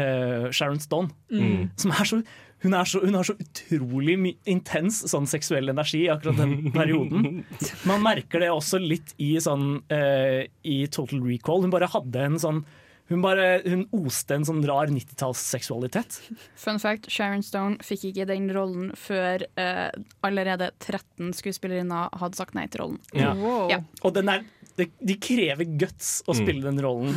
eh, 0.00 0.46
Sharon 0.48 0.78
Stone. 0.80 1.10
Mm. 1.28 1.66
Som 1.76 1.92
er 1.92 2.08
så 2.08 2.20
hun, 2.64 2.72
er 2.72 2.88
så, 2.88 3.02
hun 3.04 3.18
har 3.18 3.26
så 3.28 3.34
utrolig 3.36 4.14
my 4.16 4.32
intens 4.48 5.02
sånn 5.10 5.28
seksuell 5.28 5.68
energi 5.68 6.06
i 6.06 6.08
akkurat 6.08 6.40
den 6.40 6.70
perioden. 6.78 7.42
Man 7.84 8.00
merker 8.00 8.40
det 8.40 8.48
også 8.48 8.80
litt 8.80 9.12
i, 9.20 9.34
sånn, 9.44 9.82
uh, 9.92 10.40
i 10.64 10.78
Total 10.88 11.20
Recall. 11.20 11.66
Hun 11.66 11.74
bare 11.74 11.90
hadde 11.92 12.24
en 12.30 12.40
sånn 12.40 12.64
Hun, 13.08 13.20
bare, 13.22 13.60
hun 13.62 13.84
oste 13.94 14.34
en 14.34 14.44
sånn 14.48 14.64
rar 14.66 14.88
90-tallsseksualitet. 14.90 16.16
Fun 16.58 16.80
fact, 16.82 17.06
Sharon 17.12 17.42
Stone 17.46 17.78
fikk 17.86 18.08
ikke 18.10 18.26
den 18.26 18.48
rollen 18.54 18.90
før 18.98 19.44
eh, 19.60 19.90
allerede 20.26 20.72
13 20.82 21.30
skuespillerinner 21.38 22.10
hadde 22.18 22.38
sagt 22.40 22.56
nei 22.58 22.66
til 22.72 22.82
rollen. 22.82 23.00
Ja. 23.14 23.30
Ja. 23.70 23.78
Og 24.02 24.14
den 24.16 24.28
er, 24.32 24.42
de, 24.76 24.88
de 25.06 25.16
krever 25.22 25.68
guts 25.78 26.18
å 26.26 26.34
Mm. 26.34 26.40
spille 26.42 26.66
den 26.66 26.82
rollen. 26.82 27.14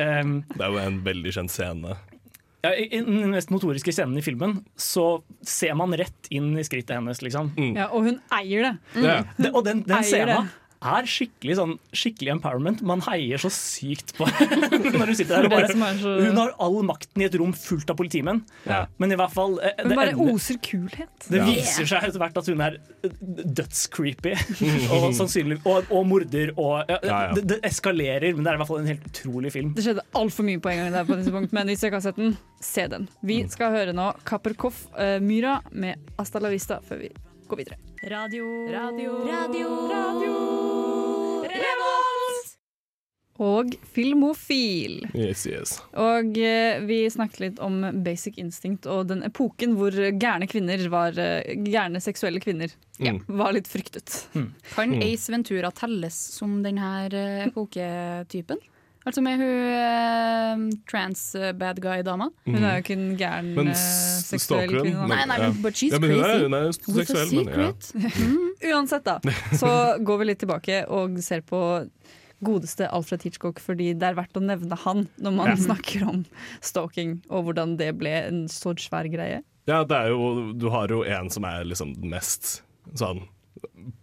Um, 0.00 0.38
Det 0.56 0.62
er 0.64 0.72
jo 0.72 0.80
en 0.86 1.00
veldig 1.04 1.32
kjent 1.36 1.52
scene. 1.52 1.96
ja, 2.64 2.72
I 2.74 2.88
den 3.04 3.30
mest 3.30 3.50
motoriske 3.52 3.92
scenen 3.94 4.16
i 4.18 4.24
filmen 4.24 4.64
så 4.76 5.22
ser 5.46 5.74
man 5.78 5.92
rett 5.94 6.26
inn 6.34 6.56
i 6.58 6.64
skrittet 6.66 6.96
hennes, 6.96 7.20
liksom. 7.22 7.52
Ja, 7.76 7.90
og 7.92 8.08
hun 8.08 8.20
eier 8.32 8.70
det. 8.70 9.04
Ja. 9.04 9.20
Det, 9.36 9.52
og 9.52 9.64
den, 9.68 9.84
den 9.86 9.98
Eier 10.00 10.08
scenen 10.08 10.48
det. 10.48 10.62
Er 10.86 11.08
skikkelig, 11.10 11.56
sånn, 11.58 11.74
skikkelig 11.96 12.32
empowerment. 12.36 12.82
Man 12.86 13.02
heier 13.06 13.40
så 13.42 13.50
sykt 13.52 14.14
på 14.18 14.26
når 14.96 15.12
hun 15.12 15.18
sitter 15.18 15.46
der 15.46 15.48
er 15.48 15.52
bare 15.52 15.94
Hun 16.00 16.40
har 16.40 16.54
all 16.62 16.78
makten 16.86 17.24
i 17.24 17.26
et 17.28 17.36
rom 17.40 17.54
fullt 17.56 17.90
av 17.92 17.98
politimenn. 17.98 18.42
Ja. 18.68 18.84
Men 19.02 19.14
i 19.14 19.18
hvert 19.18 19.34
fall 19.34 19.58
eh, 19.60 19.74
Hun 19.82 19.92
det 19.92 19.98
bare 19.98 20.14
ender- 20.14 20.34
oser 20.36 20.60
kulhet. 20.62 21.28
det 21.32 21.42
viser 21.46 21.88
seg 21.90 22.08
etter 22.08 22.22
hvert 22.22 22.40
at 22.42 22.50
hun 22.52 22.62
er 22.66 22.78
dødscreepy 23.56 24.34
og, 24.94 25.08
sannsynlig, 25.16 25.60
og, 25.66 25.90
og 25.90 26.06
morder. 26.08 26.52
Og, 26.56 26.82
ja. 26.88 27.20
Det, 27.36 27.46
det 27.54 27.60
eskalerer, 27.66 28.32
men 28.36 28.44
det 28.46 28.52
er 28.52 28.58
i 28.58 28.62
hvert 28.62 28.70
fall 28.72 28.82
en 28.84 28.90
helt 28.92 29.06
utrolig 29.10 29.52
film. 29.54 29.74
Det 29.76 29.84
skjedde 29.86 30.06
altfor 30.16 30.46
mye 30.48 30.62
på 30.62 30.72
en 30.72 30.82
gang 30.84 30.94
der 30.94 31.08
på 31.08 31.18
disse 31.20 31.34
punkt, 31.34 31.54
men 31.56 31.70
hvis 31.72 31.82
dere 31.84 31.92
ikke 31.92 32.00
har 32.02 32.06
sett 32.08 32.20
den, 32.20 32.36
se 32.62 32.86
den. 32.92 33.08
Vi 33.26 33.42
skal 33.52 33.74
høre 33.74 33.94
nå 33.96 34.10
Kapperkoff 34.26 34.86
uh, 34.96 35.16
Myra 35.22 35.58
med 35.72 36.12
Asta 36.20 36.40
la 36.42 36.50
vista 36.52 36.80
før 36.84 37.04
vi 37.04 37.12
går 37.48 37.60
videre. 37.62 37.76
Radio, 38.10 38.46
radio, 38.72 39.12
radio, 39.28 39.70
Revolt! 41.46 42.52
Og 43.36 43.74
Filmofil. 43.92 45.02
Yes, 45.12 45.42
yes. 45.46 45.74
Og 46.00 46.38
eh, 46.40 46.78
vi 46.88 47.02
snakket 47.12 47.42
litt 47.42 47.58
om 47.60 47.82
Basic 48.04 48.38
Instinct 48.40 48.88
og 48.88 49.10
den 49.10 49.20
epoken 49.28 49.74
hvor 49.76 49.92
gærne 50.16 50.48
kvinner 50.48 50.80
var 50.92 51.18
eh, 51.20 51.42
Gærne 51.68 52.00
seksuelle 52.00 52.40
kvinner 52.40 52.72
Ja. 52.96 53.12
var 53.28 53.52
litt 53.52 53.68
fryktet. 53.68 54.22
Kan 54.72 54.94
Mm. 54.96 55.02
Ace 55.04 55.28
Ventura 55.32 55.68
telles 55.70 56.16
som 56.38 56.62
denne 56.64 57.10
epoketypen? 57.50 58.56
Altså 59.06 59.22
med 59.22 59.38
hun 59.38 59.50
eh, 59.70 60.78
trans-bad 60.90 61.78
guy-dama? 61.82 62.26
Hun 62.46 62.56
er 62.58 62.78
jo 62.80 62.82
ikke 62.82 62.96
en 62.96 63.12
gæren 63.20 63.52
Men 63.54 63.68
eh, 63.70 63.78
seksuell 64.26 64.72
kvinne. 64.72 65.06
Men, 65.06 65.12
Nei, 65.14 65.24
nei, 65.30 65.36
Ja. 65.44 65.50
but 65.62 65.74
she's 65.78 65.92
Ja, 65.94 66.00
men 66.02 66.10
hun 66.10 66.24
er- 66.24 66.26
crazy. 66.26 66.42
hun 66.42 66.54
er 66.58 66.72
seksuell, 67.06 67.44
men 67.44 67.54
ja. 68.66 68.72
Uansett, 68.76 69.04
da, 69.06 69.18
så 69.62 69.70
går 70.02 70.18
vi 70.18 70.24
litt 70.32 70.40
tilbake 70.42 70.80
og 70.90 71.18
ser 71.22 71.40
på 71.46 71.60
godeste 72.44 72.88
Alfred 72.92 73.22
Hitchcock, 73.24 73.60
fordi 73.62 73.92
det 73.96 74.10
er 74.10 74.18
verdt 74.18 74.36
å 74.36 74.42
nevne 74.44 74.76
han 74.82 75.06
når 75.22 75.32
man 75.38 75.52
Ja. 75.54 75.56
snakker 75.68 76.02
om 76.08 76.24
stalking, 76.60 77.20
og 77.30 77.46
hvordan 77.46 77.76
det 77.78 77.92
ble 77.98 78.10
en 78.26 78.42
så 78.48 78.74
svær 78.76 79.06
greie. 79.08 79.42
Ja, 79.70 79.84
det 79.84 79.96
er 79.96 80.08
jo, 80.12 80.52
du 80.52 80.68
har 80.70 80.88
jo 80.88 81.02
en 81.06 81.30
som 81.30 81.44
er 81.44 81.64
liksom 81.64 81.94
den 81.94 82.10
mest 82.10 82.60
sånn 82.94 83.22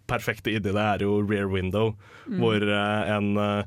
perfekte 0.08 0.52
inni 0.52 0.60
det, 0.66 0.76
er 0.76 1.04
jo 1.06 1.20
Rear 1.28 1.48
Window, 1.52 1.96
Mm. 2.24 2.40
hvor 2.40 2.64
uh, 2.64 3.18
en 3.18 3.36
eh, 3.38 3.64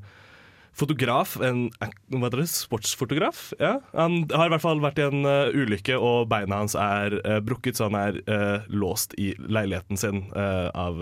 fotograf, 0.76 1.36
en 1.40 1.66
hva 2.12 2.30
det, 2.32 2.46
sportsfotograf, 2.52 3.48
ja. 3.60 3.76
han 3.96 4.24
har 4.32 4.48
i 4.48 4.52
hvert 4.54 4.64
fall 4.64 4.82
vært 4.84 5.00
i 5.00 5.06
en 5.06 5.24
uh, 5.28 5.48
ulykke, 5.56 5.96
og 5.96 6.28
beina 6.32 6.60
hans 6.62 6.76
er 6.78 7.18
uh, 7.22 7.38
brukket, 7.44 7.78
så 7.78 7.88
han 7.88 7.98
er 8.00 8.20
uh, 8.28 8.66
låst 8.68 9.16
i 9.20 9.32
leiligheten 9.40 10.00
sin 10.00 10.24
av 10.36 11.00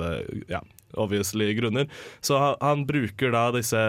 ja, 0.51 0.61
obviously 1.01 1.49
grunner. 1.57 1.89
Så 2.25 2.39
han, 2.39 2.57
han 2.63 2.85
bruker 2.87 3.33
da 3.35 3.49
disse 3.55 3.81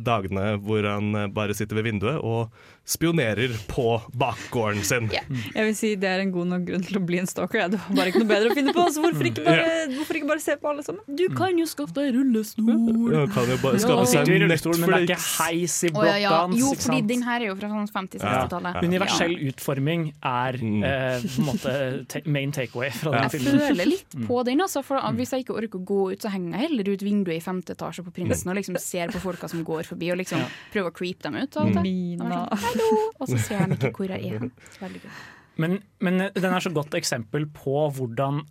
dagene 0.00 0.54
hvor 0.64 0.86
han 0.88 1.32
bare 1.36 1.56
sitter 1.56 1.78
ved 1.78 1.88
vinduet 1.88 2.20
og 2.22 2.54
spionerer 2.84 3.48
på 3.70 4.02
bakgården 4.12 4.82
sin. 4.84 5.06
Jeg 5.10 5.64
vil 5.64 5.74
si 5.76 5.94
Det 5.96 6.08
er 6.10 6.20
en 6.20 6.32
god 6.34 6.46
nok 6.50 6.64
grunn 6.68 6.82
til 6.84 6.98
å 6.98 7.02
bli 7.06 7.18
en 7.22 7.26
stalker. 7.30 7.62
Ja. 7.62 7.68
Det 7.72 7.78
var 7.80 7.96
bare 7.96 8.10
ikke 8.12 8.20
noe 8.20 8.28
bedre 8.28 8.50
å 8.52 8.56
finne 8.58 8.74
på, 8.76 8.84
så 8.92 9.00
hvorfor 9.04 9.28
ikke 9.30 9.44
bare, 9.46 9.68
hvorfor 9.94 10.18
ikke 10.18 10.28
bare 10.28 10.42
se 10.44 10.56
på 10.60 10.68
alle 10.68 10.84
sammen? 10.84 11.00
Du 11.08 11.24
kan 11.36 11.56
jo 11.58 11.64
skaffe 11.70 11.94
deg 11.96 12.12
rullestol. 12.14 12.68
Ja, 13.14 13.24
kan 13.32 13.48
jo 13.48 13.56
bare 13.62 13.80
skaffe 13.80 14.04
seg 14.10 14.28
ja. 14.28 14.38
Netflix. 14.44 14.78
men 14.82 14.90
det 14.90 14.98
er 14.98 15.06
ikke 15.08 15.20
heis 15.44 15.76
i 15.84 15.90
blokka 15.94 16.10
ja, 16.12 16.18
ja. 16.26 16.34
hans. 16.44 16.58
Jo, 16.60 16.74
fordi 16.76 17.00
den 17.08 17.22
her 17.24 17.40
er 17.40 17.46
jo 17.48 17.56
fra 17.56 17.70
sånn 17.72 17.88
50-60-tallet. 17.94 18.80
Universell 18.84 19.36
utforming 19.50 20.06
er 20.22 20.60
Mm. 20.64 20.84
eh, 20.84 21.20
på 21.24 21.40
en 21.40 21.46
måte 21.48 22.22
main 22.26 22.52
takeaway 22.52 22.90
fra 22.94 23.10
den 23.10 23.22
Jeg 23.24 23.30
filmen. 23.40 23.60
føler 23.60 23.86
litt 23.88 24.14
Mm. 24.14 24.26
på 24.28 24.44
den, 24.44 24.60
altså, 24.60 24.82
for 24.84 24.96
hvis 25.16 25.30
jeg 25.32 25.44
ikke 25.44 25.56
orker 25.56 25.78
å 25.80 25.84
gå 25.84 26.12
ut, 26.12 26.20
så 26.22 26.30
henger 26.30 26.52
jeg 26.58 26.68
heller 26.68 26.92
ut 26.92 27.00
vinduet 27.02 27.36
i 27.36 27.40
femte 27.40 27.74
etasje 27.74 28.04
på 28.04 28.12
Prinsen 28.14 28.50
og 28.50 28.56
liksom 28.56 28.78
ser 28.78 29.08
på 29.08 29.20
folka 29.20 29.48
som 29.48 29.64
går 29.64 29.82
forbi, 29.84 30.10
og 30.12 30.18
liksom 30.18 30.40
prøver 30.72 30.90
å 30.90 30.94
creepe 30.94 31.22
dem 31.22 31.34
ut. 31.36 31.56
og 31.56 31.72
til. 31.72 31.82
Mina. 31.82 32.48
Og 32.74 32.82
jeg 32.82 32.90
Hallo! 32.90 33.06
Og 33.20 33.30
så 33.30 33.38
ser 33.38 33.62
han 33.64 33.76
ikke 33.76 33.94
hvor 33.94 34.10
jeg 34.10 34.34
er. 34.34 35.08
Men, 35.56 35.78
men 36.02 36.28
den 36.34 36.50
er 36.50 36.62
så 36.62 36.72
godt 36.74 36.96
eksempel 36.98 37.46
på 37.54 37.88
hvordan 37.94 38.42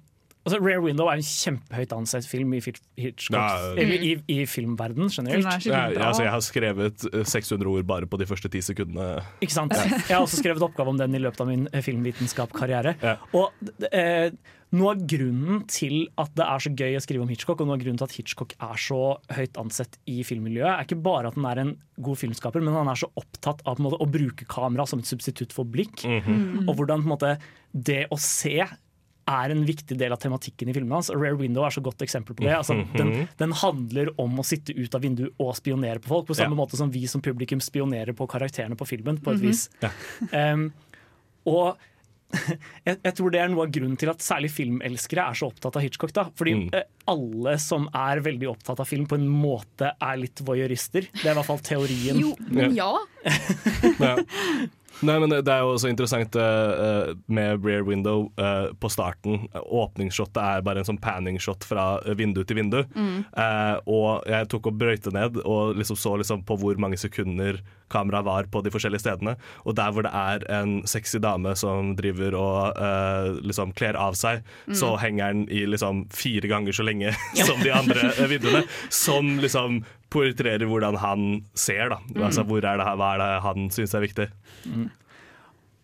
altså 0.43 0.59
Rare 0.59 0.81
Window 0.83 1.07
er 1.07 1.19
en 1.19 1.25
kjempehøyt 1.25 1.93
ansett 1.95 2.27
film 2.27 2.53
i, 2.57 2.61
Hitchcock, 2.99 3.77
eller 3.79 4.03
i, 4.03 4.13
i 4.27 4.37
filmverden 4.49 5.07
generelt. 5.11 5.65
Jeg, 5.65 5.97
altså, 5.97 6.25
jeg 6.25 6.33
har 6.33 6.43
skrevet 6.43 7.05
eh, 7.13 7.23
600 7.23 7.69
ord 7.71 7.87
bare 7.87 8.09
på 8.09 8.19
de 8.19 8.27
første 8.27 8.51
ti 8.51 8.61
sekundene. 8.63 9.23
Ikke 9.43 9.55
sant? 9.55 9.75
Jeg 9.77 10.11
har 10.11 10.23
også 10.23 10.41
skrevet 10.43 10.65
oppgave 10.65 10.95
om 10.95 10.99
den 10.99 11.15
i 11.15 11.23
løpet 11.23 11.45
av 11.45 11.51
min 11.51 11.67
filmvitenskapskarriere. 11.87 12.97
Ja. 13.03 13.15
Og 13.39 13.71
eh, 13.91 14.35
noe 14.73 14.91
av 14.95 15.01
grunnen 15.07 15.63
til 15.69 16.07
at 16.17 16.31
det 16.35 16.45
er 16.49 16.63
så 16.65 16.71
gøy 16.73 16.95
å 16.97 17.01
skrive 17.05 17.21
om 17.25 17.29
Hitchcock, 17.31 17.61
og 17.61 17.67
noe 17.69 17.77
av 17.77 17.83
grunnen 17.83 17.99
til 18.01 18.07
at 18.09 18.15
Hitchcock 18.17 18.55
er 18.59 18.79
så 18.81 19.01
høyt 19.37 19.59
ansett 19.61 19.97
i 20.09 20.23
filmmiljøet, 20.25 20.71
er 20.79 20.87
ikke 20.87 21.01
bare 21.05 21.27
at 21.29 21.35
han 21.37 21.45
er 21.51 21.61
en 21.63 21.73
god 22.01 22.17
filmskaper, 22.17 22.63
men 22.65 22.73
han 22.73 22.89
er 22.89 22.95
så 22.99 23.09
opptatt 23.19 23.61
av 23.69 23.77
måte, 23.83 23.99
å 24.01 24.09
bruke 24.09 24.47
kamera 24.49 24.87
som 24.89 24.99
et 25.03 25.05
substitutt 25.09 25.53
for 25.53 25.63
blikk. 25.69 26.01
Mhm. 26.03 26.65
Og 26.67 26.75
hvordan 26.79 27.05
måte, 27.05 27.37
det 27.73 28.07
å 28.09 28.17
se 28.19 28.57
er 29.25 29.51
en 29.53 29.61
viktig 29.63 29.95
del 29.97 30.11
av 30.11 30.19
tematikken 30.19 30.67
i 30.67 30.73
filmene 30.75 30.97
hans. 30.97 31.09
Rare 31.09 31.37
Window 31.39 31.63
er 31.63 31.69
så 31.71 31.79
godt 31.81 32.01
eksempel 32.03 32.35
på 32.35 32.43
det. 32.43 32.57
Altså, 32.57 32.75
den, 32.97 33.07
Mhm. 33.13 33.27
den 33.37 33.51
handler 33.53 34.09
om 34.19 34.35
å 34.37 34.43
sitte 34.43 34.75
ut 34.75 34.93
av 34.95 35.01
vinduet 35.01 35.31
og 35.39 35.55
spionere 35.55 35.99
på 36.01 36.09
folk, 36.09 36.27
på 36.27 36.35
samme 36.35 36.57
Ja. 36.57 36.65
måte 36.65 36.75
som 36.75 36.91
vi 36.91 37.05
som 37.07 37.21
publikum 37.21 37.61
spionerer 37.61 38.11
på 38.13 38.27
karakterene 38.27 38.75
på 38.75 38.85
filmen. 38.85 39.17
på 39.23 39.31
et 39.31 39.39
Mhm. 39.39 39.47
vis. 39.47 39.69
Um, 40.33 40.73
og 41.45 41.77
jeg, 42.87 42.97
jeg 43.03 43.13
tror 43.17 43.31
det 43.33 43.39
er 43.43 43.51
noe 43.53 43.65
av 43.67 43.71
grunnen 43.75 43.97
til 43.99 44.09
at 44.11 44.23
særlig 44.25 44.49
filmelskere 44.53 45.27
er 45.29 45.37
så 45.37 45.49
opptatt 45.51 45.77
av 45.79 45.83
Hitchcock. 45.85 46.13
da 46.15 46.25
Fordi 46.35 46.53
Mm. 46.53 46.69
eh, 46.73 46.83
alle 47.07 47.57
som 47.59 47.87
er 47.93 48.21
veldig 48.23 48.47
opptatt 48.49 48.79
av 48.79 48.87
film, 48.87 49.05
på 49.09 49.15
en 49.19 49.27
måte 49.27 49.91
er 50.01 50.17
litt 50.21 50.39
voyeurister. 50.45 51.07
Det 51.11 51.25
er 51.25 51.33
i 51.33 51.37
hvert 51.39 51.49
fall 51.49 51.59
teorien. 51.65 52.19
Jo, 52.21 52.35
men 52.49 52.75
ja. 52.77 52.91
Ja. 53.99 54.15
Nei, 55.01 55.15
men 55.19 55.31
det 55.33 55.49
er 55.49 55.63
jo 55.63 55.73
også 55.73 55.89
interessant 55.89 56.35
uh, 56.37 57.13
med 57.27 57.65
Rear 57.65 57.81
Window 57.87 58.27
uh, 58.39 58.69
på 58.79 58.91
starten. 58.93 59.47
Åpningsshotet 59.57 60.37
er 60.37 60.65
bare 60.65 60.83
en 60.83 60.87
sånn 60.87 60.99
panning-shot 61.01 61.65
fra 61.67 61.97
vindu 62.19 62.43
til 62.45 62.59
vindu. 62.61 62.83
Mm. 62.93 63.23
Uh, 63.33 63.75
og 63.89 64.27
jeg 64.29 64.49
tok 64.53 64.69
og 64.69 64.77
brøyte 64.79 65.13
ned 65.15 65.39
og 65.43 65.73
liksom 65.79 65.97
så 65.99 66.13
liksom 66.21 66.43
på 66.47 66.57
hvor 66.61 66.77
mange 66.79 66.99
sekunder 67.01 67.59
kameraet 67.93 68.25
var 68.25 68.47
på 68.53 68.61
de 68.65 68.71
forskjellige 68.73 69.03
stedene. 69.03 69.35
Og 69.65 69.75
der 69.77 69.91
hvor 69.93 70.05
det 70.05 70.13
er 70.13 70.45
en 70.61 70.79
sexy 70.89 71.19
dame 71.21 71.51
som 71.59 71.91
driver 71.97 72.37
og 72.39 72.79
liksom 73.45 73.73
kler 73.77 73.97
av 73.99 74.15
seg, 74.17 74.41
Mm. 74.63 74.75
så 74.79 74.93
henger 74.99 75.33
den 75.33 75.41
i 75.51 75.65
liksom 75.67 76.05
fire 76.13 76.47
ganger 76.47 76.73
så 76.75 76.83
lenge 76.85 77.11
som 77.47 77.59
de 77.63 77.71
andre 77.73 78.13
vinduene. 78.29 78.63
Som 78.93 79.37
liksom 79.43 79.81
portretterer 80.13 80.67
hvordan 80.69 80.97
han 81.01 81.29
ser, 81.57 81.89
da. 81.89 81.97
Mm. 82.13 82.23
Altså, 82.29 82.43
hvor 82.47 82.61
er 82.63 82.77
det, 82.81 82.85
hva 82.99 83.13
er 83.15 83.23
det 83.23 83.31
han 83.47 83.69
syns 83.73 83.95
er 83.97 84.05
viktig. 84.05 84.27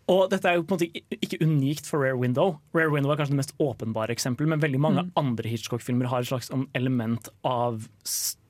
Og 0.10 0.24
dette 0.32 0.50
er 0.50 0.56
jo 0.58 0.64
på 0.66 0.74
en 0.74 0.80
måte 0.80 1.04
ikke- 1.22 1.38
unikt 1.46 1.86
for 1.86 2.02
Rare 2.02 2.18
Window. 2.18 2.60
Rare 2.74 2.90
Window 2.90 3.12
er 3.12 3.18
kanskje 3.20 3.36
det 3.36 3.42
mest 3.44 3.54
åpenbare 3.62 4.10
eksempelet, 4.10 4.48
men 4.50 4.60
veldig 4.64 4.80
mange 4.82 5.04
Mm. 5.04 5.12
andre 5.16 5.50
Hitchcock-filmer 5.50 6.08
har 6.08 6.22
et 6.22 6.26
slags 6.28 6.50
element 6.74 7.30
av 7.44 7.88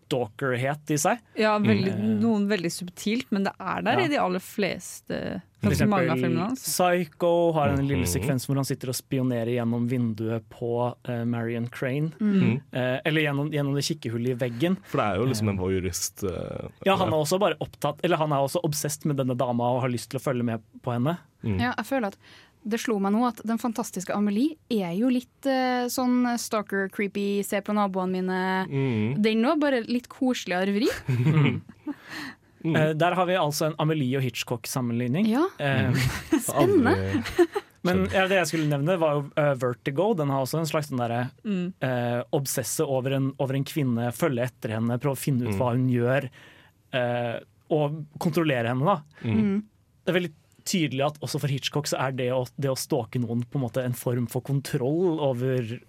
stalkerhet 0.10 0.90
i 0.92 0.98
seg. 0.98 1.20
Ja, 1.38 1.58
veldig, 1.60 1.94
Mm. 2.00 2.20
noen 2.22 2.48
veldig 2.50 2.72
subtilt, 2.72 3.28
men 3.32 3.44
det 3.44 3.54
er 3.60 3.82
der 3.84 4.00
Ja. 4.00 4.06
i 4.06 4.08
de 4.08 4.18
aller 4.18 4.40
fleste 4.40 5.42
For 5.62 5.72
Ganske 5.72 5.90
mange 5.90 6.10
av 6.10 6.18
eksempel. 6.18 6.56
Psycho 6.56 7.52
har 7.54 7.68
en 7.70 7.86
lille 7.86 8.06
Mhm. 8.06 8.08
sekvens 8.08 8.46
hvor 8.48 8.56
han 8.56 8.64
sitter 8.64 8.88
og 8.88 8.96
spionerer 8.96 9.52
gjennom 9.58 9.90
vinduet 9.90 10.44
på 10.50 10.96
uh, 11.10 11.26
Marion 11.26 11.68
Crane. 11.68 12.14
Mm. 12.18 12.62
Uh, 12.74 13.00
eller 13.04 13.22
gjennom, 13.22 13.52
gjennom 13.52 13.76
det 13.76 13.84
kikkehullet 13.84 14.30
i 14.32 14.50
veggen. 14.50 14.78
For 14.86 14.98
det 15.00 15.06
er 15.06 15.16
jo 15.20 15.26
liksom 15.26 15.50
en 15.50 15.58
voyeurist. 15.58 16.24
uh, 16.24 16.70
Ja, 16.86 16.96
han 16.96 17.10
er 17.10 17.18
også 17.18 17.38
bare 17.40 17.56
opptatt 17.60 18.00
Eller 18.04 18.16
han 18.16 18.32
er 18.32 18.38
også 18.38 18.62
obsessed 18.64 19.06
med 19.06 19.18
denne 19.18 19.36
dama 19.36 19.64
og 19.76 19.82
har 19.82 19.90
lyst 19.90 20.10
til 20.12 20.20
å 20.20 20.24
følge 20.24 20.44
med 20.46 20.62
på 20.82 20.94
henne. 20.94 21.18
Mm. 21.44 21.60
Ja, 21.60 21.74
jeg 21.78 21.86
føler 21.86 22.08
at 22.08 22.18
det 22.64 22.80
slo 22.82 22.98
meg 23.00 23.14
nå 23.16 23.22
at 23.28 23.40
Den 23.48 23.58
fantastiske 23.58 24.14
Amelie 24.14 24.58
er 24.70 24.92
jo 24.98 25.08
litt 25.10 25.48
uh, 25.48 25.88
sånn 25.90 26.26
stalker-creepy, 26.38 27.44
se 27.48 27.62
på 27.62 27.74
naboene 27.74 28.12
mine. 28.20 28.42
Mm. 28.68 29.22
Den 29.24 29.46
òg, 29.48 29.60
bare 29.62 29.84
litt 29.88 30.10
koseligere 30.12 30.76
vri. 30.76 30.90
Eh, 32.60 32.90
der 32.92 33.14
har 33.16 33.24
vi 33.30 33.38
altså 33.40 33.70
en 33.70 33.76
Amelie 33.80 34.18
og 34.20 34.24
Hitchcock-sammenligning. 34.26 35.30
Ja. 35.32 35.46
uh, 35.64 35.96
Spennende. 36.44 36.92
Men 37.88 38.02
ja, 38.12 38.26
det 38.28 38.36
jeg 38.42 38.50
skulle 38.50 38.68
nevne, 38.68 38.98
var 39.00 39.14
jo 39.16 39.22
Vertigo. 39.62 40.10
Den 40.20 40.28
har 40.34 40.44
også 40.44 40.60
en 40.60 40.68
slags 40.68 40.90
sånn 40.92 41.00
derre 41.00 41.22
Mm. 41.48 41.70
eh, 41.80 42.20
obsesse 42.36 42.84
over 42.84 43.16
en, 43.16 43.30
over 43.40 43.56
en 43.56 43.64
kvinne, 43.64 44.10
følge 44.12 44.44
etter 44.50 44.74
henne, 44.76 44.98
prøve 45.00 45.16
å 45.16 45.22
finne 45.22 45.48
ut 45.48 45.54
Mm. 45.54 45.62
hva 45.62 45.70
hun 45.72 45.88
gjør, 45.88 46.28
eh, 47.00 47.40
og 47.72 48.02
kontrollere 48.20 48.68
henne. 48.74 48.84
da. 48.84 48.98
Mm. 49.24 49.64
Det 50.04 50.12
er 50.12 50.20
veldig 50.20 50.34
tydelig 50.70 51.06
at 51.08 51.22
også 51.26 51.42
for 51.42 51.52
Hitchcock 51.52 51.90
så 51.90 52.00
er 52.06 52.16
det 52.18 52.32
å, 52.36 52.44
det 52.62 52.72
å 52.72 52.78
stalke 52.80 53.22
noen 53.22 53.46
på 53.46 53.60
en 53.60 53.66
måte 53.66 53.86
en 53.86 53.96
form 53.98 54.28
for 54.32 54.46
kontroll 54.46 55.20
over, 55.24 55.80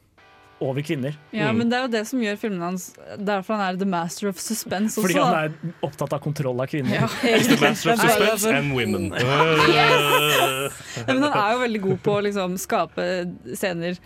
over 0.65 0.85
kvinner. 0.87 1.19
Ja, 1.37 1.51
men 1.57 1.71
det 1.71 1.79
er 1.79 1.87
jo 1.87 1.93
det 1.93 2.05
som 2.09 2.23
gjør 2.25 2.39
filmene 2.41 2.71
hans 2.71 2.91
Derfor 3.17 3.57
han 3.57 3.65
er 3.67 3.81
the 3.81 3.89
master 3.89 4.31
of 4.31 4.41
suspense 4.41 4.97
også. 4.97 5.05
Fordi 5.07 5.21
han 5.21 5.37
er 5.37 5.77
opptatt 5.87 6.17
av 6.17 6.23
kontroll 6.25 6.63
av 6.63 6.71
kvinner. 6.73 7.03
Ja. 7.03 7.11
The 7.21 7.61
master 7.61 7.95
of 7.95 8.03
suspense 8.03 8.57
and 8.57 8.75
women. 8.77 9.13
Yes! 9.77 10.81
Ja, 11.01 11.13
men 11.13 11.23
han 11.25 11.37
er 11.37 11.55
jo 11.55 11.63
veldig 11.67 11.85
god 11.85 12.03
på 12.05 12.17
å 12.17 12.25
liksom, 12.27 12.59
skape 12.61 13.07
scener 13.55 14.01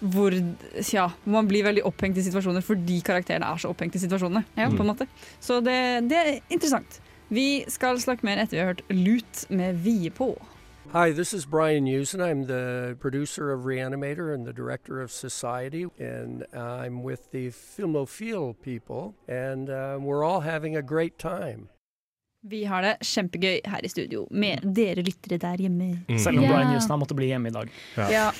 hvor 0.00 0.32
ja, 0.32 1.10
man 1.28 1.48
blir 1.48 1.66
veldig 1.66 1.82
opphengt 1.84 2.16
i 2.16 2.24
situasjoner 2.24 2.64
fordi 2.64 3.02
karakterene 3.04 3.50
er 3.52 3.60
så 3.60 3.68
opphengt 3.68 3.98
i 3.98 4.00
situasjonene. 4.00 4.46
på 4.56 4.80
en 4.80 4.88
måte. 4.88 5.06
Så 5.44 5.60
det, 5.64 5.76
det 6.08 6.16
er 6.16 6.30
interessant. 6.48 7.00
Vi 7.32 7.64
skal 7.68 8.00
snakke 8.02 8.26
mer 8.26 8.40
etter 8.42 8.56
vi 8.56 8.58
har 8.58 8.72
hørt 8.72 8.82
Lut 8.90 9.44
med 9.50 9.76
Vie 9.84 10.10
på. 10.10 10.34
Hi, 10.90 11.12
this 11.12 11.32
is 11.32 11.46
Brian 11.46 11.86
Usen. 11.86 12.20
I'm 12.20 12.46
the 12.46 12.96
producer 13.00 13.52
of 13.52 13.66
Reanimator 13.66 14.34
and 14.34 14.44
the 14.44 14.52
director 14.52 15.00
of 15.00 15.12
Society, 15.12 15.86
and 16.00 16.42
I'm 16.52 17.04
with 17.04 17.30
the 17.30 17.50
Filmophile 17.50 18.54
people, 18.64 19.14
and 19.28 19.70
uh, 19.70 19.98
we're 20.00 20.24
all 20.24 20.40
having 20.40 20.76
a 20.76 20.82
great 20.82 21.18
time. 21.18 21.68
Vi 22.42 22.64
har 22.64 22.82
det 22.82 22.96
kjempegøy 23.04 23.60
her 23.64 23.84
i 23.84 23.88
studio 23.88 24.26
med 24.30 24.74
dere 24.74 25.02
lyttere 25.04 25.38
der 25.38 25.56
hjemme. 25.56 25.90
Selv 26.18 26.38
om 26.38 26.44
Brian 26.44 26.76
Usen 26.76 26.90
har 26.90 26.96
måttet 26.96 27.16
bli 27.16 27.26
hjemme 27.26 27.48
i 27.48 27.52
dag. 27.52 27.68
Ja. 27.96 28.08
ja. 28.10 28.30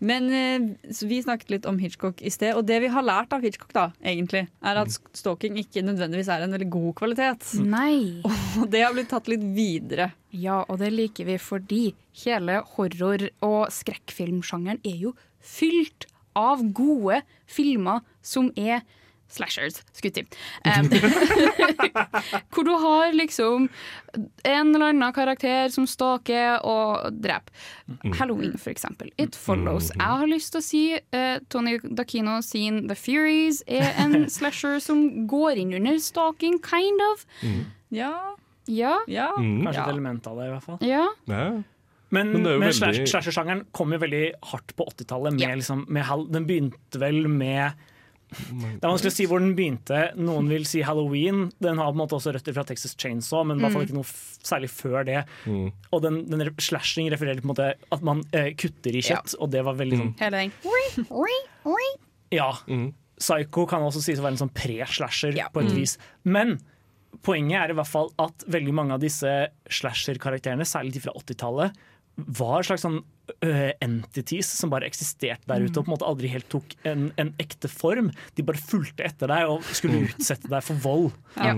Men 0.00 0.28
eh, 0.32 0.92
så 0.96 1.06
vi 1.06 1.20
snakket 1.22 1.50
litt 1.52 1.66
om 1.68 1.78
Hitchcock 1.80 2.22
i 2.24 2.32
sted, 2.32 2.54
og 2.56 2.64
det 2.68 2.78
vi 2.84 2.90
har 2.92 3.04
lært 3.04 3.34
av 3.36 3.44
Hitchcock, 3.44 3.72
da, 3.76 3.86
egentlig, 4.00 4.46
er 4.64 4.80
at 4.80 4.94
stalking 5.16 5.58
ikke 5.60 5.84
nødvendigvis 5.84 6.30
er 6.32 6.44
en 6.46 6.56
veldig 6.56 6.70
god 6.72 6.94
kvalitet. 7.02 7.50
Nei. 7.60 8.22
Og 8.60 8.70
det 8.72 8.80
har 8.84 8.94
blitt 8.96 9.10
tatt 9.12 9.28
litt 9.30 9.44
videre. 9.54 10.10
Ja, 10.30 10.60
og 10.70 10.78
det 10.80 10.92
liker 10.94 11.26
vi 11.26 11.36
fordi 11.42 11.82
hele 12.22 12.60
horror- 12.76 13.28
og 13.46 13.72
skrekkfilmsjangeren 13.74 14.78
er 14.86 14.96
jo 15.08 15.12
fylt 15.42 16.06
av 16.38 16.62
gode 16.76 17.20
filmer 17.50 18.04
som 18.22 18.52
er 18.54 18.84
slashers, 19.30 19.80
skulle 19.96 20.22
jeg. 20.22 20.26
Um, 20.66 20.90
hvor 22.52 22.66
du 22.66 22.72
har 22.82 23.12
liksom 23.16 23.68
en 24.44 24.74
eller 24.74 24.90
annen 24.92 25.14
karakter 25.16 25.70
som 25.72 25.86
stalker 25.88 26.58
og 26.66 27.10
dreper. 27.22 27.52
Halloween, 28.18 28.56
for 28.58 28.72
eksempel. 28.72 29.10
It 29.20 29.36
Follows. 29.38 29.90
Jeg 29.96 30.02
har 30.22 30.26
lyst 30.30 30.52
til 30.54 30.60
å 30.62 30.66
si 30.66 30.82
uh, 30.98 31.38
Tony 31.52 31.78
Dakino 31.84 32.40
sin 32.46 32.84
The 32.90 32.96
Furies 32.98 33.62
er 33.66 33.92
en 34.02 34.24
slasher 34.36 34.78
som 34.84 35.26
går 35.30 35.60
inn 35.62 35.74
under 35.78 35.98
stalking, 36.02 36.58
kind 36.64 37.02
of. 37.12 37.26
Ja. 37.94 38.14
Ja. 38.70 38.96
ja. 39.10 39.30
Mm. 39.38 39.64
Kanskje 39.66 39.80
Ja. 39.80 39.84
et 39.88 39.94
element 39.94 40.26
av 40.30 40.38
det, 40.38 40.46
i 40.48 40.54
hvert 40.54 40.66
fall. 40.66 40.80
Ja. 40.86 41.06
Ja. 41.30 41.44
Men, 42.10 42.32
Men 42.34 42.42
men 42.42 42.60
veldig- 42.66 43.06
slasher-sjangeren 43.06 43.64
kom 43.70 43.92
jo 43.94 43.98
veldig 44.02 44.24
hardt 44.50 44.72
på 44.74 44.82
80-tallet. 44.90 45.36
med 45.38 45.60
liksom, 45.60 45.84
Den 46.32 46.46
begynte 46.48 46.98
vel 46.98 47.28
med 47.30 47.72
Det 48.30 48.78
er 48.84 48.90
vanskelig 48.90 49.10
å 49.10 49.16
si 49.16 49.26
hvor 49.26 49.40
den 49.42 49.54
begynte. 49.58 50.00
Noen 50.16 50.48
vil 50.48 50.64
si 50.68 50.80
Halloween. 50.86 51.48
Den 51.60 51.78
har 51.80 51.90
på 51.90 51.96
en 51.96 52.02
måte 52.04 52.16
også 52.18 52.32
røtter 52.36 52.54
fra 52.54 52.64
Texas 52.68 52.94
Chainsaw, 52.96 53.42
men 53.44 53.58
i 53.58 53.64
hvert 53.64 53.72
fall 53.74 53.82
Mm. 53.82 53.88
ikke 53.88 53.98
noe 53.98 54.06
f 54.06 54.38
særlig 54.46 54.70
før 54.70 55.04
det. 55.08 55.24
Mm. 55.46 55.72
Og 55.92 56.02
den, 56.02 56.20
den 56.30 56.54
slashing 56.62 57.10
refererer 57.10 57.40
til 57.40 57.42
på 57.42 57.50
en 57.50 57.54
måte 57.54 57.74
at 57.92 58.02
man 58.06 58.22
eh, 58.32 58.52
kutter 58.54 58.94
i 58.94 59.02
kjøtt, 59.02 59.34
og 59.40 59.50
det 59.50 59.64
var 59.66 59.74
veldig 59.80 59.98
sånn 59.98 60.14
Hele 60.20 60.44
den. 60.44 60.52
Ja. 62.30 62.52
Psycho 63.20 63.66
kan 63.68 63.82
også 63.84 64.00
sies 64.00 64.18
å 64.18 64.24
være 64.24 64.36
en 64.38 64.42
sånn 64.46 64.54
pre-slasher 64.54 65.34
på 65.52 65.60
et 65.60 65.72
Mm. 65.72 65.76
vis. 65.76 65.98
Men 66.24 66.60
poenget 67.26 67.58
er 67.64 67.70
i 67.70 67.74
hvert 67.76 67.90
fall 67.90 68.12
at 68.18 68.44
veldig 68.48 68.72
mange 68.72 68.92
av 68.94 69.00
disse 69.02 69.48
slasher-karakterene, 69.68 70.64
særlig 70.64 70.92
de 70.94 71.00
fra 71.00 71.12
80-tallet, 71.18 71.74
var 72.16 72.62
slags 72.62 72.82
sånn 72.84 73.02
øh, 73.46 73.70
entities 73.84 74.50
som 74.58 74.72
bare 74.72 74.88
eksisterte 74.88 75.48
der 75.50 75.64
ute 75.64 75.80
og 75.80 75.86
på 75.86 75.90
en 75.90 75.94
måte 75.94 76.08
aldri 76.08 76.30
helt 76.32 76.48
tok 76.52 76.74
en, 76.88 77.10
en 77.20 77.32
ekte 77.42 77.70
form. 77.70 78.10
De 78.36 78.46
bare 78.46 78.60
fulgte 78.60 79.06
etter 79.06 79.30
deg 79.30 79.50
og 79.50 79.66
skulle 79.70 80.04
utsette 80.08 80.50
deg 80.50 80.66
for 80.66 80.82
vold. 80.84 81.10
Ja. 81.36 81.54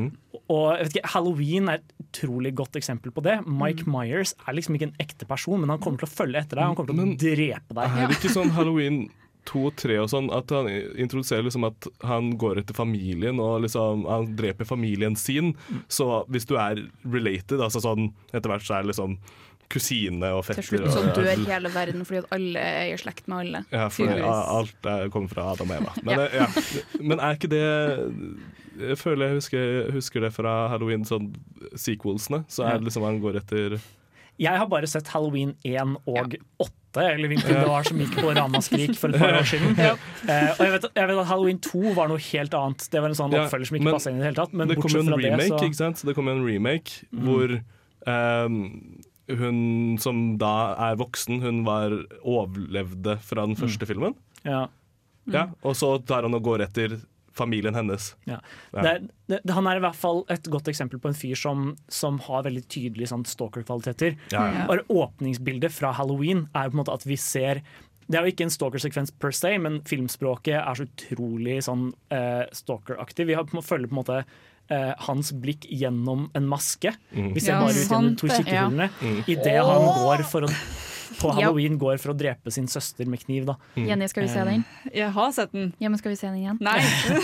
Og 0.52 0.66
jeg 0.76 0.86
vet 0.86 0.96
ikke, 0.96 1.12
Halloween 1.14 1.70
er 1.72 1.80
et 1.80 1.96
utrolig 2.02 2.52
godt 2.58 2.76
eksempel 2.80 3.14
på 3.14 3.24
det. 3.24 3.38
Mike 3.46 3.88
Myers 3.90 4.34
er 4.44 4.56
liksom 4.56 4.76
ikke 4.76 4.90
en 4.90 5.00
ekte 5.02 5.28
person, 5.28 5.60
men 5.62 5.72
han 5.72 5.82
kommer 5.82 6.02
til 6.02 6.10
å 6.10 6.12
følge 6.12 6.42
etter 6.42 6.58
deg. 6.58 6.70
Han 6.70 6.78
kommer 6.78 6.94
til 6.94 7.14
å 7.14 7.18
drepe 7.22 7.80
deg. 7.80 7.98
Er 7.98 8.10
det 8.10 8.20
ikke 8.20 8.34
sånn 8.36 8.54
halloween 8.58 9.04
to 9.48 9.66
og 9.68 9.76
tre 9.78 9.96
og 9.98 10.10
sånn, 10.12 10.28
at 10.34 10.52
han 10.54 10.68
introduserer 10.70 11.46
liksom 11.46 11.66
at 11.66 11.88
han 12.06 12.32
går 12.40 12.62
etter 12.62 12.76
familien 12.76 13.40
og 13.42 13.64
liksom 13.64 14.04
han 14.06 14.28
dreper 14.38 14.68
familien 14.68 15.16
sin. 15.18 15.52
Så 15.92 16.22
hvis 16.32 16.46
du 16.48 16.54
er 16.60 16.84
related, 17.02 17.58
altså 17.58 17.82
sånn 17.82 18.12
etter 18.30 18.52
hvert 18.52 18.66
så 18.66 18.78
er 18.78 18.90
liksom 18.90 19.18
kusine 19.72 20.30
og 20.36 20.44
fetter. 20.46 20.62
Til 20.66 20.78
slutt 20.82 20.92
så 20.94 21.02
dør 21.16 21.44
hele 21.48 21.72
verden 21.74 22.04
fordi 22.08 22.20
at 22.22 22.34
alle 22.36 22.62
er 22.82 22.90
i 22.92 22.98
slekt 23.00 23.26
med 23.32 23.38
alle. 23.46 23.64
Ja, 23.72 23.88
for 23.92 24.12
alt 24.28 24.88
er, 24.92 25.08
kommer 25.14 25.32
fra 25.32 25.48
Adam 25.54 25.72
og 25.72 25.80
Eva. 25.80 25.96
Men, 26.06 26.20
Ja. 26.20 26.28
ja. 26.44 26.46
Men 27.00 27.18
er 27.20 27.38
ikke 27.40 27.50
det 27.52 27.64
Jeg 28.82 28.96
føler 29.00 29.26
jeg 29.28 29.40
husker, 29.40 29.90
husker 29.92 30.20
det 30.24 30.30
fra 30.32 30.52
Halloween, 30.72 31.02
sånn 31.08 31.32
sequelsene. 31.76 32.44
Så 32.48 32.64
er 32.68 32.78
det 32.80 32.88
liksom 32.88 33.04
han 33.04 33.18
går 33.20 33.36
etter 33.42 33.76
Jeg 34.40 34.56
har 34.58 34.68
bare 34.72 34.88
sett 34.88 35.10
Halloween 35.12 35.52
1 35.68 35.98
og 36.08 36.38
8, 36.62 37.02
eller 37.04 37.28
hvilken 37.30 37.52
det 37.52 37.66
var 37.68 37.84
som 37.88 38.00
gikk 38.00 38.16
på 38.20 38.32
Ramaskrik 38.36 38.94
for 39.00 39.12
et 39.12 39.20
par 39.20 39.36
år 39.38 39.46
siden. 39.48 39.76
Ja. 39.80 39.92
Eh, 40.28 40.48
og 40.56 40.62
jeg 40.66 40.72
vet, 40.74 40.86
jeg 40.96 41.08
vet 41.12 41.20
at 41.22 41.28
Halloween 41.30 41.60
2 41.64 41.92
var 41.96 42.08
noe 42.10 42.20
helt 42.30 42.56
annet. 42.56 42.84
Det 42.92 43.00
var 43.04 43.12
en 43.12 43.16
sånn 43.20 43.32
Ja, 43.36 43.44
oppfølger 43.46 43.68
som 43.70 43.78
ikke 43.78 43.86
men 43.90 43.96
passa 43.96 44.10
inn 44.12 44.18
i 44.18 44.24
det 44.24 44.28
hele 44.30 44.40
tatt. 44.40 44.52
Men 44.56 44.68
det 44.72 44.76
kom 44.80 44.92
jo 44.96 45.04
en 45.04 45.12
remake, 45.14 45.38
det, 45.44 45.48
så 45.52 45.60
ikke 45.68 45.80
sant? 45.84 46.02
Det 46.08 46.16
kom 46.18 46.28
en 46.32 46.42
remake 46.48 47.04
Mm. 47.12 47.22
hvor 47.28 47.54
ehm, 48.08 48.58
hun 49.30 49.98
som 50.02 50.22
da 50.40 50.74
er 50.90 50.98
voksen, 51.00 51.42
hun 51.44 51.62
var 51.66 51.94
overlevde 52.20 53.18
fra 53.22 53.46
den 53.46 53.58
første 53.58 53.88
filmen. 53.88 54.16
Ja. 54.42 54.66
Ja, 55.30 55.46
og 55.62 55.76
så 55.78 55.94
tar 56.02 56.26
han 56.26 56.34
og 56.34 56.42
går 56.42 56.64
etter 56.64 56.96
familien 57.32 57.76
hennes. 57.76 58.10
Ja. 58.28 58.40
Ja. 58.74 58.82
Det, 58.82 59.12
det, 59.30 59.40
han 59.54 59.68
er 59.70 59.78
i 59.78 59.84
hvert 59.84 59.96
fall 59.96 60.22
et 60.32 60.48
godt 60.52 60.68
eksempel 60.68 61.00
på 61.00 61.12
en 61.12 61.16
fyr 61.16 61.38
som, 61.38 61.70
som 61.92 62.18
har 62.26 62.44
veldig 62.46 62.64
tydelige 62.66 63.12
sånn, 63.12 63.24
stalker-kvaliteter. 63.28 64.18
Ja, 64.34 64.44
ja. 64.50 64.66
Bare 64.68 64.84
Åpningsbildet 64.92 65.72
fra 65.72 65.94
Halloween 65.96 66.46
er 66.52 66.68
på 66.68 66.76
en 66.76 66.82
måte 66.82 66.98
at 66.98 67.08
vi 67.08 67.16
ser 67.20 67.62
det 68.10 68.18
er 68.18 68.26
jo 68.26 68.32
ikke 68.34 68.44
en 68.44 68.52
stalker-sekvens 68.52 69.12
per 69.22 69.32
se, 69.32 69.54
men 69.62 69.78
filmspråket 69.88 70.58
er 70.58 70.76
så 70.76 70.84
utrolig 70.84 71.60
sånn 71.64 71.86
eh, 72.12 72.42
stalker-aktig. 72.52 73.28
Vi 73.30 73.36
har, 73.38 73.46
på 73.48 73.62
følger 73.64 73.88
på 73.88 73.94
en 73.94 74.00
måte 74.02 74.18
eh, 74.72 74.92
hans 75.06 75.32
blikk 75.42 75.66
gjennom 75.68 76.28
en 76.34 76.48
maske. 76.48 76.94
Mm. 77.12 77.32
Vi 77.36 77.44
ser 77.44 77.60
bare 77.60 77.76
ut 77.76 77.82
gjennom 77.84 78.16
to 78.20 78.30
det. 78.30 78.38
kikkehullene 78.40 78.88
Ja. 78.88 79.10
Mm. 79.10 79.20
idet 79.36 79.58
han 79.68 79.90
går 80.00 80.24
for 80.32 80.48
å 80.48 80.54
på 81.22 81.30
Halloween 81.36 81.78
går 81.78 82.00
for 82.02 82.12
å 82.12 82.16
drepe 82.18 82.52
sin 82.54 82.66
søster 82.70 83.08
med 83.10 83.22
kniv. 83.22 83.46
Da. 83.48 83.56
Jenny, 83.78 84.08
skal 84.10 84.26
vi 84.26 84.32
se 84.32 84.44
den? 84.48 84.64
Jeg 84.90 85.10
har 85.14 85.32
sett 85.36 85.52
den. 85.54 85.72
Ja, 85.82 85.90
men 85.92 86.00
skal 86.00 86.14
vi 86.14 86.18
se 86.18 86.28
den 86.28 86.40
igjen? 86.40 86.58
Nei, 86.64 86.78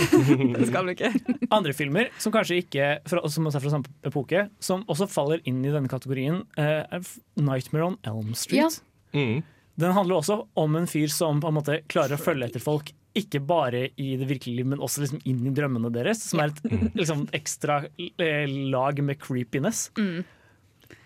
det 0.58 0.68
skal 0.70 0.88
vi 0.88 0.96
ikke. 0.96 1.12
Andre 1.54 1.74
filmer 1.76 2.12
som 2.22 2.34
kanskje 2.34 2.60
ikke 2.62 2.90
fra, 3.08 3.24
som 3.32 3.48
også 3.48 3.60
er 3.60 3.66
fra 3.66 3.74
samme 3.76 3.94
epoke, 4.08 4.46
som 4.64 4.84
også 4.90 5.08
faller 5.10 5.42
inn 5.48 5.62
i 5.64 5.72
denne 5.74 5.90
kategorien, 5.90 6.44
eh, 6.60 6.84
er 6.84 7.00
'Nightmare 7.38 7.92
on 7.92 7.98
Elm 8.06 8.34
Street'. 8.38 8.80
Mm. 9.16 9.42
Den 9.78 9.94
handler 9.94 10.18
også 10.18 10.40
om 10.58 10.76
en 10.76 10.88
fyr 10.90 11.10
som 11.10 11.40
på 11.40 11.48
en 11.48 11.54
måte 11.54 11.80
klarer 11.88 12.18
å 12.18 12.22
følge 12.22 12.48
etter 12.50 12.62
folk. 12.62 12.90
Ikke 13.18 13.40
bare 13.44 13.84
i 13.98 14.08
det 14.20 14.28
virkelige 14.30 14.60
liv, 14.62 14.66
men 14.72 14.82
også 14.84 15.02
liksom 15.04 15.20
inn 15.28 15.44
i 15.48 15.54
drømmene 15.56 15.90
deres. 15.94 16.22
Som 16.30 16.42
er 16.44 16.52
et 16.54 16.92
liksom, 16.98 17.26
ekstra 17.36 17.82
eh, 17.98 18.44
lag 18.72 19.00
med 19.04 19.18
creepiness. 19.22 19.88
Mm. 19.98 20.24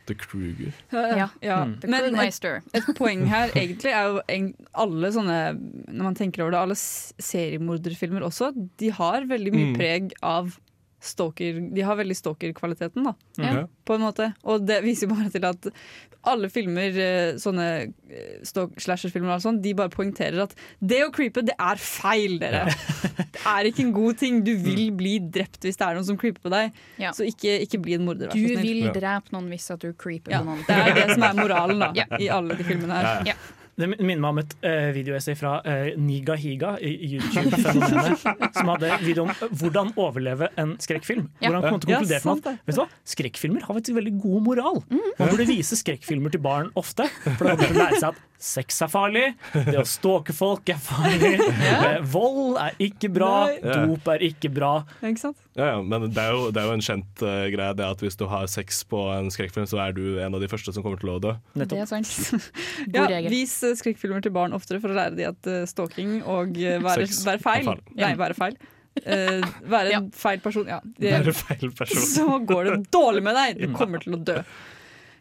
The 0.07 0.17
Kruger. 0.19 0.73
Ja, 0.91 1.29
ja. 1.43 1.61
Mm. 1.65 1.77
The 1.83 1.91
Men 1.91 2.17
et, 2.19 2.47
et 2.75 2.89
poeng 2.99 3.23
her 3.31 3.53
egentlig 3.55 3.93
er 3.95 4.09
jo 4.11 4.23
en, 4.35 4.49
alle 4.75 5.11
sånne 5.15 5.37
Når 5.55 6.03
man 6.09 6.17
tenker 6.19 6.43
over 6.43 6.55
det, 6.57 6.63
alle 6.65 6.79
seriemorderfilmer 7.23 8.27
også, 8.27 8.51
de 8.83 8.91
har 8.99 9.29
veldig 9.31 9.53
mye 9.55 9.71
Mm. 9.73 9.77
preg 9.79 10.13
av 10.27 10.57
stalker 11.03 11.57
De 11.75 11.83
har 11.83 11.97
veldig 11.99 12.15
stalker-kvaliteten, 12.19 13.05
da. 13.09 13.13
Ja. 13.43 13.67
På 13.85 13.97
en 13.99 14.05
måte. 14.07 14.33
Og 14.47 14.65
det 14.69 14.81
viser 14.85 15.09
jo 15.09 15.15
bare 15.17 15.31
til 15.35 15.45
at 15.49 15.69
alle 16.31 16.47
filmer, 16.55 16.95
eh, 17.03 17.33
sånne 17.43 17.65
eh, 18.15 18.37
slasher-filmer 18.47 19.27
og 19.27 19.35
alt 19.35 19.43
sånt, 19.43 19.63
de 19.65 19.73
bare 19.75 19.91
poengterer 19.91 20.45
at 20.45 20.53
det 20.79 21.01
å 21.03 21.09
creepe, 21.15 21.43
det 21.49 21.57
er 21.59 21.81
feil, 21.83 22.37
dere. 22.39 22.61
Det 23.19 23.43
er 23.43 23.67
ikke 23.73 23.83
en 23.89 23.91
god 23.97 24.21
ting. 24.21 24.39
Du 24.47 24.53
vil 24.63 24.93
bli 24.95 25.17
drept 25.35 25.67
hvis 25.67 25.81
det 25.81 25.89
er 25.89 25.99
noen 25.99 26.07
som 26.07 26.19
creeper 26.21 26.45
på 26.47 26.53
deg. 26.55 26.79
Ja. 27.03 27.11
Så 27.17 27.27
ikke, 27.27 27.57
ikke 27.67 27.81
bli 27.83 27.97
en 27.99 28.07
morder, 28.07 28.31
vær 28.31 28.39
Du 28.39 28.45
så 28.47 28.61
snill. 28.61 28.85
vil 28.85 28.95
drepe 28.95 29.35
noen 29.35 29.51
hvis 29.51 29.67
at 29.75 29.83
du 29.83 29.91
creeper 29.99 30.37
Ja, 30.37 30.45
på 30.45 30.53
noen. 30.53 30.63
det 30.69 30.79
er 30.79 30.95
det 31.01 31.09
som 31.17 31.27
er 31.27 31.35
moralen 31.43 31.83
da, 31.83 31.91
Ja. 31.99 32.07
i 32.23 32.31
alle 32.31 32.55
de 32.61 32.69
filmene 32.71 33.03
her. 33.03 33.27
Ja. 33.33 33.35
Det 33.83 33.89
minner 33.91 34.21
meg 34.23 34.31
om 34.31 34.41
et 34.43 34.53
uh, 34.63 34.91
videoessay 34.95 35.35
fra 35.39 35.57
uh, 35.67 35.89
Niga 35.99 36.37
Higa 36.39 36.77
i 36.79 36.93
YouTube-fenomenet. 37.17 38.23
som 38.57 38.71
hadde 38.71 38.93
video 39.03 39.27
om 39.27 39.33
hvordan 39.59 39.91
overleve 39.99 40.53
en 40.61 40.77
skrekkfilm. 40.83 41.27
Ja. 41.43 41.51
Hvor 41.51 41.59
han 41.59 41.67
kom 41.67 41.83
til 41.83 41.91
å 41.91 41.97
Ja, 41.97 42.21
med 42.23 42.47
at 42.47 42.63
vet 42.69 42.77
du 42.77 42.83
hva? 42.83 42.89
skrekkfilmer 43.13 43.67
har 43.67 43.79
faktisk 43.79 43.99
veldig 43.99 44.15
god 44.23 44.47
moral. 44.47 44.83
Man 44.93 45.33
burde 45.33 45.49
vise 45.51 45.79
skrekkfilmer 45.81 46.35
til 46.35 46.43
barn 46.45 46.71
ofte, 46.79 47.09
for 47.25 47.49
da 47.49 47.57
kan 47.59 47.73
de 47.73 47.81
lære 47.81 47.99
seg 47.99 48.13
at 48.13 48.23
sex 48.43 48.81
er 48.83 48.91
farlig, 48.91 49.25
det 49.55 49.79
å 49.79 49.87
stalke 49.87 50.35
folk 50.35 50.73
er 50.73 50.81
farlig, 50.83 51.37
eh, 51.39 51.99
vold 52.11 52.59
er 52.63 52.79
ikke 52.83 53.11
bra, 53.15 53.33
Nei. 53.53 53.77
dop 53.87 54.09
er 54.15 54.25
ikke 54.31 54.51
bra. 54.53 54.73
Ikke 55.03 55.29
sant? 55.29 55.42
Ja, 55.53 55.67
ja, 55.75 55.81
men 55.85 56.07
det 56.09 56.17
er, 56.17 56.33
jo, 56.33 56.47
det 56.49 56.63
er 56.63 56.69
jo 56.71 56.75
en 56.79 56.85
kjent 56.85 57.23
uh, 57.27 57.45
greie 57.53 57.75
det 57.77 57.85
at 57.85 58.01
hvis 58.01 58.17
du 58.17 58.25
har 58.31 58.47
sex 58.49 58.79
på 58.89 59.03
en 59.13 59.29
skrekkfilm, 59.33 59.67
så 59.69 59.83
er 59.85 59.93
du 59.93 60.17
en 60.25 60.33
av 60.33 60.41
de 60.41 60.49
første 60.49 60.73
som 60.73 60.85
kommer 60.85 61.01
til 61.03 61.11
å 61.13 61.19
dø. 61.21 61.35
Det 61.61 61.77
er 61.77 61.89
sant. 61.91 62.09
God 62.95 62.97
Ja, 62.97 63.05
regel. 63.11 63.29
vis 63.35 63.59
eh, 63.69 63.75
skrekkfilmer 63.77 64.25
til 64.25 64.33
barn 64.33 64.57
oftere 64.57 64.81
for 64.81 64.95
å 64.95 64.97
lære 64.97 65.19
dem 65.19 65.35
at 65.35 65.51
uh, 65.53 65.59
stalking 65.69 66.23
og 66.23 66.57
uh, 66.57 66.79
være, 66.81 67.05
være 67.05 67.43
feil 67.45 67.67
feil. 67.69 67.83
Nei, 68.01 68.15
være 68.21 68.39
feil. 68.39 68.57
Uh, 69.05 69.45
være 69.73 69.93
en 69.99 70.09
feil 70.17 70.41
person. 70.45 70.69
Ja, 70.73 70.81
Det 70.97 71.13
er 71.19 71.29
feil 71.37 71.69
person. 71.77 72.01
så 72.01 72.39
går 72.49 72.71
det 72.71 72.79
dårlig 72.93 73.25
med 73.29 73.37
deg. 73.37 73.61
Du 73.61 73.77
kommer 73.77 74.01
til 74.01 74.17
å 74.17 74.23
dø. 74.25 74.39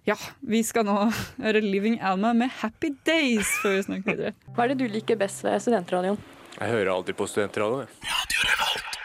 Ja, 0.08 0.16
vi 0.40 0.64
skal 0.66 0.88
nå 0.88 0.96
høre 1.44 1.60
'Living 1.62 2.00
Alma' 2.02 2.32
med 2.34 2.50
'Happy 2.62 2.96
Days' 3.06 3.52
før 3.62 3.76
vi 3.76 3.84
snakker 3.86 4.16
videre. 4.16 4.34
Hva 4.56 4.64
er 4.64 4.74
det 4.74 4.80
du 4.80 4.88
liker 4.96 5.20
best 5.20 5.44
ved 5.44 5.60
studentradioen? 5.62 6.18
Jeg 6.56 6.72
hører 6.72 6.96
alltid 6.96 7.20
på 7.20 7.28
studentradioen. 7.30 8.98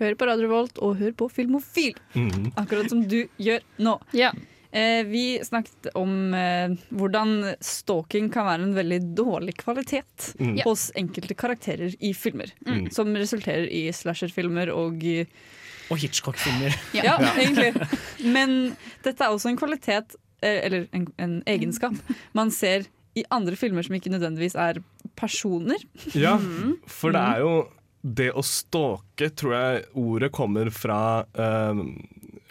Hør 0.00 0.14
på 0.16 0.26
Radio 0.30 0.48
Volt 0.48 0.78
og 0.80 0.96
hør 1.00 1.12
på 1.20 1.26
Filmofil, 1.32 1.98
mm. 2.16 2.52
akkurat 2.56 2.88
som 2.92 3.02
du 3.08 3.18
gjør 3.36 3.60
nå. 3.84 3.98
Ja. 4.16 4.30
Eh, 4.72 5.02
vi 5.04 5.24
snakket 5.44 5.88
om 5.98 6.32
eh, 6.36 6.72
hvordan 6.94 7.32
stalking 7.64 8.28
kan 8.32 8.46
være 8.46 8.68
en 8.68 8.76
veldig 8.76 9.00
dårlig 9.18 9.56
kvalitet 9.60 10.28
Mm. 10.40 10.60
Hos 10.64 10.86
enkelte 10.96 11.34
karakterer 11.34 11.92
i 12.00 12.12
filmer. 12.16 12.52
Mm. 12.66 12.86
Som 12.94 13.10
resulterer 13.18 13.66
i 13.68 13.82
slasherfilmer 13.92 14.70
og 14.72 15.02
eh, 15.04 15.26
Og 15.90 15.98
Hitchcock-filmer. 16.00 16.76
Ja, 16.94 17.16
egentlig. 17.42 17.74
Men 18.24 18.76
dette 19.04 19.26
er 19.26 19.34
også 19.34 19.50
en 19.50 19.58
kvalitet, 19.60 20.14
eh, 20.40 20.60
eller 20.68 20.86
en, 20.96 21.08
en 21.18 21.34
egenskap, 21.50 21.98
man 22.32 22.50
ser 22.54 22.86
i 23.18 23.24
andre 23.34 23.56
filmer 23.58 23.82
som 23.82 23.96
ikke 23.98 24.12
nødvendigvis 24.14 24.54
er 24.54 24.78
personer. 25.18 25.82
Ja, 26.14 26.36
Mm. 26.38 26.76
for 26.86 27.10
det 27.12 27.20
er 27.26 27.42
jo 27.42 27.52
Det 28.00 28.30
å 28.32 28.42
stalke, 28.46 29.28
tror 29.36 29.54
jeg 29.54 29.80
ordet 30.00 30.30
kommer 30.32 30.70
fra 30.72 31.00
eh, 31.36 31.80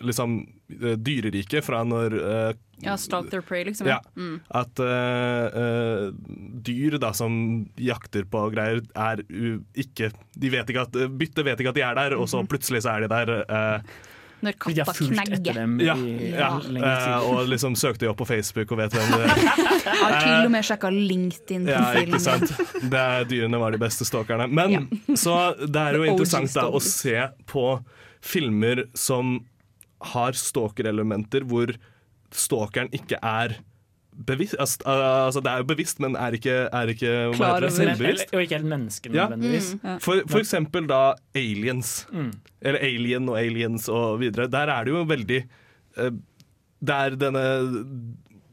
liksom 0.05 0.35
eh, 0.77 0.97
dyreriket, 0.97 1.65
fra 1.65 1.81
når 1.87 2.17
eh, 2.19 2.51
Ja, 2.85 2.93
Stalk 3.01 3.31
their 3.31 3.41
prey, 3.41 3.63
liksom. 3.67 3.89
Ja. 3.89 3.97
Mm. 4.15 4.37
At 4.55 4.79
eh, 4.83 5.57
eh, 5.63 6.05
dyr 6.69 6.99
da 7.01 7.09
som 7.17 7.33
jakter 7.81 8.29
på 8.29 8.45
greier, 8.53 8.83
er 8.93 9.25
ikke 9.73 10.11
De 10.37 10.53
vet 10.53 10.69
ikke 10.69 10.85
at 10.85 11.01
Byttet 11.17 11.43
vet 11.47 11.59
ikke 11.59 11.73
at 11.73 11.81
de 11.81 11.87
er 11.87 11.99
der, 12.03 12.17
og 12.19 12.29
så 12.29 12.45
plutselig 12.45 12.85
så 12.85 12.95
er 12.95 13.07
de 13.07 13.11
der. 13.11 13.35
Når 14.45 14.55
Fordi 14.63 14.75
de 14.77 14.83
har 14.87 14.95
fulgt 14.95 15.33
etter 15.35 15.57
dem 15.59 15.75
ja, 15.83 15.95
i 15.99 16.31
ja, 16.31 16.49
lenge 16.63 16.93
tid. 16.95 17.27
og 17.29 17.49
liksom 17.51 17.75
søkte 17.79 18.05
de 18.05 18.11
opp 18.11 18.19
på 18.21 18.27
Facebook 18.29 18.71
og 18.71 18.79
vet 18.79 18.95
hvem 18.95 19.13
det 19.13 19.19
er. 19.25 19.43
Jeg 19.89 19.99
har 19.99 20.15
til 20.15 20.35
og 20.47 20.51
med 20.53 20.67
sjekka 20.69 20.91
LinkedIn 20.95 21.69
Ja, 21.69 21.83
ikke 21.99 22.21
sant? 22.23 22.53
Det 22.79 23.03
er, 23.03 23.27
dyrene 23.29 23.61
var 23.61 23.75
de 23.75 23.81
beste 23.81 24.07
stalkerne. 24.07 24.47
Men 24.47 24.87
så 25.17 25.37
det 25.59 25.85
er 25.85 25.99
jo 25.99 26.07
interessant 26.11 26.55
da 26.55 26.67
å 26.71 26.81
se 26.83 27.15
på 27.49 27.65
filmer 28.23 28.85
som 28.97 29.39
har 30.15 30.37
stalker-elementer 30.37 31.43
hvor 31.47 31.73
stalkeren 32.35 32.91
ikke 32.95 33.19
er 33.25 33.57
bevisst. 34.25 34.55
Altså, 34.59 34.83
altså, 34.85 35.41
det 35.43 35.51
er 35.51 35.63
jo 35.63 35.67
bevisst, 35.69 35.99
men 36.03 36.15
er 36.19 36.35
ikke, 36.35 36.55
er 36.75 36.93
ikke 36.93 37.11
Klar 37.35 37.57
over. 37.57 37.69
Selvbevisst. 37.73 38.33
og 38.33 38.43
ikke 38.43 38.59
helt 38.59 38.69
menneske 38.69 39.11
Ja. 39.13 39.27
Mm. 39.31 39.43
Ja. 39.43 39.97
For, 40.03 40.23
for 40.27 40.39
eksempel 40.39 40.87
da 40.89 41.13
Aliens. 41.35 42.07
Mm. 42.11 42.31
Eller 42.61 42.79
Alien 42.79 43.29
og 43.29 43.39
Aliens 43.39 43.89
og 43.89 44.19
videre. 44.19 44.49
Der 44.51 44.67
er 44.67 44.83
det 44.83 44.91
jo 44.95 45.03
veldig 45.07 45.43
eh, 45.97 46.11
Det 46.79 46.95
er 46.95 47.15
denne 47.19 47.45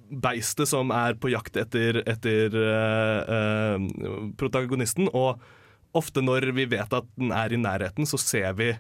beistet 0.07 0.69
som 0.71 0.93
er 0.95 1.17
på 1.19 1.33
jakt 1.33 1.57
etter, 1.59 1.99
etter 2.07 2.55
uh, 2.55 3.27
uh, 3.27 4.31
protagonisten. 4.39 5.11
Og 5.11 5.41
ofte 5.97 6.23
når 6.23 6.53
vi 6.55 6.69
vet 6.71 6.95
at 6.95 7.09
den 7.19 7.33
er 7.35 7.53
i 7.53 7.59
nærheten, 7.59 8.07
så 8.07 8.19
ser 8.21 8.55
vi 8.59 8.73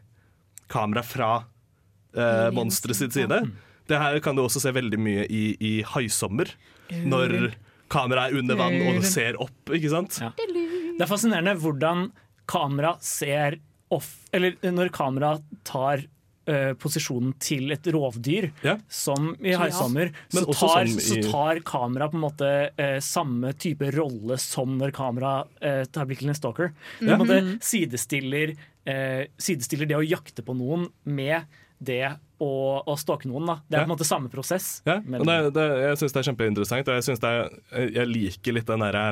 kamera 0.70 1.02
fra 1.02 1.30
uh, 1.42 2.50
monsteret 2.54 2.98
sitt 2.98 3.16
side. 3.16 3.40
Det 3.86 3.98
her 3.98 4.18
kan 4.22 4.38
du 4.38 4.44
også 4.44 4.62
se 4.62 4.72
veldig 4.74 4.98
mye 5.02 5.26
i, 5.26 5.44
i 5.58 5.72
Haisommer. 5.86 6.50
Når 6.90 7.54
kameraet 7.92 8.32
er 8.32 8.38
under 8.38 8.56
vann 8.56 8.80
og 8.96 9.04
ser 9.04 9.36
opp, 9.40 9.70
ikke 9.70 9.90
sant? 9.92 10.18
Ja. 10.20 10.32
Det 10.36 11.00
er 11.04 11.06
fascinerende 11.10 11.56
hvordan 11.60 12.10
kamera 12.46 12.96
ser 13.00 13.58
off 13.90 14.24
Eller 14.34 14.56
når 14.62 14.88
kamera 14.90 15.36
tar 15.64 16.02
eh, 16.48 16.72
posisjonen 16.78 17.32
til 17.42 17.72
et 17.74 17.82
rovdyr, 17.90 18.50
som 18.88 19.32
i 19.42 19.50
'Haisommer', 19.54 20.12
ja. 20.32 20.40
så, 20.40 20.52
tar- 20.54 20.84
i- 20.86 21.00
så 21.02 21.30
tar 21.30 21.58
kamera 21.66 22.08
på 22.08 22.14
en 22.14 22.20
måte 22.22 22.70
eh, 22.78 22.98
samme 23.00 23.52
type 23.58 23.90
rolle 23.94 24.38
som 24.38 24.78
når 24.78 24.92
kamera 24.94 25.44
eh, 25.60 25.84
tar 25.90 26.06
blikket 26.06 26.20
til 26.26 26.28
en 26.28 26.34
stalker. 26.34 26.72
Det 27.00 27.08
Ja. 27.08 27.16
måte 27.16 27.40
Mhm. 27.42 27.58
sidestiller, 27.60 28.56
eh, 28.86 29.26
sidestiller 29.38 29.86
det 29.88 29.96
å 29.96 30.06
jakte 30.06 30.42
på 30.44 30.54
noen 30.56 30.88
med 31.04 31.42
det 31.78 32.02
å, 32.42 32.50
å 32.84 32.94
stalke 33.00 33.28
noen. 33.28 33.46
Da. 33.48 33.56
Det 33.68 33.76
er 33.78 33.84
på 33.84 33.90
en 33.90 33.94
måte 33.94 34.08
samme 34.08 34.30
prosess. 34.32 34.82
Ja, 34.88 34.98
men- 35.04 35.24
det, 35.26 35.38
det, 35.56 35.64
jeg 35.90 35.98
syns 36.02 36.12
det 36.16 36.20
er 36.22 36.28
kjempeinteressant, 36.30 36.88
og 36.88 36.98
jeg, 37.00 37.06
synes 37.08 37.22
det 37.24 37.32
er, 37.32 37.90
jeg 38.00 38.10
liker 38.12 38.56
litt 38.56 38.68
den 38.70 38.84
derre 38.84 39.06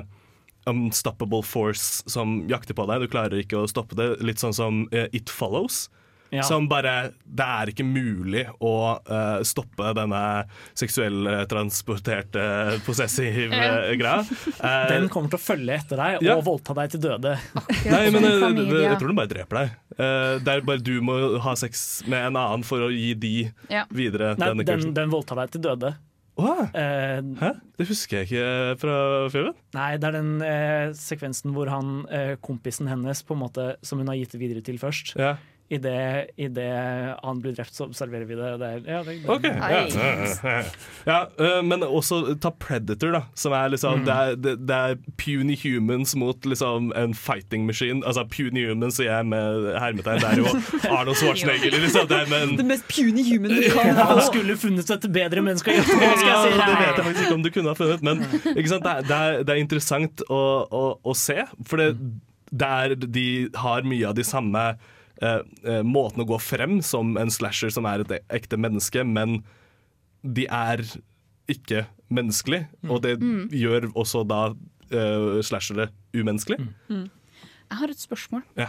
unstoppable 0.70 1.42
force 1.44 2.02
som 2.08 2.38
jakter 2.48 2.76
på 2.76 2.86
deg. 2.88 3.04
Du 3.04 3.10
klarer 3.12 3.42
ikke 3.42 3.60
å 3.60 3.68
stoppe 3.68 3.96
det. 3.98 4.06
Litt 4.24 4.40
sånn 4.40 4.54
som 4.56 4.84
eh, 4.96 5.10
It 5.12 5.28
Follows. 5.32 5.88
Ja. 6.34 6.42
Som 6.46 6.66
bare 6.70 7.12
Det 7.24 7.44
er 7.46 7.70
ikke 7.70 7.84
mulig 7.86 8.44
å 8.58 8.72
uh, 9.06 9.38
stoppe 9.46 9.92
denne 9.94 10.22
seksuelltransporterte, 10.74 12.44
possessive 12.86 13.54
Ja. 13.54 13.68
eh, 13.90 13.94
greia. 14.00 14.22
Uh, 14.58 14.88
Den 14.90 15.08
kommer 15.12 15.30
til 15.32 15.38
å 15.38 15.44
følge 15.44 15.76
etter 15.78 16.00
deg 16.00 16.24
Ja. 16.26 16.36
og 16.38 16.44
voldta 16.48 16.74
deg 16.80 16.90
til 16.94 17.04
døde. 17.04 17.36
Nei, 17.86 18.04
men 18.14 18.24
eh, 18.24 18.88
jeg 18.88 18.98
tror 19.00 19.10
den 19.12 19.18
bare 19.18 19.30
dreper 19.30 19.60
deg. 19.60 19.76
Eh, 19.94 20.32
det 20.44 20.56
er 20.56 20.64
bare 20.66 20.82
du 20.84 20.96
må 21.04 21.18
ha 21.44 21.54
sex 21.58 22.02
med 22.10 22.30
en 22.32 22.40
annen 22.40 22.64
for 22.66 22.82
å 22.86 22.90
gi 22.92 23.12
de 23.14 23.34
Ja. 23.70 23.84
videre 23.94 24.34
Nei, 24.34 24.48
denne 24.50 24.64
den, 24.66 24.74
kursen. 24.80 24.94
den 24.96 25.10
voldtar 25.14 25.36
deg 25.44 25.54
til 25.54 25.64
døde. 25.68 25.94
Eh, 26.34 27.20
Hæ? 27.38 27.50
Det 27.78 27.86
husker 27.86 28.18
jeg 28.22 28.26
ikke 28.26 28.78
fra 28.82 28.94
filmen. 29.30 29.54
Nei, 29.76 29.92
det 30.02 30.08
er 30.08 30.16
den 30.16 30.32
eh, 30.42 30.88
sekvensen 30.98 31.54
hvor 31.54 31.70
han, 31.70 31.92
eh, 32.10 32.34
kompisen 32.42 32.88
hennes, 32.90 33.22
på 33.22 33.36
en 33.36 33.42
måte, 33.44 33.66
som 33.86 34.00
hun 34.02 34.10
har 34.10 34.18
gitt 34.18 34.34
det 34.34 34.40
videre 34.42 34.64
til 34.66 34.78
først. 34.82 35.14
Ja. 35.20 35.36
Idet 35.72 36.28
i 36.36 36.46
det 36.52 36.66
han 37.24 37.38
blir 37.40 37.54
drept, 37.56 37.72
så 37.74 37.86
observerer 37.88 38.26
vi 38.28 38.36
det. 38.36 38.50
det, 38.60 38.66
er, 38.68 38.80
ja, 38.84 38.98
det, 39.02 39.14
det 39.22 39.30
Okay. 39.32 39.52
ja. 39.56 40.58
ja, 41.08 41.60
Men 41.64 41.82
også 41.86 42.34
ta 42.38 42.50
Predator, 42.52 43.14
da. 43.16 43.22
Som 43.34 43.54
er 43.56 43.70
liksom 43.72 43.94
Mm. 43.94 44.04
det, 44.04 44.14
er, 44.14 44.34
det, 44.44 44.52
det 44.68 44.76
er 44.76 44.96
puny 45.20 45.56
humans 45.62 46.12
mot 46.20 46.44
liksom 46.46 46.90
en 46.96 47.14
fighting 47.14 47.64
machine. 47.66 48.02
Altså 48.06 48.24
puny 48.28 48.66
humans 48.68 48.98
sier 49.00 49.08
jeg 49.14 49.26
med 49.30 49.70
hermetegn. 49.80 50.20
Det 50.20 50.30
er 50.30 50.42
jo 50.42 50.52
Arnold 50.98 51.16
Schwarzenegger. 51.16 51.70
Liksom. 51.80 52.08
Det 52.12 52.20
men, 52.30 52.56
Det 52.60 52.66
mest 52.68 52.86
puny 52.92 53.24
human 53.30 53.50
du 53.56 53.62
kan 53.72 53.94
Han 53.96 54.18
få. 54.20 54.26
skulle 54.28 54.56
funnet 54.60 54.90
et 54.98 55.08
bedre 55.14 55.42
menneske 55.46 55.72
å 55.72 55.78
gjøre 55.78 55.98
det 56.04 56.12
skal 56.20 56.28
jeg 56.28 56.42
si. 56.44 56.58
det 56.60 56.76
vet 56.80 56.98
jeg 57.00 57.06
faktisk 57.08 57.24
ikke 57.24 57.38
om 57.38 57.46
du 57.46 57.50
kunne 57.56 57.72
ha 57.72 57.78
funnet, 57.78 58.02
men 58.04 58.24
ikke 58.56 58.68
sant? 58.74 58.84
Det, 58.84 58.92
er, 58.98 59.08
det, 59.08 59.16
er, 59.16 59.42
det 59.48 59.56
er 59.56 59.62
interessant 59.64 60.24
å, 60.28 60.42
å, 60.68 60.84
å 61.00 61.16
se. 61.16 61.40
For 61.68 61.80
det, 61.80 61.88
der 62.54 62.94
de 63.00 63.26
har 63.58 63.82
mye 63.88 64.10
av 64.12 64.14
de 64.18 64.24
samme 64.26 64.64
eh, 65.22 65.40
eh, 65.64 65.82
å 65.82 66.26
gå 66.26 66.40
frem 66.40 66.80
som 66.82 67.16
en 67.16 67.30
slasher 67.30 67.70
som 67.70 67.86
er 67.86 68.00
et 68.00 68.22
ekte 68.30 68.56
menneske, 68.56 69.04
men 69.04 69.42
de 70.24 70.46
er 70.46 70.82
ikke 71.48 71.86
menneskelig, 72.10 72.66
Og 72.88 73.02
det 73.02 73.20
Mm. 73.20 73.48
gjør 73.50 73.92
også 73.94 74.26
da 74.26 74.54
uh, 74.92 75.42
slashere 75.42 75.90
umenneskelig. 76.14 76.58
Mm. 76.88 77.10
Jeg 77.70 77.78
har 77.78 77.90
et 77.90 77.98
spørsmål. 77.98 78.42
Ja. 78.56 78.68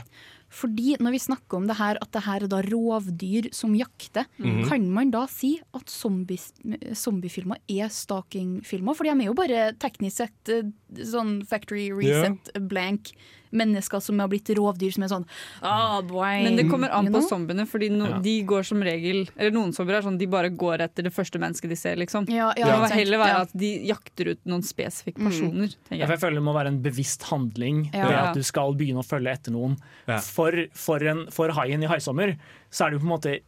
Fordi 0.55 0.95
når 1.01 1.11
vi 1.11 1.19
snakker 1.19 1.57
om 1.57 1.67
det 1.67 1.75
her, 1.75 1.97
at 2.01 2.11
det 2.15 2.23
her 2.23 2.43
er 2.45 2.47
da 2.47 2.61
rovdyr 2.63 3.49
som 3.53 3.73
jakter, 3.75 4.25
mm. 4.39 4.61
kan 4.69 4.85
man 4.93 5.11
da 5.11 5.25
si 5.27 5.59
at 5.75 5.91
zombiefilmer 5.91 7.59
er 7.67 7.91
stalkingfilmer? 7.91 8.95
For 8.95 9.03
de 9.03 9.11
er 9.11 9.25
jo 9.27 9.35
bare 9.37 9.73
teknisk 9.81 10.21
sett 10.23 10.53
sånn 10.95 11.41
factory 11.49 11.89
reset 11.91 12.53
blank 12.69 13.11
mennesker 13.55 14.01
som 14.03 14.19
har 14.21 14.29
blitt 14.31 14.49
rovdyr 14.57 14.93
som 14.95 15.03
er 15.07 15.11
sånn 15.11 15.25
oh, 15.63 16.01
boy, 16.05 16.43
Men 16.45 16.57
det 16.59 16.67
kommer 16.69 16.91
an 16.95 17.07
på 17.13 17.21
zombiene, 17.25 17.65
fordi 17.69 17.89
no, 17.93 18.05
Ja. 18.05 18.19
de 18.19 18.35
går 18.47 18.63
som 18.67 18.81
regel 18.85 19.23
Eller 19.35 19.51
noen 19.55 19.73
zombier 19.75 19.97
er 19.99 20.05
sånn 20.05 20.17
de 20.19 20.27
bare 20.27 20.49
går 20.53 20.83
etter 20.85 21.03
det 21.07 21.13
første 21.15 21.39
mennesket 21.41 21.69
de 21.71 21.75
ser, 21.79 21.95
liksom. 21.97 22.27
Ja, 22.29 22.51
ja, 22.57 22.65
det 22.67 22.77
må 22.83 22.89
heller 22.93 23.17
være 23.23 23.35
Ja. 23.35 23.41
at 23.47 23.55
de 23.57 23.71
jakter 23.89 24.31
ut 24.35 24.39
noen 24.45 24.61
spesifikke 24.61 25.17
Mm. 25.19 25.29
personer. 25.31 25.67
Mm. 25.71 25.97
jeg. 25.97 25.99
jeg 26.09 26.19
føler 26.19 26.35
det 26.35 26.43
må 26.43 26.53
være 26.53 26.67
en 26.67 26.81
bevisst 26.81 27.23
handling 27.31 27.89
Ja. 27.93 28.05
ved 28.07 28.15
at 28.15 28.33
du 28.35 28.43
skal 28.43 28.73
begynne 28.75 28.99
å 29.01 29.07
følge 29.07 29.31
etter 29.31 29.51
noen. 29.51 29.77
Ja. 30.07 30.19
For, 30.19 30.51
for, 30.73 31.01
en, 31.03 31.25
for 31.31 31.49
haien 31.49 31.81
i 31.83 31.87
haisommer 31.87 32.37
så 32.71 32.85
er 32.85 32.89
det 32.91 32.99
jo 32.99 33.07
på 33.07 33.09
en 33.09 33.19
måte 33.19 33.39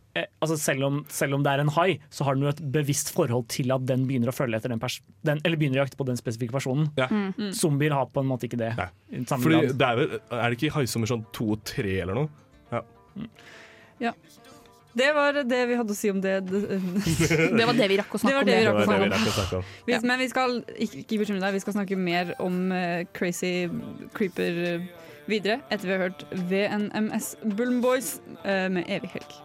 altså 0.43 0.57
selv, 0.59 0.85
om, 0.87 0.97
selv 1.13 1.37
om 1.37 1.43
det 1.45 1.51
er 1.53 1.63
en 1.63 1.71
hai, 1.75 1.99
så 2.13 2.25
har 2.27 2.37
den 2.37 2.47
jo 2.47 2.51
et 2.51 2.61
bevisst 2.73 3.11
forhold 3.15 3.47
til 3.53 3.71
at 3.75 3.85
den 3.89 4.05
begynner 4.09 4.31
å 4.31 4.35
følge 4.35 4.59
etter 4.59 4.73
den, 4.73 4.81
pers 4.81 4.99
den 5.27 5.41
eller 5.43 5.59
begynner 5.59 5.81
å 5.81 5.85
jakte 5.85 5.99
på 5.99 6.07
den 6.09 6.19
spesifikke 6.19 6.55
personen. 6.55 6.89
Ja. 6.99 7.07
Mm. 7.11 7.29
Mm. 7.37 7.53
Zombier 7.57 7.95
har 7.97 8.09
på 8.13 8.23
en 8.23 8.29
måte 8.31 8.49
ikke 8.49 8.59
det. 8.61 8.73
Fordi 9.29 9.61
det 9.73 9.87
er, 9.91 10.01
vel, 10.01 10.17
er 10.39 10.45
det 10.49 10.59
ikke 10.59 10.73
Haisommer 10.79 11.09
sånn 11.13 11.25
to-tre 11.35 11.97
eller 12.03 12.21
noe? 12.23 12.29
Ja. 12.73 12.83
Ja. 14.07 14.13
Det 14.97 15.11
var 15.13 15.35
det 15.45 15.59
vi 15.69 15.75
hadde 15.77 15.93
å 15.93 15.97
si 15.97 16.09
om 16.09 16.17
det. 16.23 16.39
Det 16.49 17.65
var 17.69 17.75
det 17.77 17.87
vi 17.91 17.97
rakk 17.99 18.15
å 18.17 18.21
snakke 18.21 18.39
om. 18.41 18.47
det 18.47 18.55
Det 18.57 18.69
rakk 18.71 18.87
var 18.87 19.03
det 19.03 19.09
vi 19.09 19.09
snakke 19.11 19.11
om. 19.11 19.11
rakk 19.13 19.27
å 19.27 19.35
snakke 19.35 19.59
om. 19.59 19.67
Vi, 19.89 19.97
Men 20.09 20.23
vi 20.23 20.27
skal 20.31 20.55
ikke, 20.73 21.01
ikke 21.03 21.19
bekymre 21.21 21.43
deg, 21.43 21.57
vi 21.57 21.61
skal 21.61 21.75
snakke 21.75 21.97
mer 22.01 22.31
om 22.41 22.55
eh, 22.73 23.03
Crazy 23.13 23.51
Creeper 24.17 24.57
eh, 24.71 24.87
videre 25.29 25.59
etter 25.69 25.85
vi 25.85 25.93
har 25.93 26.01
hørt 26.07 26.23
VNMS 26.49 27.29
Bullen 27.59 27.81
Boys 27.83 28.15
eh, 28.47 28.65
med 28.73 28.89
Evig 28.89 29.11
helg. 29.19 29.37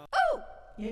Her 0.83 0.91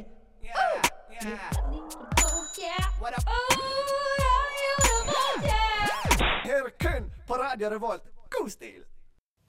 kun 6.80 7.02
på 7.26 7.34
Radio 7.34 7.68
Revolt. 7.68 8.02
God 8.30 8.50
stil! 8.50 8.82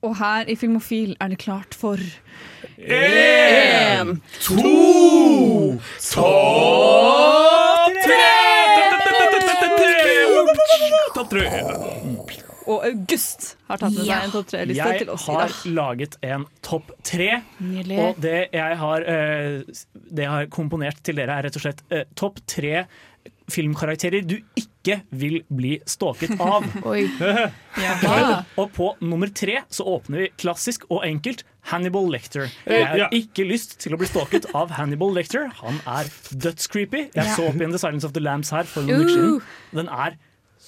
Og 0.02 0.18
her 0.18 0.46
i 0.48 0.56
Filmofil 0.56 1.18
er 1.22 1.28
det 1.28 1.38
klart 1.38 1.76
for 1.76 1.98
En, 2.78 4.22
to, 4.40 4.62
topp 6.00 7.92
Topp 11.16 11.30
tre! 11.30 11.50
Og 12.70 12.86
August 12.86 13.56
har 13.70 13.82
tatt 13.82 13.96
med 13.96 14.06
seg 14.06 14.26
en 14.28 14.34
topp 14.34 14.50
tre-liste 14.52 14.90
til 15.02 15.14
oss 15.14 15.28
i 15.28 15.36
har 15.38 15.56
laget 15.78 16.18
en 16.26 16.48
topp 16.66 16.92
tre. 17.08 17.30
Og 17.62 18.20
det 18.22 18.38
jeg 18.54 18.82
har, 18.84 19.08
eh, 19.10 19.62
det 19.94 20.28
jeg 20.28 20.34
har 20.36 20.52
komponert 20.54 21.02
til 21.06 21.18
dere, 21.22 21.40
er 21.40 21.50
rett 21.50 21.58
og 21.58 21.66
slett 21.66 21.82
eh, 21.90 22.06
topp 22.18 22.44
tre 22.50 22.86
filmkarakterer 23.52 24.24
du 24.26 24.38
ikke 24.58 25.02
vil 25.12 25.42
bli 25.52 25.76
stalket 25.90 26.40
av. 26.42 26.66
Oi. 26.92 27.06
og, 28.12 28.32
og 28.62 28.72
på 28.76 28.92
nummer 29.04 29.32
tre 29.36 29.62
så 29.74 29.86
åpner 29.98 30.26
vi 30.26 30.30
klassisk 30.42 30.88
og 30.90 31.06
enkelt 31.08 31.44
Hannibal 31.70 32.08
Lecter. 32.10 32.50
Jeg 32.66 32.88
har 32.90 33.14
ikke 33.14 33.46
lyst 33.46 33.78
til 33.84 33.94
å 33.94 34.00
bli 34.02 34.10
stalket 34.10 34.48
av 34.58 34.74
Hannibal 34.80 35.14
Lecter. 35.14 35.52
Han 35.62 35.78
er 35.86 36.10
dødscreepy. 36.32 37.10
Jeg 37.14 37.36
så 37.36 37.52
opp 37.52 37.60
igjen 37.60 37.76
The 37.76 37.82
Silence 37.82 38.08
of 38.08 38.16
the 38.18 38.24
Lambs 38.24 38.50
her 38.56 38.66
for 38.70 38.88
noen 38.88 39.06
uker 39.06 39.14
siden. 39.14 39.38
Uh. 39.38 39.78
Den 39.82 39.92
er 39.94 40.18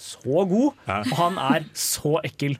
så 0.03 0.43
god, 0.49 0.83
og 0.87 1.15
han 1.19 1.39
er 1.41 1.65
så 1.77 2.17
ekkel. 2.27 2.57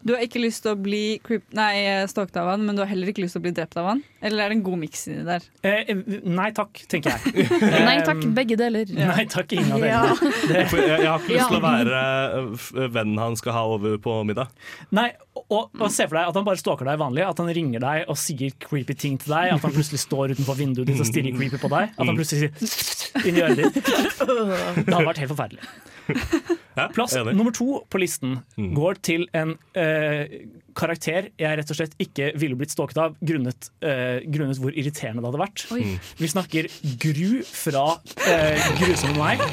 Du 0.00 0.14
har 0.14 0.22
ikke 0.24 0.40
lyst 0.40 0.64
til 0.64 0.72
å 0.72 0.78
bli 0.80 1.20
creep, 1.24 1.44
nei, 1.56 1.74
stalket 2.08 2.38
av 2.40 2.48
han, 2.54 2.62
men 2.64 2.76
du 2.76 2.82
har 2.82 2.88
heller 2.90 3.10
ikke 3.12 3.22
lyst 3.22 3.36
til 3.36 3.42
å 3.42 3.44
bli 3.44 3.52
drept 3.56 3.76
av 3.78 3.90
han? 3.90 4.00
Eller 4.24 4.44
er 4.44 4.52
det 4.52 4.56
en 4.58 4.64
god 4.64 4.80
miks 4.80 5.06
inni 5.10 5.24
der? 5.26 5.44
Eh, 5.66 5.90
nei 6.24 6.48
takk, 6.56 6.80
tenker 6.90 7.14
jeg. 7.14 7.46
Nei 7.88 7.96
takk, 8.06 8.22
begge 8.36 8.56
deler. 8.60 8.88
Nei 8.96 9.26
takk, 9.30 9.52
ingen 9.56 9.74
av 9.76 9.84
delene. 9.84 10.30
Ja. 10.50 10.60
Jeg, 10.60 10.86
jeg 10.88 11.06
har 11.06 11.20
ikke 11.20 11.34
lyst 11.36 11.52
til 11.52 11.58
å 11.60 11.62
være 11.64 12.00
eh, 12.40 12.86
vennen 12.96 13.20
han 13.20 13.36
skal 13.38 13.56
ha 13.56 13.64
over 13.76 13.98
på 14.02 14.16
middag. 14.28 14.50
Nei, 14.96 15.10
og, 15.50 15.68
og 15.76 15.86
Se 15.90 16.06
for 16.08 16.16
deg 16.18 16.30
at 16.30 16.38
han 16.38 16.46
bare 16.46 16.60
stalker 16.60 16.88
deg 16.88 17.00
vanlig. 17.00 17.24
At 17.26 17.40
han 17.42 17.50
ringer 17.54 17.82
deg 17.82 18.10
og 18.10 18.18
sier 18.20 18.56
creepy 18.62 18.96
ting 18.98 19.20
til 19.20 19.34
deg. 19.34 19.54
At 19.56 19.64
han 19.66 19.74
plutselig 19.74 20.02
står 20.04 20.34
utenfor 20.36 20.58
vinduet 20.58 20.88
ditt 20.90 21.00
og 21.02 21.08
stirrer 21.08 21.36
creepy 21.36 21.60
på 21.60 21.70
deg. 21.72 21.94
At 21.96 22.08
han 22.08 22.18
plutselig 22.18 22.50
sier 22.60 23.26
inn 23.28 23.40
i 23.40 23.44
øret 23.44 23.60
ditt. 23.60 23.80
Det 23.80 24.94
hadde 24.94 25.06
vært 25.08 25.22
helt 25.24 25.32
forferdelig. 25.34 26.58
Plass 26.94 27.16
enig. 27.18 27.36
nummer 27.38 27.54
to 27.54 27.82
på 27.90 28.00
listen 28.02 28.40
går 28.56 29.00
til 29.04 29.26
en 29.36 29.56
eh, 29.78 30.40
karakter 30.76 31.30
jeg 31.40 31.58
rett 31.58 31.72
og 31.72 31.78
slett 31.78 31.96
ikke 32.00 32.30
ville 32.38 32.58
blitt 32.58 32.72
stalket 32.74 33.00
av, 33.02 33.16
grunnet, 33.24 33.70
eh, 33.84 34.20
grunnet 34.30 34.60
hvor 34.62 34.74
irriterende 34.74 35.22
det 35.22 35.30
hadde 35.30 35.42
vært. 35.42 35.66
Oi. 35.74 35.82
Mm. 35.90 35.98
Vi 36.20 36.30
snakker 36.30 36.70
Gru 37.00 37.42
fra 37.46 37.84
uh, 37.98 38.70
Grusomme 38.80 39.18
meg. 39.18 39.44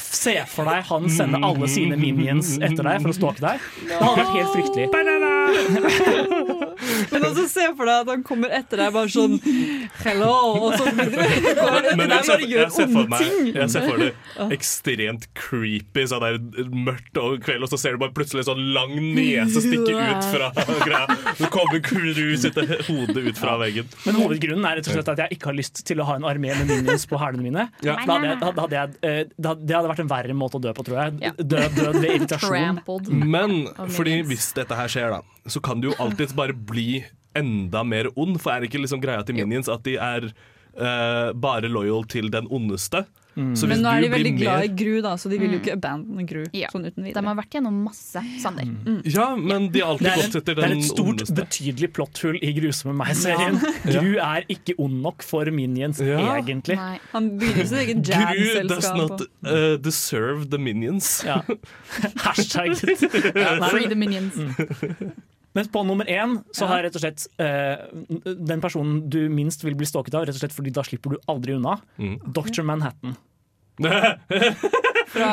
Se 0.00 0.36
for 0.50 0.70
deg 0.70 0.84
han 0.90 1.08
sender 1.12 1.44
alle 1.46 1.70
sine 1.70 1.98
minions 2.00 2.56
etter 2.60 2.84
deg 2.86 3.00
for 3.04 3.12
å 3.12 3.18
stalke 3.20 3.44
deg. 3.44 3.70
Det 3.84 4.00
hadde 4.00 4.20
vært 4.22 4.36
helt 4.38 4.54
fryktelig. 4.56 5.33
Men 7.12 7.24
også 7.28 7.44
se 7.50 7.64
for 7.76 7.86
deg 7.88 8.02
at 8.04 8.10
han 8.10 8.22
kommer 8.26 8.52
etter 8.54 8.80
deg 8.80 8.92
bare 8.94 9.10
sånn 9.12 9.36
Hello! 10.02 10.32
Og 10.68 10.74
så 10.78 10.88
videre 10.90 11.26
ser, 11.30 11.60
bare 11.60 12.48
gjør 12.50 12.72
onde 12.84 13.18
ting. 13.20 13.50
Jeg 13.54 13.70
ser 13.72 13.86
for 13.86 14.00
det 14.02 14.10
ekstremt 14.56 15.26
creepy. 15.38 16.04
Så 16.10 16.18
det 16.22 16.30
er 16.34 16.70
mørkt 16.74 17.20
og 17.20 17.38
kveld, 17.44 17.64
og 17.66 17.70
så 17.72 17.78
ser 17.80 17.96
du 17.96 18.02
bare 18.02 18.14
plutselig 18.16 18.46
sånn 18.48 18.60
lang 18.74 18.94
nese 19.16 19.62
stikke 19.64 19.94
ut 19.94 20.28
fra 20.32 20.50
greia. 20.86 21.18
Så 21.38 21.50
kommer 21.54 21.80
Cruise 21.84 22.50
etter 22.50 22.74
hodet 22.88 23.24
ut 23.30 23.40
fra 23.40 23.56
veggen. 23.62 23.88
Men 24.06 24.18
hovedgrunnen 24.20 24.66
er 24.68 24.80
rett 24.80 24.90
og 24.90 24.96
slett 24.98 25.12
at 25.14 25.22
jeg 25.24 25.38
ikke 25.38 25.50
har 25.52 25.58
lyst 25.60 25.84
til 25.86 26.02
å 26.02 26.08
ha 26.08 26.18
en 26.20 26.26
armé 26.28 26.52
med 26.58 26.68
minions 26.70 27.06
på 27.10 27.20
hælene 27.20 27.44
mine. 27.46 27.68
Ja. 27.86 27.96
Da 28.04 28.18
hadde 28.18 28.30
jeg, 28.32 28.40
da 28.42 28.52
hadde 28.66 28.78
jeg, 28.80 28.98
eh, 29.04 29.20
da 29.38 29.54
hadde- 29.54 29.68
det 29.70 29.78
hadde 29.78 29.92
vært 29.94 30.02
en 30.04 30.10
verre 30.12 30.34
måte 30.36 30.58
å 30.58 30.62
dø 30.64 30.72
på, 30.76 30.84
tror 30.86 31.00
jeg. 31.04 31.32
Død, 31.38 31.78
død 31.78 32.00
ved 32.02 32.10
irritasjon. 32.18 32.82
Men 33.34 33.56
fordi 33.94 34.18
hvis 34.28 34.50
dette 34.56 34.76
her 34.78 34.90
skjer, 34.92 35.14
da, 35.16 35.22
så 35.46 35.60
kan 35.62 35.80
du 35.80 35.90
jo 35.90 35.94
alltids 35.98 36.32
bare 36.34 36.52
bli 36.54 37.04
enda 37.36 37.82
mer 37.84 38.06
ond. 38.16 38.40
For 38.40 38.52
er 38.52 38.60
det 38.64 38.70
ikke 38.70 38.84
liksom 38.84 39.02
greia 39.02 39.24
til 39.26 39.34
minions 39.34 39.68
at 39.68 39.82
de 39.84 39.96
er 39.96 40.30
uh, 40.78 41.32
bare 41.34 41.68
loyal 41.68 42.04
til 42.08 42.30
den 42.30 42.46
ondeste. 42.50 43.04
Mm. 43.34 43.48
Så 43.58 43.66
hvis 43.66 43.80
Men 43.80 43.80
nå 43.82 43.90
er 43.90 44.00
de 44.04 44.08
veldig 44.12 44.30
glad 44.38 44.62
i 44.62 44.68
Gru, 44.78 45.00
da, 45.02 45.16
så 45.18 45.26
de 45.28 45.38
vil 45.40 45.50
jo 45.50 45.58
Mm. 45.58 45.62
ikke 45.64 45.72
abandone 45.74 46.22
Gru 46.30 46.44
Ja. 46.54 46.68
sånn 46.70 46.84
uten 46.86 47.02
De 47.02 47.20
har 47.26 47.34
vært 47.34 47.50
gjennom 47.50 47.80
masse, 47.82 48.20
Sander. 48.38 48.68
Ja, 49.04 49.34
men 49.34 49.72
de 49.74 49.80
har 49.80 49.98
Det 49.98 50.06
alltid 50.06 50.22
gått 50.22 50.36
etter 50.38 50.54
den 50.54 50.62
ondeste. 50.62 50.62
det 50.62 50.70
er 50.70 50.76
et 50.78 50.84
stort, 50.84 51.08
ondeste. 51.08 51.34
betydelig 51.34 51.92
plotthull 51.92 52.38
i 52.40 52.52
Grusomme 52.54 52.94
meg-serien. 52.94 53.58
Gru 53.90 54.14
er 54.22 54.46
ikke 54.48 54.76
ond 54.78 55.02
nok 55.02 55.22
for 55.26 55.50
Minions, 55.50 55.98
Ja. 55.98 56.36
egentlig. 56.38 56.76
Nei. 56.78 57.00
Han 57.10 57.30
begynner 57.40 57.66
sitt 57.66 57.78
eget 57.88 58.02
Gru 58.06 58.68
does 58.68 58.84
jazz-selskap. 58.84 59.10
not 59.10 59.20
uh, 59.50 59.76
deserve 59.78 60.48
the 60.50 60.58
minions. 60.58 61.24
Ja. 61.26 61.40
Hashtag 62.22 62.76
Free 62.78 63.88
the 63.88 63.96
minions. 63.96 64.38
Men 65.54 65.68
på 65.70 65.84
nummer 65.86 66.04
én 66.10 66.40
så 66.52 66.66
har 66.66 66.80
jeg 66.82 66.88
rett 66.88 66.96
og 66.98 67.04
slett 67.04 67.26
eh, 67.38 68.34
den 68.50 68.60
personen 68.64 69.04
du 69.08 69.20
minst 69.30 69.62
vil 69.64 69.76
bli 69.78 69.86
stalket 69.86 70.14
av, 70.18 70.26
rett 70.26 70.34
og 70.34 70.42
slett 70.42 70.56
fordi 70.56 70.72
da 70.74 70.82
slipper 70.86 71.14
du 71.14 71.20
aldri 71.30 71.54
unna. 71.54 71.76
Mm. 71.98 72.16
Dr. 72.34 72.62
Manhattan. 72.66 73.14
Fra, 73.78 75.30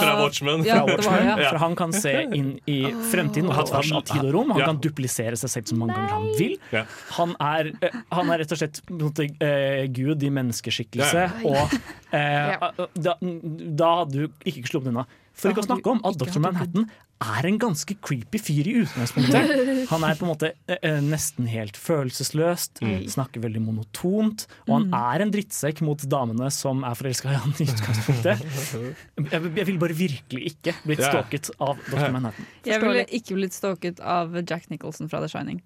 Fra 0.00 0.16
Watchmen. 0.22 0.64
Ja, 0.64 0.74
Fra 0.86 0.96
det 0.96 1.04
var 1.06 1.18
det, 1.18 1.24
ja. 1.24 1.36
Watchmen. 1.36 1.48
For 1.48 1.58
han 1.62 1.76
kan 1.78 1.92
se 1.94 2.12
inn 2.34 2.52
i 2.70 2.78
fremtiden 3.10 3.50
og 3.50 3.56
på 3.60 3.64
tvers 3.70 3.90
av 3.98 4.04
tid 4.10 4.22
og 4.28 4.32
rom. 4.34 4.50
Han 4.54 4.60
Ja. 4.62 4.66
kan 4.70 4.80
duplisere 4.82 5.36
seg 5.38 5.50
selv 5.52 5.70
så 5.70 5.76
mange 5.78 5.94
ganger 5.96 6.14
han 6.14 6.28
vil. 6.38 6.56
Ja. 6.74 6.84
Han 7.18 7.34
er, 7.40 7.72
eh, 7.82 7.98
han 8.12 8.30
er 8.30 8.38
rett 8.42 8.52
og 8.52 8.58
slett 8.58 8.80
måte, 8.90 9.28
eh, 9.40 9.86
Gud 9.86 10.22
i 10.22 10.30
menneskeskikkelse. 10.30 11.24
Ja. 11.30 11.30
Og 11.44 11.78
eh, 12.14 12.86
da, 12.94 13.16
da 13.20 13.94
hadde 14.02 14.12
du 14.12 14.28
ikke 14.50 14.66
sluppet 14.70 14.88
unna. 14.94 15.06
For 15.34 15.50
ikke 15.50 15.64
å 15.64 15.66
snakke 15.66 15.90
om 15.90 16.00
at 16.06 16.16
Dr. 16.20 16.38
Manhattan 16.42 16.84
er 17.24 17.46
en 17.48 17.56
ganske 17.58 17.94
creepy 18.04 18.38
fyr 18.42 18.68
i 18.70 18.74
utgangspunktet. 18.84 19.52
Han 19.92 20.04
er 20.06 20.14
på 20.18 20.26
en 20.26 20.30
måte 20.30 20.50
eh, 20.70 20.76
eh, 20.80 20.98
nesten 21.02 21.48
helt 21.50 21.78
følelsesløst, 21.80 22.82
Mm. 22.84 23.06
snakker 23.10 23.42
veldig 23.42 23.62
monotont, 23.64 24.46
og 24.68 24.72
han 24.74 24.94
er 24.94 25.24
en 25.24 25.30
drittsekk 25.34 25.80
mot 25.86 25.98
damene 26.10 26.50
som 26.52 26.82
er 26.84 26.94
forelska 26.98 27.30
i 27.32 27.38
han 27.40 27.54
i 27.58 27.66
utgangspunktet. 27.70 28.42
Jeg, 29.34 29.52
jeg 29.56 29.66
vil 29.70 29.78
bare 29.80 29.96
virkelig 29.96 30.50
ikke 30.52 30.74
blitt 30.84 31.02
stalket 31.02 31.50
av 31.62 31.78
Dr. 31.88 32.10
Manhattan. 32.14 32.46
Jeg 32.66 32.82
ville 32.82 33.06
ikke 33.18 33.38
blitt 33.38 33.56
stalket 33.56 34.02
av 34.04 34.34
Jack 34.42 34.68
Nicholson 34.70 35.08
fra 35.10 35.22
The 35.24 35.30
Shining. 35.32 35.62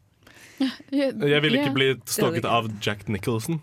Jeg 0.59 1.43
ville 1.43 1.61
ikke 1.63 1.75
bli 1.77 1.89
blitt 1.95 2.11
stalket 2.11 2.45
av 2.49 2.67
Jack 2.83 3.07
Nicholson. 3.13 3.61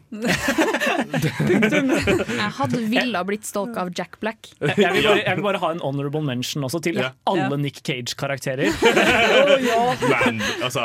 Jeg 1.15 2.51
hadde 2.57 2.81
villa 2.91 3.21
blitt 3.27 3.45
stalka 3.47 3.83
av 3.85 3.91
Jack 3.97 4.17
Black. 4.21 4.49
Jeg 4.61 4.75
vil, 4.77 5.03
bare, 5.05 5.21
jeg 5.23 5.37
vil 5.39 5.45
bare 5.45 5.61
ha 5.63 5.71
en 5.75 5.81
honorable 5.83 6.21
mention 6.25 6.65
også 6.67 6.81
til 6.85 6.99
alle. 7.03 7.57
Nick 7.61 7.81
Cage-karakterer. 7.85 8.71
Man, 10.11 10.39
altså, 10.63 10.83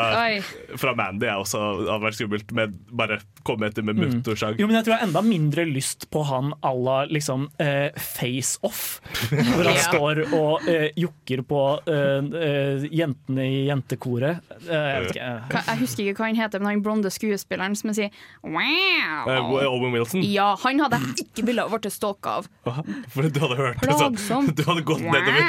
fra 0.80 0.92
Mandy 0.98 1.26
er 1.28 1.40
også 1.40 1.60
hadde 1.80 2.00
vært 2.04 2.18
skummelt, 2.18 2.52
men 2.56 2.74
bare 2.96 3.20
komme 3.46 3.68
etter 3.70 3.84
med 3.86 3.98
motorsag. 4.00 4.58
Jo, 4.60 4.68
men 4.68 4.78
jeg 4.78 4.86
tror 4.86 4.94
jeg 4.96 5.00
har 5.02 5.08
enda 5.08 5.22
mindre 5.26 5.64
lyst 5.68 6.08
på 6.12 6.22
han 6.28 6.52
à 6.66 6.72
la 6.76 6.98
liksom, 7.10 7.48
eh, 7.62 7.90
Face 8.00 8.58
Off. 8.66 9.00
Hvor 9.30 9.66
han 9.70 9.80
står 9.88 10.22
og 10.36 10.68
eh, 10.70 10.88
jokker 11.00 11.42
på 11.48 11.62
eh, 11.90 12.30
eh, 12.44 12.86
jentene 13.00 13.46
i 13.48 13.60
jentekoret. 13.70 14.42
Eh, 14.66 14.70
jeg 14.70 15.04
vet 15.06 15.14
ikke. 15.14 15.30
eh. 15.30 15.58
Jeg 15.70 15.82
husker 15.84 15.99
ikke 16.02 16.22
hva 16.22 16.30
han 16.30 16.38
heter, 16.40 16.62
men 16.62 16.72
han 16.72 16.84
blonde 16.84 17.12
skuespilleren 17.12 17.76
som 17.78 17.92
sier 17.96 18.10
wow. 18.42 19.28
Uh, 19.28 19.66
Owen 19.70 19.92
Wilson. 19.94 20.24
Ja, 20.26 20.52
han 20.64 20.80
hadde 20.82 21.00
jeg 21.00 21.26
ikke 21.26 21.46
villet 21.50 21.70
blitt 21.70 21.90
stalka 21.94 22.38
av. 22.40 22.50
Aha, 22.70 22.84
For 23.12 23.28
du 23.28 23.40
hadde 23.42 23.58
hørt 23.58 23.84
det 23.84 23.98
sånn. 24.24 24.50
Du 24.56 24.64
hadde 24.68 24.84
gått 24.86 25.00
Wow. 25.00 25.14
nedover, 25.16 25.46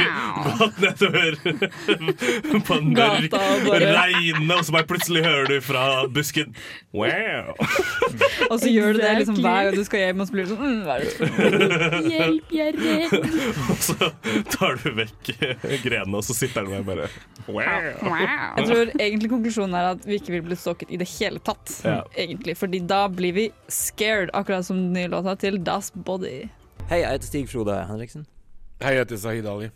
gått 0.57 0.77
nedover 0.81 1.35
på 2.67 2.77
en 2.77 2.91
mørk 2.95 3.27
Gata 3.31 4.59
og 4.61 4.65
så 4.65 4.75
bare 4.75 4.87
plutselig 4.89 5.23
hører 5.25 5.49
du 5.49 5.57
fra 5.63 5.83
busken 6.11 6.55
Wow! 6.95 7.53
Og 8.51 8.57
så 8.59 8.69
gjør 8.71 8.97
du 8.97 9.01
det 9.01 9.11
liksom 9.21 9.37
hver 9.39 9.67
gang 9.67 9.77
du 9.77 9.83
skal 9.87 10.03
hjem, 10.05 10.21
og 10.23 10.27
så 10.27 10.35
blir 10.35 10.47
du 10.47 10.53
sånn 10.53 10.61
mm, 10.61 10.81
hva 10.85 10.97
er 10.97 11.05
det? 11.05 12.09
Hjelp, 12.11 12.51
jeg 12.51 12.73
er 12.73 12.79
redd. 12.81 13.37
Og 13.71 13.79
så 13.85 14.09
tar 14.51 14.79
du 14.81 14.89
vekk 14.97 15.31
grenene, 15.85 16.19
og 16.19 16.25
så 16.27 16.35
sitter 16.35 16.67
den 16.67 16.79
der 16.79 16.87
bare 16.87 17.09
Wow! 17.47 17.87
Wow. 18.05 18.19
Jeg 18.59 18.67
tror 18.67 18.91
egentlig 18.97 19.31
konklusjonen 19.31 19.77
er 19.79 19.91
at 19.95 20.03
vi 20.07 20.19
ikke 20.19 20.35
vil 20.35 20.40
bli 20.45 20.57
stalket 20.59 20.91
i 20.91 20.99
det 21.01 21.07
hele 21.17 21.39
tatt. 21.43 21.71
Ja. 21.85 22.01
Egentlig, 22.15 22.57
fordi 22.59 22.81
da 22.89 23.05
blir 23.11 23.33
vi 23.37 23.45
scared, 23.67 24.33
akkurat 24.33 24.65
som 24.67 24.77
den 24.77 24.93
nye 24.93 25.11
låta 25.11 25.35
til 25.39 25.61
Das 25.63 25.91
Body. 25.93 26.49
Hei, 26.89 27.01
jeg 27.03 27.15
heter 27.15 27.27
Stig 27.29 27.49
Frode 27.51 27.77
Henriksen. 27.87 28.25
Hei, 28.81 28.95
jeg 28.97 29.05
heter 29.05 29.21
Sahid 29.21 29.47
Ali. 29.47 29.71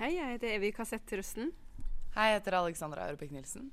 Hei, 0.00 0.12
jeg 0.16 0.34
heter 0.34 0.54
Evy 0.56 0.72
Kassett 0.76 1.12
Røsten. 1.12 1.50
Hei, 2.16 2.30
jeg 2.30 2.40
heter 2.40 2.56
Alexandra 2.58 3.06
Aurepik-Nilsen 3.10 3.68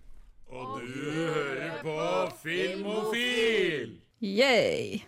Og 0.51 0.81
du 0.83 1.11
hører 1.15 1.77
på 1.83 1.97
Filmofil! 2.43 3.93
Yay! 4.23 5.01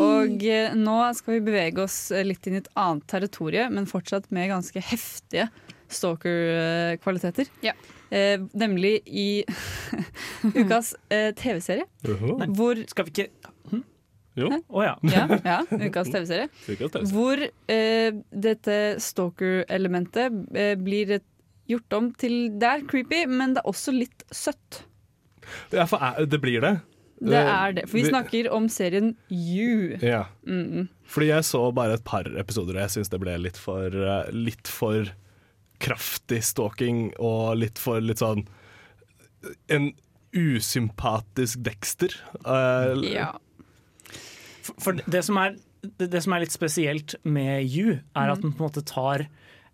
Og 0.00 0.44
eh, 0.48 0.72
nå 0.76 0.96
skal 1.16 1.36
vi 1.36 1.44
bevege 1.44 1.82
oss 1.84 1.98
eh, 2.12 2.24
litt 2.24 2.46
inn 2.48 2.56
i 2.56 2.60
et 2.62 2.70
annet 2.80 3.04
territorie, 3.10 3.66
men 3.72 3.88
fortsatt 3.88 4.30
med 4.32 4.48
ganske 4.48 4.80
heftige 4.80 5.50
stalker-kvaliteter. 5.92 7.50
Ja. 7.64 7.74
Eh, 8.10 8.38
nemlig 8.54 9.00
i 9.06 9.44
ukas 10.60 10.94
eh, 11.10 11.32
TV-serie. 11.34 11.86
Hvor 12.54 12.78
Skal 12.90 13.08
vi 13.08 13.14
ikke 13.14 13.30
Jo. 14.36 14.50
Å 14.68 14.82
ja. 14.84 14.94
ja, 15.16 15.22
ja, 15.48 15.58
ukas 15.88 16.10
TV-serie. 16.12 16.48
TV-serie. 16.66 17.06
Hvor 17.10 17.40
eh, 17.72 18.18
dette 18.30 18.76
stalker-elementet 19.00 20.42
eh, 20.54 20.74
blir 20.80 21.16
et- 21.18 21.26
gjort 21.66 21.94
om 21.96 22.12
til 22.14 22.34
Det 22.62 22.68
er 22.68 22.82
creepy, 22.86 23.24
men 23.26 23.56
det 23.56 23.62
er 23.64 23.66
også 23.72 23.90
litt 23.96 24.22
søtt. 24.30 24.84
Ja, 25.74 25.82
for 25.90 25.98
er- 25.98 26.26
det 26.30 26.38
blir 26.44 26.60
det. 26.62 26.76
Det 27.18 27.32
Eh, 27.40 27.48
er 27.48 27.72
det. 27.72 27.86
For 27.88 27.96
vi 27.98 28.04
snakker 28.10 28.50
om 28.52 28.68
serien 28.68 29.16
You. 29.32 29.96
Ja. 30.04 30.26
Mm. 30.46 30.88
Fordi 31.08 31.30
jeg 31.32 31.42
så 31.48 31.64
bare 31.74 31.94
et 31.96 32.04
par 32.04 32.28
episoder, 32.38 32.76
og 32.76 32.84
jeg 32.84 32.92
syns 32.98 33.08
det 33.10 33.18
ble 33.22 33.34
litt 33.40 33.56
for, 33.58 33.86
eh, 33.88 34.28
litt 34.36 34.68
for 34.68 35.08
kraftig 35.82 36.42
stalking, 36.44 37.10
og 37.22 37.56
litt 37.60 37.80
for 37.80 38.02
litt 38.02 38.22
sånn 38.22 38.46
En 39.70 39.92
usympatisk 40.36 41.62
Dexter. 41.64 42.12
Uh, 42.42 42.98
Ja. 43.06 43.30
For, 44.66 44.74
for 44.82 45.02
det, 45.06 45.22
som 45.22 45.38
er, 45.38 45.54
det, 45.86 46.08
det 46.10 46.22
som 46.24 46.34
er 46.34 46.42
litt 46.42 46.54
spesielt 46.54 47.14
med 47.22 47.62
You, 47.70 48.00
er 48.18 48.32
at 48.32 48.42
den 48.42 48.52
på 48.52 48.64
en 48.64 48.68
måte 48.68 48.82
tar 48.82 49.28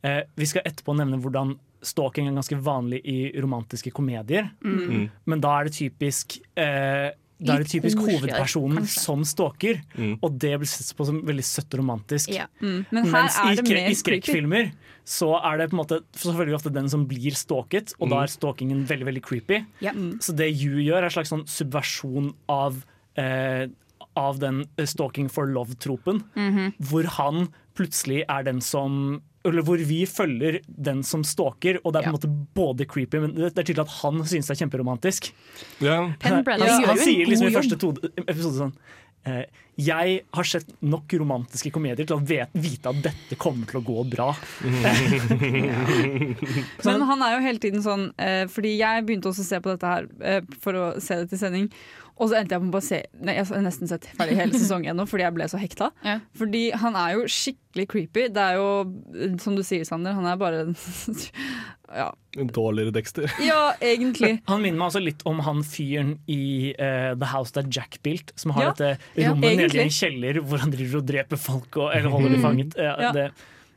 uh, 0.05 0.23
Vi 0.37 0.49
skal 0.51 0.67
etterpå 0.69 0.95
nevne 0.99 1.21
hvordan 1.23 1.57
stalking 1.83 2.29
er 2.29 2.37
ganske 2.37 2.59
vanlig 2.63 3.01
i 3.09 3.17
romantiske 3.43 3.91
komedier. 3.95 4.51
Mm. 4.63 4.83
Mm. 4.83 5.07
Men 5.25 5.43
da 5.43 5.57
er 5.59 5.67
det 5.67 5.75
typisk 5.75 6.37
eh, 6.55 7.09
da 7.41 7.55
er 7.55 7.59
det 7.65 7.69
typisk 7.73 7.99
hovedpersonen 7.99 8.79
kanskje. 8.79 8.99
som 9.01 9.25
stalker, 9.25 9.81
Mm. 9.97 10.19
og 10.23 10.39
det 10.39 10.59
blir 10.61 10.67
sett 10.69 10.97
på 10.97 11.07
som 11.07 11.23
veldig 11.23 11.43
søtt 11.45 11.75
og 11.75 11.81
romantisk. 11.81 12.29
Ja. 12.31 12.47
Mm. 12.61 12.87
Men 12.91 13.05
her 13.05 13.13
Mens 13.13 13.37
er 13.39 13.53
i, 13.53 13.55
det 13.57 13.65
skre- 13.65 13.89
i 13.91 13.95
skrekkfilmer 13.95 14.73
så 15.05 15.41
er 15.43 15.59
det 15.59 15.71
på 15.71 15.75
en 15.75 15.85
måte 15.85 16.01
selvfølgelig 16.15 16.55
ofte 16.55 16.73
den 16.73 16.89
som 16.89 17.07
blir 17.07 17.33
stalket, 17.35 17.95
og 18.01 18.11
da 18.11 18.17
Mm. 18.17 18.23
er 18.23 18.27
stalkingen 18.29 18.87
veldig 18.87 19.07
veldig 19.07 19.23
creepy. 19.23 19.67
Ja. 19.81 19.93
Så 20.21 20.37
det 20.37 20.55
You 20.55 20.77
gjør, 20.77 20.99
er 20.99 21.05
en 21.05 21.11
slags 21.11 21.31
sånn 21.31 21.47
subversjon 21.49 22.35
av, 22.49 22.85
eh, 23.17 23.67
av 24.17 24.39
den 24.39 24.67
stalking 24.79 25.29
for 25.31 25.47
love-tropen. 25.47 26.23
-hmm. 26.37 26.75
Hvor 26.81 27.05
han 27.07 27.49
plutselig 27.75 28.25
er 28.29 28.43
den 28.45 28.61
som 28.61 29.23
eller 29.45 29.65
hvor 29.67 29.81
vi 29.83 30.03
følger 30.07 30.61
den 30.67 31.03
som 31.07 31.25
stalker, 31.27 31.81
og 31.83 31.93
det 31.93 32.01
er 32.01 32.09
på 32.09 32.13
en 32.13 32.19
måte 32.19 32.33
både 32.57 32.87
creepy, 32.89 33.23
men 33.25 33.35
det 33.37 33.51
er 33.51 33.67
tydelig 33.67 33.87
at 33.87 33.97
han 34.03 34.23
synes 34.23 34.49
det 34.49 34.55
er 34.55 34.63
kjemperomantisk. 34.65 35.33
Yeah. 35.83 36.13
Han, 36.27 36.43
han 36.47 37.01
sier 37.01 37.29
liksom 37.29 37.51
i 37.51 37.57
første 37.57 37.79
to, 37.81 37.93
episode 38.23 38.59
sånn 38.59 38.75
eh, 39.29 39.45
Jeg 39.83 40.19
har 40.37 40.49
sett 40.49 40.69
nok 40.85 41.15
romantiske 41.19 41.73
komedier 41.75 42.07
til 42.07 42.19
å 42.19 42.27
vet, 42.27 42.53
vite 42.55 42.93
at 42.93 43.01
dette 43.05 43.39
kommer 43.41 43.71
til 43.71 43.81
å 43.81 43.87
gå 43.87 44.05
bra. 44.13 44.29
Men 46.87 47.07
han 47.09 47.27
er 47.27 47.37
jo 47.37 47.47
hele 47.47 47.63
tiden 47.63 47.85
sånn 47.85 48.11
eh, 48.21 48.45
Fordi 48.53 48.75
jeg 48.77 49.05
begynte 49.07 49.31
også 49.31 49.45
å 49.45 49.49
se 49.49 49.61
på 49.63 49.73
dette 49.73 49.93
her 49.95 50.09
eh, 50.21 50.43
for 50.63 50.79
å 50.79 50.87
se 51.03 51.23
det 51.23 51.33
til 51.33 51.43
sending. 51.43 51.67
Og 52.23 52.29
så 52.31 52.37
endte 52.39 52.55
jeg 52.55 52.71
på 52.71 52.79
å 52.79 52.85
se 52.87 53.01
Nei, 53.19 53.33
jeg 53.41 53.49
har 53.51 53.63
nesten 53.65 53.91
sett 53.91 54.05
ferdig 54.15 54.37
hele 54.39 54.55
sesongen 54.55 54.95
nå 55.01 55.07
fordi 55.11 55.25
jeg 55.27 55.35
ble 55.35 55.49
så 55.51 55.59
hekta. 55.59 55.89
Ja. 56.07 56.21
Fordi 56.39 56.61
han 56.79 56.95
er 57.01 57.17
jo 57.17 57.25
skikkelig 57.27 57.87
creepy. 57.91 58.29
Det 58.37 58.43
er 58.53 58.61
jo, 58.61 58.69
som 59.43 59.57
du 59.59 59.63
sier, 59.67 59.83
Sander, 59.89 60.15
han 60.15 60.29
er 60.31 60.39
bare 60.41 60.63
Ja, 61.93 62.07
En 62.39 62.49
dårligere 62.49 62.93
Dexter. 62.95 63.27
ja 63.51 63.75
egentlig. 63.85 64.39
Han 64.49 64.63
minner 64.65 64.79
meg 64.81 64.87
altså 64.89 65.03
litt 65.05 65.25
om 65.29 65.43
han 65.45 65.61
fyren 65.67 66.15
i 66.31 66.73
uh, 66.79 67.13
The 67.21 67.29
House 67.35 67.53
That 67.59 67.69
Jack 67.75 67.99
Built, 68.07 68.33
som 68.41 68.55
har 68.57 68.71
Ja, 68.71 68.71
dette 68.73 69.21
ja, 69.21 69.33
rommet 69.35 69.59
nede 69.61 69.77
i 69.77 69.83
en 69.85 69.93
kjeller 69.93 70.41
hvor 70.41 70.63
han 70.63 70.73
driver 70.73 71.03
og 71.03 71.11
dreper 71.11 71.41
folk 71.41 71.77
og, 71.83 71.91
eller 71.93 72.15
holder 72.15 72.33
dem 72.33 72.41
Mm. 72.41 72.47
fanget. 72.47 72.79
Eh, 72.81 72.95
Ja. 73.03 73.13
det, 73.13 73.27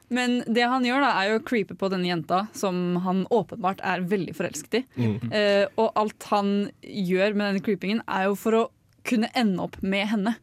Men 0.10 0.44
det 0.46 0.64
han 0.70 0.84
gjør, 0.86 1.02
da, 1.02 1.12
er 1.24 1.30
jo 1.32 1.40
å 1.40 1.44
creepe 1.48 1.76
på 1.76 1.90
denne 1.90 2.06
jenta, 2.08 2.48
som 2.54 2.96
han 3.06 3.26
åpenbart 3.34 3.80
er 3.84 4.02
veldig 4.02 4.36
forelsket 4.38 4.80
i. 4.80 4.86
Mm. 4.98 5.32
Eh, 5.34 5.66
og 5.78 5.92
alt 5.96 6.24
han 6.32 6.72
gjør 6.82 7.34
med 7.36 7.46
denne 7.56 7.64
creepingen, 7.66 8.02
er 8.08 8.26
jo 8.30 8.36
for 8.36 8.52
å 8.60 8.66
kunne 9.04 9.30
ende 9.36 9.62
opp 9.62 9.82
med 9.82 10.08
henne. 10.08 10.36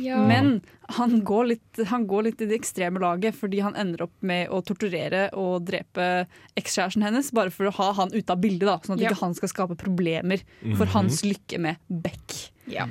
Ja. 0.00 0.16
Men 0.26 0.62
han 0.96 1.18
går, 1.28 1.44
litt, 1.50 1.80
han 1.90 2.06
går 2.08 2.22
litt 2.24 2.40
i 2.40 2.46
det 2.48 2.56
ekstreme 2.56 2.98
laget, 3.02 3.34
fordi 3.36 3.60
han 3.60 3.74
ender 3.76 4.06
opp 4.06 4.14
med 4.24 4.48
å 4.48 4.62
torturere 4.64 5.26
og 5.36 5.66
drepe 5.68 6.26
ekskjæresten 6.56 7.04
hennes, 7.04 7.28
bare 7.36 7.52
for 7.52 7.68
å 7.68 7.74
ha 7.76 7.90
han 8.00 8.08
ute 8.14 8.32
av 8.32 8.40
bildet, 8.40 8.64
da, 8.64 8.78
sånn 8.80 8.96
at 8.96 9.02
Ja. 9.02 9.10
ikke 9.10 9.20
han 9.20 9.34
skal 9.34 9.48
skape 9.52 9.76
problemer 9.76 10.40
for 10.76 10.86
Mhm. 10.86 10.92
hans 10.94 11.20
lykke 11.22 11.60
med 11.60 11.76
Beck. 11.90 12.52
Ja. 12.66 12.86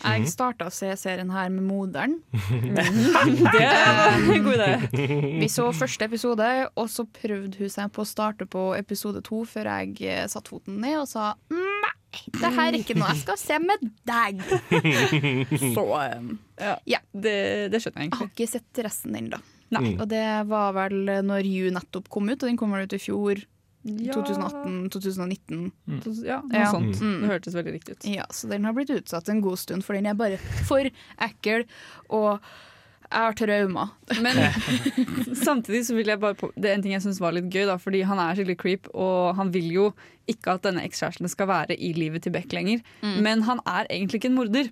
Ja. 0.00 0.16
Jeg 0.16 0.30
starta 0.32 0.68
å 0.70 0.74
se 0.74 0.90
serien 0.98 1.30
her 1.34 1.50
med 1.52 1.66
moderen. 1.68 2.18
Det 2.32 3.66
var 3.66 4.16
en 4.16 4.44
god 4.46 4.56
idé. 4.56 4.70
Vi 5.42 5.48
så 5.52 5.68
første 5.76 6.08
episode, 6.08 6.48
og 6.74 6.90
så 6.92 7.04
prøvde 7.04 7.60
hun 7.60 7.72
seg 7.72 7.92
på 7.94 8.04
å 8.04 8.08
starte 8.08 8.48
på 8.50 8.70
episode 8.78 9.22
to 9.26 9.44
før 9.48 9.70
jeg 9.74 9.96
eh, 10.08 10.26
satte 10.30 10.52
foten 10.52 10.80
ned 10.82 11.02
og 11.02 11.08
sa 11.10 11.32
nei, 11.52 11.94
det 12.40 12.50
her 12.56 12.72
er 12.72 12.80
ikke 12.80 12.96
noe 12.98 13.12
jeg 13.12 13.22
skal 13.22 13.38
se 13.40 13.60
med 13.62 13.86
deg. 14.08 14.42
Så 15.76 15.84
um, 15.84 16.34
ja. 16.58 17.00
Det, 17.10 17.36
det 17.72 17.80
skjønner 17.82 18.06
jeg 18.06 18.10
Jeg 18.10 18.18
har 18.18 18.30
ikke 18.32 18.50
sett 18.50 18.82
resten 18.86 19.16
ennå. 19.18 19.40
Og 19.70 20.06
det 20.10 20.26
var 20.50 20.74
vel 20.74 21.12
når 21.26 21.46
You 21.46 21.70
nettopp 21.74 22.08
kom 22.10 22.30
ut, 22.32 22.40
og 22.40 22.48
den 22.48 22.58
kom 22.58 22.74
vel 22.74 22.88
ut 22.88 22.96
i 22.96 23.02
fjor. 23.02 23.44
Ja. 23.82 24.12
2018-2019. 24.12 25.70
Ja, 26.26 26.40
noe 26.44 26.66
sånt. 26.70 26.98
Mm. 27.00 27.20
Det 27.22 27.30
hørtes 27.30 27.54
veldig 27.56 27.72
riktig 27.78 27.94
ut. 27.96 28.08
Ja, 28.12 28.26
så 28.30 28.48
den 28.50 28.64
har 28.68 28.74
blitt 28.76 28.90
utsatt 28.92 29.28
en 29.32 29.40
god 29.44 29.58
stund, 29.62 29.84
for 29.86 29.96
den 29.96 30.06
er 30.10 30.18
bare 30.18 30.36
for 30.68 30.84
ekkel. 31.24 31.64
Og 32.12 32.40
jeg 33.10 33.24
har 33.24 33.34
traumer. 33.40 33.88
Men 34.22 34.36
samtidig 35.46 35.82
så 35.88 35.96
vil 35.96 36.12
jeg 36.12 36.20
bare 36.22 36.36
på, 36.38 36.52
Det 36.54 36.70
er 36.70 36.76
en 36.78 36.84
ting 36.84 36.92
jeg 36.94 37.02
syns 37.06 37.18
var 37.22 37.32
litt 37.34 37.48
gøy, 37.50 37.64
da, 37.70 37.78
fordi 37.80 38.04
han 38.06 38.20
er 38.22 38.36
skikkelig 38.38 38.58
creep, 38.60 38.90
og 38.94 39.34
han 39.40 39.50
vil 39.54 39.70
jo 39.74 39.88
ikke 40.30 40.54
at 40.58 40.62
denne 40.68 40.84
ekskjæresten 40.86 41.26
skal 41.32 41.48
være 41.50 41.74
i 41.74 41.90
livet 41.96 42.22
til 42.26 42.32
Beck 42.36 42.52
lenger. 42.54 42.84
Mm. 43.02 43.16
Men 43.26 43.42
han 43.48 43.64
er 43.66 43.88
egentlig 43.90 44.20
ikke 44.20 44.30
en 44.30 44.38
morder. 44.38 44.70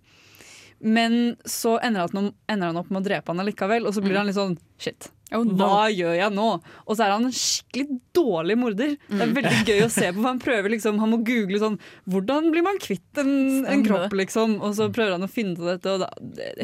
Men 0.78 1.14
så 1.48 1.78
ender 1.82 2.06
han, 2.14 2.76
opp 2.78 2.90
med 2.94 3.00
å 3.00 3.06
drepe 3.08 3.32
han 3.32 3.40
allikevel, 3.42 3.88
og 3.88 3.96
så 3.96 4.04
blir 4.04 4.14
Mm. 4.14 4.18
han 4.20 4.26
litt 4.28 4.36
sånn 4.38 4.58
shit. 4.78 5.08
Oh, 5.36 5.42
no. 5.44 5.52
Hva 5.60 5.88
gjør 5.92 6.14
jeg 6.16 6.32
nå? 6.32 6.44
Og 6.86 6.96
så 6.96 7.04
er 7.04 7.10
han 7.12 7.26
en 7.28 7.34
skikkelig 7.36 7.98
dårlig 8.16 8.54
morder. 8.56 8.94
Det 9.10 9.18
er 9.20 9.26
Mm. 9.28 9.34
veldig 9.36 9.58
gøy 9.68 9.82
å 9.84 9.90
se 9.92 10.06
på. 10.08 10.14
for 10.22 10.28
Han 10.30 10.38
prøver 10.40 10.70
liksom, 10.72 10.98
han 11.02 11.10
må 11.12 11.18
google 11.26 11.58
sånn 11.60 11.78
Hvordan 12.08 12.50
blir 12.54 12.62
man 12.64 12.78
kvitt 12.80 13.20
en, 13.20 13.66
en 13.66 13.84
kropp, 13.84 14.12
liksom? 14.16 14.56
Og 14.64 14.72
så 14.78 14.88
prøver 14.90 15.12
han 15.18 15.26
å 15.26 15.28
finne 15.28 15.52
ut 15.58 15.66
dette. 15.68 15.92
Og 15.92 16.00
da, 16.00 16.08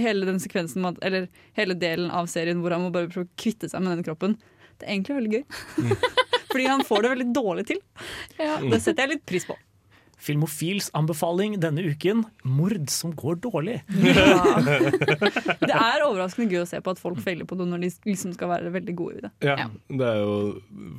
hele 0.01 0.25
den 0.25 0.41
sekvensen, 0.41 0.87
eller 1.03 1.29
hele 1.59 1.75
delen 1.75 2.11
av 2.11 2.27
serien 2.33 2.63
hvor 2.65 2.73
han 2.73 2.87
må 2.87 2.91
bare 2.95 3.09
prøve 3.13 3.27
å 3.29 3.37
kvitte 3.37 3.69
seg 3.69 3.83
med 3.85 3.99
den 3.99 4.05
kroppen, 4.09 4.39
det 4.81 4.89
er 4.89 4.95
egentlig 4.97 5.19
veldig 5.21 5.35
gøy. 5.37 5.45
Fordi 6.55 6.67
han 6.71 6.85
får 6.87 7.03
det 7.03 7.11
veldig 7.17 7.29
dårlig 7.35 7.67
til. 7.67 7.79
Det 8.39 8.81
setter 8.81 9.05
jeg 9.05 9.17
litt 9.19 9.27
pris 9.27 9.45
på. 9.45 9.57
Filmofils 10.25 10.87
anbefaling 10.97 11.59
denne 11.61 11.83
uken 11.85 12.23
mord 12.49 12.89
som 12.93 13.13
går 13.13 13.37
dårlig. 13.45 13.81
Det 15.65 15.75
er 15.75 16.05
overraskende 16.05 16.49
gøy 16.53 16.63
å 16.63 16.69
se 16.69 16.81
på 16.85 16.93
at 16.95 17.01
folk 17.01 17.21
feiler 17.25 17.47
på 17.49 17.57
det 17.59 17.67
når 17.69 17.83
de 17.85 17.91
liksom 18.09 18.33
skal 18.37 18.51
være 18.51 18.73
veldig 18.75 18.95
gode 18.99 19.19
i 19.19 19.25
det. 19.27 19.31
Ja, 19.45 19.67
Det 19.89 20.09
er 20.09 20.21
jo 20.23 20.35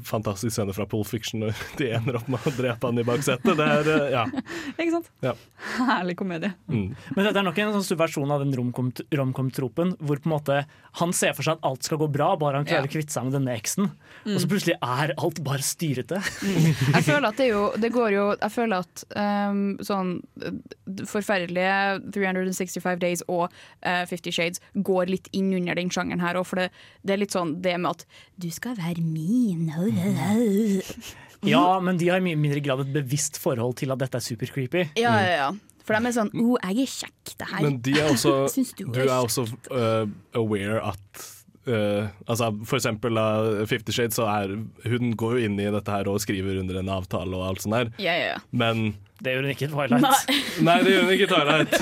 fantastisk 0.07 0.55
scene 0.55 0.75
fra 0.75 0.85
Pole 0.89 1.07
Fiction 1.09 1.41
når 1.45 1.57
de 1.79 1.89
ender 1.97 2.19
opp 2.19 2.29
med 2.31 2.45
å 2.45 2.53
drepe 2.57 2.89
han 2.91 3.01
i 3.01 3.05
baksetet. 3.07 3.55
Det 3.57 3.67
er, 3.77 3.89
eh, 3.95 4.07
ja. 4.15 4.25
Ikke 4.79 4.91
sant? 4.97 5.09
ja. 5.25 5.33
Herlig 5.79 6.17
komedie. 6.19 6.53
Mm. 6.71 6.87
Men 7.15 7.27
dette 7.29 7.41
er 7.41 7.47
nok 7.47 7.59
en 7.61 7.73
sånn 7.79 7.87
subversjon 7.89 8.31
av 8.35 8.43
den 8.45 8.53
romkom- 8.57 8.93
romkom-tropen, 9.15 9.95
hvor 10.01 10.21
på 10.21 10.29
en 10.29 10.35
måte 10.35 10.59
han 11.01 11.11
ser 11.15 11.33
for 11.35 11.43
seg 11.45 11.57
at 11.57 11.65
alt 11.67 11.83
skal 11.87 11.99
gå 12.01 12.07
bra, 12.11 12.33
bare 12.39 12.61
han 12.61 12.67
klarer 12.67 12.85
Ja. 12.85 12.89
å 12.89 12.93
kvitte 12.93 13.11
seg 13.15 13.25
med 13.27 13.35
denne 13.39 13.55
eksen. 13.57 13.89
Og 14.25 14.37
så 14.39 14.45
Mm. 14.45 14.51
plutselig 14.51 14.75
er 14.81 15.13
alt 15.17 15.39
bare 15.43 15.63
styrete. 15.65 16.17
Jeg 16.45 17.03
føler 17.05 17.27
at 17.29 17.37
det 17.37 17.49
jo 17.49 17.61
Det 17.75 17.91
går 17.93 18.11
jo 18.15 18.23
Jeg 18.41 18.51
føler 18.51 18.79
at 18.85 19.03
um, 19.15 19.75
sånn 19.85 20.17
uh, 20.43 20.53
forferdelige 21.09 22.11
365 22.15 23.01
Days 23.01 23.23
og 23.31 23.47
uh, 23.49 24.03
Fifty 24.09 24.33
Shades 24.35 24.63
går 24.75 25.11
litt 25.11 25.29
inn 25.35 25.53
under 25.57 25.77
den 25.79 25.91
sjangeren 25.93 26.23
her 26.23 26.39
òg, 26.39 26.47
for 26.49 26.61
det, 26.61 26.69
det 27.03 27.15
er 27.15 27.23
litt 27.23 27.35
sånn 27.35 27.57
det 27.65 27.77
med 27.79 27.91
at 27.95 28.05
du 28.41 28.49
skal 28.53 28.77
være 28.79 29.03
min. 29.03 29.71
Ja, 31.45 31.77
men 31.83 31.99
de 32.01 32.07
har 32.09 32.17
i 32.17 32.25
mye 32.25 32.37
mindre 32.39 32.61
grad 32.63 32.79
et 32.81 32.93
bevisst 32.95 33.37
forhold 33.37 33.75
til 33.77 33.93
at 33.93 33.99
dette 34.01 34.17
er 34.17 34.23
super 34.23 34.49
creepy. 34.49 34.87
Ja, 34.97 35.11
ja, 35.21 35.33
ja. 35.35 35.49
For 35.85 35.93
de 35.93 36.09
er 36.09 36.15
sånn 36.15 36.31
Å, 36.33 36.55
jeg 36.71 36.85
er 36.85 36.89
kjekk, 36.89 37.33
det 37.37 37.47
her. 37.51 37.61
Men 37.61 37.79
de 37.85 37.93
er 38.01 38.09
også, 38.15 38.33
du 38.49 38.87
du 38.95 39.01
er 39.03 39.17
også 39.19 39.45
uh, 39.69 40.07
aware 40.37 40.81
at 40.93 41.25
øh, 41.67 42.07
altså 42.27 42.51
For 42.65 42.79
eksempel 42.79 43.17
uh, 43.17 43.63
Fifty 43.69 43.95
Shades, 43.95 44.17
så 44.19 44.27
er 44.29 44.53
hun 44.89 45.15
går 45.17 45.39
jo 45.39 45.49
inn 45.49 45.57
i 45.59 45.71
dette 45.71 45.91
her 45.91 46.09
og 46.11 46.21
skriver 46.23 46.61
under 46.61 46.81
en 46.81 46.93
avtale 46.99 47.35
og 47.35 47.49
alt 47.49 47.65
sånt 47.65 47.77
der. 47.77 47.91
yeah, 47.99 48.19
yeah. 48.19 48.35
ja. 48.35 48.37
Men 48.51 48.95
Det 49.23 49.31
gjør 49.31 49.45
hun 49.45 49.51
ikke 49.53 49.65
i 49.65 49.71
Twilight. 49.71 50.31
Nei, 50.67 50.75
det 50.83 50.91
gjør 50.91 51.05
hun 51.05 51.11
ikke 51.15 51.25
i 51.25 51.29
Twilight. 51.31 51.75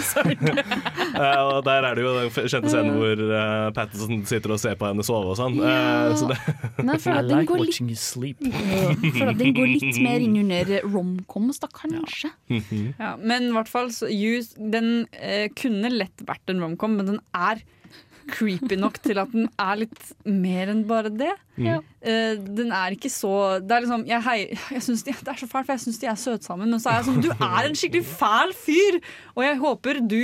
uh, 1.18 1.40
og 1.50 1.64
der 1.66 1.88
er 1.90 1.98
det 1.98 2.06
jo 2.06 2.14
den 2.20 2.30
kjente 2.54 2.72
scenen 2.72 3.00
hvor 3.00 3.24
uh, 3.26 3.70
Patterson 3.74 4.22
sitter 4.30 4.54
og 4.54 4.62
ser 4.62 4.78
på 4.80 4.90
henne 4.92 5.06
sove 5.08 5.34
og 5.34 5.40
sånn. 5.40 5.58
Eh, 5.58 6.14
så 6.20 6.30
det 6.30 6.38
Men 6.78 6.94
jeg 6.94 7.04
føler 7.08 7.20
at 7.24 7.32
den 7.32 7.50
går 7.50 7.64
litt. 7.66 7.80
Jeg 7.82 9.28
at 9.34 9.42
den 9.42 9.58
går 9.58 9.72
litt 9.74 10.02
mer 10.06 10.24
inn 10.28 10.38
under 10.44 10.74
romcoms, 10.86 11.62
da, 11.64 11.72
kanskje. 11.74 12.32
Ja, 13.00 13.16
men 13.18 13.50
i 13.50 13.54
hvert 13.58 13.72
fall, 13.72 13.90
så, 13.96 14.12
You, 14.14 14.44
den 14.58 15.08
kunne 15.58 15.90
lett 15.90 16.22
vært 16.28 16.54
en 16.54 16.62
romcom, 16.62 17.00
men 17.00 17.16
den 17.16 17.22
er 17.34 17.64
creepy 18.30 18.78
nok 18.80 19.00
til 19.04 19.20
at 19.22 19.32
den 19.34 19.48
er 19.62 19.80
litt 19.84 20.12
mer 20.26 20.72
enn 20.74 20.84
bare 20.90 21.12
det. 21.14 21.32
Mm. 21.58 21.86
Uh, 22.04 22.34
den 22.58 22.74
er 22.74 22.96
ikke 22.96 23.12
så 23.14 23.60
Det 23.62 23.76
er 23.76 23.84
liksom 23.84 24.08
Jeg, 24.10 24.24
hei, 24.26 24.38
jeg 24.74 24.82
synes 24.82 25.04
de, 25.06 25.14
Det 25.14 25.30
er 25.30 25.38
så 25.38 25.46
fælt, 25.46 25.68
for 25.68 25.76
jeg 25.76 25.84
syns 25.84 26.00
de 26.02 26.08
er 26.10 26.18
søte 26.18 26.48
sammen, 26.48 26.72
men 26.74 26.82
så 26.82 26.90
er 26.90 26.98
jeg 26.98 27.06
sånn 27.12 27.22
Du 27.22 27.30
er 27.36 27.68
en 27.68 27.78
skikkelig 27.78 28.08
fæl 28.10 28.56
fyr! 28.58 28.98
Og 29.36 29.46
jeg 29.46 29.60
håper 29.62 30.02
du 30.02 30.22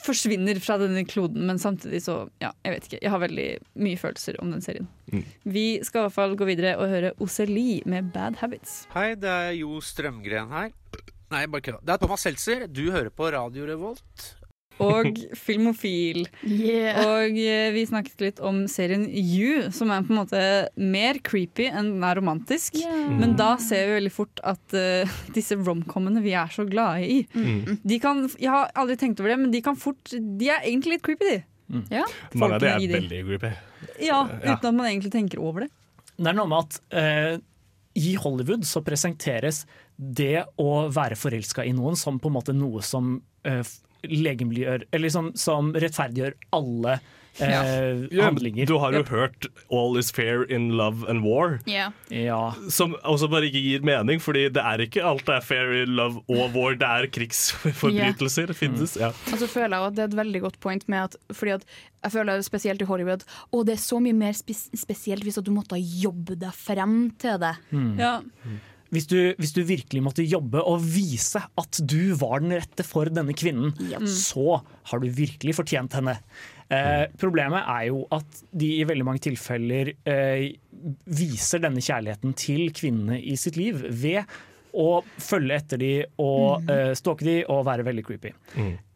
forsvinner 0.00 0.56
fra 0.62 0.78
denne 0.80 1.02
kloden, 1.04 1.44
men 1.48 1.60
samtidig 1.60 2.02
så 2.06 2.22
Ja, 2.40 2.52
jeg 2.64 2.76
vet 2.76 2.88
ikke. 2.88 3.02
Jeg 3.02 3.12
har 3.12 3.22
veldig 3.26 3.48
mye 3.84 4.00
følelser 4.00 4.38
om 4.40 4.54
den 4.54 4.64
serien. 4.64 4.88
Mm. 5.12 5.24
Vi 5.44 5.66
skal 5.84 6.00
i 6.00 6.06
hvert 6.06 6.16
fall 6.16 6.36
gå 6.38 6.48
videre 6.48 6.76
og 6.80 6.88
høre 6.92 7.14
Oceli 7.20 7.82
med 7.90 8.12
Bad 8.14 8.40
Habits. 8.40 8.84
Hei, 8.94 9.12
det 9.20 9.30
er 9.30 9.56
Jo 9.58 9.80
Strømgren 9.84 10.52
her. 10.54 10.70
Nei, 11.30 11.44
bare 11.46 11.62
kødda. 11.62 11.84
Det 11.84 11.94
er 11.94 12.00
Thomas 12.02 12.24
Seltzer. 12.26 12.66
Du 12.66 12.88
hører 12.90 13.10
på 13.14 13.28
Radio 13.30 13.66
Revolt. 13.68 14.30
Og 14.80 15.18
Filmofil. 15.44 16.24
Yeah. 16.46 16.98
Og 17.06 17.36
eh, 17.38 17.68
vi 17.74 17.84
snakket 17.88 18.24
litt 18.24 18.40
om 18.44 18.62
serien 18.70 19.04
You, 19.10 19.68
som 19.74 19.92
er 19.94 20.04
på 20.06 20.14
en 20.14 20.20
måte 20.22 20.42
mer 20.80 21.20
creepy 21.26 21.68
enn 21.70 21.92
den 21.96 22.06
er 22.06 22.18
romantisk. 22.20 22.78
Yeah. 22.80 23.10
Men 23.20 23.36
da 23.38 23.52
ser 23.62 23.86
vi 23.90 23.98
veldig 23.98 24.12
fort 24.14 24.42
at 24.46 24.76
uh, 24.76 25.18
disse 25.36 25.58
romcomene 25.60 26.22
vi 26.24 26.34
er 26.38 26.50
så 26.54 26.66
glade 26.68 27.04
i 27.06 27.20
Mm. 27.30 27.76
de 27.86 27.96
kan, 28.02 28.24
Jeg 28.40 28.50
har 28.50 28.70
aldri 28.78 28.96
tenkt 28.98 29.20
over 29.20 29.30
det, 29.30 29.36
men 29.38 29.50
de 29.52 29.60
kan 29.62 29.76
fort 29.78 30.10
De 30.12 30.48
er 30.50 30.64
egentlig 30.66 30.96
litt 30.96 31.02
creepy, 31.06 31.28
de. 31.30 31.82
Ja. 31.92 32.04
Mange 32.34 32.56
av 32.56 32.64
de 32.64 32.70
er 32.72 32.94
veldig 32.96 33.20
creepy. 33.28 33.50
Ja, 34.02 34.24
Ja. 34.26 34.56
Uten 34.56 34.70
at 34.72 34.74
man 34.74 34.88
egentlig 34.88 35.12
tenker 35.14 35.38
over 35.42 35.64
det. 35.64 35.70
Det 36.16 36.26
er 36.32 36.36
noe 36.36 36.48
med 36.50 36.64
at 36.66 36.80
eh, 36.96 37.36
i 38.00 38.14
Hollywood 38.20 38.66
så 38.68 38.82
presenteres 38.86 39.62
det 39.96 40.42
å 40.60 40.88
være 40.92 41.16
forelska 41.18 41.64
i 41.68 41.72
noen 41.76 41.96
som 41.98 42.18
på 42.20 42.30
en 42.30 42.36
måte 42.38 42.54
noe 42.56 42.82
som 42.86 43.14
uh, 43.46 43.62
legemliggjør 44.06 44.84
Eller 44.92 45.12
som, 45.12 45.32
som 45.38 45.72
rettferdiggjør 45.74 46.36
alle 46.56 46.98
eh, 47.40 48.06
Ja, 48.10 48.24
handlinger. 48.26 48.66
Du 48.66 48.76
har 48.78 48.92
jo 48.92 49.02
hørt 49.06 49.46
'All 49.70 49.96
is 49.98 50.10
fair 50.10 50.42
in 50.50 50.72
love 50.76 51.06
and 51.08 51.22
war'. 51.24 51.60
Ja. 51.66 51.90
Ja. 52.10 52.52
Som 52.68 52.96
også 53.04 53.28
bare 53.30 53.46
ikke 53.48 53.62
gir 53.62 53.84
mening, 53.86 54.20
fordi 54.20 54.48
det 54.48 54.62
er 54.62 54.82
ikke 54.82 55.04
alt 55.04 55.24
det 55.26 55.36
er 55.36 55.40
fair 55.46 55.72
in 55.82 55.94
love 55.96 56.22
og 56.28 56.54
war. 56.54 56.74
Det 56.74 56.88
er 56.88 57.06
krigsforbrytelser. 57.06 58.46
Det 58.50 58.56
finnes, 58.56 58.96
ja. 58.96 59.12
Og 59.32 59.38
så 59.38 59.46
føler 59.46 59.76
jeg 59.76 59.86
at 59.86 59.96
det 59.96 60.02
er 60.02 60.10
et 60.10 60.18
veldig 60.24 60.40
godt 60.40 60.60
point 60.60 60.88
med 60.88 60.98
at, 61.06 61.16
fordi 61.32 61.54
at 61.54 61.64
jeg 62.02 62.12
føler 62.12 62.42
spesielt 62.42 62.82
i 62.82 62.88
Hollywood 62.88 63.24
Og 63.52 63.66
det 63.66 63.74
er 63.74 63.82
så 63.82 64.00
mye 64.00 64.16
mer 64.16 64.32
spes 64.32 64.70
spesielt 64.74 65.22
hvis 65.22 65.38
at 65.38 65.44
du 65.44 65.52
måtte 65.52 65.76
jobbe 65.76 66.34
deg 66.40 66.52
frem 66.56 67.10
til 67.20 67.38
det. 67.40 67.54
Mm. 67.70 67.98
Ja. 67.98 68.20
Hvis, 68.90 69.06
du, 69.06 69.16
hvis 69.38 69.52
du 69.54 69.60
virkelig 69.62 70.00
måtte 70.02 70.24
jobbe 70.26 70.62
og 70.66 70.80
vise 70.82 71.38
at 71.58 71.78
du 71.86 72.12
var 72.18 72.40
den 72.42 72.56
rette 72.58 72.82
for 72.86 73.06
denne 73.06 73.34
kvinnen, 73.38 73.70
Ja. 73.90 74.00
så 74.02 74.60
har 74.90 74.98
du 75.02 75.06
virkelig 75.14 75.54
fortjent 75.54 75.94
henne. 75.94 76.16
Eh, 76.70 77.06
problemet 77.18 77.62
er 77.70 77.86
jo 77.88 78.04
at 78.14 78.42
de 78.54 78.72
i 78.80 78.84
veldig 78.86 79.06
mange 79.06 79.22
tilfeller 79.22 79.92
eh, 80.06 80.50
viser 81.06 81.62
denne 81.62 81.82
kjærligheten 81.82 82.34
til 82.38 82.70
kvinnene 82.74 83.18
i 83.22 83.34
sitt 83.38 83.56
liv 83.58 83.78
ved 83.90 84.24
å 84.74 85.00
følge 85.18 85.56
etter 85.58 85.80
de 85.82 85.92
og 86.22 86.68
eh, 86.70 86.92
stalke 86.98 87.26
de 87.26 87.38
og 87.50 87.64
være 87.66 87.86
veldig 87.88 88.04
creepy. 88.06 88.30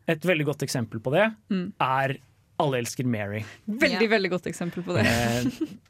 Et 0.06 0.26
veldig 0.28 0.46
godt 0.50 0.62
eksempel 0.66 1.00
på 1.02 1.10
det 1.14 1.30
Mm. 1.50 1.72
er 1.82 2.16
Alle 2.62 2.78
elsker 2.78 3.06
Mary. 3.10 3.40
Veldig, 3.66 4.06
veldig 4.12 4.30
godt 4.30 4.44
eksempel 4.46 4.84
på 4.86 4.94
det. 4.94 5.02
Eh, 5.10 5.46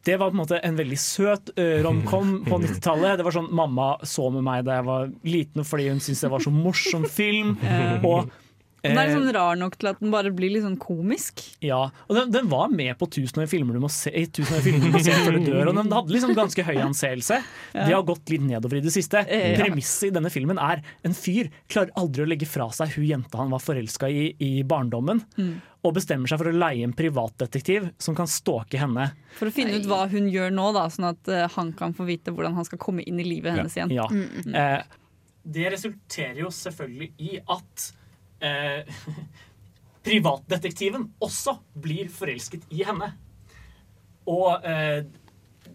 det 0.07 0.17
var 0.17 0.31
på 0.31 0.37
en 0.37 0.41
måte 0.41 0.61
en 0.65 0.79
veldig 0.79 0.97
søt 1.01 1.53
uh, 1.59 1.83
romcom 1.85 2.39
på 2.47 2.61
90-tallet. 2.63 3.19
Det 3.21 3.27
var 3.27 3.37
sånn 3.37 3.51
Mamma 3.53 3.91
så 4.09 4.31
med 4.33 4.47
meg 4.47 4.65
da 4.65 4.79
jeg 4.79 4.87
var 4.89 5.13
liten 5.29 5.69
fordi 5.69 5.91
hun 5.91 6.01
syntes 6.01 6.25
det 6.25 6.33
var 6.33 6.45
så 6.45 6.55
morsom 6.55 7.05
film. 7.05 7.57
Ja. 7.61 7.99
Og, 8.09 8.33
Den 8.85 9.01
er 9.01 9.13
sånn 9.15 9.31
rar 9.35 9.59
nok 9.61 9.79
til 9.81 9.91
at 9.91 10.03
den 10.03 10.13
bare 10.13 10.33
blir 10.35 10.53
litt 10.53 10.65
sånn 10.67 10.77
komisk. 10.81 11.43
ja, 11.65 11.81
og 11.89 12.19
den, 12.19 12.33
den 12.35 12.51
var 12.53 12.73
med 12.73 12.95
på 13.01 13.09
1000 13.09 13.49
filmer 13.51 13.79
du 13.79 13.83
må 13.85 13.91
se, 13.93 14.13
i 14.13 14.27
1000 14.29 14.65
filmer 14.65 14.91
du 14.91 14.99
må 14.99 15.03
se 15.05 15.15
før 15.25 15.39
du 15.39 15.49
dør. 15.49 15.71
Og 15.73 15.79
den 15.81 15.95
hadde 15.97 16.15
liksom 16.15 16.35
ganske 16.37 16.67
høy 16.67 16.77
anseelse. 16.85 17.41
Ja. 17.73 17.87
Det 17.89 17.97
har 17.97 18.07
gått 18.07 18.33
litt 18.33 18.45
nedover 18.45 18.81
i 18.81 18.85
det 18.85 18.93
siste. 18.95 19.25
Ja. 19.25 19.55
Premisset 19.59 20.11
i 20.11 20.15
denne 20.15 20.33
filmen 20.33 20.61
er 20.61 20.85
en 21.07 21.17
fyr 21.17 21.51
klarer 21.71 21.95
aldri 22.01 22.25
å 22.25 22.29
legge 22.29 22.49
fra 22.49 22.69
seg 22.75 22.93
hun 22.99 23.09
jenta 23.09 23.41
han 23.41 23.53
var 23.55 23.63
forelska 23.63 24.11
i 24.11 24.25
i 24.39 24.63
barndommen. 24.65 25.23
Mm. 25.37 25.55
Og 25.85 25.95
bestemmer 25.97 26.31
seg 26.31 26.41
for 26.41 26.51
å 26.51 26.57
leie 26.57 26.85
en 26.87 26.95
privatdetektiv 26.97 27.91
som 28.01 28.17
kan 28.17 28.29
stalke 28.31 28.81
henne. 28.81 29.11
For 29.39 29.51
å 29.51 29.55
finne 29.55 29.77
ut 29.77 29.89
hva 29.89 30.05
hun 30.13 30.31
gjør 30.33 30.55
nå, 30.55 30.71
da, 30.77 30.87
sånn 30.93 31.11
at 31.11 31.33
eh, 31.33 31.47
han 31.57 31.75
kan 31.77 31.95
få 31.97 32.07
vite 32.09 32.33
hvordan 32.35 32.57
han 32.59 32.69
skal 32.69 32.81
komme 32.83 33.05
inn 33.05 33.21
i 33.21 33.27
livet 33.27 33.57
hennes 33.57 33.77
igjen. 33.77 33.93
Ja. 33.95 34.09
Mm. 34.11 34.55
Eh, 34.55 35.03
det 35.45 35.69
resulterer 35.75 36.41
jo 36.41 36.49
selvfølgelig 36.55 37.11
i 37.21 37.37
at 37.43 37.91
eh, 38.45 39.03
privatdetektiven 40.07 41.09
også 41.25 41.59
blir 41.81 42.11
forelsket 42.13 42.67
i 42.75 42.85
henne. 42.87 43.11
Og 44.31 44.65
eh, 44.69 45.05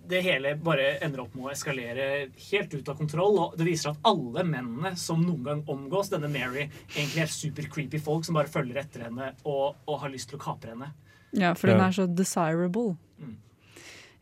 det 0.10 0.22
hele 0.26 0.56
bare 0.62 0.96
ender 1.06 1.24
opp 1.24 1.36
med 1.38 1.50
å 1.50 1.52
eskalere 1.54 2.06
helt 2.50 2.74
ut 2.74 2.90
av 2.90 2.98
kontroll. 2.98 3.38
Og 3.44 3.58
det 3.60 3.68
viser 3.68 3.92
at 3.92 4.10
alle 4.10 4.46
mennene 4.48 4.96
som 4.98 5.22
noen 5.22 5.44
gang 5.46 5.62
omgås 5.70 6.10
denne 6.14 6.32
Mary, 6.32 6.68
egentlig 6.96 7.26
er 7.26 7.34
super 7.34 7.70
creepy 7.70 8.02
folk 8.02 8.26
som 8.26 8.38
bare 8.40 8.52
følger 8.52 8.82
etter 8.82 9.06
henne 9.08 9.34
og, 9.44 9.78
og 9.86 10.02
har 10.04 10.14
lyst 10.14 10.32
til 10.32 10.40
å 10.40 10.44
kapre 10.44 10.74
henne. 10.74 10.92
Ja, 11.38 11.54
for 11.54 11.70
den 11.70 11.84
er 11.86 11.94
så 11.94 12.08
desirable. 12.10 12.96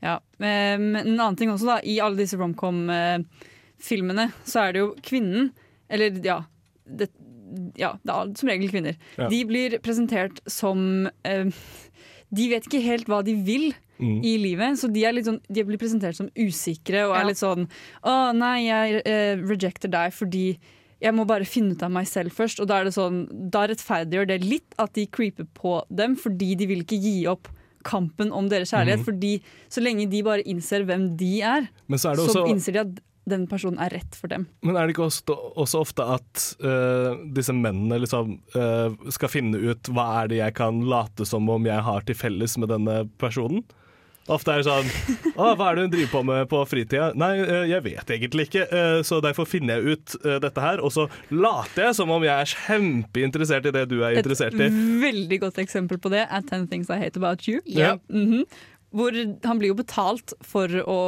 Ja, 0.04 0.20
eh, 0.44 0.76
Men 0.78 1.00
en 1.06 1.20
annen 1.20 1.40
ting 1.40 1.52
også, 1.54 1.70
da. 1.72 1.80
I 1.84 2.00
alle 2.04 2.20
disse 2.20 2.38
romcom-filmene 2.40 4.28
så 4.44 4.66
er 4.66 4.76
det 4.76 4.84
jo 4.84 4.92
kvinnen, 5.04 5.54
eller 5.88 6.20
ja 6.26 6.42
det, 6.88 7.10
ja, 7.80 7.96
det 8.04 8.14
er 8.14 8.32
som 8.40 8.52
regel 8.52 8.72
kvinner. 8.72 8.96
Ja. 9.18 9.28
De 9.32 9.42
blir 9.50 9.78
presentert 9.84 10.42
som 10.50 11.10
eh, 11.28 11.52
De 12.28 12.48
vet 12.52 12.66
ikke 12.68 12.84
helt 12.84 13.10
hva 13.12 13.24
de 13.26 13.38
vil. 13.48 13.70
Mm. 13.98 14.20
I 14.22 14.36
livet, 14.38 14.78
så 14.78 14.92
de, 14.94 15.02
er 15.10 15.16
litt 15.16 15.26
sånn, 15.26 15.40
de 15.50 15.64
blir 15.66 15.80
presentert 15.82 16.14
som 16.14 16.28
usikre 16.38 17.08
og 17.08 17.16
er 17.18 17.24
litt 17.32 17.40
sånn 17.40 17.64
Å 18.06 18.12
nei, 18.38 18.68
jeg 18.68 19.00
eh, 19.10 19.42
rejecter 19.42 19.90
deg 19.90 20.14
fordi 20.14 20.44
jeg 21.02 21.14
må 21.18 21.26
bare 21.30 21.48
finne 21.50 21.74
ut 21.74 21.82
av 21.86 21.92
meg 21.94 22.08
selv 22.10 22.34
først. 22.34 22.62
Og 22.62 22.70
da 22.70 22.80
er 22.80 22.88
det 22.88 22.96
sånn, 22.96 23.24
da 23.54 23.68
rettferdiggjør 23.70 24.30
det 24.32 24.38
litt 24.46 24.78
at 24.82 24.96
de 24.98 25.06
creeper 25.14 25.46
på 25.58 25.80
dem, 25.94 26.16
fordi 26.18 26.56
de 26.58 26.70
vil 26.70 26.82
ikke 26.82 26.98
gi 27.02 27.20
opp 27.30 27.52
kampen 27.88 28.32
om 28.36 28.50
deres 28.52 28.74
kjærlighet. 28.74 29.04
Mm. 29.04 29.08
Fordi 29.08 29.34
så 29.74 29.84
lenge 29.84 30.08
de 30.12 30.24
bare 30.26 30.46
innser 30.50 30.88
hvem 30.88 31.12
de 31.20 31.34
er, 31.46 31.70
Men 31.86 32.02
så 32.02 32.12
er 32.12 32.20
det 32.20 32.32
så 32.34 32.48
innser 32.50 32.78
de 32.78 32.84
at 32.86 33.04
den 33.28 33.48
personen 33.50 33.80
er 33.84 33.92
rett 33.98 34.16
for 34.18 34.32
dem. 34.32 34.48
Men 34.66 34.78
er 34.78 34.88
det 34.88 34.96
ikke 34.96 35.08
også, 35.10 35.36
også 35.60 35.82
ofte 35.84 36.06
at 36.18 36.46
uh, 36.64 37.18
disse 37.36 37.56
mennene 37.56 38.00
liksom 38.04 38.38
uh, 38.56 38.94
skal 39.14 39.32
finne 39.34 39.60
ut 39.60 39.92
hva 39.92 40.08
er 40.22 40.32
det 40.32 40.40
jeg 40.42 40.56
kan 40.60 40.80
late 40.88 41.28
som 41.28 41.50
om 41.52 41.68
jeg 41.68 41.84
har 41.84 42.08
til 42.08 42.18
felles 42.18 42.58
med 42.62 42.72
denne 42.72 43.04
personen? 43.22 43.66
Ofte 44.28 44.52
er 44.52 44.60
det 44.60 44.68
sånn 44.68 44.88
Å, 45.40 45.54
hva 45.56 45.70
er 45.70 45.78
det 45.78 45.84
hun 45.86 45.92
driver 45.94 46.10
på 46.12 46.22
med 46.28 46.50
på 46.52 46.60
fritida? 46.68 47.14
Nei, 47.16 47.30
øh, 47.46 47.62
jeg 47.70 47.84
vet 47.86 48.10
egentlig 48.12 48.48
ikke, 48.50 48.66
så 49.08 49.22
derfor 49.24 49.48
finner 49.48 49.78
jeg 49.80 49.96
ut 49.96 50.16
dette 50.44 50.64
her. 50.64 50.82
Og 50.84 50.92
så 50.92 51.06
later 51.32 51.86
jeg 51.86 51.96
som 51.96 52.12
om 52.12 52.26
jeg 52.26 52.34
er 52.34 52.52
kjempeinteressert 52.66 53.70
i 53.70 53.76
det 53.78 53.86
du 53.88 54.02
er 54.02 54.20
interessert 54.20 54.58
i. 54.60 54.68
Et 54.68 54.82
veldig 55.06 55.40
godt 55.46 55.62
eksempel 55.64 56.02
på 56.04 56.12
det 56.12 56.26
er 56.26 56.44
Ten 56.50 56.68
Things 56.68 56.92
I 56.92 57.00
Hate 57.06 57.22
About 57.22 57.48
You. 57.48 57.62
Ja. 57.72 57.96
Mhm. 58.12 58.44
Hvor 58.96 59.16
han 59.16 59.60
blir 59.60 59.74
jo 59.74 59.80
betalt 59.80 60.34
for 60.46 60.72
å, 60.84 61.00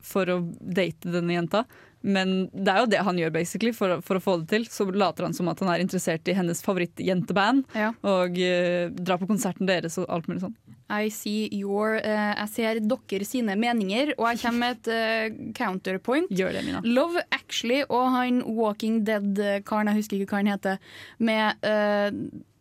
for 0.00 0.30
å 0.32 0.38
date 0.60 1.12
denne 1.12 1.34
jenta. 1.36 1.66
Men 2.02 2.48
det 2.50 2.72
er 2.72 2.82
jo 2.82 2.90
det 2.90 3.02
han 3.06 3.18
gjør, 3.18 3.32
basically, 3.34 3.72
for, 3.76 4.00
for 4.04 4.18
å 4.18 4.22
få 4.22 4.36
det 4.42 4.50
til. 4.50 4.66
Så 4.70 4.88
later 4.90 5.28
han 5.28 5.36
som 5.36 5.50
at 5.52 5.62
han 5.62 5.70
er 5.72 5.82
interessert 5.84 6.26
i 6.28 6.36
hennes 6.36 6.62
favorittjenteband, 6.64 7.64
og 8.02 8.38
uh, 8.42 8.90
drar 8.98 9.22
på 9.22 9.30
konserten 9.30 9.70
deres 9.70 9.98
og 10.02 10.10
alt 10.10 10.30
mulig 10.30 10.42
sånn. 10.44 10.56
I 10.92 11.08
see 11.08 11.46
your 11.56 11.94
uh, 12.02 12.34
Jeg 12.42 12.48
ser 12.52 12.80
dere 12.84 13.24
sine 13.24 13.54
meninger, 13.56 14.12
og 14.18 14.26
jeg 14.32 14.42
kommer 14.42 14.64
med 14.64 14.80
et 14.80 14.90
uh, 14.92 15.52
counterpoint. 15.56 16.32
Gjør 16.34 16.58
det, 16.58 16.64
Mina. 16.66 16.82
Love 16.84 17.22
Actually 17.32 17.84
og 17.86 18.10
han 18.16 18.42
Walking 18.58 19.02
Dead-karen, 19.06 19.92
jeg 19.92 20.02
husker 20.02 20.18
ikke 20.18 20.34
hva 20.34 20.42
han 20.42 20.52
heter, 20.52 20.96
med 21.22 21.66
eh, 21.66 22.10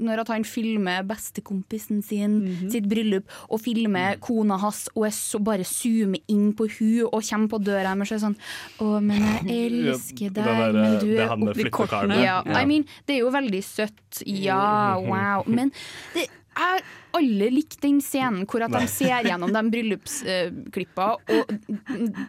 når 0.01 0.23
at 0.25 0.31
han 0.33 0.43
filmer 0.47 1.03
bestekompisen 1.07 2.01
sin 2.03 2.39
Mhm. 2.41 2.69
sitt 2.73 2.87
bryllup, 2.89 3.29
og 3.49 3.61
filmer 3.61 4.17
kona 4.19 4.57
hans 4.57 4.87
og 4.95 5.05
så 5.13 5.39
bare 5.43 5.63
zoomer 5.67 6.19
inn 6.27 6.53
på 6.57 6.67
hun 6.79 7.07
og 7.11 7.21
kommer 7.23 7.47
på 7.53 7.61
døra 7.63 7.93
deres 7.95 8.11
og 8.17 8.21
sånn 8.25 8.37
Å, 8.81 9.01
men 9.01 9.21
jeg 9.21 9.71
elsker 9.71 10.33
deg, 10.33 10.43
der, 10.45 10.73
men 10.73 10.99
du 10.99 11.15
er 11.17 11.29
oppi 11.29 11.69
kortene. 11.69 12.17
Ja, 12.23 12.41
Ja. 12.45 12.59
I 12.61 12.65
mean, 12.65 12.85
det 13.07 13.15
er 13.15 13.19
jo 13.25 13.31
veldig 13.31 13.63
søtt. 13.63 14.21
Ja, 14.25 14.97
wow. 14.99 15.43
Men 15.51 15.71
det 16.13 16.27
jeg 16.57 16.83
alle 17.17 17.49
likt 17.51 17.77
den 17.83 17.99
scenen 18.03 18.45
hvor 18.49 18.63
at 18.65 18.71
de 18.75 18.87
ser 18.91 19.23
gjennom 19.27 19.51
de 19.55 19.61
bryllupsklippa 19.73 21.07
og 21.31 21.53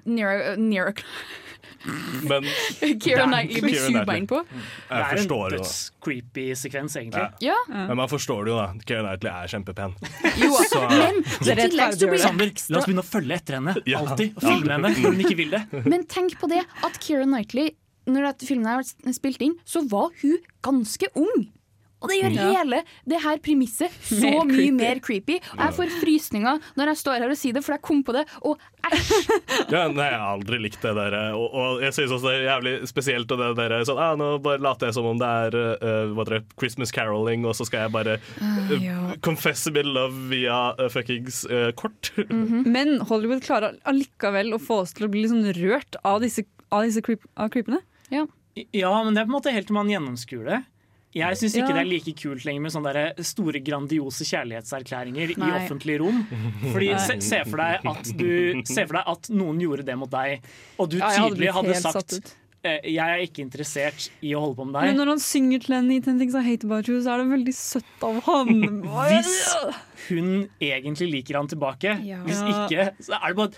Nero, 0.07 0.55
Nero 0.59 0.93
Men 2.29 2.47
Keira 3.03 3.25
Knightley 3.27 3.63
blir 3.65 3.79
surbeint 3.83 4.29
på. 4.31 4.39
Det 4.47 4.61
Jeg 4.93 5.03
er 5.03 5.21
en 5.23 5.29
det 5.31 5.59
døds-creepy 5.59 6.45
sekvens, 6.59 6.95
egentlig. 6.99 7.25
Ja. 7.43 7.57
Men 7.69 7.97
man 7.99 8.11
forstår 8.11 8.45
det 8.47 8.53
jo, 8.53 8.59
da. 8.61 8.67
Keira 8.87 9.03
Knightley 9.07 9.33
er 9.33 9.51
kjempepen. 9.51 9.95
Jo, 10.39 10.51
Så- 10.71 10.83
men 10.91 11.19
i 11.23 12.19
Sander, 12.23 12.53
la 12.71 12.79
oss 12.79 12.87
begynne 12.87 13.03
å 13.03 13.09
følge 13.09 13.35
etter 13.39 13.59
henne. 13.59 13.75
Ja. 13.87 13.99
Alltid. 14.03 14.37
Og 14.37 14.43
filme 14.47 14.71
henne 14.77 14.93
når 14.93 15.03
hun 15.09 15.25
ikke 15.25 15.37
vil 15.43 15.51
det. 15.57 15.63
Men 15.87 16.07
tenk 16.07 16.39
på 16.39 16.51
det 16.53 16.63
at 16.87 17.01
Keira 17.03 17.27
Knightley, 17.27 17.73
når 18.07 18.31
dette 18.31 18.47
filmen 18.47 18.67
har 18.71 18.83
vært 18.83 19.15
spilt 19.19 19.43
inn, 19.43 19.57
så 19.67 19.83
var 19.89 20.11
hun 20.23 20.39
ganske 20.63 21.11
ung. 21.19 21.49
Og 22.03 22.11
det 22.11 22.19
gjør 22.19 22.35
Ja. 22.37 22.49
hele 22.59 22.83
det 23.09 23.21
her 23.23 23.39
premisset 23.39 23.95
så 24.03 24.21
Mer 24.21 24.45
mye 24.45 24.57
creepy. 24.57 24.77
mer 24.81 25.01
creepy. 25.07 25.37
Og 25.55 25.63
jeg 25.65 25.75
får 25.79 25.93
frysninger 26.03 26.61
når 26.77 26.93
jeg 26.93 27.01
står 27.03 27.23
her 27.23 27.31
og 27.31 27.39
sier 27.39 27.57
det, 27.57 27.63
for 27.65 27.77
jeg 27.77 27.83
kom 27.87 28.03
på 28.05 28.13
det. 28.17 28.25
Og 28.43 28.59
Ja, 29.73 29.87
nei, 29.89 30.09
jeg 30.11 30.19
har 30.19 30.33
aldri 30.33 30.59
likt 30.59 30.83
det 30.83 30.93
der. 30.97 31.15
Og, 31.39 31.55
og 31.55 31.83
jeg 31.85 31.95
synes 31.95 32.15
også 32.17 32.29
det 32.29 32.35
er 32.41 32.47
jævlig 32.49 32.73
spesielt 32.91 33.31
og 33.31 33.39
det 33.43 33.51
der 33.61 33.85
sånn, 33.87 34.01
ah, 34.03 34.17
Nå 34.19 34.33
bare 34.43 34.59
later 34.63 34.91
jeg 34.91 34.97
som 34.99 35.07
om 35.13 35.21
det 35.21 35.29
er 35.47 35.57
uh, 35.79 36.11
hva 36.17 36.27
det, 36.29 36.43
Christmas 36.59 36.91
caroling, 36.95 37.47
og 37.47 37.55
så 37.59 37.67
skal 37.69 37.87
jeg 37.87 37.95
bare 37.95 38.19
uh, 38.43 38.75
ja. 38.83 38.99
confess 39.25 39.69
my 39.73 39.85
love 39.87 40.27
via 40.33 40.59
uh, 40.81 40.89
fuckings 40.93 41.45
uh, 41.47 41.71
kort. 41.79 42.11
Men 42.77 42.99
Hollywood 43.09 43.45
klarer 43.47 43.79
allikevel 43.89 44.53
å 44.57 44.61
få 44.63 44.83
oss 44.83 44.97
til 44.99 45.07
å 45.07 45.13
bli 45.13 45.23
litt 45.25 45.33
sånn 45.33 45.47
rørt 45.63 45.99
av 46.03 46.21
disse, 46.25 46.45
av 46.75 46.83
disse 46.89 47.03
creep, 47.07 47.23
av 47.39 47.53
creepene. 47.55 47.81
Ja. 48.13 48.27
Ja, 48.77 48.91
men 49.01 49.15
det 49.15 49.23
er 49.23 49.25
på 49.25 49.33
en 49.33 49.39
måte 49.39 49.53
helt 49.55 49.65
til 49.71 49.77
man 49.79 49.89
gjennomskuer 49.89 50.45
det. 50.45 50.59
Jeg 51.15 51.37
syns 51.37 51.55
ikke 51.59 51.69
Ja. 51.69 51.77
det 51.77 51.83
er 51.83 51.91
like 51.91 52.13
kult 52.17 52.45
lenger 52.49 52.63
med 52.65 52.73
sånne 52.73 53.25
store, 53.25 53.61
grandiose 53.65 54.25
kjærlighetserklæringer 54.25 55.35
i 55.35 55.41
Nei. 55.41 55.51
offentlige 55.59 55.99
rom. 56.01 56.23
Fordi 56.73 56.89
se, 56.99 57.19
se, 57.21 57.43
for 57.45 57.61
du, 58.17 58.63
se 58.65 58.87
for 58.87 58.97
deg 58.97 59.11
at 59.13 59.29
noen 59.31 59.61
gjorde 59.61 59.85
det 59.85 59.99
mot 60.01 60.11
deg, 60.11 60.41
og 60.79 60.89
du 60.91 60.97
Ja, 60.99 61.11
hadde 61.11 61.35
tydelig 61.37 61.53
hadde 61.53 61.75
sagt 61.83 62.37
eh, 62.65 62.79
jeg 62.95 63.03
er 63.03 63.21
ikke 63.27 63.43
interessert 63.45 64.09
i 64.23 64.33
å 64.39 64.41
holde 64.45 64.57
på 64.57 64.65
med 64.71 64.77
deg. 64.79 64.89
Men 64.93 65.01
når 65.03 65.11
han 65.17 65.23
synger 65.25 65.65
til 65.65 65.75
henne 65.77 65.97
i 65.97 66.01
Ten 66.01 66.19
Things 66.21 66.35
I 66.39 66.45
Hate 66.47 66.65
About 66.69 66.89
You, 66.89 67.01
så 67.03 67.13
er 67.17 67.25
det 67.25 67.29
veldig 67.35 67.55
søtt 67.59 68.07
av 68.09 68.21
han. 68.29 68.63
Hvis 68.87 69.35
hun 70.09 70.49
egentlig 70.63 71.11
liker 71.13 71.41
han 71.43 71.49
tilbake. 71.51 71.99
Ja. 72.07 72.23
Hvis 72.25 72.41
ikke, 72.55 72.89
så 73.03 73.19
er 73.19 73.29
det 73.35 73.37
bare 73.43 73.53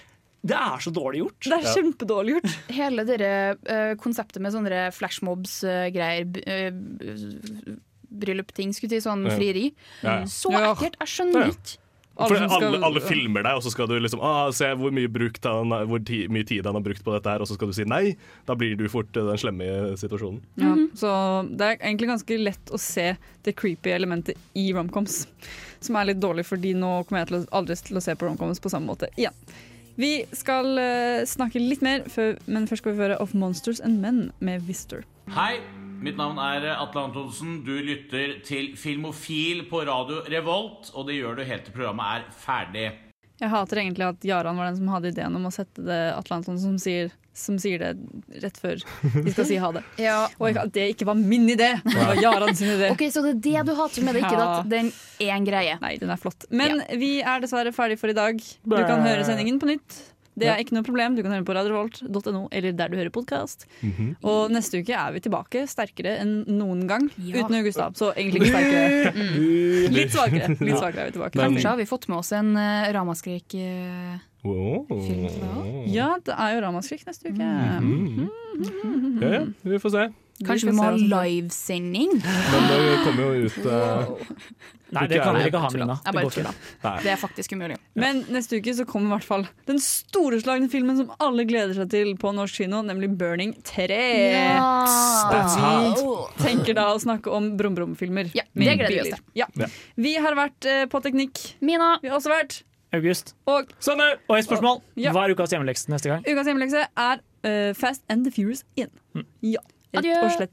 Det 0.45 0.57
er 0.61 0.83
så 0.85 0.93
dårlig 0.93 1.23
gjort. 1.23 1.47
Det 1.49 1.57
er 1.57 1.71
kjempedårlig 1.73 2.35
gjort. 2.37 2.57
hele 2.81 3.05
det 3.09 3.21
uh, 3.65 3.95
konseptet 4.01 4.43
med 4.45 4.53
sånne 4.53 4.83
flashmobs-greier, 4.93 6.29
bryllupting, 8.15 8.75
skulle 8.77 8.93
si, 8.99 9.05
sånn 9.05 9.25
frieri. 9.33 9.71
Ja, 10.03 10.21
ja. 10.21 10.29
Så 10.31 10.53
Ja. 10.53 10.75
ekkelt! 10.75 11.01
Jeg 11.01 11.09
skjønner 11.15 11.47
Ja. 11.49 11.55
ikke. 11.55 11.81
For 12.15 12.37
Alle 12.37 12.47
alle, 12.47 12.79
alle 12.87 13.01
filmer 13.03 13.43
deg, 13.43 13.57
og 13.59 13.63
så 13.65 13.73
skal 13.73 13.89
du 13.91 13.99
liksom 13.99 14.21
ah, 14.23 14.47
se 14.55 14.69
hvor 14.79 14.93
mye, 14.95 15.11
brukt 15.11 15.43
han, 15.51 15.73
hvor 15.91 15.99
ti, 16.07 16.29
mye 16.31 16.47
tid 16.47 16.65
han 16.65 16.77
har 16.79 16.85
brukt 16.85 17.03
på 17.03 17.11
dette 17.11 17.27
her, 17.27 17.43
og 17.43 17.49
så 17.51 17.57
skal 17.59 17.73
du 17.73 17.75
si 17.75 17.83
nei. 17.91 18.15
Da 18.47 18.55
blir 18.55 18.77
du 18.79 18.87
fort 18.89 19.17
eh, 19.17 19.27
den 19.27 19.41
slemme 19.43 19.67
i 19.67 19.97
situasjonen. 19.99 20.39
Ja, 20.63 20.77
så 20.95 21.11
det 21.51 21.67
er 21.67 21.81
egentlig 21.81 22.13
ganske 22.13 22.39
lett 22.39 22.71
å 22.71 22.79
se 22.79 23.17
det 23.43 23.57
creepy 23.59 23.91
elementet 23.91 24.39
i 24.55 24.69
romcoms. 24.73 25.25
Som 25.83 25.99
er 25.99 26.13
litt 26.13 26.23
dårlig, 26.23 26.47
fordi 26.47 26.77
nå 26.79 27.01
kommer 27.09 27.25
jeg 27.25 27.33
til 27.33 27.41
å, 27.41 27.45
aldri 27.51 27.75
til 27.83 27.99
å 27.99 28.05
se 28.07 28.15
på 28.15 28.29
romcoms 28.31 28.63
på 28.63 28.71
samme 28.71 28.87
måte 28.87 29.11
igjen. 29.19 29.35
Vi 29.95 30.25
skal 30.35 30.75
eh, 30.83 31.23
snakke 31.29 31.63
litt 31.63 31.83
mer, 31.85 32.03
men 32.51 32.67
først 32.67 32.83
skal 32.83 32.97
vi 32.97 33.03
høre 33.05 33.19
Of 33.23 33.35
Monsters 33.39 33.79
and 33.79 34.01
Men 34.03 34.33
med 34.43 34.67
Vister. 34.67 35.05
Hei, 35.31 35.61
mitt 36.03 36.19
navn 36.19 36.41
er 36.43 36.67
Atle 36.75 37.07
Antonsen. 37.07 37.61
Du 37.67 37.77
lytter 37.79 38.41
til 38.45 38.73
Filmofil 38.77 39.63
på 39.71 39.85
radio 39.87 40.25
Revolt, 40.27 40.91
og 40.95 41.07
det 41.07 41.21
gjør 41.21 41.39
du 41.39 41.45
helt 41.47 41.69
til 41.69 41.77
programmet 41.77 42.19
er 42.19 42.27
ferdig. 42.43 42.89
Jeg 43.45 43.53
hater 43.53 43.81
egentlig 43.85 44.07
at 44.09 44.25
Jaran 44.27 44.57
var 44.61 44.71
den 44.71 44.79
som 44.81 44.89
hadde 44.95 45.13
ideen 45.13 45.37
om 45.37 45.45
å 45.49 45.53
sette 45.55 45.85
det 45.85 46.01
Atlanton 46.17 46.57
som 46.63 46.79
sier, 46.81 47.11
som 47.35 47.59
sier 47.61 47.83
det 47.83 47.91
rett 48.45 48.57
før 48.63 48.81
de 48.81 49.33
skal 49.35 49.49
si 49.49 49.59
ha 49.61 49.71
det. 49.75 49.83
Ja. 50.07 50.21
Og 50.41 50.57
at 50.61 50.73
det 50.75 50.87
ikke 50.95 51.09
var 51.11 51.19
min 51.19 51.45
idé, 51.51 51.73
det 51.85 51.97
var 51.99 52.15
Jaran 52.23 52.55
sin 52.57 52.73
idé. 52.77 52.91
Ok, 52.95 53.05
Så 53.13 53.23
det 53.27 53.35
er 53.35 53.43
det 53.45 53.67
du 53.69 53.75
hater 53.79 54.07
med 54.07 54.17
det, 54.17 54.23
ikke 54.25 54.39
Ja. 54.39 54.49
at 54.61 54.71
den 54.73 54.91
er 55.21 55.35
en 55.37 55.47
greie? 55.49 55.77
Nei, 55.83 55.95
den 56.01 56.11
er 56.15 56.21
flott. 56.21 56.47
Men 56.51 56.81
vi 57.01 57.19
er 57.23 57.45
dessverre 57.45 57.75
ferdig 57.77 57.99
for 58.01 58.13
i 58.13 58.17
dag. 58.17 58.39
Du 58.65 58.77
kan 58.81 59.05
høre 59.07 59.27
sendingen 59.29 59.61
på 59.63 59.71
nytt. 59.75 60.01
Det 60.35 60.49
er 60.51 60.61
ikke 60.63 60.75
noe 60.75 60.83
problem. 60.87 61.15
Du 61.17 61.23
kan 61.23 61.31
høre 61.35 61.47
på 61.47 61.55
radiovolt.no 61.55 62.45
eller 62.51 62.75
der 62.75 62.91
du 62.91 62.97
hører 62.99 63.13
podkast. 63.15 63.67
Og 64.27 64.51
neste 64.55 64.81
uke 64.83 64.95
er 64.99 65.15
vi 65.15 65.23
tilbake 65.25 65.65
sterkere 65.71 66.17
enn 66.25 66.37
noen 66.59 66.87
gang. 66.91 67.09
Ja. 67.23 67.45
Uten 67.45 67.63
Gustav, 67.67 67.95
så 67.99 68.11
egentlig 68.17 68.43
ikke 68.43 68.55
sterkere. 68.55 69.15
Litt 69.95 70.15
svakere. 70.15 70.49
Litt 70.69 70.79
svakere 70.81 71.07
er 71.07 71.11
vi 71.13 71.17
tilbake. 71.19 71.39
Kanskje 71.39 71.69
har 71.71 71.79
vi 71.81 71.87
fått 71.89 72.09
med 72.11 72.19
oss 72.19 72.33
en 72.37 72.55
uh, 72.59 72.93
ramaskrik 72.97 73.55
Uh, 73.55 74.19
Wow. 74.45 74.85
film. 74.91 75.23
Ja, 75.89 76.19
det 76.21 76.35
er 76.37 76.51
jo 76.53 76.61
Ramaskrik 76.67 77.07
neste 77.09 77.31
uke. 77.33 77.47
Mhm. 77.81 78.27
Ja, 79.23 79.31
ja, 79.39 79.41
vi 79.65 79.79
får 79.81 79.95
se. 79.95 80.03
Kanskje 80.43 80.71
vi 80.71 80.75
må 80.75 80.83
ha 80.83 80.95
livesending? 80.99 82.17
Men 82.25 82.65
det 82.71 82.79
kommer 83.05 83.23
jo 83.23 83.47
ut 83.47 83.69
eh, 83.71 84.09
Nei, 84.95 85.05
det 85.11 85.21
kan 85.23 85.35
dere 85.35 85.51
ikke 85.51 85.61
ha, 85.63 85.71
Mina. 85.75 85.97
Det 86.07 86.13
går 86.15 86.37
ikke. 86.43 86.53
Det 87.03 87.11
er 87.11 87.19
faktisk 87.19 87.55
umulig. 87.57 87.79
Men 87.99 88.21
neste 88.35 88.61
uke 88.63 88.75
så 88.77 88.87
kommer 88.87 89.09
i 89.09 89.15
hvert 89.17 89.27
fall 89.27 89.47
den 89.71 89.81
storeslagne 89.83 90.69
filmen 90.71 90.99
som 91.01 91.11
alle 91.23 91.47
gleder 91.49 91.75
seg 91.79 91.91
til 91.91 92.13
på 92.21 92.31
norsk 92.37 92.63
kino, 92.63 92.83
nemlig 92.87 93.11
'Burning 93.19 93.57
3'. 93.67 93.89
That's 95.33 95.57
Og 95.59 96.31
vi 96.37 96.45
tenker 96.45 96.79
da 96.79 96.91
å 96.95 97.01
snakke 97.03 97.33
om 97.33 97.55
brum-brum-filmer. 97.59 98.31
Ja, 98.39 98.47
det 98.55 98.77
gleder 98.79 98.93
vi 98.93 99.01
oss 99.03 99.17
til. 99.17 99.25
Ja. 99.35 99.51
Ja. 99.59 99.71
Vi 99.97 100.15
har 100.15 100.39
vært 100.39 100.71
eh, 100.71 100.87
på 100.87 101.03
Teknikk. 101.03 101.43
Mina. 101.65 101.97
Vi 102.03 102.13
har 102.13 102.21
også 102.21 102.31
vært 102.31 102.63
August. 102.95 103.35
Og 103.51 103.71
Sanne! 103.83 104.15
Og 104.29 104.39
et 104.39 104.47
spørsmål. 104.47 104.83
Ja. 104.97 105.13
Hva 105.15 105.27
er 105.27 105.35
ukas 105.35 105.55
hjemmelekse 105.55 105.91
neste 105.91 106.13
gang? 106.13 106.27
Ukas 106.29 106.47
hjemmelekse 106.47 106.87
er 106.87 107.19
uh, 107.19 107.75
Fast 107.75 108.05
and 108.09 108.27
the 108.27 108.31
Furious 108.35 108.63
1. 108.79 108.93
Ja, 109.43 109.59
rett 109.59 109.74
Adjø. 109.99 110.15
og 110.23 110.31
slett 110.37 110.53